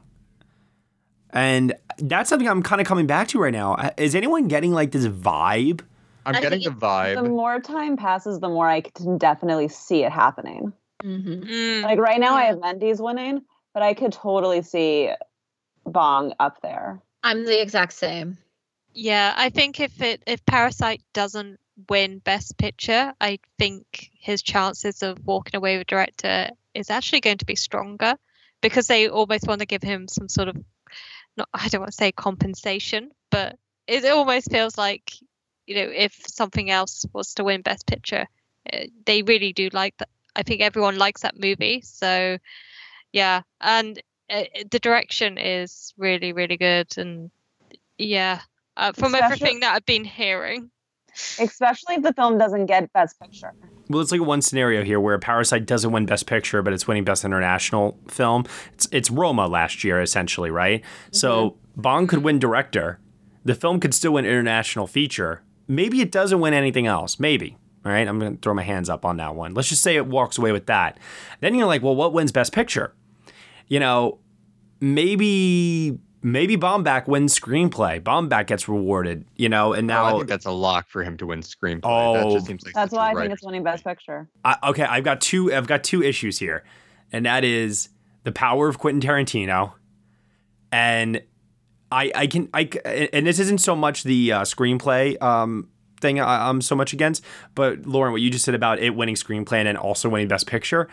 And 1.30 1.74
that's 1.98 2.30
something 2.30 2.48
I'm 2.48 2.62
kind 2.62 2.80
of 2.80 2.86
coming 2.86 3.06
back 3.06 3.28
to 3.28 3.38
right 3.38 3.52
now. 3.52 3.92
Is 3.96 4.14
anyone 4.14 4.48
getting 4.48 4.72
like 4.72 4.92
this 4.92 5.06
vibe? 5.06 5.82
I'm 6.28 6.36
I 6.36 6.40
getting 6.40 6.62
the 6.62 6.70
vibe. 6.70 7.14
The 7.14 7.28
more 7.28 7.58
time 7.58 7.96
passes, 7.96 8.38
the 8.38 8.48
more 8.48 8.68
I 8.68 8.82
can 8.82 9.16
definitely 9.16 9.68
see 9.68 10.04
it 10.04 10.12
happening. 10.12 10.74
Mm-hmm. 11.02 11.84
Like 11.84 11.98
right 11.98 12.20
now, 12.20 12.34
I 12.34 12.44
have 12.44 12.60
Mendes 12.60 13.00
winning, 13.00 13.42
but 13.72 13.82
I 13.82 13.94
could 13.94 14.12
totally 14.12 14.60
see 14.60 15.10
Bong 15.86 16.34
up 16.38 16.60
there. 16.60 17.00
I'm 17.22 17.46
the 17.46 17.60
exact 17.60 17.94
same. 17.94 18.36
Yeah, 18.92 19.32
I 19.36 19.48
think 19.48 19.80
if 19.80 20.02
it 20.02 20.22
if 20.26 20.44
Parasite 20.44 21.02
doesn't 21.14 21.58
win 21.88 22.18
Best 22.18 22.58
Picture, 22.58 23.14
I 23.20 23.38
think 23.58 24.10
his 24.18 24.42
chances 24.42 25.02
of 25.02 25.24
walking 25.24 25.56
away 25.56 25.78
with 25.78 25.86
director 25.86 26.50
is 26.74 26.90
actually 26.90 27.20
going 27.20 27.38
to 27.38 27.46
be 27.46 27.56
stronger 27.56 28.16
because 28.60 28.86
they 28.86 29.08
almost 29.08 29.46
want 29.46 29.60
to 29.60 29.66
give 29.66 29.82
him 29.82 30.08
some 30.08 30.28
sort 30.28 30.48
of 30.48 30.56
not 31.38 31.48
I 31.54 31.68
don't 31.68 31.80
want 31.80 31.92
to 31.92 31.96
say 31.96 32.12
compensation, 32.12 33.12
but 33.30 33.56
it 33.86 34.04
almost 34.04 34.50
feels 34.50 34.76
like 34.76 35.12
you 35.68 35.74
know 35.76 35.90
if 35.94 36.12
something 36.26 36.70
else 36.70 37.04
was 37.12 37.34
to 37.34 37.44
win 37.44 37.62
Best 37.62 37.86
Picture, 37.86 38.26
uh, 38.72 38.78
they 39.06 39.22
really 39.22 39.52
do 39.52 39.68
like 39.72 39.96
that. 39.98 40.08
I 40.34 40.42
think 40.42 40.60
everyone 40.62 40.96
likes 40.98 41.22
that 41.22 41.38
movie. 41.38 41.82
So 41.82 42.38
yeah, 43.12 43.42
and 43.60 44.00
uh, 44.30 44.44
the 44.70 44.78
direction 44.78 45.38
is 45.38 45.92
really 45.96 46.32
really 46.32 46.56
good, 46.56 46.88
and 46.96 47.30
yeah, 47.98 48.40
uh, 48.76 48.92
from 48.92 49.14
Especially- 49.14 49.24
everything 49.34 49.60
that 49.60 49.74
I've 49.74 49.86
been 49.86 50.04
hearing. 50.04 50.70
Especially 51.40 51.96
if 51.96 52.02
the 52.02 52.12
film 52.12 52.38
doesn't 52.38 52.66
get 52.66 52.92
Best 52.92 53.18
Picture. 53.20 53.52
Well, 53.88 54.00
it's 54.02 54.12
like 54.12 54.20
one 54.20 54.40
scenario 54.40 54.84
here 54.84 55.00
where 55.00 55.18
Parasite 55.18 55.66
doesn't 55.66 55.90
win 55.90 56.06
Best 56.06 56.26
Picture, 56.26 56.62
but 56.62 56.72
it's 56.72 56.86
winning 56.86 57.02
Best 57.02 57.24
International 57.24 57.98
Film. 58.08 58.44
It's 58.74 58.86
it's 58.92 59.10
Roma 59.10 59.48
last 59.48 59.82
year, 59.82 60.00
essentially, 60.00 60.50
right? 60.50 60.84
So 61.10 61.56
Bong 61.76 62.06
could 62.06 62.22
win 62.22 62.38
Director. 62.38 63.00
The 63.44 63.54
film 63.56 63.80
could 63.80 63.94
still 63.94 64.12
win 64.12 64.26
International 64.26 64.86
Feature. 64.86 65.42
Maybe 65.68 66.00
it 66.00 66.10
doesn't 66.10 66.40
win 66.40 66.54
anything 66.54 66.86
else. 66.86 67.20
Maybe. 67.20 67.56
All 67.84 67.92
right, 67.92 68.06
I'm 68.08 68.18
going 68.18 68.34
to 68.36 68.40
throw 68.40 68.54
my 68.54 68.62
hands 68.64 68.88
up 68.90 69.04
on 69.04 69.18
that 69.18 69.34
one. 69.34 69.54
Let's 69.54 69.68
just 69.68 69.82
say 69.82 69.96
it 69.96 70.06
walks 70.06 70.36
away 70.36 70.50
with 70.52 70.66
that. 70.66 70.98
Then 71.40 71.54
you're 71.54 71.66
like, 71.66 71.82
well, 71.82 71.94
what 71.94 72.12
wins 72.12 72.32
Best 72.32 72.52
Picture? 72.52 72.92
You 73.68 73.78
know, 73.80 74.18
maybe 74.80 75.98
maybe 76.20 76.56
Baumbach 76.56 77.06
wins 77.06 77.38
screenplay. 77.38 78.00
Baumbach 78.00 78.46
gets 78.48 78.68
rewarded. 78.68 79.24
You 79.36 79.48
know, 79.48 79.72
and 79.72 79.88
Oh, 79.90 79.94
now 79.94 80.04
I 80.06 80.12
think 80.12 80.26
that's 80.26 80.46
a 80.46 80.50
lock 80.50 80.88
for 80.88 81.04
him 81.04 81.16
to 81.18 81.26
win 81.26 81.40
screenplay. 81.40 81.82
that 82.14 82.24
Oh. 82.26 82.34
just 82.34 82.46
seems 82.46 82.64
like 82.64 82.74
That's 82.74 82.92
why 82.92 83.10
I 83.12 83.14
think 83.14 83.32
it's 83.32 83.44
winning 83.44 83.62
Best 83.62 83.84
Picture. 83.84 84.28
I, 84.44 84.56
okay, 84.70 84.82
I've 84.84 85.04
got 85.04 85.20
two. 85.20 85.52
I've 85.54 85.66
got 85.68 85.84
two 85.84 86.02
issues 86.02 86.38
here, 86.38 86.64
and 87.12 87.24
that 87.26 87.44
is 87.44 87.90
the 88.24 88.32
power 88.32 88.68
of 88.68 88.78
Quentin 88.78 89.00
Tarantino, 89.08 89.74
and 90.72 91.22
I 91.90 92.12
I 92.14 92.26
can 92.26 92.48
I 92.52 92.62
and 93.12 93.26
this 93.26 93.38
isn't 93.38 93.58
so 93.58 93.74
much 93.74 94.02
the 94.02 94.32
uh, 94.32 94.42
screenplay 94.42 95.20
um 95.22 95.68
thing 96.00 96.20
I, 96.20 96.48
I'm 96.48 96.60
so 96.60 96.76
much 96.76 96.92
against, 96.92 97.24
but 97.54 97.86
Lauren, 97.86 98.12
what 98.12 98.20
you 98.20 98.30
just 98.30 98.44
said 98.44 98.54
about 98.54 98.78
it 98.78 98.90
winning 98.90 99.16
screenplay 99.16 99.66
and 99.66 99.76
also 99.76 100.08
winning 100.08 100.28
Best 100.28 100.46
Picture. 100.46 100.88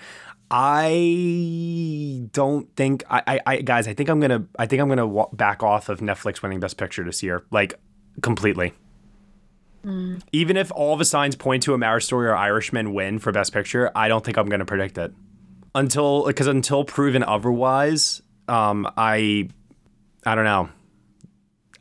I 0.51 2.27
don't 2.31 2.73
think 2.75 3.03
I, 3.09 3.21
I, 3.27 3.39
I 3.45 3.61
guys. 3.61 3.87
I 3.87 3.93
think 3.93 4.09
I'm 4.09 4.19
gonna. 4.19 4.45
I 4.59 4.67
think 4.67 4.81
I'm 4.81 4.89
gonna 4.89 5.07
wa- 5.07 5.29
back 5.33 5.63
off 5.63 5.89
of 5.89 5.99
Netflix 5.99 6.41
winning 6.41 6.59
Best 6.59 6.77
Picture 6.77 7.03
this 7.03 7.23
year, 7.23 7.43
like 7.51 7.79
completely. 8.21 8.73
Even 10.31 10.57
if 10.57 10.71
all 10.71 10.97
the 10.97 11.05
signs 11.05 11.35
point 11.35 11.61
to 11.63 11.73
a 11.75 11.77
Marriage 11.77 12.05
Story 12.05 12.27
or 12.27 12.35
Irishman 12.35 12.93
win 12.93 13.19
for 13.19 13.31
Best 13.31 13.53
Picture, 13.53 13.91
I 13.95 14.07
don't 14.07 14.25
think 14.25 14.35
I'm 14.37 14.47
going 14.47 14.59
to 14.59 14.65
predict 14.65 14.97
it 14.97 15.13
until 15.75 16.25
because 16.25 16.47
until 16.47 16.83
proven 16.83 17.21
otherwise, 17.23 18.21
um, 18.47 18.87
I 18.97 19.49
I 20.25 20.33
don't 20.35 20.45
know. 20.45 20.69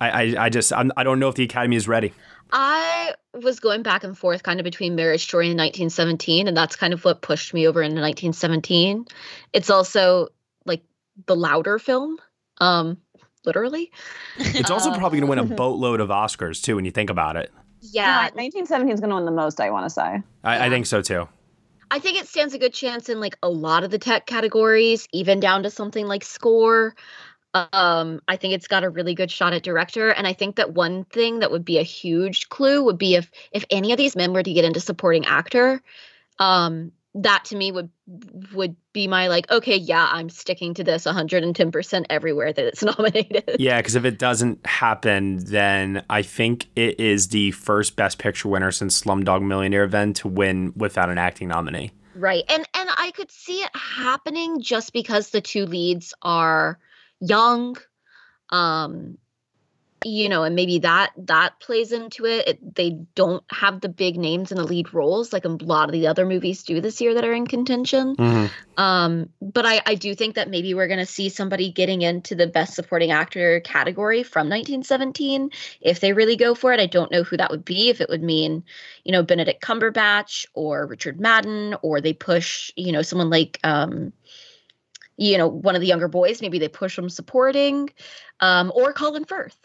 I 0.01 0.11
I, 0.11 0.45
I 0.47 0.49
just 0.49 0.73
I'm, 0.73 0.93
I 0.97 1.05
don't 1.05 1.19
know 1.19 1.29
if 1.29 1.35
the 1.35 1.45
Academy 1.45 1.77
is 1.77 1.89
ready. 1.89 2.13
I 2.53 3.15
was 3.33 3.59
going 3.59 3.83
back 3.83 4.05
and 4.05 4.17
forth 4.17 4.43
kind 4.43 4.61
of 4.61 4.65
between 4.65 4.95
Marriage 4.95 5.25
Story 5.25 5.47
and 5.47 5.59
1917, 5.59 6.47
and 6.47 6.57
that's 6.57 6.77
kind 6.77 6.93
of 6.93 7.05
what 7.05 7.21
pushed 7.23 7.53
me 7.55 7.67
over 7.67 7.83
into 7.83 8.01
1917. 8.01 9.07
It's 9.53 9.71
also 9.71 10.29
like 10.65 10.83
the 11.27 11.35
louder 11.35 11.79
film, 11.79 12.19
um, 12.59 12.99
literally. 13.45 13.91
It's 14.39 14.71
also 14.71 14.91
Uh, 14.91 14.99
probably 14.99 15.21
going 15.21 15.33
to 15.35 15.43
win 15.43 15.53
a 15.53 15.55
boatload 15.57 16.01
of 16.01 16.11
Oscars 16.11 16.63
too 16.63 16.77
when 16.77 16.85
you 16.85 16.91
think 16.91 17.11
about 17.11 17.37
it. 17.37 17.51
Yeah, 17.81 18.31
1917 18.35 18.95
is 18.95 19.01
going 19.01 19.11
to 19.11 19.17
win 19.17 19.25
the 19.25 19.31
most, 19.31 19.61
I 19.61 19.71
want 19.71 19.85
to 19.87 19.91
say. 19.91 20.23
I, 20.45 20.67
I 20.67 20.71
think 20.71 20.87
so 20.87 21.03
too. 21.03 21.29
I 21.91 21.99
think 21.99 22.19
it 22.19 22.27
stands 22.27 22.55
a 22.55 22.59
good 22.59 22.73
chance 22.73 23.09
in 23.09 23.21
like 23.21 23.37
a 23.43 23.49
lot 23.49 23.85
of 23.85 23.91
the 23.91 23.99
tech 23.99 24.27
categories, 24.27 25.07
even 25.13 25.39
down 25.41 25.63
to 25.65 25.71
something 25.71 26.07
like 26.07 26.25
score. 26.25 26.95
Um, 27.55 28.21
I 28.27 28.37
think 28.37 28.55
it's 28.55 28.67
got 28.67 28.83
a 28.83 28.91
really 28.91 29.15
good 29.15 29.31
shot 29.31 29.53
at 29.53 29.63
director, 29.63 30.11
and 30.11 30.27
I 30.27 30.33
think 30.33 30.57
that 30.57 30.73
one 30.73 31.05
thing 31.05 31.39
that 31.39 31.53
would 31.53 31.65
be 31.65 31.79
a 31.79 31.85
huge 31.85 32.49
clue 32.49 32.83
would 32.83 32.99
be 32.99 33.15
if 33.15 33.31
if 33.53 33.65
any 33.71 33.93
of 33.93 33.99
these 33.99 34.17
men 34.17 34.33
were 34.33 34.43
to 34.43 34.53
get 34.53 34.65
into 34.65 34.81
supporting 34.81 35.25
actor, 35.25 35.81
um, 36.41 36.91
that 37.15 37.45
to 37.45 37.57
me 37.57 37.71
would 37.71 37.91
would 38.53 38.75
be 38.93 39.07
my 39.07 39.29
like, 39.29 39.51
okay, 39.51 39.77
yeah, 39.77 40.09
I'm 40.11 40.29
sticking 40.29 40.75
to 40.75 40.85
this 40.85 41.05
110% 41.05 42.07
everywhere 42.11 42.53
that 42.53 42.65
it's 42.65 42.83
nominated. 42.99 43.57
Yeah, 43.59 43.79
because 43.79 43.95
if 43.95 44.05
it 44.05 44.19
doesn't 44.19 44.67
happen, 44.67 45.39
then 45.45 46.05
I 46.11 46.23
think 46.23 46.67
it 46.75 46.99
is 46.99 47.29
the 47.29 47.53
first 47.53 47.97
Best 47.97 48.19
Picture 48.19 48.49
winner 48.49 48.73
since 48.73 49.01
Slumdog 49.01 49.43
Millionaire 49.43 49.87
then 49.87 50.13
to 50.15 50.29
win 50.29 50.73
without 50.77 51.09
an 51.09 51.19
acting 51.19 51.49
nominee. 51.49 51.93
Right. 52.17 52.45
And 52.49 52.67
and 52.75 52.91
I 52.97 53.13
could 53.13 53.31
see 53.31 53.63
it 53.63 53.71
happening 53.75 54.61
just 54.61 54.93
because 54.93 55.31
the 55.31 55.41
two 55.41 55.67
leads 55.67 56.15
are 56.23 56.79
young. 57.27 57.77
Um 58.51 59.19
you 60.05 60.29
know, 60.29 60.45
and 60.45 60.55
maybe 60.55 60.81
that 60.81 61.13
that 61.17 61.59
plays 61.61 61.91
into 61.91 62.27
it. 62.27 62.47
it. 62.47 62.75
They 62.75 62.91
don't 63.15 63.43
have 63.51 63.81
the 63.81 63.89
big 63.89 64.17
names 64.19 64.53
in 64.53 64.59
the 64.59 64.65
lead 64.65 64.93
roles 64.93 65.33
like 65.33 65.47
a 65.47 65.49
lot 65.49 65.89
of 65.89 65.93
the 65.93 66.07
other 66.07 66.27
movies 66.27 66.63
do 66.63 66.81
this 66.81 67.01
year 67.01 67.15
that 67.15 67.25
are 67.25 67.33
in 67.33 67.47
contention. 67.47 68.15
Um, 68.77 69.31
but 69.41 69.65
I, 69.65 69.81
I 69.87 69.95
do 69.95 70.15
think 70.15 70.35
that 70.35 70.51
maybe 70.51 70.75
we're 70.75 70.89
going 70.89 71.01
to 71.01 71.07
see 71.07 71.31
somebody 71.31 71.73
getting 71.73 72.03
into 72.03 72.35
the 72.35 72.47
best 72.47 72.75
supporting 72.75 73.13
actor 73.13 73.61
category 73.61 74.23
from 74.23 74.49
1917 74.49 75.51
if 75.81 76.01
they 76.01 76.13
really 76.13 76.37
go 76.37 76.55
for 76.55 76.73
it. 76.73 76.81
I 76.81 76.87
don't 76.87 77.11
know 77.11 77.23
who 77.23 77.39
that 77.39 77.51
would 77.51 77.65
be. 77.65 77.89
If 77.89 78.01
it 78.01 78.11
would 78.11 78.23
mean, 78.23 78.65
you 79.05 79.13
know, 79.13 79.23
Benedict 79.23 79.63
Cumberbatch 79.63 80.47
or 80.53 80.87
Richard 80.87 81.19
Madden, 81.19 81.77
or 81.83 82.01
they 82.01 82.13
push, 82.13 82.71
you 82.77 82.93
know, 82.93 83.03
someone 83.03 83.31
like, 83.31 83.59
um, 83.65 84.13
you 85.17 85.39
know, 85.39 85.49
one 85.49 85.75
of 85.75 85.81
the 85.81 85.87
younger 85.87 86.09
boys. 86.09 86.41
Maybe 86.41 86.59
they 86.59 86.69
push 86.69 86.99
him 86.99 87.09
supporting, 87.09 87.91
um, 88.41 88.73
or 88.75 88.93
Colin 88.93 89.25
Firth. 89.25 89.57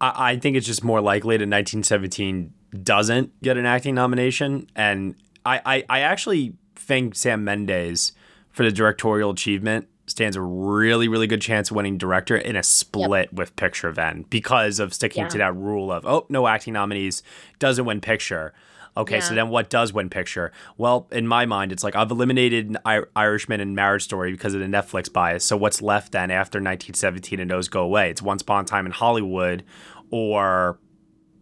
I, 0.00 0.32
I 0.32 0.36
think 0.36 0.56
it's 0.56 0.66
just 0.66 0.84
more 0.84 1.00
likely 1.00 1.36
that 1.36 1.48
1917 1.48 2.52
doesn't 2.82 3.42
get 3.42 3.56
an 3.56 3.66
acting 3.66 3.94
nomination. 3.94 4.68
And 4.76 5.14
I, 5.44 5.60
I, 5.64 5.84
I 5.88 6.00
actually 6.00 6.54
think 6.76 7.14
Sam 7.14 7.44
Mendes, 7.44 8.12
for 8.50 8.64
the 8.64 8.72
directorial 8.72 9.30
achievement, 9.30 9.88
stands 10.06 10.36
a 10.36 10.40
really, 10.40 11.06
really 11.08 11.26
good 11.26 11.40
chance 11.40 11.70
of 11.70 11.76
winning 11.76 11.98
director 11.98 12.36
in 12.36 12.56
a 12.56 12.62
split 12.62 13.32
with 13.32 13.54
picture 13.56 13.92
then 13.92 14.24
because 14.30 14.80
of 14.80 14.94
sticking 14.94 15.28
to 15.28 15.38
that 15.38 15.54
rule 15.54 15.92
of, 15.92 16.06
oh, 16.06 16.26
no 16.28 16.46
acting 16.46 16.72
nominees, 16.72 17.22
doesn't 17.58 17.84
win 17.84 18.00
picture. 18.00 18.54
Okay, 18.98 19.20
so 19.20 19.34
then 19.34 19.48
what 19.48 19.70
does 19.70 19.92
win 19.92 20.10
picture? 20.10 20.52
Well, 20.76 21.06
in 21.12 21.26
my 21.26 21.46
mind, 21.46 21.72
it's 21.72 21.84
like 21.84 21.94
I've 21.96 22.10
eliminated 22.10 22.76
Irishman 23.16 23.60
and 23.60 23.74
Marriage 23.74 24.02
Story 24.02 24.32
because 24.32 24.54
of 24.54 24.60
the 24.60 24.66
Netflix 24.66 25.10
bias. 25.12 25.44
So 25.44 25.56
what's 25.56 25.80
left 25.80 26.12
then 26.12 26.30
after 26.30 26.58
1917 26.58 27.38
and 27.40 27.50
those 27.50 27.68
go 27.68 27.82
away? 27.82 28.10
It's 28.10 28.20
Once 28.20 28.42
Upon 28.42 28.64
a 28.64 28.66
Time 28.66 28.86
in 28.86 28.92
Hollywood 28.92 29.64
or 30.10 30.78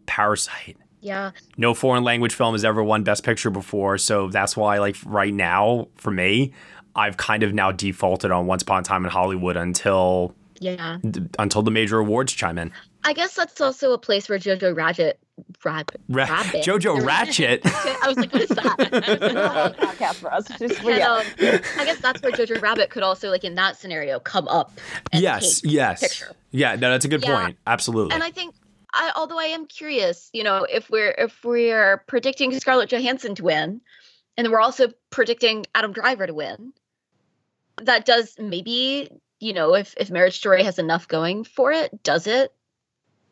Parasite. 0.07 0.77
Yeah. 1.01 1.31
No 1.57 1.73
foreign 1.75 2.05
language 2.05 2.35
film 2.35 2.55
has 2.55 2.65
ever 2.65 2.83
won 2.83 3.03
Best 3.05 3.25
Picture 3.25 3.51
before, 3.51 3.97
so 3.99 4.29
that's 4.29 4.57
why, 4.57 4.79
like 4.79 4.97
right 5.05 5.33
now, 5.33 5.89
for 5.97 6.11
me, 6.11 6.53
I've 6.95 7.17
kind 7.17 7.43
of 7.43 7.53
now 7.55 7.73
defaulted 7.73 8.31
on 8.31 8.47
Once 8.47 8.63
Upon 8.63 8.81
a 8.81 8.83
Time 8.83 9.05
in 9.05 9.11
Hollywood 9.11 9.57
until 9.57 10.35
Yeah. 10.59 10.99
until 11.39 11.63
the 11.63 11.71
major 11.71 11.99
awards 11.99 12.33
chime 12.33 12.59
in. 12.59 12.73
I 13.07 13.13
guess 13.13 13.35
that's 13.35 13.61
also 13.61 13.93
a 13.93 13.99
place 13.99 14.29
where 14.29 14.39
Jojo 14.39 14.77
Rabbit, 14.77 15.19
Rabbit, 15.65 16.01
Ra- 16.09 16.25
Rabbit. 16.25 16.65
Jojo 16.65 17.05
Ratchet. 17.07 17.61
I 17.65 18.05
was 18.09 18.17
like, 18.17 18.33
what 18.33 18.43
is 18.43 18.49
that? 18.49 18.77
podcast 19.79 20.15
for 20.17 20.33
us. 20.33 20.47
Just 20.59 20.81
And, 20.83 21.01
um, 21.03 21.25
I 21.39 21.85
guess 21.85 21.99
that's 22.01 22.21
where 22.23 22.33
Jojo 22.33 22.61
Rabbit 22.61 22.91
could 22.91 23.03
also, 23.05 23.31
like 23.31 23.45
in 23.45 23.55
that 23.55 23.77
scenario, 23.77 24.19
come 24.19 24.49
up. 24.49 24.73
and 25.13 25.23
yes, 25.23 25.61
take 25.61 25.73
yes, 25.73 26.01
Picture. 26.01 26.33
yeah. 26.51 26.75
No, 26.75 26.91
that's 26.91 27.05
a 27.05 27.09
good 27.09 27.23
Yeah. 27.23 27.45
point. 27.45 27.59
Absolutely. 27.67 28.13
And 28.15 28.23
I 28.25 28.31
think, 28.31 28.55
I, 28.93 29.13
although 29.15 29.39
I 29.39 29.45
am 29.47 29.67
curious, 29.67 30.29
you 30.33 30.43
know, 30.43 30.67
if 30.69 30.91
we're 30.91 31.15
if 31.17 31.45
we're 31.45 31.99
predicting 32.09 32.53
Scarlett 32.59 32.89
Johansson 32.91 33.35
to 33.37 33.45
win, 33.45 33.81
and 34.37 34.45
then 34.45 34.51
we're 34.51 34.61
also 34.61 34.89
predicting 35.11 35.65
Adam 35.75 35.93
Driver 35.93 36.27
to 36.27 36.35
win, 36.35 36.73
that 37.83 38.05
does 38.07 38.35
maybe 38.39 39.11
you 39.39 39.53
know 39.53 39.75
if 39.75 39.95
if 39.99 40.11
Marriage 40.11 40.39
Story 40.39 40.63
has 40.63 40.79
enough 40.79 41.07
going 41.09 41.45
for 41.45 41.73
it, 41.73 42.03
does 42.03 42.27
it 42.27 42.53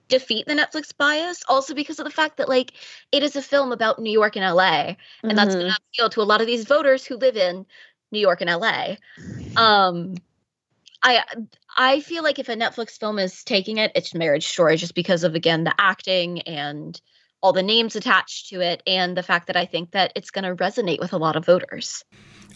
defeat 0.08 0.46
the 0.46 0.54
Netflix 0.54 0.96
bias? 0.96 1.42
Also 1.48 1.74
because 1.74 1.98
of 1.98 2.04
the 2.04 2.10
fact 2.10 2.36
that 2.36 2.48
like 2.48 2.72
it 3.12 3.22
is 3.22 3.36
a 3.36 3.42
film 3.42 3.72
about 3.72 3.98
New 3.98 4.12
York 4.12 4.36
and 4.36 4.44
LA, 4.44 4.94
and 5.22 5.36
that's 5.36 5.54
going 5.54 5.70
to 5.70 5.78
appeal 5.92 6.10
to 6.10 6.20
a 6.20 6.24
lot 6.24 6.40
of 6.40 6.46
these 6.46 6.64
voters 6.64 7.04
who 7.04 7.16
live 7.16 7.36
in 7.36 7.66
New 8.10 8.20
York 8.20 8.40
and 8.40 8.50
LA. 8.50 8.96
Um, 9.56 10.14
I 11.02 11.22
I 11.76 12.00
feel 12.00 12.22
like 12.22 12.38
if 12.38 12.48
a 12.48 12.56
Netflix 12.56 12.98
film 12.98 13.18
is 13.18 13.44
taking 13.44 13.78
it, 13.78 13.92
it's 13.94 14.14
Marriage 14.14 14.46
Story, 14.46 14.76
just 14.76 14.94
because 14.94 15.24
of 15.24 15.34
again 15.34 15.64
the 15.64 15.74
acting 15.78 16.40
and 16.42 17.00
all 17.42 17.52
the 17.52 17.62
names 17.62 17.94
attached 17.94 18.48
to 18.48 18.62
it, 18.62 18.82
and 18.86 19.16
the 19.16 19.22
fact 19.22 19.48
that 19.48 19.56
I 19.56 19.66
think 19.66 19.90
that 19.90 20.12
it's 20.16 20.30
going 20.30 20.44
to 20.44 20.54
resonate 20.54 20.98
with 20.98 21.12
a 21.12 21.18
lot 21.18 21.36
of 21.36 21.44
voters. 21.44 22.02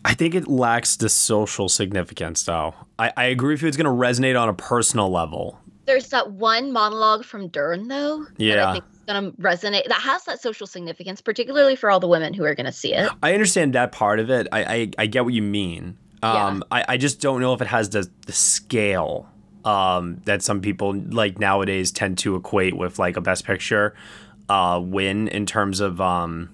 I 0.05 0.15
think 0.15 0.35
it 0.35 0.49
lacks 0.49 0.97
the 0.97 1.09
social 1.09 1.69
significance, 1.69 2.45
though. 2.45 2.75
I, 2.99 3.13
I 3.17 3.25
agree 3.25 3.55
with 3.55 3.63
you. 3.63 3.69
It's 3.69 3.77
going 3.77 3.85
to 3.85 3.91
resonate 3.91 4.41
on 4.41 4.49
a 4.49 4.55
personal 4.55 5.11
level. 5.11 5.59
There's 5.89 6.09
that 6.11 6.33
one 6.33 6.71
monologue 6.71 7.25
from 7.25 7.49
Dern 7.49 7.89
though. 7.89 8.25
That 8.25 8.45
Yeah. 8.45 8.69
I 8.69 8.73
think 8.75 8.85
is 8.93 9.01
going 9.07 9.33
to 9.33 9.37
resonate. 9.39 9.89
That 9.89 10.03
has 10.03 10.23
that 10.25 10.41
social 10.41 10.67
significance, 10.67 11.23
particularly 11.23 11.77
for 11.77 11.91
all 11.91 11.99
the 11.99 12.07
women 12.07 12.35
who 12.35 12.45
are 12.45 12.55
going 12.55 12.67
to 12.67 12.73
see 12.73 12.93
it. 12.93 13.11
I 13.23 13.33
understand 13.33 13.73
that 13.73 13.91
part 13.91 14.21
of 14.21 14.29
it. 14.29 14.47
I 14.53 14.63
I, 14.63 14.91
I 14.99 15.07
get 15.07 15.25
what 15.25 15.33
you 15.33 15.43
mean. 15.43 15.97
Um, 16.23 16.63
I, 16.71 16.85
I 16.89 16.97
just 16.97 17.21
don't 17.21 17.41
know 17.41 17.55
if 17.55 17.63
it 17.63 17.69
has 17.69 17.91
the 17.91 18.09
the 18.27 18.33
scale 18.33 19.29
um, 19.65 20.21
that 20.27 20.43
some 20.43 20.61
people 20.61 20.95
like 20.95 21.39
nowadays 21.39 21.91
tend 21.91 22.19
to 22.19 22.37
equate 22.37 22.77
with 22.77 22.99
like 22.99 23.17
a 23.17 23.21
best 23.21 23.45
picture 23.45 23.95
uh, 24.49 24.81
win 24.83 25.29
in 25.29 25.47
terms 25.47 25.81
of 25.81 26.01
um, 26.01 26.51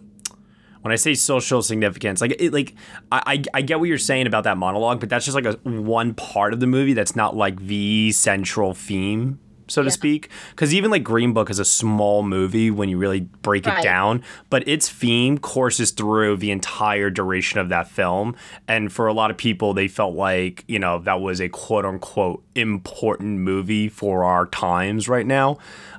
when 0.85 0.93
I 0.93 0.97
say 0.97 1.15
social 1.15 1.63
significance, 1.63 2.21
like 2.21 2.37
it, 2.39 2.53
like 2.53 2.75
I, 3.11 3.23
I 3.27 3.43
I 3.55 3.63
get 3.63 3.81
what 3.81 3.89
you're 3.89 3.97
saying 3.97 4.27
about 4.27 4.45
that 4.45 4.59
monologue, 4.59 5.01
but 5.01 5.09
that's 5.09 5.25
just 5.25 5.35
like 5.35 5.47
a 5.47 5.53
one 5.65 6.13
part 6.13 6.53
of 6.53 6.61
the 6.61 6.67
movie 6.67 6.93
that's 6.93 7.17
not 7.17 7.35
like 7.35 7.59
the 7.59 8.13
central 8.13 8.75
theme, 8.75 9.39
so 9.67 9.83
to 9.83 9.91
speak. 9.91 10.29
Because 10.51 10.75
even 10.75 10.91
like 10.91 11.03
Green 11.03 11.33
Book 11.33 11.49
is 11.49 11.59
a 11.59 11.65
small 11.65 12.23
movie 12.23 12.71
when 12.71 12.91
you 12.91 12.99
really 12.99 13.21
break 13.21 13.67
it 13.67 13.83
down, 13.83 14.23
but 14.51 14.69
its 14.69 14.91
theme 14.91 15.39
courses 15.39 15.91
through 15.91 16.37
the 16.37 16.51
entire 16.51 17.09
duration 17.09 17.59
of 17.61 17.71
that 17.71 17.89
film. 17.89 18.37
And 18.69 18.93
for 18.93 19.07
a 19.07 19.15
lot 19.15 19.31
of 19.31 19.39
people, 19.39 19.73
they 19.73 19.89
felt 19.89 20.15
like 20.15 20.65
you 20.69 20.79
know 20.79 20.99
that 20.99 21.19
was 21.19 21.41
a 21.41 21.49
quote 21.49 21.87
unquote 21.87 22.45
important 22.55 23.39
movie 23.39 23.89
for 23.89 24.25
our 24.25 24.45
times 24.49 25.09
right 25.09 25.27
now, 25.27 25.57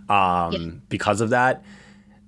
um, 0.09 0.83
because 0.89 1.21
of 1.21 1.31
that 1.31 1.63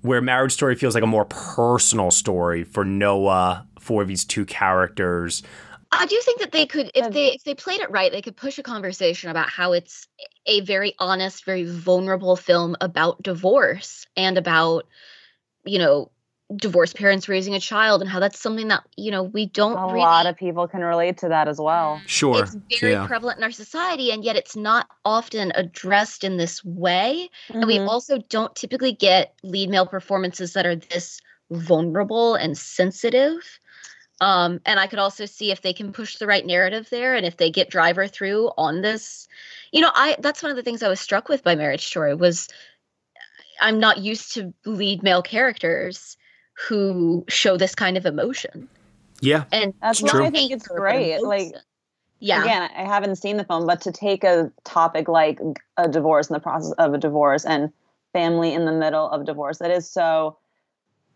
where 0.02 0.22
Marriage 0.22 0.54
Story 0.54 0.76
feels 0.76 0.94
like 0.94 1.04
a 1.04 1.08
more 1.08 1.26
personal 1.26 2.12
story 2.12 2.64
for 2.64 2.86
Noah 2.86 3.68
for 3.80 4.06
these 4.06 4.26
two 4.26 4.46
characters. 4.46 5.44
I 5.92 6.06
do 6.06 6.20
think 6.24 6.40
that 6.40 6.52
they 6.52 6.66
could, 6.66 6.92
if 6.94 7.12
they 7.14 7.28
if 7.34 7.44
they 7.44 7.56
played 7.56 7.80
it 7.80 7.90
right, 7.90 8.12
they 8.12 8.22
could 8.22 8.36
push 8.36 8.58
a 8.60 8.64
conversation 8.64 9.30
about 9.30 9.50
how 9.50 9.72
it's 9.72 10.08
a 10.46 10.62
very 10.62 10.94
honest, 11.00 11.46
very 11.46 11.64
vulnerable 11.64 12.36
film 12.36 12.76
about 12.82 13.24
divorce 13.24 14.06
and 14.16 14.38
about, 14.38 14.86
you 15.64 15.80
know, 15.80 16.12
divorced 16.56 16.96
parents 16.96 17.28
raising 17.28 17.56
a 17.56 17.60
child 17.60 18.00
and 18.02 18.10
how 18.10 18.22
that's 18.22 18.40
something 18.40 18.70
that 18.70 18.82
you 18.96 19.12
know 19.12 19.24
we 19.24 19.48
don't 19.48 19.78
A 19.78 19.86
really 19.88 20.00
lot 20.00 20.26
of 20.26 20.38
people 20.38 20.66
can 20.66 20.82
relate 20.82 21.18
to 21.18 21.28
that 21.28 21.50
as 21.50 21.60
well. 21.60 22.02
Sure. 22.06 22.42
it's 22.44 22.56
very 22.80 22.94
yeah. 22.94 23.06
prevalent 23.06 23.38
in 23.38 23.44
our 23.44 23.52
society 23.52 24.12
and 24.12 24.24
yet 24.24 24.38
it's 24.38 24.56
not 24.56 24.88
often 25.04 25.52
addressed 25.56 26.24
in 26.24 26.38
this 26.38 26.64
way 26.64 27.30
and 27.50 27.66
we 27.68 27.78
Mhm. 27.80 27.90
also 27.90 28.20
don't 28.30 28.56
typically 28.56 28.94
get 28.94 29.34
lead 29.44 29.70
male 29.70 29.86
performances 29.86 30.54
that 30.54 30.66
are 30.66 30.78
this 30.78 31.20
vulnerable 31.52 32.36
and 32.36 32.58
sensitive 32.58 33.60
um, 34.22 34.62
and 34.66 34.80
i 34.80 34.88
could 34.88 35.00
also 35.00 35.26
see 35.26 35.52
if 35.52 35.62
they 35.62 35.74
can 35.74 35.92
push 35.92 36.16
the 36.18 36.28
right 36.28 36.46
narrative 36.46 36.90
there 36.90 37.14
and 37.16 37.26
if 37.26 37.36
they 37.38 37.52
get 37.52 37.70
driver 37.70 38.08
through 38.08 38.52
on 38.58 38.82
this 38.82 39.28
you 39.72 39.82
know 39.82 39.92
i 39.96 40.16
that's 40.20 40.42
one 40.42 40.50
of 40.50 40.56
the 40.56 40.64
things 40.64 40.82
i 40.82 40.88
was 40.90 41.00
struck 41.02 41.28
with 41.30 41.44
by 41.44 41.56
marriage 41.56 41.86
story 41.86 42.16
was 42.16 42.48
i'm 43.62 43.80
not 43.80 43.98
used 44.00 44.34
to 44.34 44.54
lead 44.66 45.04
male 45.04 45.22
characters 45.22 46.17
who 46.68 47.24
show 47.28 47.58
this 47.58 47.76
kind 47.76 47.98
of 47.98 48.06
emotion 48.06 48.68
Yeah. 49.22 49.44
and 49.52 49.74
That's 49.82 50.02
not 50.04 50.16
why 50.16 50.28
I 50.28 50.30
think 50.30 50.52
it's 50.52 50.68
great. 50.68 51.22
Like, 51.22 51.54
yeah 52.20 52.42
Again, 52.42 52.70
I 52.76 52.84
haven't 52.84 53.18
seen 53.18 53.38
the 53.38 53.44
film, 53.44 53.68
but 53.68 53.82
to 53.82 53.92
take 53.92 54.24
a 54.24 54.52
topic 54.64 55.08
like 55.08 55.40
a 55.78 55.88
divorce 55.88 56.28
and 56.28 56.36
the 56.36 56.40
process 56.40 56.72
of 56.74 56.94
a 56.94 56.98
divorce 56.98 57.46
and 57.46 57.72
family 58.14 58.54
in 58.54 58.66
the 58.66 58.72
middle 58.72 59.08
of 59.10 59.26
divorce, 59.26 59.60
that 59.60 59.72
is 59.72 59.90
so. 59.90 60.38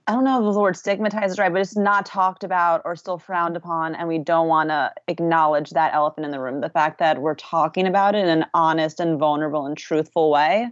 I 0.08 0.14
don't 0.14 0.24
know 0.24 0.46
if 0.46 0.54
the 0.54 0.60
word 0.60 0.76
stigmatized 0.76 1.32
is 1.32 1.40
right, 1.40 1.52
but 1.52 1.62
it's 1.62 1.78
not 1.78 2.06
talked 2.08 2.44
about 2.44 2.82
or 2.86 2.96
still 2.96 3.20
frowned 3.20 3.56
upon, 3.56 3.96
and 3.96 4.08
we 4.08 4.18
don't 4.18 4.48
want 4.48 4.70
to 4.70 4.92
acknowledge 5.08 5.70
that 5.72 5.94
elephant 5.94 6.26
in 6.26 6.32
the 6.32 6.40
room. 6.40 6.60
The 6.60 6.70
fact 6.70 6.98
that 7.00 7.22
we're 7.22 7.36
talking 7.36 7.88
about 7.88 8.16
it 8.16 8.26
in 8.26 8.28
an 8.28 8.46
honest 8.54 9.00
and 9.00 9.20
vulnerable 9.20 9.66
and 9.68 9.78
truthful 9.78 10.32
way, 10.32 10.70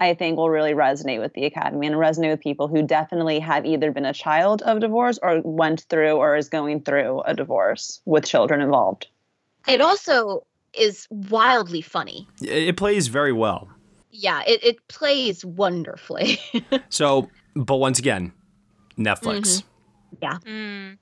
I 0.00 0.14
think 0.14 0.38
will 0.38 0.48
really 0.48 0.72
resonate 0.72 1.20
with 1.20 1.34
the 1.34 1.44
Academy 1.44 1.86
and 1.86 1.96
resonate 1.96 2.30
with 2.30 2.40
people 2.40 2.68
who 2.68 2.82
definitely 2.82 3.38
have 3.38 3.66
either 3.66 3.92
been 3.92 4.06
a 4.06 4.14
child 4.14 4.62
of 4.62 4.80
divorce 4.80 5.18
or 5.22 5.42
went 5.44 5.82
through 5.90 6.12
or 6.12 6.36
is 6.36 6.48
going 6.48 6.80
through 6.80 7.20
a 7.20 7.34
divorce 7.34 8.00
with 8.06 8.24
children 8.24 8.62
involved. 8.62 9.08
It 9.68 9.82
also 9.82 10.46
is 10.72 11.06
wildly 11.10 11.82
funny. 11.82 12.26
It 12.40 12.68
it 12.68 12.76
plays 12.78 13.08
very 13.08 13.32
well. 13.32 13.68
Yeah, 14.10 14.42
it, 14.46 14.64
it 14.64 14.88
plays 14.88 15.44
wonderfully. 15.44 16.40
So, 16.88 17.30
but 17.54 17.76
once 17.76 17.98
again, 17.98 18.32
Netflix. 18.98 19.62
yeah. 20.20 20.38
Mm. 20.44 20.98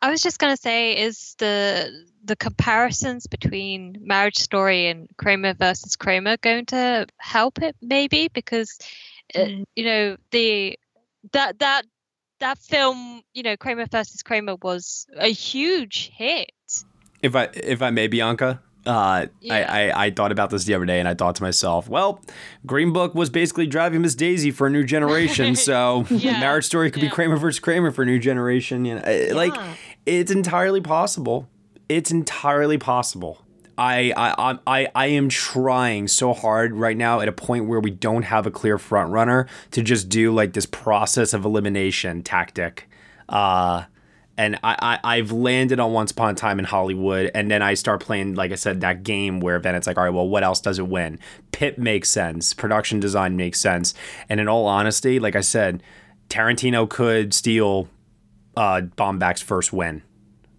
I 0.00 0.10
was 0.10 0.20
just 0.20 0.38
gonna 0.38 0.56
say, 0.56 0.96
is 0.96 1.34
the 1.38 2.06
the 2.24 2.36
comparisons 2.36 3.26
between 3.26 3.98
Marriage 4.00 4.38
Story 4.38 4.86
and 4.86 5.08
Kramer 5.16 5.54
versus 5.54 5.96
Kramer 5.96 6.36
going 6.36 6.66
to 6.66 7.06
help 7.18 7.60
it? 7.62 7.76
Maybe 7.82 8.28
because 8.28 8.78
uh, 9.34 9.46
you 9.74 9.84
know 9.84 10.16
the 10.30 10.78
that 11.32 11.58
that 11.58 11.84
that 12.40 12.58
film, 12.58 13.22
you 13.34 13.42
know, 13.42 13.56
Kramer 13.56 13.86
versus 13.86 14.22
Kramer 14.22 14.56
was 14.62 15.06
a 15.16 15.28
huge 15.28 16.10
hit. 16.14 16.52
If 17.22 17.34
I 17.34 17.48
if 17.52 17.82
I 17.82 17.90
may, 17.90 18.06
Bianca, 18.06 18.62
uh, 18.86 19.26
I, 19.50 19.62
I 19.62 20.04
I 20.06 20.10
thought 20.10 20.32
about 20.32 20.50
this 20.50 20.64
the 20.64 20.74
other 20.74 20.86
day, 20.86 20.98
and 20.98 21.08
I 21.08 21.14
thought 21.14 21.36
to 21.36 21.42
myself, 21.42 21.88
well, 21.88 22.20
Green 22.66 22.92
Book 22.92 23.14
was 23.14 23.28
basically 23.30 23.66
driving 23.66 24.00
Miss 24.02 24.14
Daisy 24.14 24.50
for 24.50 24.66
a 24.66 24.70
new 24.70 24.84
generation, 24.84 25.54
so 25.68 26.06
Yeah, 26.10 26.40
Marriage 26.40 26.64
Story 26.64 26.90
could 26.90 27.02
be 27.02 27.08
Kramer 27.10 27.36
versus 27.36 27.60
Kramer 27.60 27.90
for 27.90 28.02
a 28.02 28.06
new 28.06 28.18
generation. 28.18 28.84
You 28.84 28.94
know, 28.96 29.02
I- 29.04 29.30
like 29.32 29.54
it's 30.06 30.30
entirely 30.30 30.80
possible. 30.80 31.48
It's 31.88 32.10
entirely 32.10 32.78
possible. 32.78 33.42
I, 33.76 34.12
I 34.16 34.50
I 34.52 34.58
I 34.66 34.88
I 34.94 35.06
am 35.06 35.28
trying 35.28 36.08
so 36.08 36.32
hard 36.32 36.74
right 36.74 36.96
now 36.96 37.20
at 37.20 37.28
a 37.28 37.32
point 37.32 37.66
where 37.66 37.78
we 37.80 37.90
don't 37.92 38.24
have 38.24 38.46
a 38.46 38.50
clear 38.50 38.76
front 38.78 39.10
runner 39.12 39.46
to 39.72 39.82
just 39.82 40.08
do 40.08 40.32
like 40.32 40.52
this 40.54 40.66
process 40.66 41.32
of 41.32 41.44
elimination 41.44 42.22
tactic. 42.22 42.88
Uh 43.28 43.84
and 44.38 44.58
I, 44.62 44.76
I 45.02 45.16
I've 45.18 45.32
landed 45.32 45.80
on 45.80 45.92
Once 45.92 46.12
Upon 46.12 46.30
a 46.30 46.34
Time 46.34 46.58
in 46.58 46.64
Hollywood, 46.64 47.30
and 47.34 47.50
then 47.50 47.60
I 47.60 47.74
start 47.74 48.00
playing, 48.00 48.34
like 48.34 48.52
I 48.52 48.54
said, 48.54 48.80
that 48.80 49.02
game 49.02 49.40
where 49.40 49.58
then 49.58 49.74
it's 49.74 49.86
like, 49.86 49.98
all 49.98 50.04
right, 50.04 50.14
well, 50.14 50.28
what 50.28 50.44
else 50.44 50.60
does 50.60 50.78
it 50.78 50.86
win? 50.86 51.18
Pitt 51.52 51.78
makes 51.78 52.08
sense, 52.08 52.54
production 52.54 53.00
design 53.00 53.36
makes 53.36 53.60
sense, 53.60 53.92
and 54.28 54.40
in 54.40 54.48
all 54.48 54.66
honesty, 54.66 55.18
like 55.18 55.36
I 55.36 55.42
said, 55.42 55.82
Tarantino 56.30 56.88
could 56.88 57.34
steal 57.34 57.88
uh, 58.56 58.82
Baumbach's 58.96 59.42
first 59.42 59.72
win, 59.72 60.02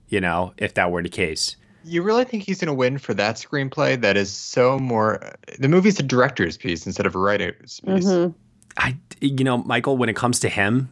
you 0.10 0.22
know, 0.22 0.54
if 0.58 0.74
that 0.76 0.92
were 0.92 1.02
the 1.02 1.10
case. 1.10 1.56
You 1.86 2.04
really 2.04 2.26
think 2.26 2.44
he's 2.44 2.60
going 2.60 2.68
to 2.68 2.74
win 2.74 2.98
for 2.98 3.14
that 3.14 3.38
screenplay 3.38 4.00
that 4.02 4.18
is 4.18 4.32
so 4.32 4.78
more. 4.78 5.34
The 5.58 5.70
movie's 5.70 6.00
a 6.00 6.04
director's 6.04 6.58
piece 6.58 6.86
instead 6.86 7.06
of 7.06 7.16
a 7.16 7.20
writer's 7.20 7.80
piece. 7.80 8.06
Mm-hmm. 8.06 8.34
I, 8.78 8.98
you 9.22 9.44
know, 9.44 9.60
Michael, 9.60 9.98
when 9.98 10.10
it 10.10 10.16
comes 10.16 10.40
to 10.42 10.50
him, 10.50 10.92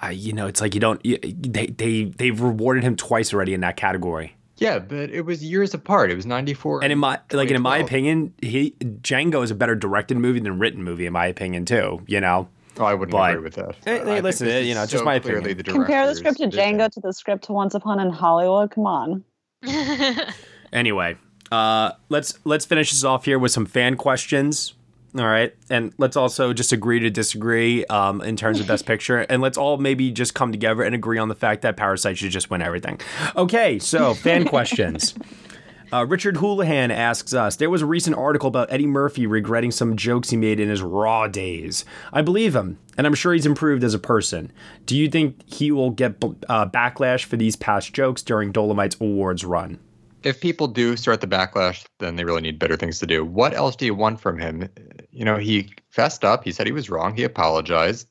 I, 0.00 0.10
you 0.12 0.32
know, 0.32 0.46
it's 0.46 0.60
like 0.60 0.74
you 0.74 0.80
don't. 0.80 1.04
you- 1.04 1.18
They 1.22 1.66
they 1.66 2.04
they've 2.04 2.40
rewarded 2.40 2.84
him 2.84 2.96
twice 2.96 3.32
already 3.34 3.54
in 3.54 3.60
that 3.62 3.76
category. 3.76 4.34
Yeah, 4.58 4.80
but 4.80 5.10
it 5.10 5.22
was 5.22 5.44
years 5.44 5.72
apart. 5.72 6.10
It 6.10 6.16
was 6.16 6.26
94. 6.26 6.82
And 6.82 6.92
in 6.92 6.98
my 6.98 7.20
like, 7.32 7.48
and 7.48 7.56
in 7.56 7.62
my 7.62 7.78
opinion, 7.78 8.34
he 8.42 8.72
Django 8.80 9.42
is 9.44 9.50
a 9.52 9.54
better 9.54 9.74
directed 9.76 10.16
movie 10.18 10.40
than 10.40 10.58
written 10.58 10.82
movie, 10.82 11.06
in 11.06 11.12
my 11.12 11.26
opinion, 11.26 11.64
too. 11.64 12.02
You 12.06 12.20
know. 12.20 12.48
Oh, 12.80 12.84
I 12.84 12.94
wouldn't 12.94 13.12
But- 13.12 13.30
agree 13.32 13.42
with 13.44 13.54
that. 13.54 13.76
Hey, 13.84 13.98
hey, 14.04 14.20
listen, 14.20 14.46
this 14.46 14.64
you 14.66 14.70
is 14.72 14.76
know, 14.76 14.86
just 14.86 15.04
my 15.04 15.14
opinion. 15.14 15.42
the 15.56 15.62
Compare 15.64 16.06
the 16.06 16.14
script 16.14 16.38
to. 16.38 16.46
Django 16.48 16.88
to 16.90 17.00
the 17.00 17.12
script 17.12 17.44
to 17.44 17.52
Once 17.52 17.74
Upon 17.74 17.98
in 18.00 18.10
Hollywood. 18.10 18.70
Come 18.70 18.86
on. 18.86 19.24
Anyway, 20.72 21.16
uh, 21.50 21.92
let's 22.08 22.38
let's 22.44 22.64
finish 22.66 22.90
this 22.90 23.02
off 23.04 23.24
here 23.24 23.38
with 23.38 23.50
some 23.52 23.64
fan 23.66 23.96
questions. 23.96 24.74
All 25.16 25.24
right, 25.26 25.54
and 25.70 25.94
let's 25.96 26.16
also 26.16 26.52
just 26.52 26.72
agree 26.72 27.00
to 27.00 27.08
disagree 27.08 27.84
um, 27.86 28.20
in 28.20 28.36
terms 28.36 28.60
of 28.60 28.66
best 28.66 28.84
picture, 28.86 29.20
and 29.20 29.40
let's 29.40 29.56
all 29.56 29.78
maybe 29.78 30.10
just 30.10 30.34
come 30.34 30.52
together 30.52 30.82
and 30.82 30.94
agree 30.94 31.18
on 31.18 31.28
the 31.28 31.34
fact 31.34 31.62
that 31.62 31.76
Parasite 31.78 32.18
should 32.18 32.30
just 32.30 32.50
win 32.50 32.60
everything. 32.60 33.00
Okay, 33.34 33.78
so 33.78 34.12
fan 34.24 34.44
questions. 34.44 35.14
Uh, 35.90 36.04
Richard 36.04 36.36
Houlihan 36.36 36.90
asks 36.90 37.32
us 37.32 37.56
There 37.56 37.70
was 37.70 37.80
a 37.80 37.86
recent 37.86 38.16
article 38.16 38.48
about 38.48 38.70
Eddie 38.70 38.86
Murphy 38.86 39.26
regretting 39.26 39.70
some 39.70 39.96
jokes 39.96 40.28
he 40.28 40.36
made 40.36 40.60
in 40.60 40.68
his 40.68 40.82
Raw 40.82 41.26
days. 41.26 41.86
I 42.12 42.20
believe 42.20 42.54
him, 42.54 42.78
and 42.98 43.06
I'm 43.06 43.14
sure 43.14 43.32
he's 43.32 43.46
improved 43.46 43.84
as 43.84 43.94
a 43.94 43.98
person. 43.98 44.52
Do 44.84 44.94
you 44.94 45.08
think 45.08 45.42
he 45.50 45.70
will 45.72 45.90
get 45.90 46.22
uh, 46.50 46.66
backlash 46.66 47.24
for 47.24 47.38
these 47.38 47.56
past 47.56 47.94
jokes 47.94 48.22
during 48.22 48.52
Dolomite's 48.52 49.00
awards 49.00 49.44
run? 49.44 49.78
If 50.24 50.40
people 50.40 50.66
do 50.66 50.96
start 50.96 51.20
the 51.20 51.26
backlash, 51.26 51.86
then 51.98 52.16
they 52.16 52.24
really 52.24 52.42
need 52.42 52.58
better 52.58 52.76
things 52.76 52.98
to 52.98 53.06
do. 53.06 53.24
What 53.24 53.54
else 53.54 53.76
do 53.76 53.86
you 53.86 53.94
want 53.94 54.20
from 54.20 54.38
him? 54.38 54.68
You 55.10 55.24
know, 55.24 55.36
he 55.36 55.74
fessed 55.90 56.24
up. 56.24 56.44
He 56.44 56.52
said 56.52 56.66
he 56.66 56.72
was 56.72 56.90
wrong. 56.90 57.16
He 57.16 57.24
apologized. 57.24 58.08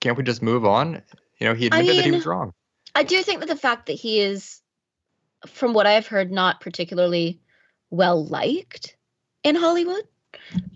Can't 0.00 0.16
we 0.16 0.22
just 0.22 0.42
move 0.42 0.64
on? 0.64 1.02
You 1.38 1.48
know, 1.48 1.54
he 1.54 1.66
I 1.70 1.80
admitted 1.80 1.98
that 1.98 2.04
he 2.04 2.12
was 2.12 2.26
wrong. 2.26 2.52
I 2.94 3.02
do 3.02 3.22
think 3.22 3.40
that 3.40 3.48
the 3.48 3.56
fact 3.56 3.86
that 3.86 3.94
he 3.94 4.20
is, 4.20 4.60
from 5.46 5.74
what 5.74 5.86
I've 5.86 6.06
heard, 6.06 6.32
not 6.32 6.60
particularly 6.60 7.40
well 7.90 8.24
liked 8.24 8.96
in 9.42 9.54
Hollywood 9.54 10.04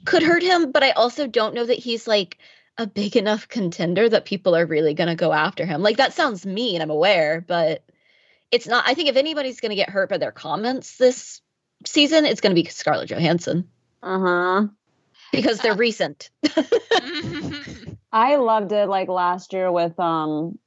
could 0.05 0.23
hurt 0.23 0.43
him. 0.43 0.73
But 0.73 0.83
I 0.83 0.91
also 0.91 1.27
don't 1.27 1.55
know 1.55 1.65
that 1.65 1.79
he's 1.79 2.07
like 2.07 2.39
a 2.77 2.87
big 2.87 3.17
enough 3.17 3.49
contender 3.49 4.09
that 4.09 4.25
people 4.25 4.55
are 4.55 4.67
really 4.67 4.95
going 4.95 5.09
to 5.09 5.15
go 5.15 5.33
after 5.33 5.65
him. 5.65 5.83
Like, 5.83 5.97
that 5.97 6.13
sounds 6.13 6.45
mean, 6.45 6.83
I'm 6.83 6.91
aware, 6.91 7.41
but 7.41 7.85
it's 8.51 8.67
not. 8.67 8.85
I 8.87 8.95
think 8.95 9.09
if 9.09 9.17
anybody's 9.17 9.61
going 9.61 9.71
to 9.71 9.77
get 9.77 9.91
hurt 9.91 10.11
by 10.11 10.19
their 10.19 10.33
comments 10.33 10.99
this 10.99 11.41
season, 11.87 12.25
it's 12.25 12.41
going 12.41 12.55
to 12.55 12.63
be 12.63 12.69
Scarlett 12.69 13.11
Johansson 13.11 13.69
Uh 14.03 14.19
huh. 14.19 14.67
Because 15.35 15.59
they're 15.59 15.75
recent. 15.75 16.31
I 18.13 18.37
loved 18.37 18.73
it 18.73 18.89
like 18.89 19.09
last 19.09 19.53
year 19.53 19.71
with 19.73 19.99
um 19.99 20.59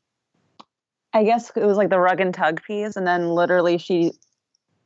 I 1.13 1.23
guess 1.23 1.51
it 1.55 1.65
was 1.65 1.77
like 1.77 1.89
the 1.89 1.99
Rub 1.99 2.19
and 2.19 2.33
Tug 2.33 2.61
piece 2.63 2.95
and 2.95 3.07
then 3.07 3.29
literally 3.29 3.77
she 3.77 4.11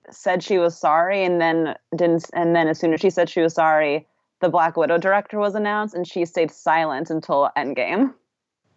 said 0.09 0.43
she 0.43 0.57
was 0.57 0.77
sorry 0.77 1.23
and 1.23 1.41
then 1.41 1.75
didn't 1.95 2.29
and 2.33 2.55
then 2.55 2.67
as 2.67 2.79
soon 2.79 2.93
as 2.93 3.01
she 3.01 3.09
said 3.09 3.29
she 3.29 3.41
was 3.41 3.53
sorry, 3.53 4.07
the 4.39 4.49
Black 4.49 4.77
Widow 4.77 4.97
director 4.97 5.39
was 5.39 5.55
announced 5.55 5.93
and 5.93 6.07
she 6.07 6.25
stayed 6.25 6.51
silent 6.51 7.09
until 7.09 7.49
Endgame. 7.57 8.13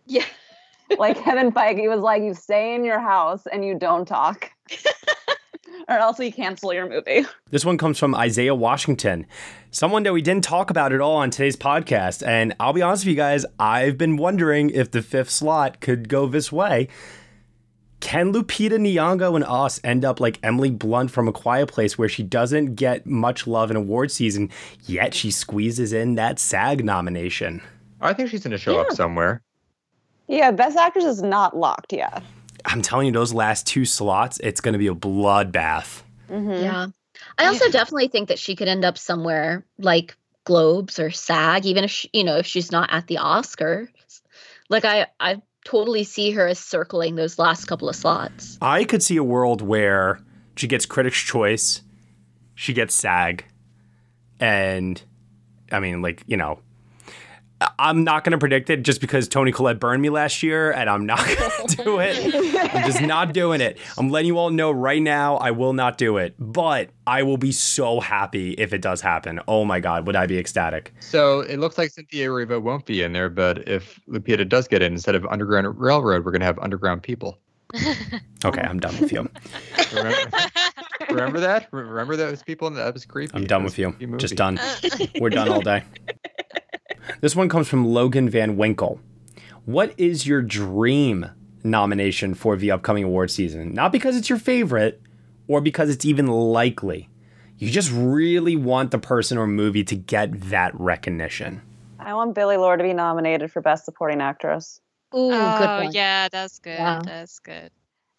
Yeah. 0.07 0.25
like 0.99 1.23
Kevin 1.23 1.53
Feige 1.53 1.89
was 1.89 2.01
like, 2.01 2.23
you 2.23 2.35
stay 2.35 2.75
in 2.75 2.85
your 2.85 3.01
house 3.01 3.47
and 3.47 3.65
you 3.65 3.79
don't 3.79 4.07
talk. 4.07 4.51
Or 5.89 5.97
else 5.97 6.19
we 6.19 6.31
cancel 6.31 6.73
your 6.73 6.89
movie. 6.89 7.27
This 7.51 7.65
one 7.65 7.79
comes 7.79 8.01
from 8.01 8.17
Isaiah 8.17 8.55
Washington, 8.55 9.27
someone 9.71 10.03
that 10.03 10.13
we 10.13 10.23
didn't 10.23 10.43
talk 10.43 10.71
about 10.71 10.93
at 10.93 11.01
all 11.01 11.17
on 11.17 11.31
today's 11.31 11.57
podcast. 11.57 12.27
And 12.27 12.53
I'll 12.59 12.73
be 12.73 12.83
honest 12.83 13.05
with 13.05 13.11
you 13.11 13.17
guys, 13.17 13.47
I've 13.61 13.97
been 13.97 14.17
wondering 14.17 14.71
if 14.71 14.91
the 14.91 15.03
fifth 15.03 15.31
slot 15.31 15.81
could 15.81 16.09
go 16.09 16.27
this 16.27 16.51
way. 16.51 16.89
Can 18.01 18.33
Lupita 18.33 18.73
Nyong'o 18.73 19.37
and 19.37 19.45
us 19.45 19.81
end 19.85 20.05
up 20.05 20.19
like 20.19 20.41
Emily 20.43 20.71
Blunt 20.71 21.11
from 21.11 21.29
A 21.29 21.33
Quiet 21.33 21.71
Place, 21.71 21.97
where 21.97 22.09
she 22.09 22.23
doesn't 22.23 22.75
get 22.75 23.07
much 23.07 23.47
love 23.47 23.71
in 23.71 23.77
award 23.77 24.11
season, 24.11 24.51
yet 24.87 25.15
she 25.15 25.31
squeezes 25.31 25.93
in 25.93 26.17
that 26.17 26.39
SAG 26.39 26.85
nomination? 26.85 27.63
I 28.01 28.13
think 28.13 28.29
she's 28.29 28.43
going 28.43 28.51
to 28.51 28.59
show 28.59 28.75
yeah. 28.75 28.81
up 28.81 28.93
somewhere. 28.93 29.43
Yeah, 30.27 30.51
Best 30.51 30.77
Actress 30.77 31.05
is 31.05 31.23
not 31.23 31.57
locked 31.57 31.93
yet. 31.93 32.23
I'm 32.65 32.83
telling 32.83 33.07
you, 33.07 33.13
those 33.13 33.33
last 33.33 33.67
two 33.67 33.85
slots, 33.85 34.41
it's 34.43 34.61
going 34.61 34.73
to 34.73 34.79
be 34.79 34.87
a 34.87 34.95
bloodbath. 34.95 36.03
Mm-hmm. 36.29 36.63
Yeah. 36.63 36.87
I 37.39 37.47
also 37.47 37.67
yeah. 37.67 37.73
definitely 37.73 38.09
think 38.09 38.29
that 38.29 38.39
she 38.39 38.57
could 38.57 38.69
end 38.69 38.85
up 38.85 38.99
somewhere 38.99 39.65
like 39.79 40.17
Globes 40.45 40.99
or 40.99 41.11
SAG, 41.11 41.67
even 41.67 41.85
if 41.85 41.91
she, 41.91 42.11
you 42.13 42.25
know 42.25 42.37
if 42.37 42.47
she's 42.47 42.71
not 42.71 42.93
at 42.93 43.07
the 43.07 43.17
Oscars. 43.17 43.89
Like 44.69 44.85
I, 44.85 45.07
I 45.19 45.43
totally 45.65 46.05
see 46.05 46.33
her 46.33 46.47
as 46.47 46.59
circling 46.59 47.17
those 47.17 47.39
last 47.39 47.65
couple 47.67 47.89
of 47.89 47.97
slots. 47.97 48.59
I 48.61 48.85
could 48.85 49.03
see 49.03 49.17
a 49.17 49.25
world 49.25 49.63
where 49.63 50.21
she 50.57 50.67
gets 50.67 50.87
Critics' 50.87 51.19
Choice, 51.19 51.83
she 52.55 52.73
gets 52.73 52.95
SAG, 52.95 53.45
and 54.39 55.03
I 55.73 55.81
mean, 55.81 56.03
like 56.03 56.23
you 56.27 56.37
know, 56.37 56.61
I'm 57.79 58.05
not 58.05 58.25
going 58.25 58.33
to 58.33 58.39
predict 58.39 58.71
it 58.71 58.83
just 58.83 59.01
because 59.01 59.29
Toni 59.29 59.53
Collette 59.53 59.79
burned 59.79 60.03
me 60.03 60.11
last 60.11 60.43
year, 60.43 60.73
and 60.73 60.89
I'm 60.89 61.07
not 61.07 61.25
going 61.25 61.37
to 61.69 61.85
do 61.85 61.99
it. 62.01 62.35
I'm 62.75 62.85
just 62.85 63.03
not 63.03 63.33
doing 63.33 63.61
it. 63.61 63.79
I'm 63.99 64.11
letting 64.11 64.29
you 64.29 64.39
all 64.39 64.51
know 64.51 64.71
right 64.71 65.03
now, 65.03 65.37
I 65.37 65.51
will 65.51 65.73
not 65.73 65.99
do 65.99 66.17
it. 66.17 66.35
But 66.39 66.91
I 67.07 67.23
will 67.23 67.37
be 67.37 67.53
so 67.53 68.01
happy 68.01 68.53
if 68.53 68.73
it 68.73 68.83
does 68.83 69.01
happen. 69.01 69.41
Oh 69.49 69.65
my 69.65 69.81
God, 69.81 70.07
would 70.07 70.17
I 70.17 70.27
be 70.27 70.39
ecstatic? 70.39 70.93
So 71.01 71.41
it 71.41 71.59
looks 71.59 71.79
like 71.79 71.91
Cynthia 71.91 72.29
Erivo 72.29 72.63
won't 72.63 72.87
be 72.87 73.03
in 73.03 73.13
there, 73.13 73.29
but 73.29 73.67
if 73.69 74.01
Lupita 74.09 74.49
does 74.49 74.69
get 74.69 74.83
in, 74.83 74.93
instead 74.93 75.15
of 75.15 75.27
Underground 75.27 75.79
Railroad, 75.79 76.25
we're 76.25 76.33
going 76.33 76.41
to 76.41 76.47
have 76.47 76.59
Underground 76.59 77.03
People. 77.03 77.39
okay, 78.45 78.61
I'm 78.61 78.79
done 78.79 78.99
with 79.01 79.13
you. 79.13 79.29
Remember, 79.93 80.31
remember 81.11 81.41
that? 81.41 81.69
Remember 81.73 82.17
those 82.17 82.43
people? 82.43 82.71
That 82.71 82.95
was 82.95 83.05
creepy. 83.05 83.33
I'm 83.35 83.47
done 83.47 83.65
with 83.65 83.79
you. 83.79 83.93
Just 84.17 84.37
done. 84.37 84.61
We're 85.21 85.31
done 85.31 85.49
all 85.49 85.61
day. 85.61 85.83
This 87.21 87.37
one 87.37 87.49
comes 87.49 87.69
from 87.69 87.87
Logan 87.87 88.29
Van 88.29 88.57
Winkle. 88.57 89.01
What 89.65 89.95
is 89.99 90.27
your 90.27 90.43
dream 90.43 91.31
nomination 91.63 92.35
for 92.35 92.57
the 92.57 92.71
upcoming 92.71 93.05
award 93.05 93.31
season? 93.31 93.73
Not 93.73 93.93
because 93.93 94.17
it's 94.17 94.29
your 94.29 94.39
favorite 94.39 95.01
or 95.49 95.61
because 95.61 95.91
it's 95.91 96.05
even 96.05 96.27
likely. 96.27 97.09
You 97.59 97.71
just 97.71 97.91
really 97.93 98.57
want 98.57 98.91
the 98.91 98.99
person 98.99 99.39
or 99.39 99.47
movie 99.47 99.85
to 99.85 99.97
get 99.97 100.39
that 100.51 100.79
recognition. 100.79 101.63
I 101.99 102.13
want 102.15 102.35
Billie 102.35 102.57
Lourd 102.57 102.81
to 102.81 102.85
be 102.85 102.93
nominated 102.93 103.51
for 103.51 103.63
Best 103.63 103.85
Supporting 103.85 104.21
Actress. 104.21 104.81
Ooh, 105.15 105.31
oh, 105.33 105.89
yeah, 105.93 106.29
that's 106.29 106.59
good. 106.59 106.79
Yeah. 106.79 107.01
That's 107.05 107.39
good. 107.39 107.71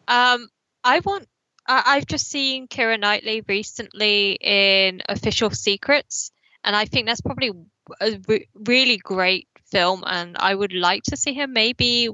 Um, 0.08 0.48
I 0.82 1.00
want. 1.00 1.28
I, 1.68 1.82
I've 1.86 2.06
just 2.06 2.28
seen 2.28 2.68
Keira 2.68 2.98
Knightley 2.98 3.42
recently 3.46 4.38
in 4.40 5.02
Official 5.08 5.50
Secrets, 5.50 6.30
and 6.64 6.74
I 6.74 6.86
think 6.86 7.06
that's 7.06 7.20
probably 7.20 7.52
a 8.00 8.18
re- 8.28 8.48
really 8.54 8.98
great 8.98 9.48
film, 9.64 10.02
and 10.06 10.36
I 10.38 10.54
would 10.54 10.72
like 10.72 11.02
to 11.04 11.16
see 11.16 11.34
her 11.34 11.46
maybe 11.46 12.08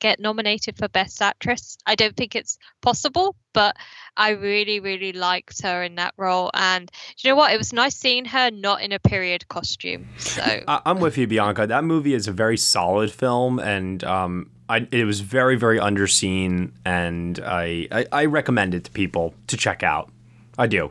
get 0.00 0.20
nominated 0.20 0.76
for 0.76 0.88
Best 0.88 1.22
Actress. 1.22 1.78
I 1.86 1.94
don't 1.94 2.16
think 2.16 2.34
it's 2.34 2.58
possible, 2.82 3.36
but 3.52 3.76
I 4.16 4.30
really, 4.30 4.80
really 4.80 5.12
liked 5.12 5.62
her 5.62 5.82
in 5.82 5.94
that 5.96 6.14
role. 6.16 6.50
And 6.54 6.90
you 7.18 7.30
know 7.30 7.36
what? 7.36 7.52
It 7.52 7.58
was 7.58 7.72
nice 7.72 7.96
seeing 7.96 8.24
her 8.26 8.50
not 8.50 8.82
in 8.82 8.92
a 8.92 8.98
period 8.98 9.48
costume. 9.48 10.06
So 10.18 10.42
I- 10.68 10.82
am 10.86 11.00
with 11.00 11.16
you, 11.16 11.26
Bianca. 11.26 11.66
That 11.66 11.84
movie 11.84 12.14
is 12.14 12.28
a 12.28 12.32
very 12.32 12.56
solid 12.56 13.12
film, 13.12 13.58
and 13.58 14.02
um, 14.04 14.50
I, 14.68 14.86
it 14.90 15.04
was 15.04 15.20
very, 15.20 15.56
very 15.56 15.78
underseen, 15.78 16.72
and 16.84 17.40
I, 17.40 17.88
I, 17.90 18.06
I 18.12 18.24
recommend 18.26 18.74
it 18.74 18.84
to 18.84 18.90
people 18.90 19.34
to 19.48 19.56
check 19.56 19.82
out. 19.82 20.10
I 20.58 20.66
do 20.66 20.90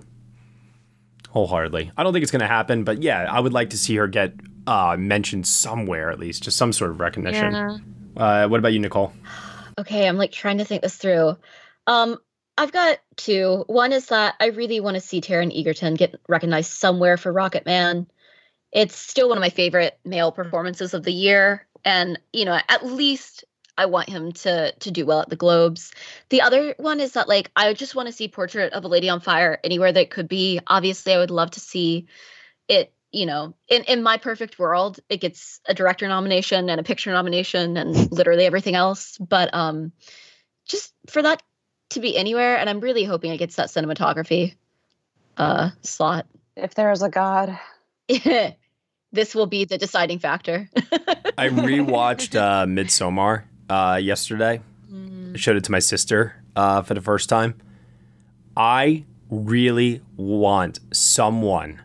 wholeheartedly. 1.33 1.91
I 1.97 2.03
don't 2.03 2.13
think 2.13 2.21
it's 2.21 2.31
going 2.31 2.41
to 2.41 2.47
happen, 2.47 2.83
but 2.83 3.01
yeah, 3.01 3.25
I 3.29 3.39
would 3.39 3.53
like 3.53 3.71
to 3.71 3.77
see 3.77 3.95
her 3.95 4.07
get 4.07 4.33
uh, 4.67 4.95
mentioned 4.97 5.47
somewhere 5.47 6.11
at 6.11 6.19
least, 6.19 6.43
just 6.43 6.57
some 6.57 6.71
sort 6.71 6.91
of 6.91 6.99
recognition. 6.99 7.51
Yeah. 7.51 7.77
Uh, 8.15 8.47
what 8.47 8.59
about 8.59 8.73
you, 8.73 8.79
Nicole? 8.79 9.11
Okay, 9.79 10.07
I'm 10.07 10.17
like 10.17 10.31
trying 10.31 10.59
to 10.59 10.65
think 10.65 10.83
this 10.83 10.95
through. 10.95 11.35
Um, 11.87 12.19
I've 12.55 12.71
got 12.71 12.99
two. 13.15 13.63
One 13.65 13.91
is 13.91 14.05
that 14.07 14.35
I 14.39 14.47
really 14.47 14.79
want 14.79 14.93
to 14.93 15.01
see 15.01 15.21
Taron 15.21 15.51
Egerton 15.57 15.95
get 15.95 16.21
recognized 16.29 16.71
somewhere 16.71 17.17
for 17.17 17.33
Rocketman. 17.33 18.05
It's 18.71 18.95
still 18.95 19.29
one 19.29 19.37
of 19.39 19.41
my 19.41 19.49
favorite 19.49 19.97
male 20.05 20.31
performances 20.31 20.93
of 20.93 21.01
the 21.01 21.11
year, 21.11 21.65
and 21.83 22.19
you 22.31 22.45
know, 22.45 22.59
at 22.69 22.85
least 22.85 23.43
I 23.77 23.87
want 23.87 24.09
him 24.09 24.31
to 24.31 24.71
to 24.71 24.91
do 24.91 25.05
well 25.05 25.21
at 25.21 25.29
the 25.29 25.35
Globes. 25.35 25.91
The 26.29 26.41
other 26.41 26.75
one 26.77 26.99
is 26.99 27.13
that 27.13 27.27
like 27.27 27.51
I 27.55 27.73
just 27.73 27.95
want 27.95 28.07
to 28.07 28.13
see 28.13 28.27
Portrait 28.27 28.73
of 28.73 28.83
a 28.83 28.87
Lady 28.87 29.09
on 29.09 29.19
Fire 29.19 29.59
anywhere 29.63 29.91
that 29.91 30.09
could 30.09 30.27
be. 30.27 30.59
Obviously, 30.67 31.13
I 31.13 31.17
would 31.17 31.31
love 31.31 31.51
to 31.51 31.59
see 31.59 32.07
it. 32.67 32.93
You 33.11 33.27
know, 33.27 33.53
in 33.67 33.83
in 33.83 34.01
my 34.01 34.17
perfect 34.17 34.57
world, 34.57 34.99
it 35.07 35.21
gets 35.21 35.61
a 35.67 35.73
director 35.73 36.07
nomination 36.07 36.69
and 36.69 36.79
a 36.79 36.83
picture 36.83 37.11
nomination 37.11 37.77
and 37.77 38.11
literally 38.11 38.45
everything 38.45 38.75
else. 38.75 39.17
But 39.19 39.53
um, 39.53 39.91
just 40.65 40.93
for 41.07 41.21
that 41.21 41.43
to 41.91 41.99
be 41.99 42.17
anywhere, 42.17 42.57
and 42.57 42.69
I'm 42.69 42.79
really 42.79 43.03
hoping 43.03 43.31
it 43.31 43.37
gets 43.37 43.55
that 43.57 43.69
cinematography 43.69 44.55
uh 45.37 45.71
slot. 45.81 46.27
If 46.55 46.75
there 46.75 46.91
is 46.91 47.01
a 47.01 47.09
God. 47.09 47.59
this 49.13 49.33
will 49.33 49.45
be 49.45 49.63
the 49.65 49.77
deciding 49.77 50.19
factor. 50.19 50.69
I 51.37 51.47
rewatched 51.47 52.35
uh, 52.35 52.65
Midsommar 52.65 53.43
uh, 53.69 53.99
yesterday. 54.01 54.61
Mm. 54.91 55.33
I 55.33 55.37
showed 55.37 55.55
it 55.55 55.63
to 55.65 55.71
my 55.71 55.79
sister 55.79 56.35
uh, 56.55 56.81
for 56.81 56.93
the 56.93 57.01
first 57.01 57.29
time. 57.29 57.55
I 58.55 59.05
really 59.29 60.01
want 60.15 60.79
someone 60.91 61.81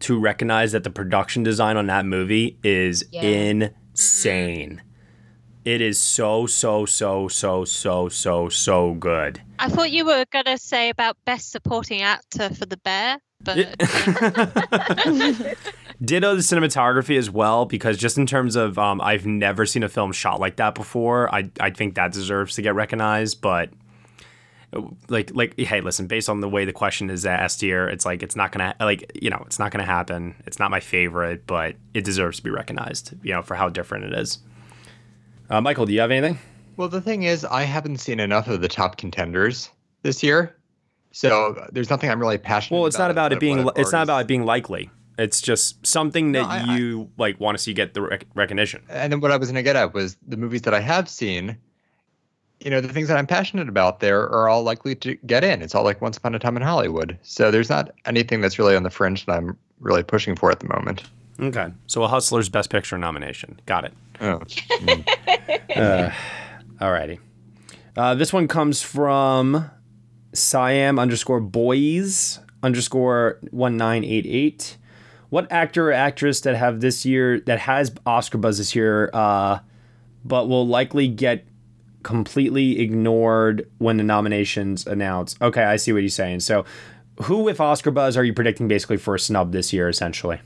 to 0.00 0.18
recognize 0.18 0.72
that 0.72 0.84
the 0.84 0.90
production 0.90 1.42
design 1.42 1.76
on 1.76 1.86
that 1.86 2.06
movie 2.06 2.56
is 2.64 3.04
yeah. 3.12 3.22
insane. 3.22 4.82
It 5.64 5.82
is 5.82 5.98
so, 5.98 6.46
so, 6.46 6.86
so, 6.86 7.28
so, 7.28 7.66
so, 7.66 8.08
so, 8.08 8.48
so 8.48 8.94
good. 8.94 9.42
I 9.58 9.68
thought 9.68 9.90
you 9.90 10.06
were 10.06 10.24
going 10.30 10.46
to 10.46 10.56
say 10.56 10.88
about 10.88 11.18
best 11.26 11.50
supporting 11.50 12.00
actor 12.00 12.48
for 12.54 12.64
The 12.64 12.78
Bear, 12.78 13.18
but. 13.42 13.76
Ditto 16.02 16.34
the 16.34 16.40
cinematography 16.40 17.18
as 17.18 17.30
well, 17.30 17.66
because 17.66 17.98
just 17.98 18.16
in 18.16 18.26
terms 18.26 18.56
of, 18.56 18.78
um, 18.78 19.00
I've 19.02 19.26
never 19.26 19.66
seen 19.66 19.82
a 19.82 19.88
film 19.88 20.12
shot 20.12 20.40
like 20.40 20.56
that 20.56 20.74
before. 20.74 21.32
I 21.34 21.50
I 21.60 21.70
think 21.70 21.94
that 21.96 22.12
deserves 22.12 22.54
to 22.54 22.62
get 22.62 22.74
recognized, 22.74 23.40
but 23.42 23.70
like 25.08 25.30
like 25.34 25.58
hey, 25.58 25.80
listen, 25.80 26.06
based 26.06 26.28
on 26.28 26.40
the 26.40 26.48
way 26.48 26.64
the 26.64 26.72
question 26.72 27.10
is 27.10 27.26
asked 27.26 27.60
here, 27.60 27.88
it's 27.88 28.06
like 28.06 28.22
it's 28.22 28.36
not 28.36 28.52
gonna 28.52 28.74
like 28.80 29.10
you 29.20 29.30
know 29.30 29.42
it's 29.46 29.58
not 29.58 29.72
gonna 29.72 29.84
happen. 29.84 30.34
It's 30.46 30.58
not 30.58 30.70
my 30.70 30.80
favorite, 30.80 31.46
but 31.46 31.76
it 31.92 32.04
deserves 32.04 32.38
to 32.38 32.42
be 32.44 32.50
recognized. 32.50 33.12
You 33.22 33.34
know 33.34 33.42
for 33.42 33.54
how 33.54 33.68
different 33.68 34.04
it 34.04 34.14
is. 34.14 34.38
Uh, 35.48 35.60
Michael, 35.60 35.86
do 35.86 35.92
you 35.92 36.00
have 36.00 36.10
anything? 36.10 36.38
Well, 36.76 36.88
the 36.88 37.00
thing 37.00 37.24
is, 37.24 37.44
I 37.44 37.64
haven't 37.64 37.98
seen 37.98 38.20
enough 38.20 38.48
of 38.48 38.60
the 38.60 38.68
top 38.68 38.96
contenders 38.96 39.68
this 40.02 40.22
year, 40.22 40.56
so 41.10 41.66
there's 41.72 41.90
nothing 41.90 42.08
I'm 42.08 42.20
really 42.20 42.38
passionate. 42.38 42.78
Well, 42.78 42.86
it's 42.86 42.96
about 42.96 43.06
not 43.06 43.10
about 43.10 43.32
it 43.32 43.40
being. 43.40 43.68
It's 43.76 43.92
not 43.92 44.04
about 44.04 44.22
it 44.22 44.26
being 44.28 44.44
likely. 44.44 44.90
It's 45.20 45.42
just 45.42 45.86
something 45.86 46.32
that 46.32 46.42
no, 46.42 46.48
I, 46.48 46.76
you 46.76 47.02
I, 47.02 47.22
like 47.22 47.40
want 47.40 47.58
to 47.58 47.62
see 47.62 47.74
get 47.74 47.92
the 47.92 48.00
rec- 48.00 48.24
recognition. 48.34 48.82
And 48.88 49.12
then 49.12 49.20
what 49.20 49.30
I 49.30 49.36
was 49.36 49.48
going 49.48 49.56
to 49.56 49.62
get 49.62 49.76
at 49.76 49.92
was 49.92 50.16
the 50.26 50.38
movies 50.38 50.62
that 50.62 50.72
I 50.72 50.80
have 50.80 51.08
seen. 51.10 51.58
You 52.60 52.70
know, 52.70 52.80
the 52.80 52.88
things 52.88 53.08
that 53.08 53.18
I'm 53.18 53.26
passionate 53.26 53.68
about 53.68 54.00
there 54.00 54.22
are 54.22 54.48
all 54.48 54.62
likely 54.62 54.94
to 54.96 55.14
get 55.26 55.44
in. 55.44 55.60
It's 55.62 55.74
all 55.74 55.84
like 55.84 56.00
Once 56.00 56.16
Upon 56.16 56.34
a 56.34 56.38
Time 56.38 56.56
in 56.56 56.62
Hollywood. 56.62 57.18
So 57.22 57.50
there's 57.50 57.68
not 57.68 57.90
anything 58.06 58.40
that's 58.40 58.58
really 58.58 58.74
on 58.74 58.82
the 58.82 58.90
fringe 58.90 59.26
that 59.26 59.32
I'm 59.32 59.58
really 59.78 60.02
pushing 60.02 60.36
for 60.36 60.50
at 60.50 60.60
the 60.60 60.68
moment. 60.68 61.04
Okay, 61.38 61.68
so 61.86 62.02
a 62.02 62.08
Hustler's 62.08 62.48
Best 62.48 62.70
Picture 62.70 62.98
nomination. 62.98 63.58
Got 63.64 63.84
it. 63.84 63.92
Oh. 64.20 64.40
Mm. 64.40 65.08
uh, 65.76 66.10
alrighty. 66.80 67.18
Uh, 67.96 68.14
this 68.14 68.32
one 68.32 68.46
comes 68.48 68.82
from 68.82 69.70
Siam 70.32 70.98
underscore 70.98 71.40
boys 71.40 72.40
underscore 72.62 73.38
one 73.50 73.76
nine 73.76 74.04
eight 74.04 74.26
eight 74.26 74.76
what 75.30 75.50
actor 75.50 75.90
or 75.90 75.92
actress 75.92 76.40
that 76.42 76.56
have 76.56 76.80
this 76.80 77.04
year 77.06 77.40
that 77.40 77.60
has 77.60 77.92
Oscar 78.04 78.38
buzz 78.38 78.58
this 78.58 78.74
year, 78.74 79.10
uh, 79.12 79.60
but 80.24 80.48
will 80.48 80.66
likely 80.66 81.08
get 81.08 81.46
completely 82.02 82.80
ignored 82.80 83.68
when 83.78 83.96
the 83.96 84.02
nominations 84.02 84.86
announced. 84.86 85.40
Okay, 85.40 85.62
I 85.62 85.76
see 85.76 85.92
what 85.92 86.00
you're 86.00 86.08
saying. 86.08 86.40
So, 86.40 86.64
who 87.22 87.42
with 87.42 87.60
Oscar 87.60 87.90
buzz 87.90 88.16
are 88.16 88.24
you 88.24 88.32
predicting 88.32 88.66
basically 88.68 88.96
for 88.96 89.14
a 89.14 89.18
snub 89.18 89.52
this 89.52 89.72
year, 89.72 89.88
essentially? 89.88 90.40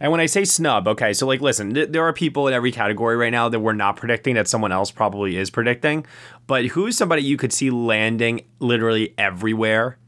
And 0.00 0.10
when 0.10 0.20
I 0.20 0.26
say 0.26 0.44
snub, 0.44 0.88
okay, 0.88 1.12
so 1.12 1.26
like, 1.26 1.40
listen, 1.40 1.74
th- 1.74 1.90
there 1.90 2.02
are 2.02 2.12
people 2.12 2.48
in 2.48 2.54
every 2.54 2.72
category 2.72 3.16
right 3.16 3.30
now 3.30 3.48
that 3.48 3.60
we're 3.60 3.72
not 3.72 3.96
predicting 3.96 4.34
that 4.34 4.48
someone 4.48 4.72
else 4.72 4.90
probably 4.90 5.36
is 5.36 5.50
predicting. 5.50 6.06
But 6.46 6.66
who's 6.66 6.96
somebody 6.96 7.22
you 7.22 7.36
could 7.36 7.52
see 7.52 7.70
landing 7.70 8.42
literally 8.58 9.14
everywhere? 9.18 9.98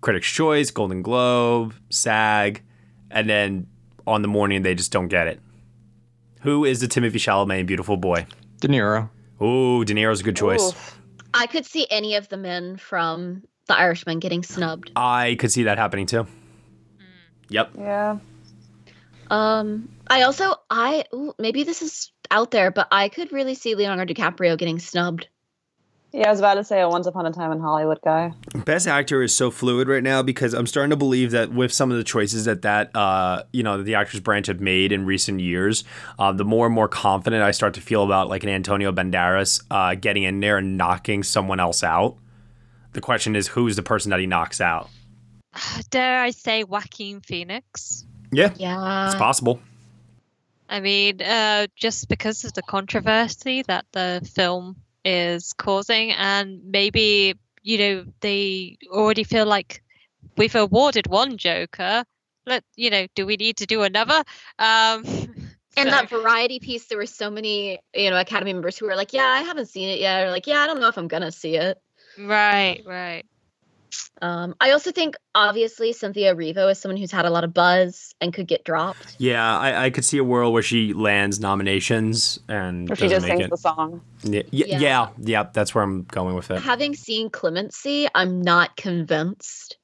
Critics' 0.00 0.28
Choice, 0.28 0.70
Golden 0.70 1.02
Globe, 1.02 1.74
SAG, 1.90 2.62
and 3.16 3.30
then 3.30 3.66
on 4.06 4.20
the 4.20 4.28
morning 4.28 4.62
they 4.62 4.74
just 4.74 4.92
don't 4.92 5.08
get 5.08 5.26
it. 5.26 5.40
Who 6.42 6.66
is 6.66 6.80
the 6.80 6.86
Timothée 6.86 7.14
Chalamet 7.14 7.66
beautiful 7.66 7.96
boy? 7.96 8.26
De 8.60 8.68
Niro. 8.68 9.08
Ooh, 9.42 9.84
De 9.84 9.94
Niro's 9.94 10.20
a 10.20 10.22
good 10.22 10.36
choice. 10.36 10.62
Oof. 10.68 11.00
I 11.32 11.46
could 11.46 11.64
see 11.64 11.86
any 11.90 12.14
of 12.16 12.28
the 12.28 12.36
men 12.36 12.76
from 12.76 13.42
The 13.68 13.76
Irishman 13.76 14.20
getting 14.20 14.42
snubbed. 14.42 14.92
I 14.96 15.36
could 15.38 15.50
see 15.50 15.64
that 15.64 15.78
happening 15.78 16.06
too. 16.06 16.26
Yep. 17.48 17.70
Yeah. 17.78 18.18
Um, 19.30 19.88
I 20.06 20.22
also 20.22 20.54
I 20.68 21.06
ooh, 21.14 21.32
maybe 21.38 21.64
this 21.64 21.80
is 21.80 22.12
out 22.30 22.50
there, 22.50 22.70
but 22.70 22.86
I 22.92 23.08
could 23.08 23.32
really 23.32 23.54
see 23.54 23.74
Leonardo 23.74 24.12
DiCaprio 24.12 24.58
getting 24.58 24.78
snubbed. 24.78 25.26
Yeah, 26.16 26.28
I 26.28 26.30
was 26.30 26.38
about 26.38 26.54
to 26.54 26.64
say 26.64 26.80
a 26.80 26.88
Once 26.88 27.06
Upon 27.06 27.26
a 27.26 27.30
Time 27.30 27.52
in 27.52 27.60
Hollywood 27.60 27.98
guy. 28.02 28.32
Best 28.64 28.86
actor 28.88 29.22
is 29.22 29.36
so 29.36 29.50
fluid 29.50 29.86
right 29.86 30.02
now 30.02 30.22
because 30.22 30.54
I'm 30.54 30.66
starting 30.66 30.88
to 30.88 30.96
believe 30.96 31.32
that 31.32 31.52
with 31.52 31.70
some 31.74 31.90
of 31.90 31.98
the 31.98 32.04
choices 32.04 32.46
that 32.46 32.62
that 32.62 32.90
uh, 32.96 33.42
you 33.52 33.62
know 33.62 33.82
the 33.82 33.96
actors 33.96 34.20
branch 34.20 34.46
have 34.46 34.58
made 34.58 34.92
in 34.92 35.04
recent 35.04 35.40
years, 35.40 35.84
uh, 36.18 36.32
the 36.32 36.42
more 36.44 36.64
and 36.64 36.74
more 36.74 36.88
confident 36.88 37.42
I 37.42 37.50
start 37.50 37.74
to 37.74 37.82
feel 37.82 38.02
about 38.02 38.30
like 38.30 38.44
an 38.44 38.48
Antonio 38.48 38.92
Banderas 38.92 39.62
uh, 39.70 39.94
getting 39.94 40.22
in 40.22 40.40
there 40.40 40.56
and 40.56 40.78
knocking 40.78 41.22
someone 41.22 41.60
else 41.60 41.84
out. 41.84 42.16
The 42.94 43.02
question 43.02 43.36
is, 43.36 43.48
who's 43.48 43.76
the 43.76 43.82
person 43.82 44.08
that 44.08 44.18
he 44.18 44.26
knocks 44.26 44.58
out? 44.58 44.88
Dare 45.90 46.20
I 46.20 46.30
say 46.30 46.64
Joaquin 46.64 47.20
Phoenix? 47.20 48.06
Yeah, 48.32 48.54
Yeah. 48.56 49.04
it's 49.04 49.16
possible. 49.16 49.60
I 50.70 50.80
mean, 50.80 51.20
uh, 51.20 51.66
just 51.76 52.08
because 52.08 52.42
of 52.46 52.54
the 52.54 52.62
controversy 52.62 53.62
that 53.68 53.84
the 53.92 54.26
film 54.34 54.76
is 55.06 55.52
causing, 55.52 56.12
and 56.12 56.60
maybe, 56.64 57.34
you 57.62 57.78
know, 57.78 58.04
they 58.20 58.76
already 58.88 59.24
feel 59.24 59.46
like 59.46 59.82
we've 60.36 60.54
awarded 60.54 61.06
one 61.06 61.38
Joker. 61.38 62.04
Let 62.44 62.64
you 62.76 62.90
know, 62.90 63.06
do 63.14 63.26
we 63.26 63.36
need 63.36 63.56
to 63.58 63.66
do 63.66 63.82
another? 63.82 64.22
Um, 64.58 65.04
And 65.78 65.90
so- 65.90 65.90
that 65.90 66.08
variety 66.08 66.58
piece, 66.58 66.86
there 66.86 66.96
were 66.96 67.06
so 67.06 67.30
many, 67.30 67.78
you 67.94 68.08
know, 68.10 68.18
Academy 68.18 68.52
members 68.54 68.78
who 68.78 68.86
were 68.86 68.96
like, 68.96 69.12
"Yeah, 69.12 69.26
I 69.26 69.42
haven't 69.42 69.66
seen 69.66 69.90
it 69.90 70.00
yet," 70.00 70.24
or 70.26 70.30
like, 70.30 70.46
"Yeah, 70.46 70.60
I 70.60 70.66
don't 70.66 70.80
know 70.80 70.88
if 70.88 70.96
I'm 70.96 71.08
gonna 71.08 71.30
see 71.32 71.56
it." 71.56 71.76
right, 72.18 72.80
right. 72.86 73.26
Um, 74.22 74.54
I 74.60 74.70
also 74.70 74.90
think, 74.92 75.14
obviously, 75.34 75.92
Cynthia 75.92 76.34
Erivo 76.34 76.70
is 76.70 76.78
someone 76.78 76.96
who's 76.96 77.10
had 77.12 77.24
a 77.26 77.30
lot 77.30 77.44
of 77.44 77.52
buzz 77.52 78.14
and 78.20 78.32
could 78.32 78.46
get 78.46 78.64
dropped. 78.64 79.16
Yeah, 79.18 79.58
I, 79.58 79.84
I 79.86 79.90
could 79.90 80.04
see 80.04 80.18
a 80.18 80.24
world 80.24 80.52
where 80.54 80.62
she 80.62 80.92
lands 80.94 81.38
nominations 81.40 82.38
and 82.48 82.90
Or 82.90 82.96
she 82.96 83.08
just 83.08 83.26
make 83.26 83.32
sings 83.38 83.44
it. 83.44 83.50
the 83.50 83.56
song. 83.56 84.00
Yeah, 84.22 84.42
yeah, 84.50 84.66
Yeah. 84.66 84.78
yeah, 84.78 85.08
yeah, 85.18 85.46
that's 85.52 85.74
where 85.74 85.84
I'm 85.84 86.04
going 86.04 86.34
with 86.34 86.50
it. 86.50 86.62
Having 86.62 86.94
seen 86.94 87.28
Clemency, 87.30 88.08
I'm 88.14 88.40
not 88.42 88.76
convinced 88.76 89.76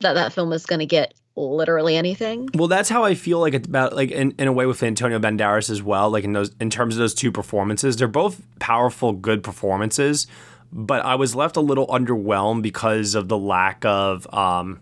that 0.00 0.12
that 0.14 0.32
film 0.32 0.52
is 0.52 0.64
going 0.64 0.78
to 0.80 0.86
get 0.86 1.14
literally 1.34 1.96
anything. 1.96 2.48
Well, 2.54 2.68
that's 2.68 2.88
how 2.88 3.04
I 3.04 3.14
feel 3.14 3.40
like 3.40 3.54
about 3.54 3.94
like 3.94 4.10
in, 4.10 4.32
in 4.38 4.48
a 4.48 4.52
way 4.52 4.66
with 4.66 4.82
Antonio 4.82 5.18
Banderas 5.18 5.70
as 5.70 5.82
well. 5.82 6.10
Like 6.10 6.24
in 6.24 6.32
those 6.32 6.50
in 6.60 6.70
terms 6.70 6.94
of 6.94 6.98
those 7.00 7.14
two 7.14 7.30
performances, 7.32 7.96
they're 7.96 8.08
both 8.08 8.40
powerful, 8.58 9.12
good 9.12 9.42
performances. 9.42 10.26
But 10.72 11.04
I 11.04 11.14
was 11.14 11.34
left 11.34 11.56
a 11.56 11.60
little 11.60 11.86
underwhelmed 11.86 12.62
because 12.62 13.14
of 13.14 13.28
the 13.28 13.38
lack 13.38 13.84
of 13.84 14.32
um, 14.34 14.80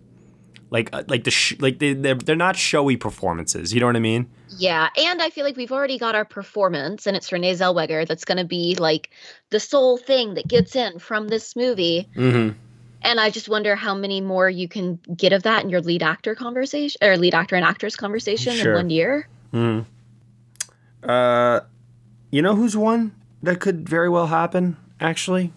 like 0.70 0.90
uh, 0.92 1.04
like 1.06 1.24
the 1.24 1.30
sh- 1.30 1.54
like 1.60 1.78
they 1.78 1.92
they're, 1.92 2.16
they're 2.16 2.36
not 2.36 2.56
showy 2.56 2.96
performances. 2.96 3.72
You 3.72 3.80
know 3.80 3.86
what 3.86 3.96
I 3.96 4.00
mean? 4.00 4.28
Yeah, 4.58 4.88
and 4.96 5.22
I 5.22 5.30
feel 5.30 5.44
like 5.44 5.56
we've 5.56 5.72
already 5.72 5.98
got 5.98 6.14
our 6.14 6.24
performance, 6.24 7.06
and 7.06 7.16
it's 7.16 7.30
Renee 7.30 7.52
Zellweger 7.54 8.06
that's 8.06 8.24
going 8.24 8.38
to 8.38 8.44
be 8.44 8.74
like 8.76 9.10
the 9.50 9.60
sole 9.60 9.96
thing 9.96 10.34
that 10.34 10.48
gets 10.48 10.74
in 10.74 10.98
from 10.98 11.28
this 11.28 11.54
movie. 11.54 12.08
Mm-hmm. 12.16 12.58
And 13.02 13.20
I 13.20 13.30
just 13.30 13.48
wonder 13.48 13.76
how 13.76 13.94
many 13.94 14.20
more 14.20 14.50
you 14.50 14.66
can 14.66 14.98
get 15.16 15.32
of 15.32 15.44
that 15.44 15.62
in 15.62 15.70
your 15.70 15.80
lead 15.82 16.02
actor 16.02 16.34
conversation 16.34 16.98
or 17.02 17.16
lead 17.16 17.34
actor 17.34 17.54
and 17.54 17.64
actress 17.64 17.94
conversation 17.94 18.54
Sure. 18.54 18.72
in 18.72 18.76
one 18.76 18.90
year. 18.90 19.28
Mm. 19.52 19.84
Uh, 21.04 21.60
you 22.30 22.42
know 22.42 22.56
who's 22.56 22.76
one 22.76 23.14
that 23.42 23.60
could 23.60 23.88
very 23.88 24.08
well 24.08 24.26
happen? 24.26 24.76
Actually, 25.00 25.52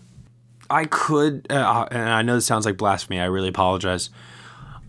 I 0.69 0.85
could, 0.85 1.47
uh, 1.49 1.87
and 1.91 2.09
I 2.09 2.21
know 2.21 2.35
this 2.35 2.45
sounds 2.45 2.65
like 2.65 2.77
blasphemy. 2.77 3.19
I 3.19 3.25
really 3.25 3.49
apologize. 3.49 4.09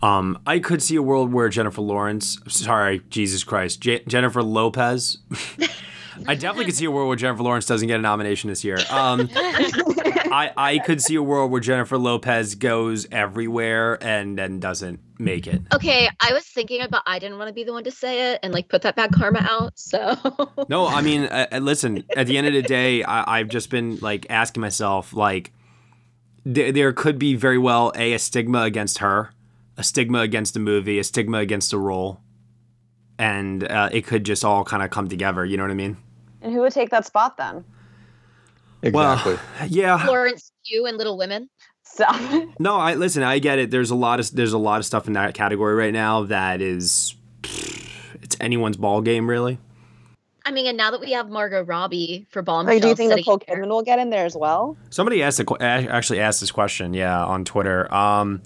Um, 0.01 0.39
I 0.47 0.59
could 0.59 0.81
see 0.81 0.95
a 0.95 1.01
world 1.01 1.31
where 1.31 1.47
Jennifer 1.49 1.81
Lawrence, 1.81 2.39
sorry, 2.47 3.01
Jesus 3.09 3.43
Christ, 3.43 3.81
J- 3.81 4.03
Jennifer 4.07 4.41
Lopez. 4.41 5.19
I 6.27 6.35
definitely 6.35 6.65
could 6.65 6.75
see 6.75 6.85
a 6.85 6.91
world 6.91 7.07
where 7.07 7.17
Jennifer 7.17 7.43
Lawrence 7.43 7.65
doesn't 7.65 7.87
get 7.87 7.99
a 7.99 8.01
nomination 8.01 8.49
this 8.49 8.63
year. 8.63 8.77
Um, 8.89 9.29
I 9.35 10.51
I 10.55 10.79
could 10.79 11.01
see 11.01 11.15
a 11.15 11.23
world 11.23 11.51
where 11.51 11.61
Jennifer 11.61 11.97
Lopez 11.97 12.55
goes 12.55 13.07
everywhere 13.11 14.01
and 14.03 14.37
then 14.37 14.59
doesn't 14.59 14.99
make 15.19 15.47
it. 15.47 15.61
Okay, 15.73 16.09
I 16.19 16.33
was 16.33 16.43
thinking 16.45 16.81
about 16.81 17.03
I 17.05 17.19
didn't 17.19 17.37
want 17.37 17.49
to 17.49 17.53
be 17.53 17.63
the 17.63 17.73
one 17.73 17.83
to 17.83 17.91
say 17.91 18.33
it 18.33 18.39
and 18.43 18.53
like 18.53 18.69
put 18.69 18.81
that 18.83 18.95
bad 18.95 19.11
karma 19.13 19.39
out. 19.49 19.77
So 19.77 20.15
No, 20.69 20.87
I 20.87 21.01
mean, 21.01 21.23
uh, 21.31 21.47
uh, 21.51 21.57
listen. 21.59 22.03
At 22.15 22.27
the 22.27 22.37
end 22.37 22.47
of 22.47 22.53
the 22.53 22.61
day, 22.61 23.03
I, 23.03 23.39
I've 23.39 23.49
just 23.49 23.69
been 23.69 23.97
like 24.01 24.25
asking 24.29 24.61
myself, 24.61 25.13
like, 25.13 25.51
th- 26.45 26.73
there 26.73 26.93
could 26.93 27.19
be 27.19 27.35
very 27.35 27.57
well 27.57 27.91
a 27.95 28.13
a 28.13 28.19
stigma 28.19 28.61
against 28.63 28.99
her, 28.99 29.31
a 29.77 29.83
stigma 29.83 30.19
against 30.19 30.53
the 30.53 30.59
movie, 30.59 30.99
a 30.99 31.03
stigma 31.03 31.39
against 31.39 31.71
the 31.71 31.77
role, 31.77 32.21
and 33.17 33.63
uh, 33.69 33.89
it 33.91 34.05
could 34.05 34.23
just 34.23 34.43
all 34.43 34.63
kind 34.63 34.83
of 34.83 34.89
come 34.89 35.07
together. 35.07 35.45
You 35.45 35.57
know 35.57 35.63
what 35.63 35.71
I 35.71 35.75
mean? 35.75 35.97
And 36.41 36.53
who 36.53 36.61
would 36.61 36.73
take 36.73 36.89
that 36.89 37.05
spot 37.05 37.37
then? 37.37 37.63
Exactly. 38.81 39.33
Well, 39.33 39.67
yeah. 39.67 40.03
Florence 40.03 40.51
Pugh 40.65 40.85
and 40.85 40.97
Little 40.97 41.17
Women. 41.17 41.49
Stop. 41.83 42.19
No, 42.59 42.77
I 42.77 42.95
listen. 42.95 43.23
I 43.23 43.39
get 43.39 43.59
it. 43.59 43.71
There's 43.71 43.91
a 43.91 43.95
lot 43.95 44.19
of 44.19 44.31
there's 44.35 44.53
a 44.53 44.57
lot 44.57 44.79
of 44.79 44.85
stuff 44.85 45.07
in 45.07 45.13
that 45.13 45.33
category 45.33 45.75
right 45.75 45.93
now 45.93 46.23
that 46.23 46.61
is, 46.61 47.15
it's 47.43 48.37
anyone's 48.39 48.77
ball 48.77 49.01
game, 49.01 49.29
really. 49.29 49.59
I 50.45 50.51
mean, 50.51 50.65
and 50.67 50.75
now 50.77 50.91
that 50.91 50.99
we 50.99 51.11
have 51.11 51.29
Margot 51.29 51.63
Robbie 51.63 52.25
for 52.29 52.41
Bombshell, 52.41 52.73
Like, 52.73 52.81
do 52.81 52.87
you 52.89 52.95
think 52.95 53.11
sitting 53.11 53.21
Nicole 53.21 53.39
here- 53.47 53.63
Kidman 53.63 53.69
will 53.69 53.83
get 53.83 53.99
in 53.99 54.09
there 54.09 54.25
as 54.25 54.35
well? 54.35 54.75
Somebody 54.89 55.21
asked 55.21 55.39
a, 55.39 55.57
actually 55.61 56.19
asked 56.19 56.39
this 56.39 56.51
question, 56.51 56.93
yeah, 56.93 57.23
on 57.23 57.45
Twitter. 57.45 57.93
Um, 57.93 58.41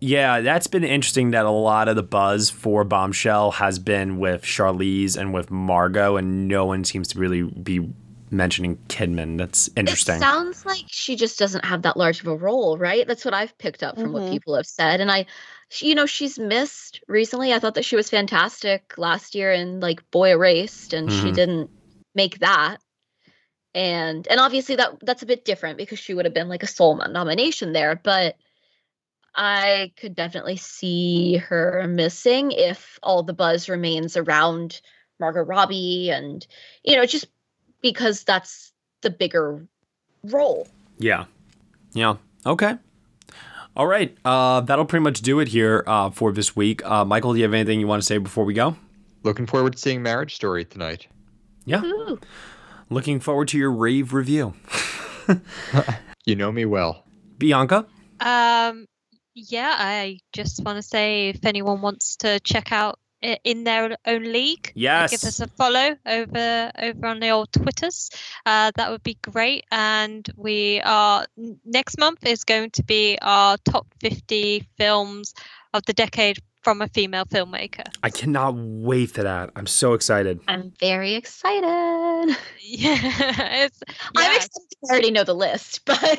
yeah, 0.00 0.40
that's 0.40 0.66
been 0.66 0.84
interesting. 0.84 1.32
That 1.32 1.44
a 1.44 1.50
lot 1.50 1.88
of 1.88 1.96
the 1.96 2.02
buzz 2.02 2.50
for 2.50 2.84
Bombshell 2.84 3.52
has 3.52 3.78
been 3.78 4.18
with 4.18 4.42
Charlize 4.42 5.16
and 5.16 5.32
with 5.34 5.50
Margot, 5.50 6.16
and 6.16 6.46
no 6.48 6.64
one 6.66 6.84
seems 6.84 7.08
to 7.08 7.18
really 7.18 7.42
be 7.42 7.88
mentioning 8.30 8.76
Kidman. 8.88 9.38
That's 9.38 9.70
interesting. 9.76 10.16
It 10.16 10.20
sounds 10.20 10.66
like 10.66 10.84
she 10.86 11.16
just 11.16 11.38
doesn't 11.38 11.64
have 11.64 11.82
that 11.82 11.96
large 11.96 12.20
of 12.20 12.26
a 12.26 12.36
role, 12.36 12.76
right? 12.76 13.06
That's 13.06 13.24
what 13.24 13.34
I've 13.34 13.56
picked 13.58 13.82
up 13.82 13.94
from 13.96 14.10
Mhm. 14.10 14.12
what 14.12 14.30
people 14.30 14.54
have 14.54 14.66
said. 14.66 15.00
And 15.00 15.10
I, 15.10 15.26
she, 15.68 15.88
you 15.88 15.94
know, 15.94 16.06
she's 16.06 16.38
missed 16.38 17.00
recently. 17.08 17.52
I 17.52 17.58
thought 17.58 17.74
that 17.74 17.84
she 17.84 17.96
was 17.96 18.08
fantastic 18.10 18.94
last 18.96 19.34
year 19.34 19.52
in 19.52 19.80
like 19.80 20.10
Boy 20.10 20.30
Erased, 20.30 20.92
and 20.94 21.10
she 21.10 21.30
Mhm. 21.30 21.34
didn't 21.34 21.70
make 22.14 22.38
that. 22.40 22.78
And 23.74 24.26
and 24.28 24.40
obviously 24.40 24.76
that 24.76 24.98
that's 25.02 25.22
a 25.22 25.26
bit 25.26 25.44
different 25.44 25.78
because 25.78 25.98
she 25.98 26.14
would 26.14 26.24
have 26.24 26.34
been 26.34 26.48
like 26.48 26.62
a 26.62 26.66
sole 26.66 26.96
nomination 26.96 27.72
there, 27.72 27.94
but 27.96 28.36
I 29.34 29.92
could 29.96 30.14
definitely 30.14 30.56
see 30.56 31.36
her 31.36 31.86
missing 31.86 32.50
if 32.52 32.98
all 33.02 33.22
the 33.22 33.34
buzz 33.34 33.68
remains 33.68 34.16
around 34.16 34.80
Margot 35.20 35.42
Robbie 35.42 36.10
and 36.10 36.44
you 36.82 36.96
know 36.96 37.06
just 37.06 37.26
because 37.82 38.24
that's 38.24 38.72
the 39.02 39.10
bigger 39.10 39.66
role. 40.24 40.66
yeah, 40.98 41.26
yeah. 41.92 42.16
Okay. 42.44 42.76
All 43.78 43.86
right. 43.86 44.14
Uh, 44.24 44.60
that'll 44.60 44.84
pretty 44.84 45.04
much 45.04 45.22
do 45.22 45.38
it 45.40 45.48
here 45.48 45.84
uh, 45.86 46.10
for 46.10 46.32
this 46.32 46.54
week. 46.56 46.84
Uh, 46.84 47.04
Michael, 47.04 47.32
do 47.32 47.38
you 47.38 47.44
have 47.44 47.54
anything 47.54 47.78
you 47.80 47.86
want 47.86 48.02
to 48.02 48.06
say 48.06 48.18
before 48.18 48.44
we 48.44 48.52
go? 48.52 48.76
Looking 49.22 49.46
forward 49.46 49.74
to 49.74 49.78
seeing 49.78 50.02
Marriage 50.02 50.34
Story 50.34 50.64
tonight. 50.64 51.06
Yeah. 51.64 51.82
Ooh. 51.84 52.18
Looking 52.90 53.20
forward 53.20 53.48
to 53.48 53.58
your 53.58 53.70
rave 53.70 54.12
review, 54.12 54.54
You 56.26 56.34
know 56.36 56.50
me 56.50 56.64
well. 56.64 57.04
Bianca. 57.38 57.86
Um, 58.20 58.86
yeah, 59.34 59.76
I 59.78 60.18
just 60.32 60.64
want 60.64 60.76
to 60.76 60.82
say 60.82 61.28
if 61.28 61.44
anyone 61.44 61.80
wants 61.82 62.16
to 62.18 62.40
check 62.40 62.72
out 62.72 62.98
i- 62.98 63.07
in 63.22 63.64
their 63.64 63.96
own 64.06 64.24
league, 64.32 64.72
Yes. 64.74 65.10
give 65.10 65.24
us 65.24 65.40
a 65.40 65.48
follow 65.48 65.96
over 66.06 66.70
over 66.78 67.06
on 67.06 67.20
the 67.20 67.30
old 67.30 67.52
Twitters. 67.52 68.10
Uh, 68.46 68.70
that 68.76 68.90
would 68.90 69.02
be 69.02 69.14
great. 69.22 69.64
And 69.72 70.28
we 70.36 70.80
are 70.84 71.26
next 71.64 71.98
month 71.98 72.24
is 72.26 72.44
going 72.44 72.70
to 72.72 72.82
be 72.82 73.18
our 73.22 73.56
top 73.64 73.86
50 74.00 74.66
films 74.76 75.34
of 75.74 75.82
the 75.86 75.92
decade 75.92 76.38
from 76.62 76.82
a 76.82 76.88
female 76.88 77.24
filmmaker. 77.24 77.84
I 78.02 78.10
cannot 78.10 78.54
wait 78.56 79.10
for 79.10 79.22
that. 79.22 79.50
I'm 79.56 79.66
so 79.66 79.94
excited. 79.94 80.40
I'm 80.48 80.72
very 80.78 81.14
excited. 81.14 82.36
Yeah, 82.60 83.64
it's. 83.64 83.82
I'm 84.16 84.36
excited. 84.36 84.50
I 84.84 84.92
already 84.92 85.10
know 85.10 85.24
the 85.24 85.34
list, 85.34 85.80
but 85.86 86.00
yeah, 86.02 86.14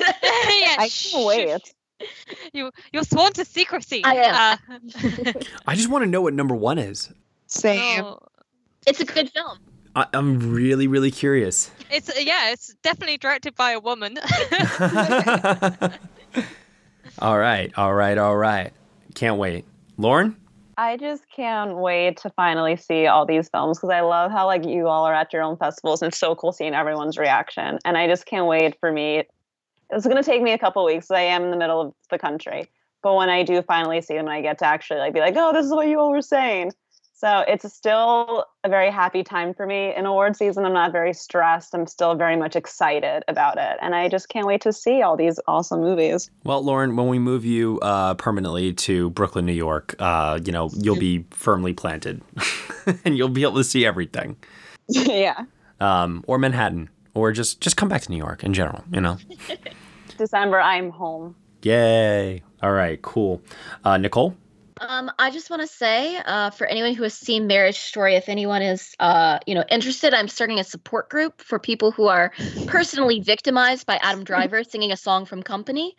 I 0.78 0.90
can't 0.92 1.24
wait. 1.26 1.74
You 2.52 2.70
you're 2.92 3.04
sworn 3.04 3.32
to 3.34 3.44
secrecy. 3.44 4.02
I 4.04 4.14
am. 4.14 4.34
Uh, 4.34 5.32
I 5.66 5.76
just 5.76 5.88
want 5.88 6.02
to 6.04 6.10
know 6.10 6.22
what 6.22 6.34
number 6.34 6.54
one 6.54 6.78
is. 6.78 7.12
Same. 7.46 8.04
oh, 8.04 8.18
it's 8.86 9.00
a 9.00 9.04
good 9.04 9.30
film. 9.30 9.58
I, 9.94 10.06
I'm 10.12 10.52
really, 10.52 10.86
really 10.86 11.10
curious. 11.10 11.70
it's 11.90 12.10
yeah, 12.24 12.50
it's 12.50 12.74
definitely 12.82 13.18
directed 13.18 13.54
by 13.54 13.72
a 13.72 13.80
woman. 13.80 14.18
all 17.18 17.38
right, 17.38 17.72
all 17.76 17.94
right, 17.94 18.18
all 18.18 18.36
right. 18.36 18.72
Can't 19.14 19.36
wait. 19.36 19.64
Lauren? 19.96 20.36
I 20.80 20.96
just 20.96 21.24
can't 21.34 21.76
wait 21.76 22.16
to 22.18 22.30
finally 22.30 22.76
see 22.76 23.06
all 23.06 23.26
these 23.26 23.50
films 23.50 23.78
because 23.78 23.90
I 23.90 24.00
love 24.00 24.30
how 24.30 24.46
like 24.46 24.64
you 24.64 24.88
all 24.88 25.04
are 25.04 25.14
at 25.14 25.32
your 25.32 25.42
own 25.42 25.58
festivals 25.58 26.00
and 26.00 26.10
it's 26.10 26.18
so 26.18 26.34
cool 26.34 26.52
seeing 26.52 26.72
everyone's 26.72 27.18
reaction. 27.18 27.78
And 27.84 27.98
I 27.98 28.06
just 28.06 28.24
can't 28.24 28.46
wait 28.46 28.78
for 28.80 28.90
me. 28.90 29.24
It's 29.92 30.06
going 30.06 30.16
to 30.16 30.22
take 30.22 30.42
me 30.42 30.52
a 30.52 30.58
couple 30.58 30.84
weeks. 30.84 31.10
I 31.10 31.22
am 31.22 31.44
in 31.44 31.50
the 31.50 31.56
middle 31.56 31.80
of 31.80 31.94
the 32.10 32.18
country, 32.18 32.68
but 33.02 33.14
when 33.14 33.28
I 33.28 33.42
do 33.42 33.62
finally 33.62 34.00
see 34.00 34.14
them, 34.14 34.26
and 34.26 34.34
I 34.34 34.40
get 34.40 34.58
to 34.58 34.66
actually 34.66 35.00
like 35.00 35.14
be 35.14 35.20
like, 35.20 35.34
oh, 35.36 35.52
this 35.52 35.66
is 35.66 35.72
what 35.72 35.88
you 35.88 35.98
all 35.98 36.10
were 36.10 36.22
saying. 36.22 36.72
So 37.20 37.44
it's 37.46 37.70
still 37.70 38.46
a 38.64 38.68
very 38.70 38.90
happy 38.90 39.22
time 39.22 39.52
for 39.52 39.66
me 39.66 39.94
in 39.94 40.06
award 40.06 40.36
season. 40.36 40.64
I'm 40.64 40.72
not 40.72 40.90
very 40.90 41.12
stressed. 41.12 41.74
I'm 41.74 41.86
still 41.86 42.14
very 42.14 42.34
much 42.34 42.56
excited 42.56 43.24
about 43.28 43.58
it, 43.58 43.76
and 43.82 43.94
I 43.94 44.08
just 44.08 44.30
can't 44.30 44.46
wait 44.46 44.62
to 44.62 44.72
see 44.72 45.02
all 45.02 45.18
these 45.18 45.38
awesome 45.46 45.82
movies. 45.82 46.30
Well, 46.44 46.64
Lauren, 46.64 46.96
when 46.96 47.08
we 47.08 47.18
move 47.18 47.44
you 47.44 47.78
uh, 47.80 48.14
permanently 48.14 48.72
to 48.72 49.10
Brooklyn, 49.10 49.44
New 49.44 49.52
York, 49.52 49.94
uh, 49.98 50.40
you 50.42 50.50
know, 50.50 50.70
you'll 50.74 50.96
be 50.96 51.26
firmly 51.30 51.74
planted 51.74 52.22
and 53.04 53.18
you'll 53.18 53.28
be 53.28 53.42
able 53.42 53.56
to 53.56 53.64
see 53.64 53.84
everything. 53.84 54.36
yeah. 54.88 55.44
Um, 55.78 56.24
or 56.26 56.38
Manhattan, 56.38 56.88
or 57.14 57.32
just 57.32 57.60
just 57.60 57.76
come 57.76 57.88
back 57.88 58.02
to 58.02 58.10
New 58.10 58.16
York 58.18 58.44
in 58.44 58.54
general, 58.54 58.84
you 58.92 59.00
know. 59.00 59.18
December, 60.18 60.60
I'm 60.60 60.90
home. 60.90 61.34
Yay. 61.62 62.42
All 62.62 62.72
right, 62.72 63.00
cool. 63.00 63.40
Uh, 63.84 63.96
Nicole? 63.96 64.36
Um, 64.80 65.10
I 65.18 65.30
just 65.30 65.50
want 65.50 65.60
to 65.60 65.66
say, 65.66 66.16
uh, 66.24 66.50
for 66.50 66.66
anyone 66.66 66.94
who 66.94 67.02
has 67.02 67.12
seen 67.12 67.46
Marriage 67.46 67.78
Story, 67.78 68.14
if 68.16 68.30
anyone 68.30 68.62
is, 68.62 68.94
uh, 68.98 69.38
you 69.46 69.54
know, 69.54 69.64
interested, 69.70 70.14
I'm 70.14 70.28
starting 70.28 70.58
a 70.58 70.64
support 70.64 71.10
group 71.10 71.42
for 71.42 71.58
people 71.58 71.90
who 71.90 72.06
are 72.06 72.32
personally 72.66 73.20
victimized 73.20 73.86
by 73.86 73.98
Adam 74.02 74.24
Driver 74.24 74.64
singing 74.68 74.90
a 74.90 74.96
song 74.96 75.26
from 75.26 75.42
Company. 75.42 75.96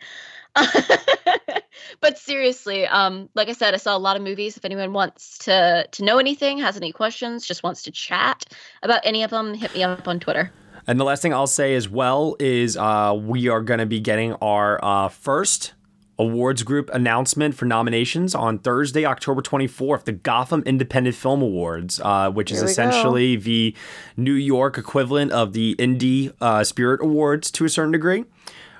but 2.00 2.18
seriously, 2.18 2.86
um, 2.86 3.28
like 3.34 3.48
I 3.48 3.52
said, 3.52 3.72
I 3.72 3.76
saw 3.76 3.96
a 3.96 3.98
lot 3.98 4.16
of 4.16 4.22
movies. 4.22 4.56
If 4.56 4.64
anyone 4.64 4.92
wants 4.92 5.38
to 5.38 5.86
to 5.90 6.04
know 6.04 6.18
anything, 6.18 6.58
has 6.58 6.76
any 6.76 6.92
questions, 6.92 7.46
just 7.46 7.62
wants 7.62 7.84
to 7.84 7.90
chat 7.90 8.44
about 8.82 9.00
any 9.04 9.22
of 9.22 9.30
them, 9.30 9.54
hit 9.54 9.74
me 9.74 9.82
up 9.82 10.06
on 10.06 10.20
Twitter. 10.20 10.52
And 10.86 10.98
the 10.98 11.04
last 11.04 11.22
thing 11.22 11.32
I'll 11.32 11.46
say 11.46 11.74
as 11.74 11.88
well 11.88 12.36
is 12.40 12.76
uh, 12.76 13.16
we 13.18 13.48
are 13.48 13.60
going 13.60 13.78
to 13.78 13.86
be 13.86 14.00
getting 14.00 14.32
our 14.34 14.82
uh, 14.82 15.08
first 15.08 15.74
awards 16.18 16.62
group 16.62 16.90
announcement 16.92 17.54
for 17.54 17.64
nominations 17.64 18.34
on 18.34 18.58
Thursday, 18.58 19.04
October 19.04 19.42
24th, 19.42 20.04
the 20.04 20.12
Gotham 20.12 20.62
Independent 20.66 21.16
Film 21.16 21.42
Awards, 21.42 22.00
uh, 22.00 22.30
which 22.30 22.50
is 22.50 22.58
Here 22.58 22.66
we 22.66 22.70
essentially 22.70 23.36
the 23.36 23.74
New 24.16 24.34
York 24.34 24.78
equivalent 24.78 25.32
of 25.32 25.52
the 25.52 25.74
Indie 25.78 26.32
uh, 26.40 26.64
Spirit 26.64 27.00
Awards 27.02 27.50
to 27.52 27.64
a 27.64 27.68
certain 27.68 27.92
degree. 27.92 28.24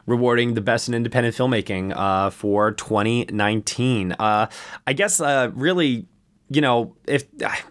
Rewarding 0.05 0.55
the 0.55 0.61
best 0.61 0.89
in 0.89 0.95
independent 0.95 1.37
filmmaking 1.37 1.93
uh, 1.95 2.31
for 2.31 2.73
2019. 2.73 4.17
Uh, 4.19 4.49
I 4.85 4.93
guess, 4.95 5.21
uh, 5.21 5.53
really, 5.55 6.07
you 6.51 6.61
know, 6.61 6.97
if 7.07 7.25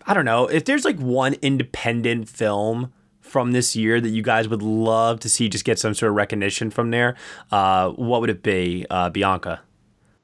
I 0.08 0.14
don't 0.14 0.24
know, 0.24 0.48
if 0.48 0.64
there's 0.64 0.86
like 0.86 0.98
one 0.98 1.34
independent 1.42 2.30
film 2.30 2.94
from 3.32 3.54
this 3.54 3.76
year 3.76 4.00
that 4.02 4.10
you 4.10 4.22
guys 4.22 4.48
would 4.48 4.62
love 4.62 5.20
to 5.22 5.30
see 5.30 5.50
just 5.50 5.66
get 5.66 5.80
some 5.80 5.94
sort 5.94 6.10
of 6.10 6.16
recognition 6.16 6.70
from 6.70 6.92
there, 6.92 7.16
uh, 7.52 7.90
what 7.92 8.22
would 8.22 8.30
it 8.30 8.44
be, 8.44 8.86
uh, 8.90 9.10
Bianca? 9.10 9.62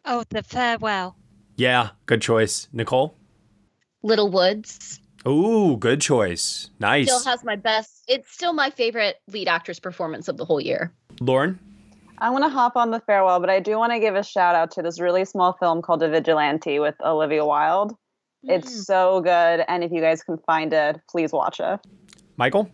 oh, 0.05 0.23
the 0.29 0.43
farewell. 0.43 1.17
Yeah, 1.55 1.89
good 2.05 2.21
choice. 2.21 2.67
Nicole? 2.71 3.17
Little 4.03 4.29
Woods 4.29 5.01
Ooh, 5.27 5.75
good 5.77 5.99
choice. 5.99 6.69
Nice. 6.79 7.07
still 7.07 7.23
has 7.25 7.43
my 7.43 7.57
best. 7.57 8.03
It's 8.07 8.31
still 8.31 8.53
my 8.53 8.69
favorite 8.69 9.17
lead 9.27 9.49
actress 9.49 9.79
performance 9.79 10.29
of 10.29 10.38
the 10.38 10.45
whole 10.45 10.61
year. 10.61 10.93
Lauren? 11.19 11.59
I 12.19 12.29
want 12.29 12.45
to 12.45 12.49
hop 12.49 12.77
on 12.77 12.91
the 12.91 13.01
farewell, 13.01 13.39
but 13.39 13.49
I 13.49 13.59
do 13.59 13.77
want 13.77 13.91
to 13.91 13.99
give 13.99 14.15
a 14.15 14.23
shout 14.23 14.55
out 14.55 14.71
to 14.71 14.81
this 14.81 14.99
really 14.99 15.25
small 15.25 15.53
film 15.53 15.81
called 15.81 15.99
The 15.99 16.09
Vigilante 16.09 16.79
with 16.79 16.95
Olivia 17.01 17.45
Wilde. 17.45 17.93
It's 18.43 18.85
so 18.85 19.19
good, 19.19 19.65
and 19.67 19.84
if 19.84 19.91
you 19.91 19.99
guys 19.99 20.23
can 20.23 20.38
find 20.38 20.71
it, 20.71 21.01
please 21.09 21.34
watch 21.34 21.59
it. 21.59 21.79
Michael? 22.38 22.71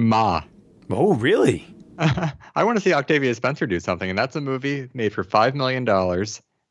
Ma. 0.00 0.42
Oh, 0.90 1.14
really? 1.14 1.66
I 1.98 2.64
want 2.64 2.78
to 2.78 2.82
see 2.82 2.92
Octavia 2.92 3.34
Spencer 3.34 3.66
do 3.66 3.78
something, 3.78 4.08
and 4.08 4.18
that's 4.18 4.34
a 4.34 4.40
movie 4.40 4.88
made 4.94 5.12
for 5.12 5.22
$5 5.22 5.54
million. 5.54 5.84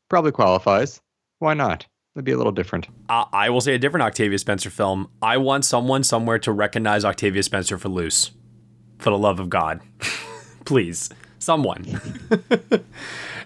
Probably 0.08 0.32
qualifies. 0.32 1.00
Why 1.38 1.54
not? 1.54 1.86
It'd 2.14 2.24
be 2.24 2.32
a 2.32 2.36
little 2.36 2.52
different. 2.52 2.88
Uh, 3.08 3.26
I 3.32 3.50
will 3.50 3.60
say 3.60 3.74
a 3.74 3.78
different 3.78 4.02
Octavia 4.02 4.38
Spencer 4.38 4.70
film. 4.70 5.08
I 5.22 5.36
want 5.36 5.64
someone 5.64 6.02
somewhere 6.02 6.40
to 6.40 6.52
recognize 6.52 7.04
Octavia 7.04 7.44
Spencer 7.44 7.78
for 7.78 7.88
Luce. 7.88 8.32
For 8.98 9.10
the 9.10 9.18
love 9.18 9.38
of 9.38 9.48
God. 9.48 9.80
Please. 10.64 11.08
Someone. 11.38 12.00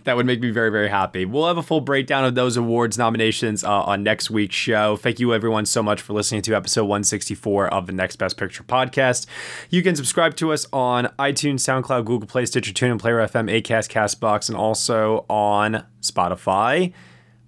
that 0.05 0.16
would 0.16 0.26
make 0.26 0.40
me 0.40 0.51
very, 0.51 0.70
very 0.70 0.89
happy. 0.89 1.24
We'll 1.24 1.47
have 1.47 1.56
a 1.56 1.62
full 1.62 1.81
breakdown 1.81 2.24
of 2.24 2.35
those 2.35 2.56
awards 2.56 2.97
nominations 2.97 3.64
uh, 3.64 3.82
on 3.82 4.02
next 4.02 4.31
week's 4.31 4.55
show. 4.55 4.97
Thank 4.97 5.18
you, 5.18 5.35
everyone, 5.35 5.66
so 5.66 5.82
much 5.82 6.01
for 6.01 6.12
listening 6.12 6.43
to 6.43 6.55
episode 6.55 6.85
164 6.85 7.68
of 7.68 7.86
the 7.86 7.93
Next 7.93 8.16
Best 8.16 8.36
Picture 8.36 8.62
podcast. 8.62 9.26
You 9.70 9.82
can 9.82 9.97
subscribe 9.97 10.36
to 10.36 10.52
us 10.52 10.66
on 10.72 11.06
iTunes, 11.18 11.60
SoundCloud, 11.60 12.05
Google 12.05 12.28
Play, 12.28 12.47
Stitcher, 12.47 12.72
TuneIn, 12.72 12.98
Player 12.98 13.18
FM, 13.18 13.51
Acast, 13.51 13.89
Castbox, 13.89 14.48
and 14.48 14.56
also 14.56 15.24
on 15.28 15.85
Spotify. 16.01 16.93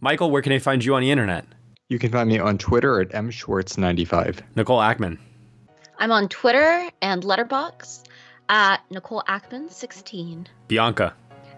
Michael, 0.01 0.31
where 0.31 0.43
can 0.43 0.53
I 0.53 0.59
find 0.59 0.85
you 0.85 0.95
on 0.95 1.03
the 1.03 1.11
internet? 1.11 1.45
You 1.89 1.99
can 1.99 2.11
find 2.11 2.29
me 2.29 2.39
on 2.39 2.59
Twitter 2.59 3.01
at 3.01 3.11
mschwartz95. 3.11 4.41
Nicole 4.57 4.81
Ackman. 4.81 5.19
I'm 5.99 6.11
on 6.11 6.29
Twitter 6.29 6.91
and 7.01 7.23
Letterboxd 7.23 8.05
at 8.49 8.81
Nicole 8.91 9.23
Ackman 9.29 9.71
16. 9.71 10.49
Bianca. 10.69 11.15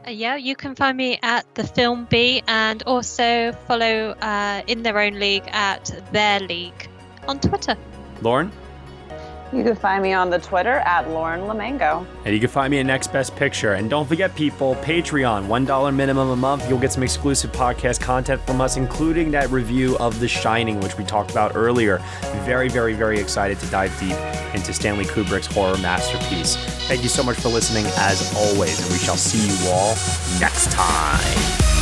Uh, 0.06 0.10
yeah, 0.10 0.36
you 0.36 0.56
can 0.56 0.74
find 0.74 0.96
me 0.96 1.18
at 1.22 1.44
the 1.54 1.64
Film 1.64 2.06
Bee 2.10 2.42
and 2.46 2.82
also 2.84 3.52
follow 3.66 4.10
uh, 4.20 4.62
In 4.66 4.82
Their 4.82 4.98
Own 4.98 5.18
League 5.18 5.48
at 5.48 5.90
Their 6.12 6.40
League 6.40 6.88
on 7.26 7.40
Twitter. 7.40 7.76
Lauren. 8.22 8.50
You 9.52 9.64
can 9.64 9.76
find 9.76 10.02
me 10.02 10.12
on 10.12 10.28
the 10.28 10.38
Twitter 10.38 10.80
at 10.80 11.08
Lauren 11.08 11.40
LaMagna. 11.40 12.06
And 12.26 12.34
you 12.34 12.40
can 12.40 12.50
find 12.50 12.70
me 12.70 12.80
at 12.80 12.86
Next 12.86 13.10
Best 13.12 13.34
Picture. 13.34 13.74
And 13.74 13.88
don't 13.88 14.06
forget, 14.06 14.34
people, 14.36 14.74
Patreon, 14.76 15.46
$1 15.46 15.94
minimum 15.94 16.28
a 16.28 16.36
month. 16.36 16.68
You'll 16.68 16.78
get 16.78 16.92
some 16.92 17.02
exclusive 17.02 17.50
podcast 17.52 18.00
content 18.00 18.42
from 18.46 18.60
us, 18.60 18.76
including 18.76 19.30
that 19.30 19.50
review 19.50 19.96
of 19.98 20.20
The 20.20 20.28
Shining, 20.28 20.80
which 20.80 20.98
we 20.98 21.04
talked 21.04 21.30
about 21.30 21.56
earlier. 21.56 22.02
Very, 22.44 22.68
very, 22.68 22.92
very 22.92 23.18
excited 23.18 23.58
to 23.60 23.66
dive 23.68 23.98
deep 23.98 24.16
into 24.54 24.74
Stanley 24.74 25.06
Kubrick's 25.06 25.46
horror 25.46 25.78
masterpiece. 25.78 26.56
Thank 26.86 27.02
you 27.02 27.08
so 27.08 27.22
much 27.22 27.38
for 27.38 27.48
listening, 27.48 27.86
as 27.96 28.34
always, 28.36 28.80
and 28.82 28.92
we 28.92 28.98
shall 28.98 29.16
see 29.16 29.46
you 29.46 29.70
all 29.70 29.94
next 30.40 30.70
time. 30.72 31.77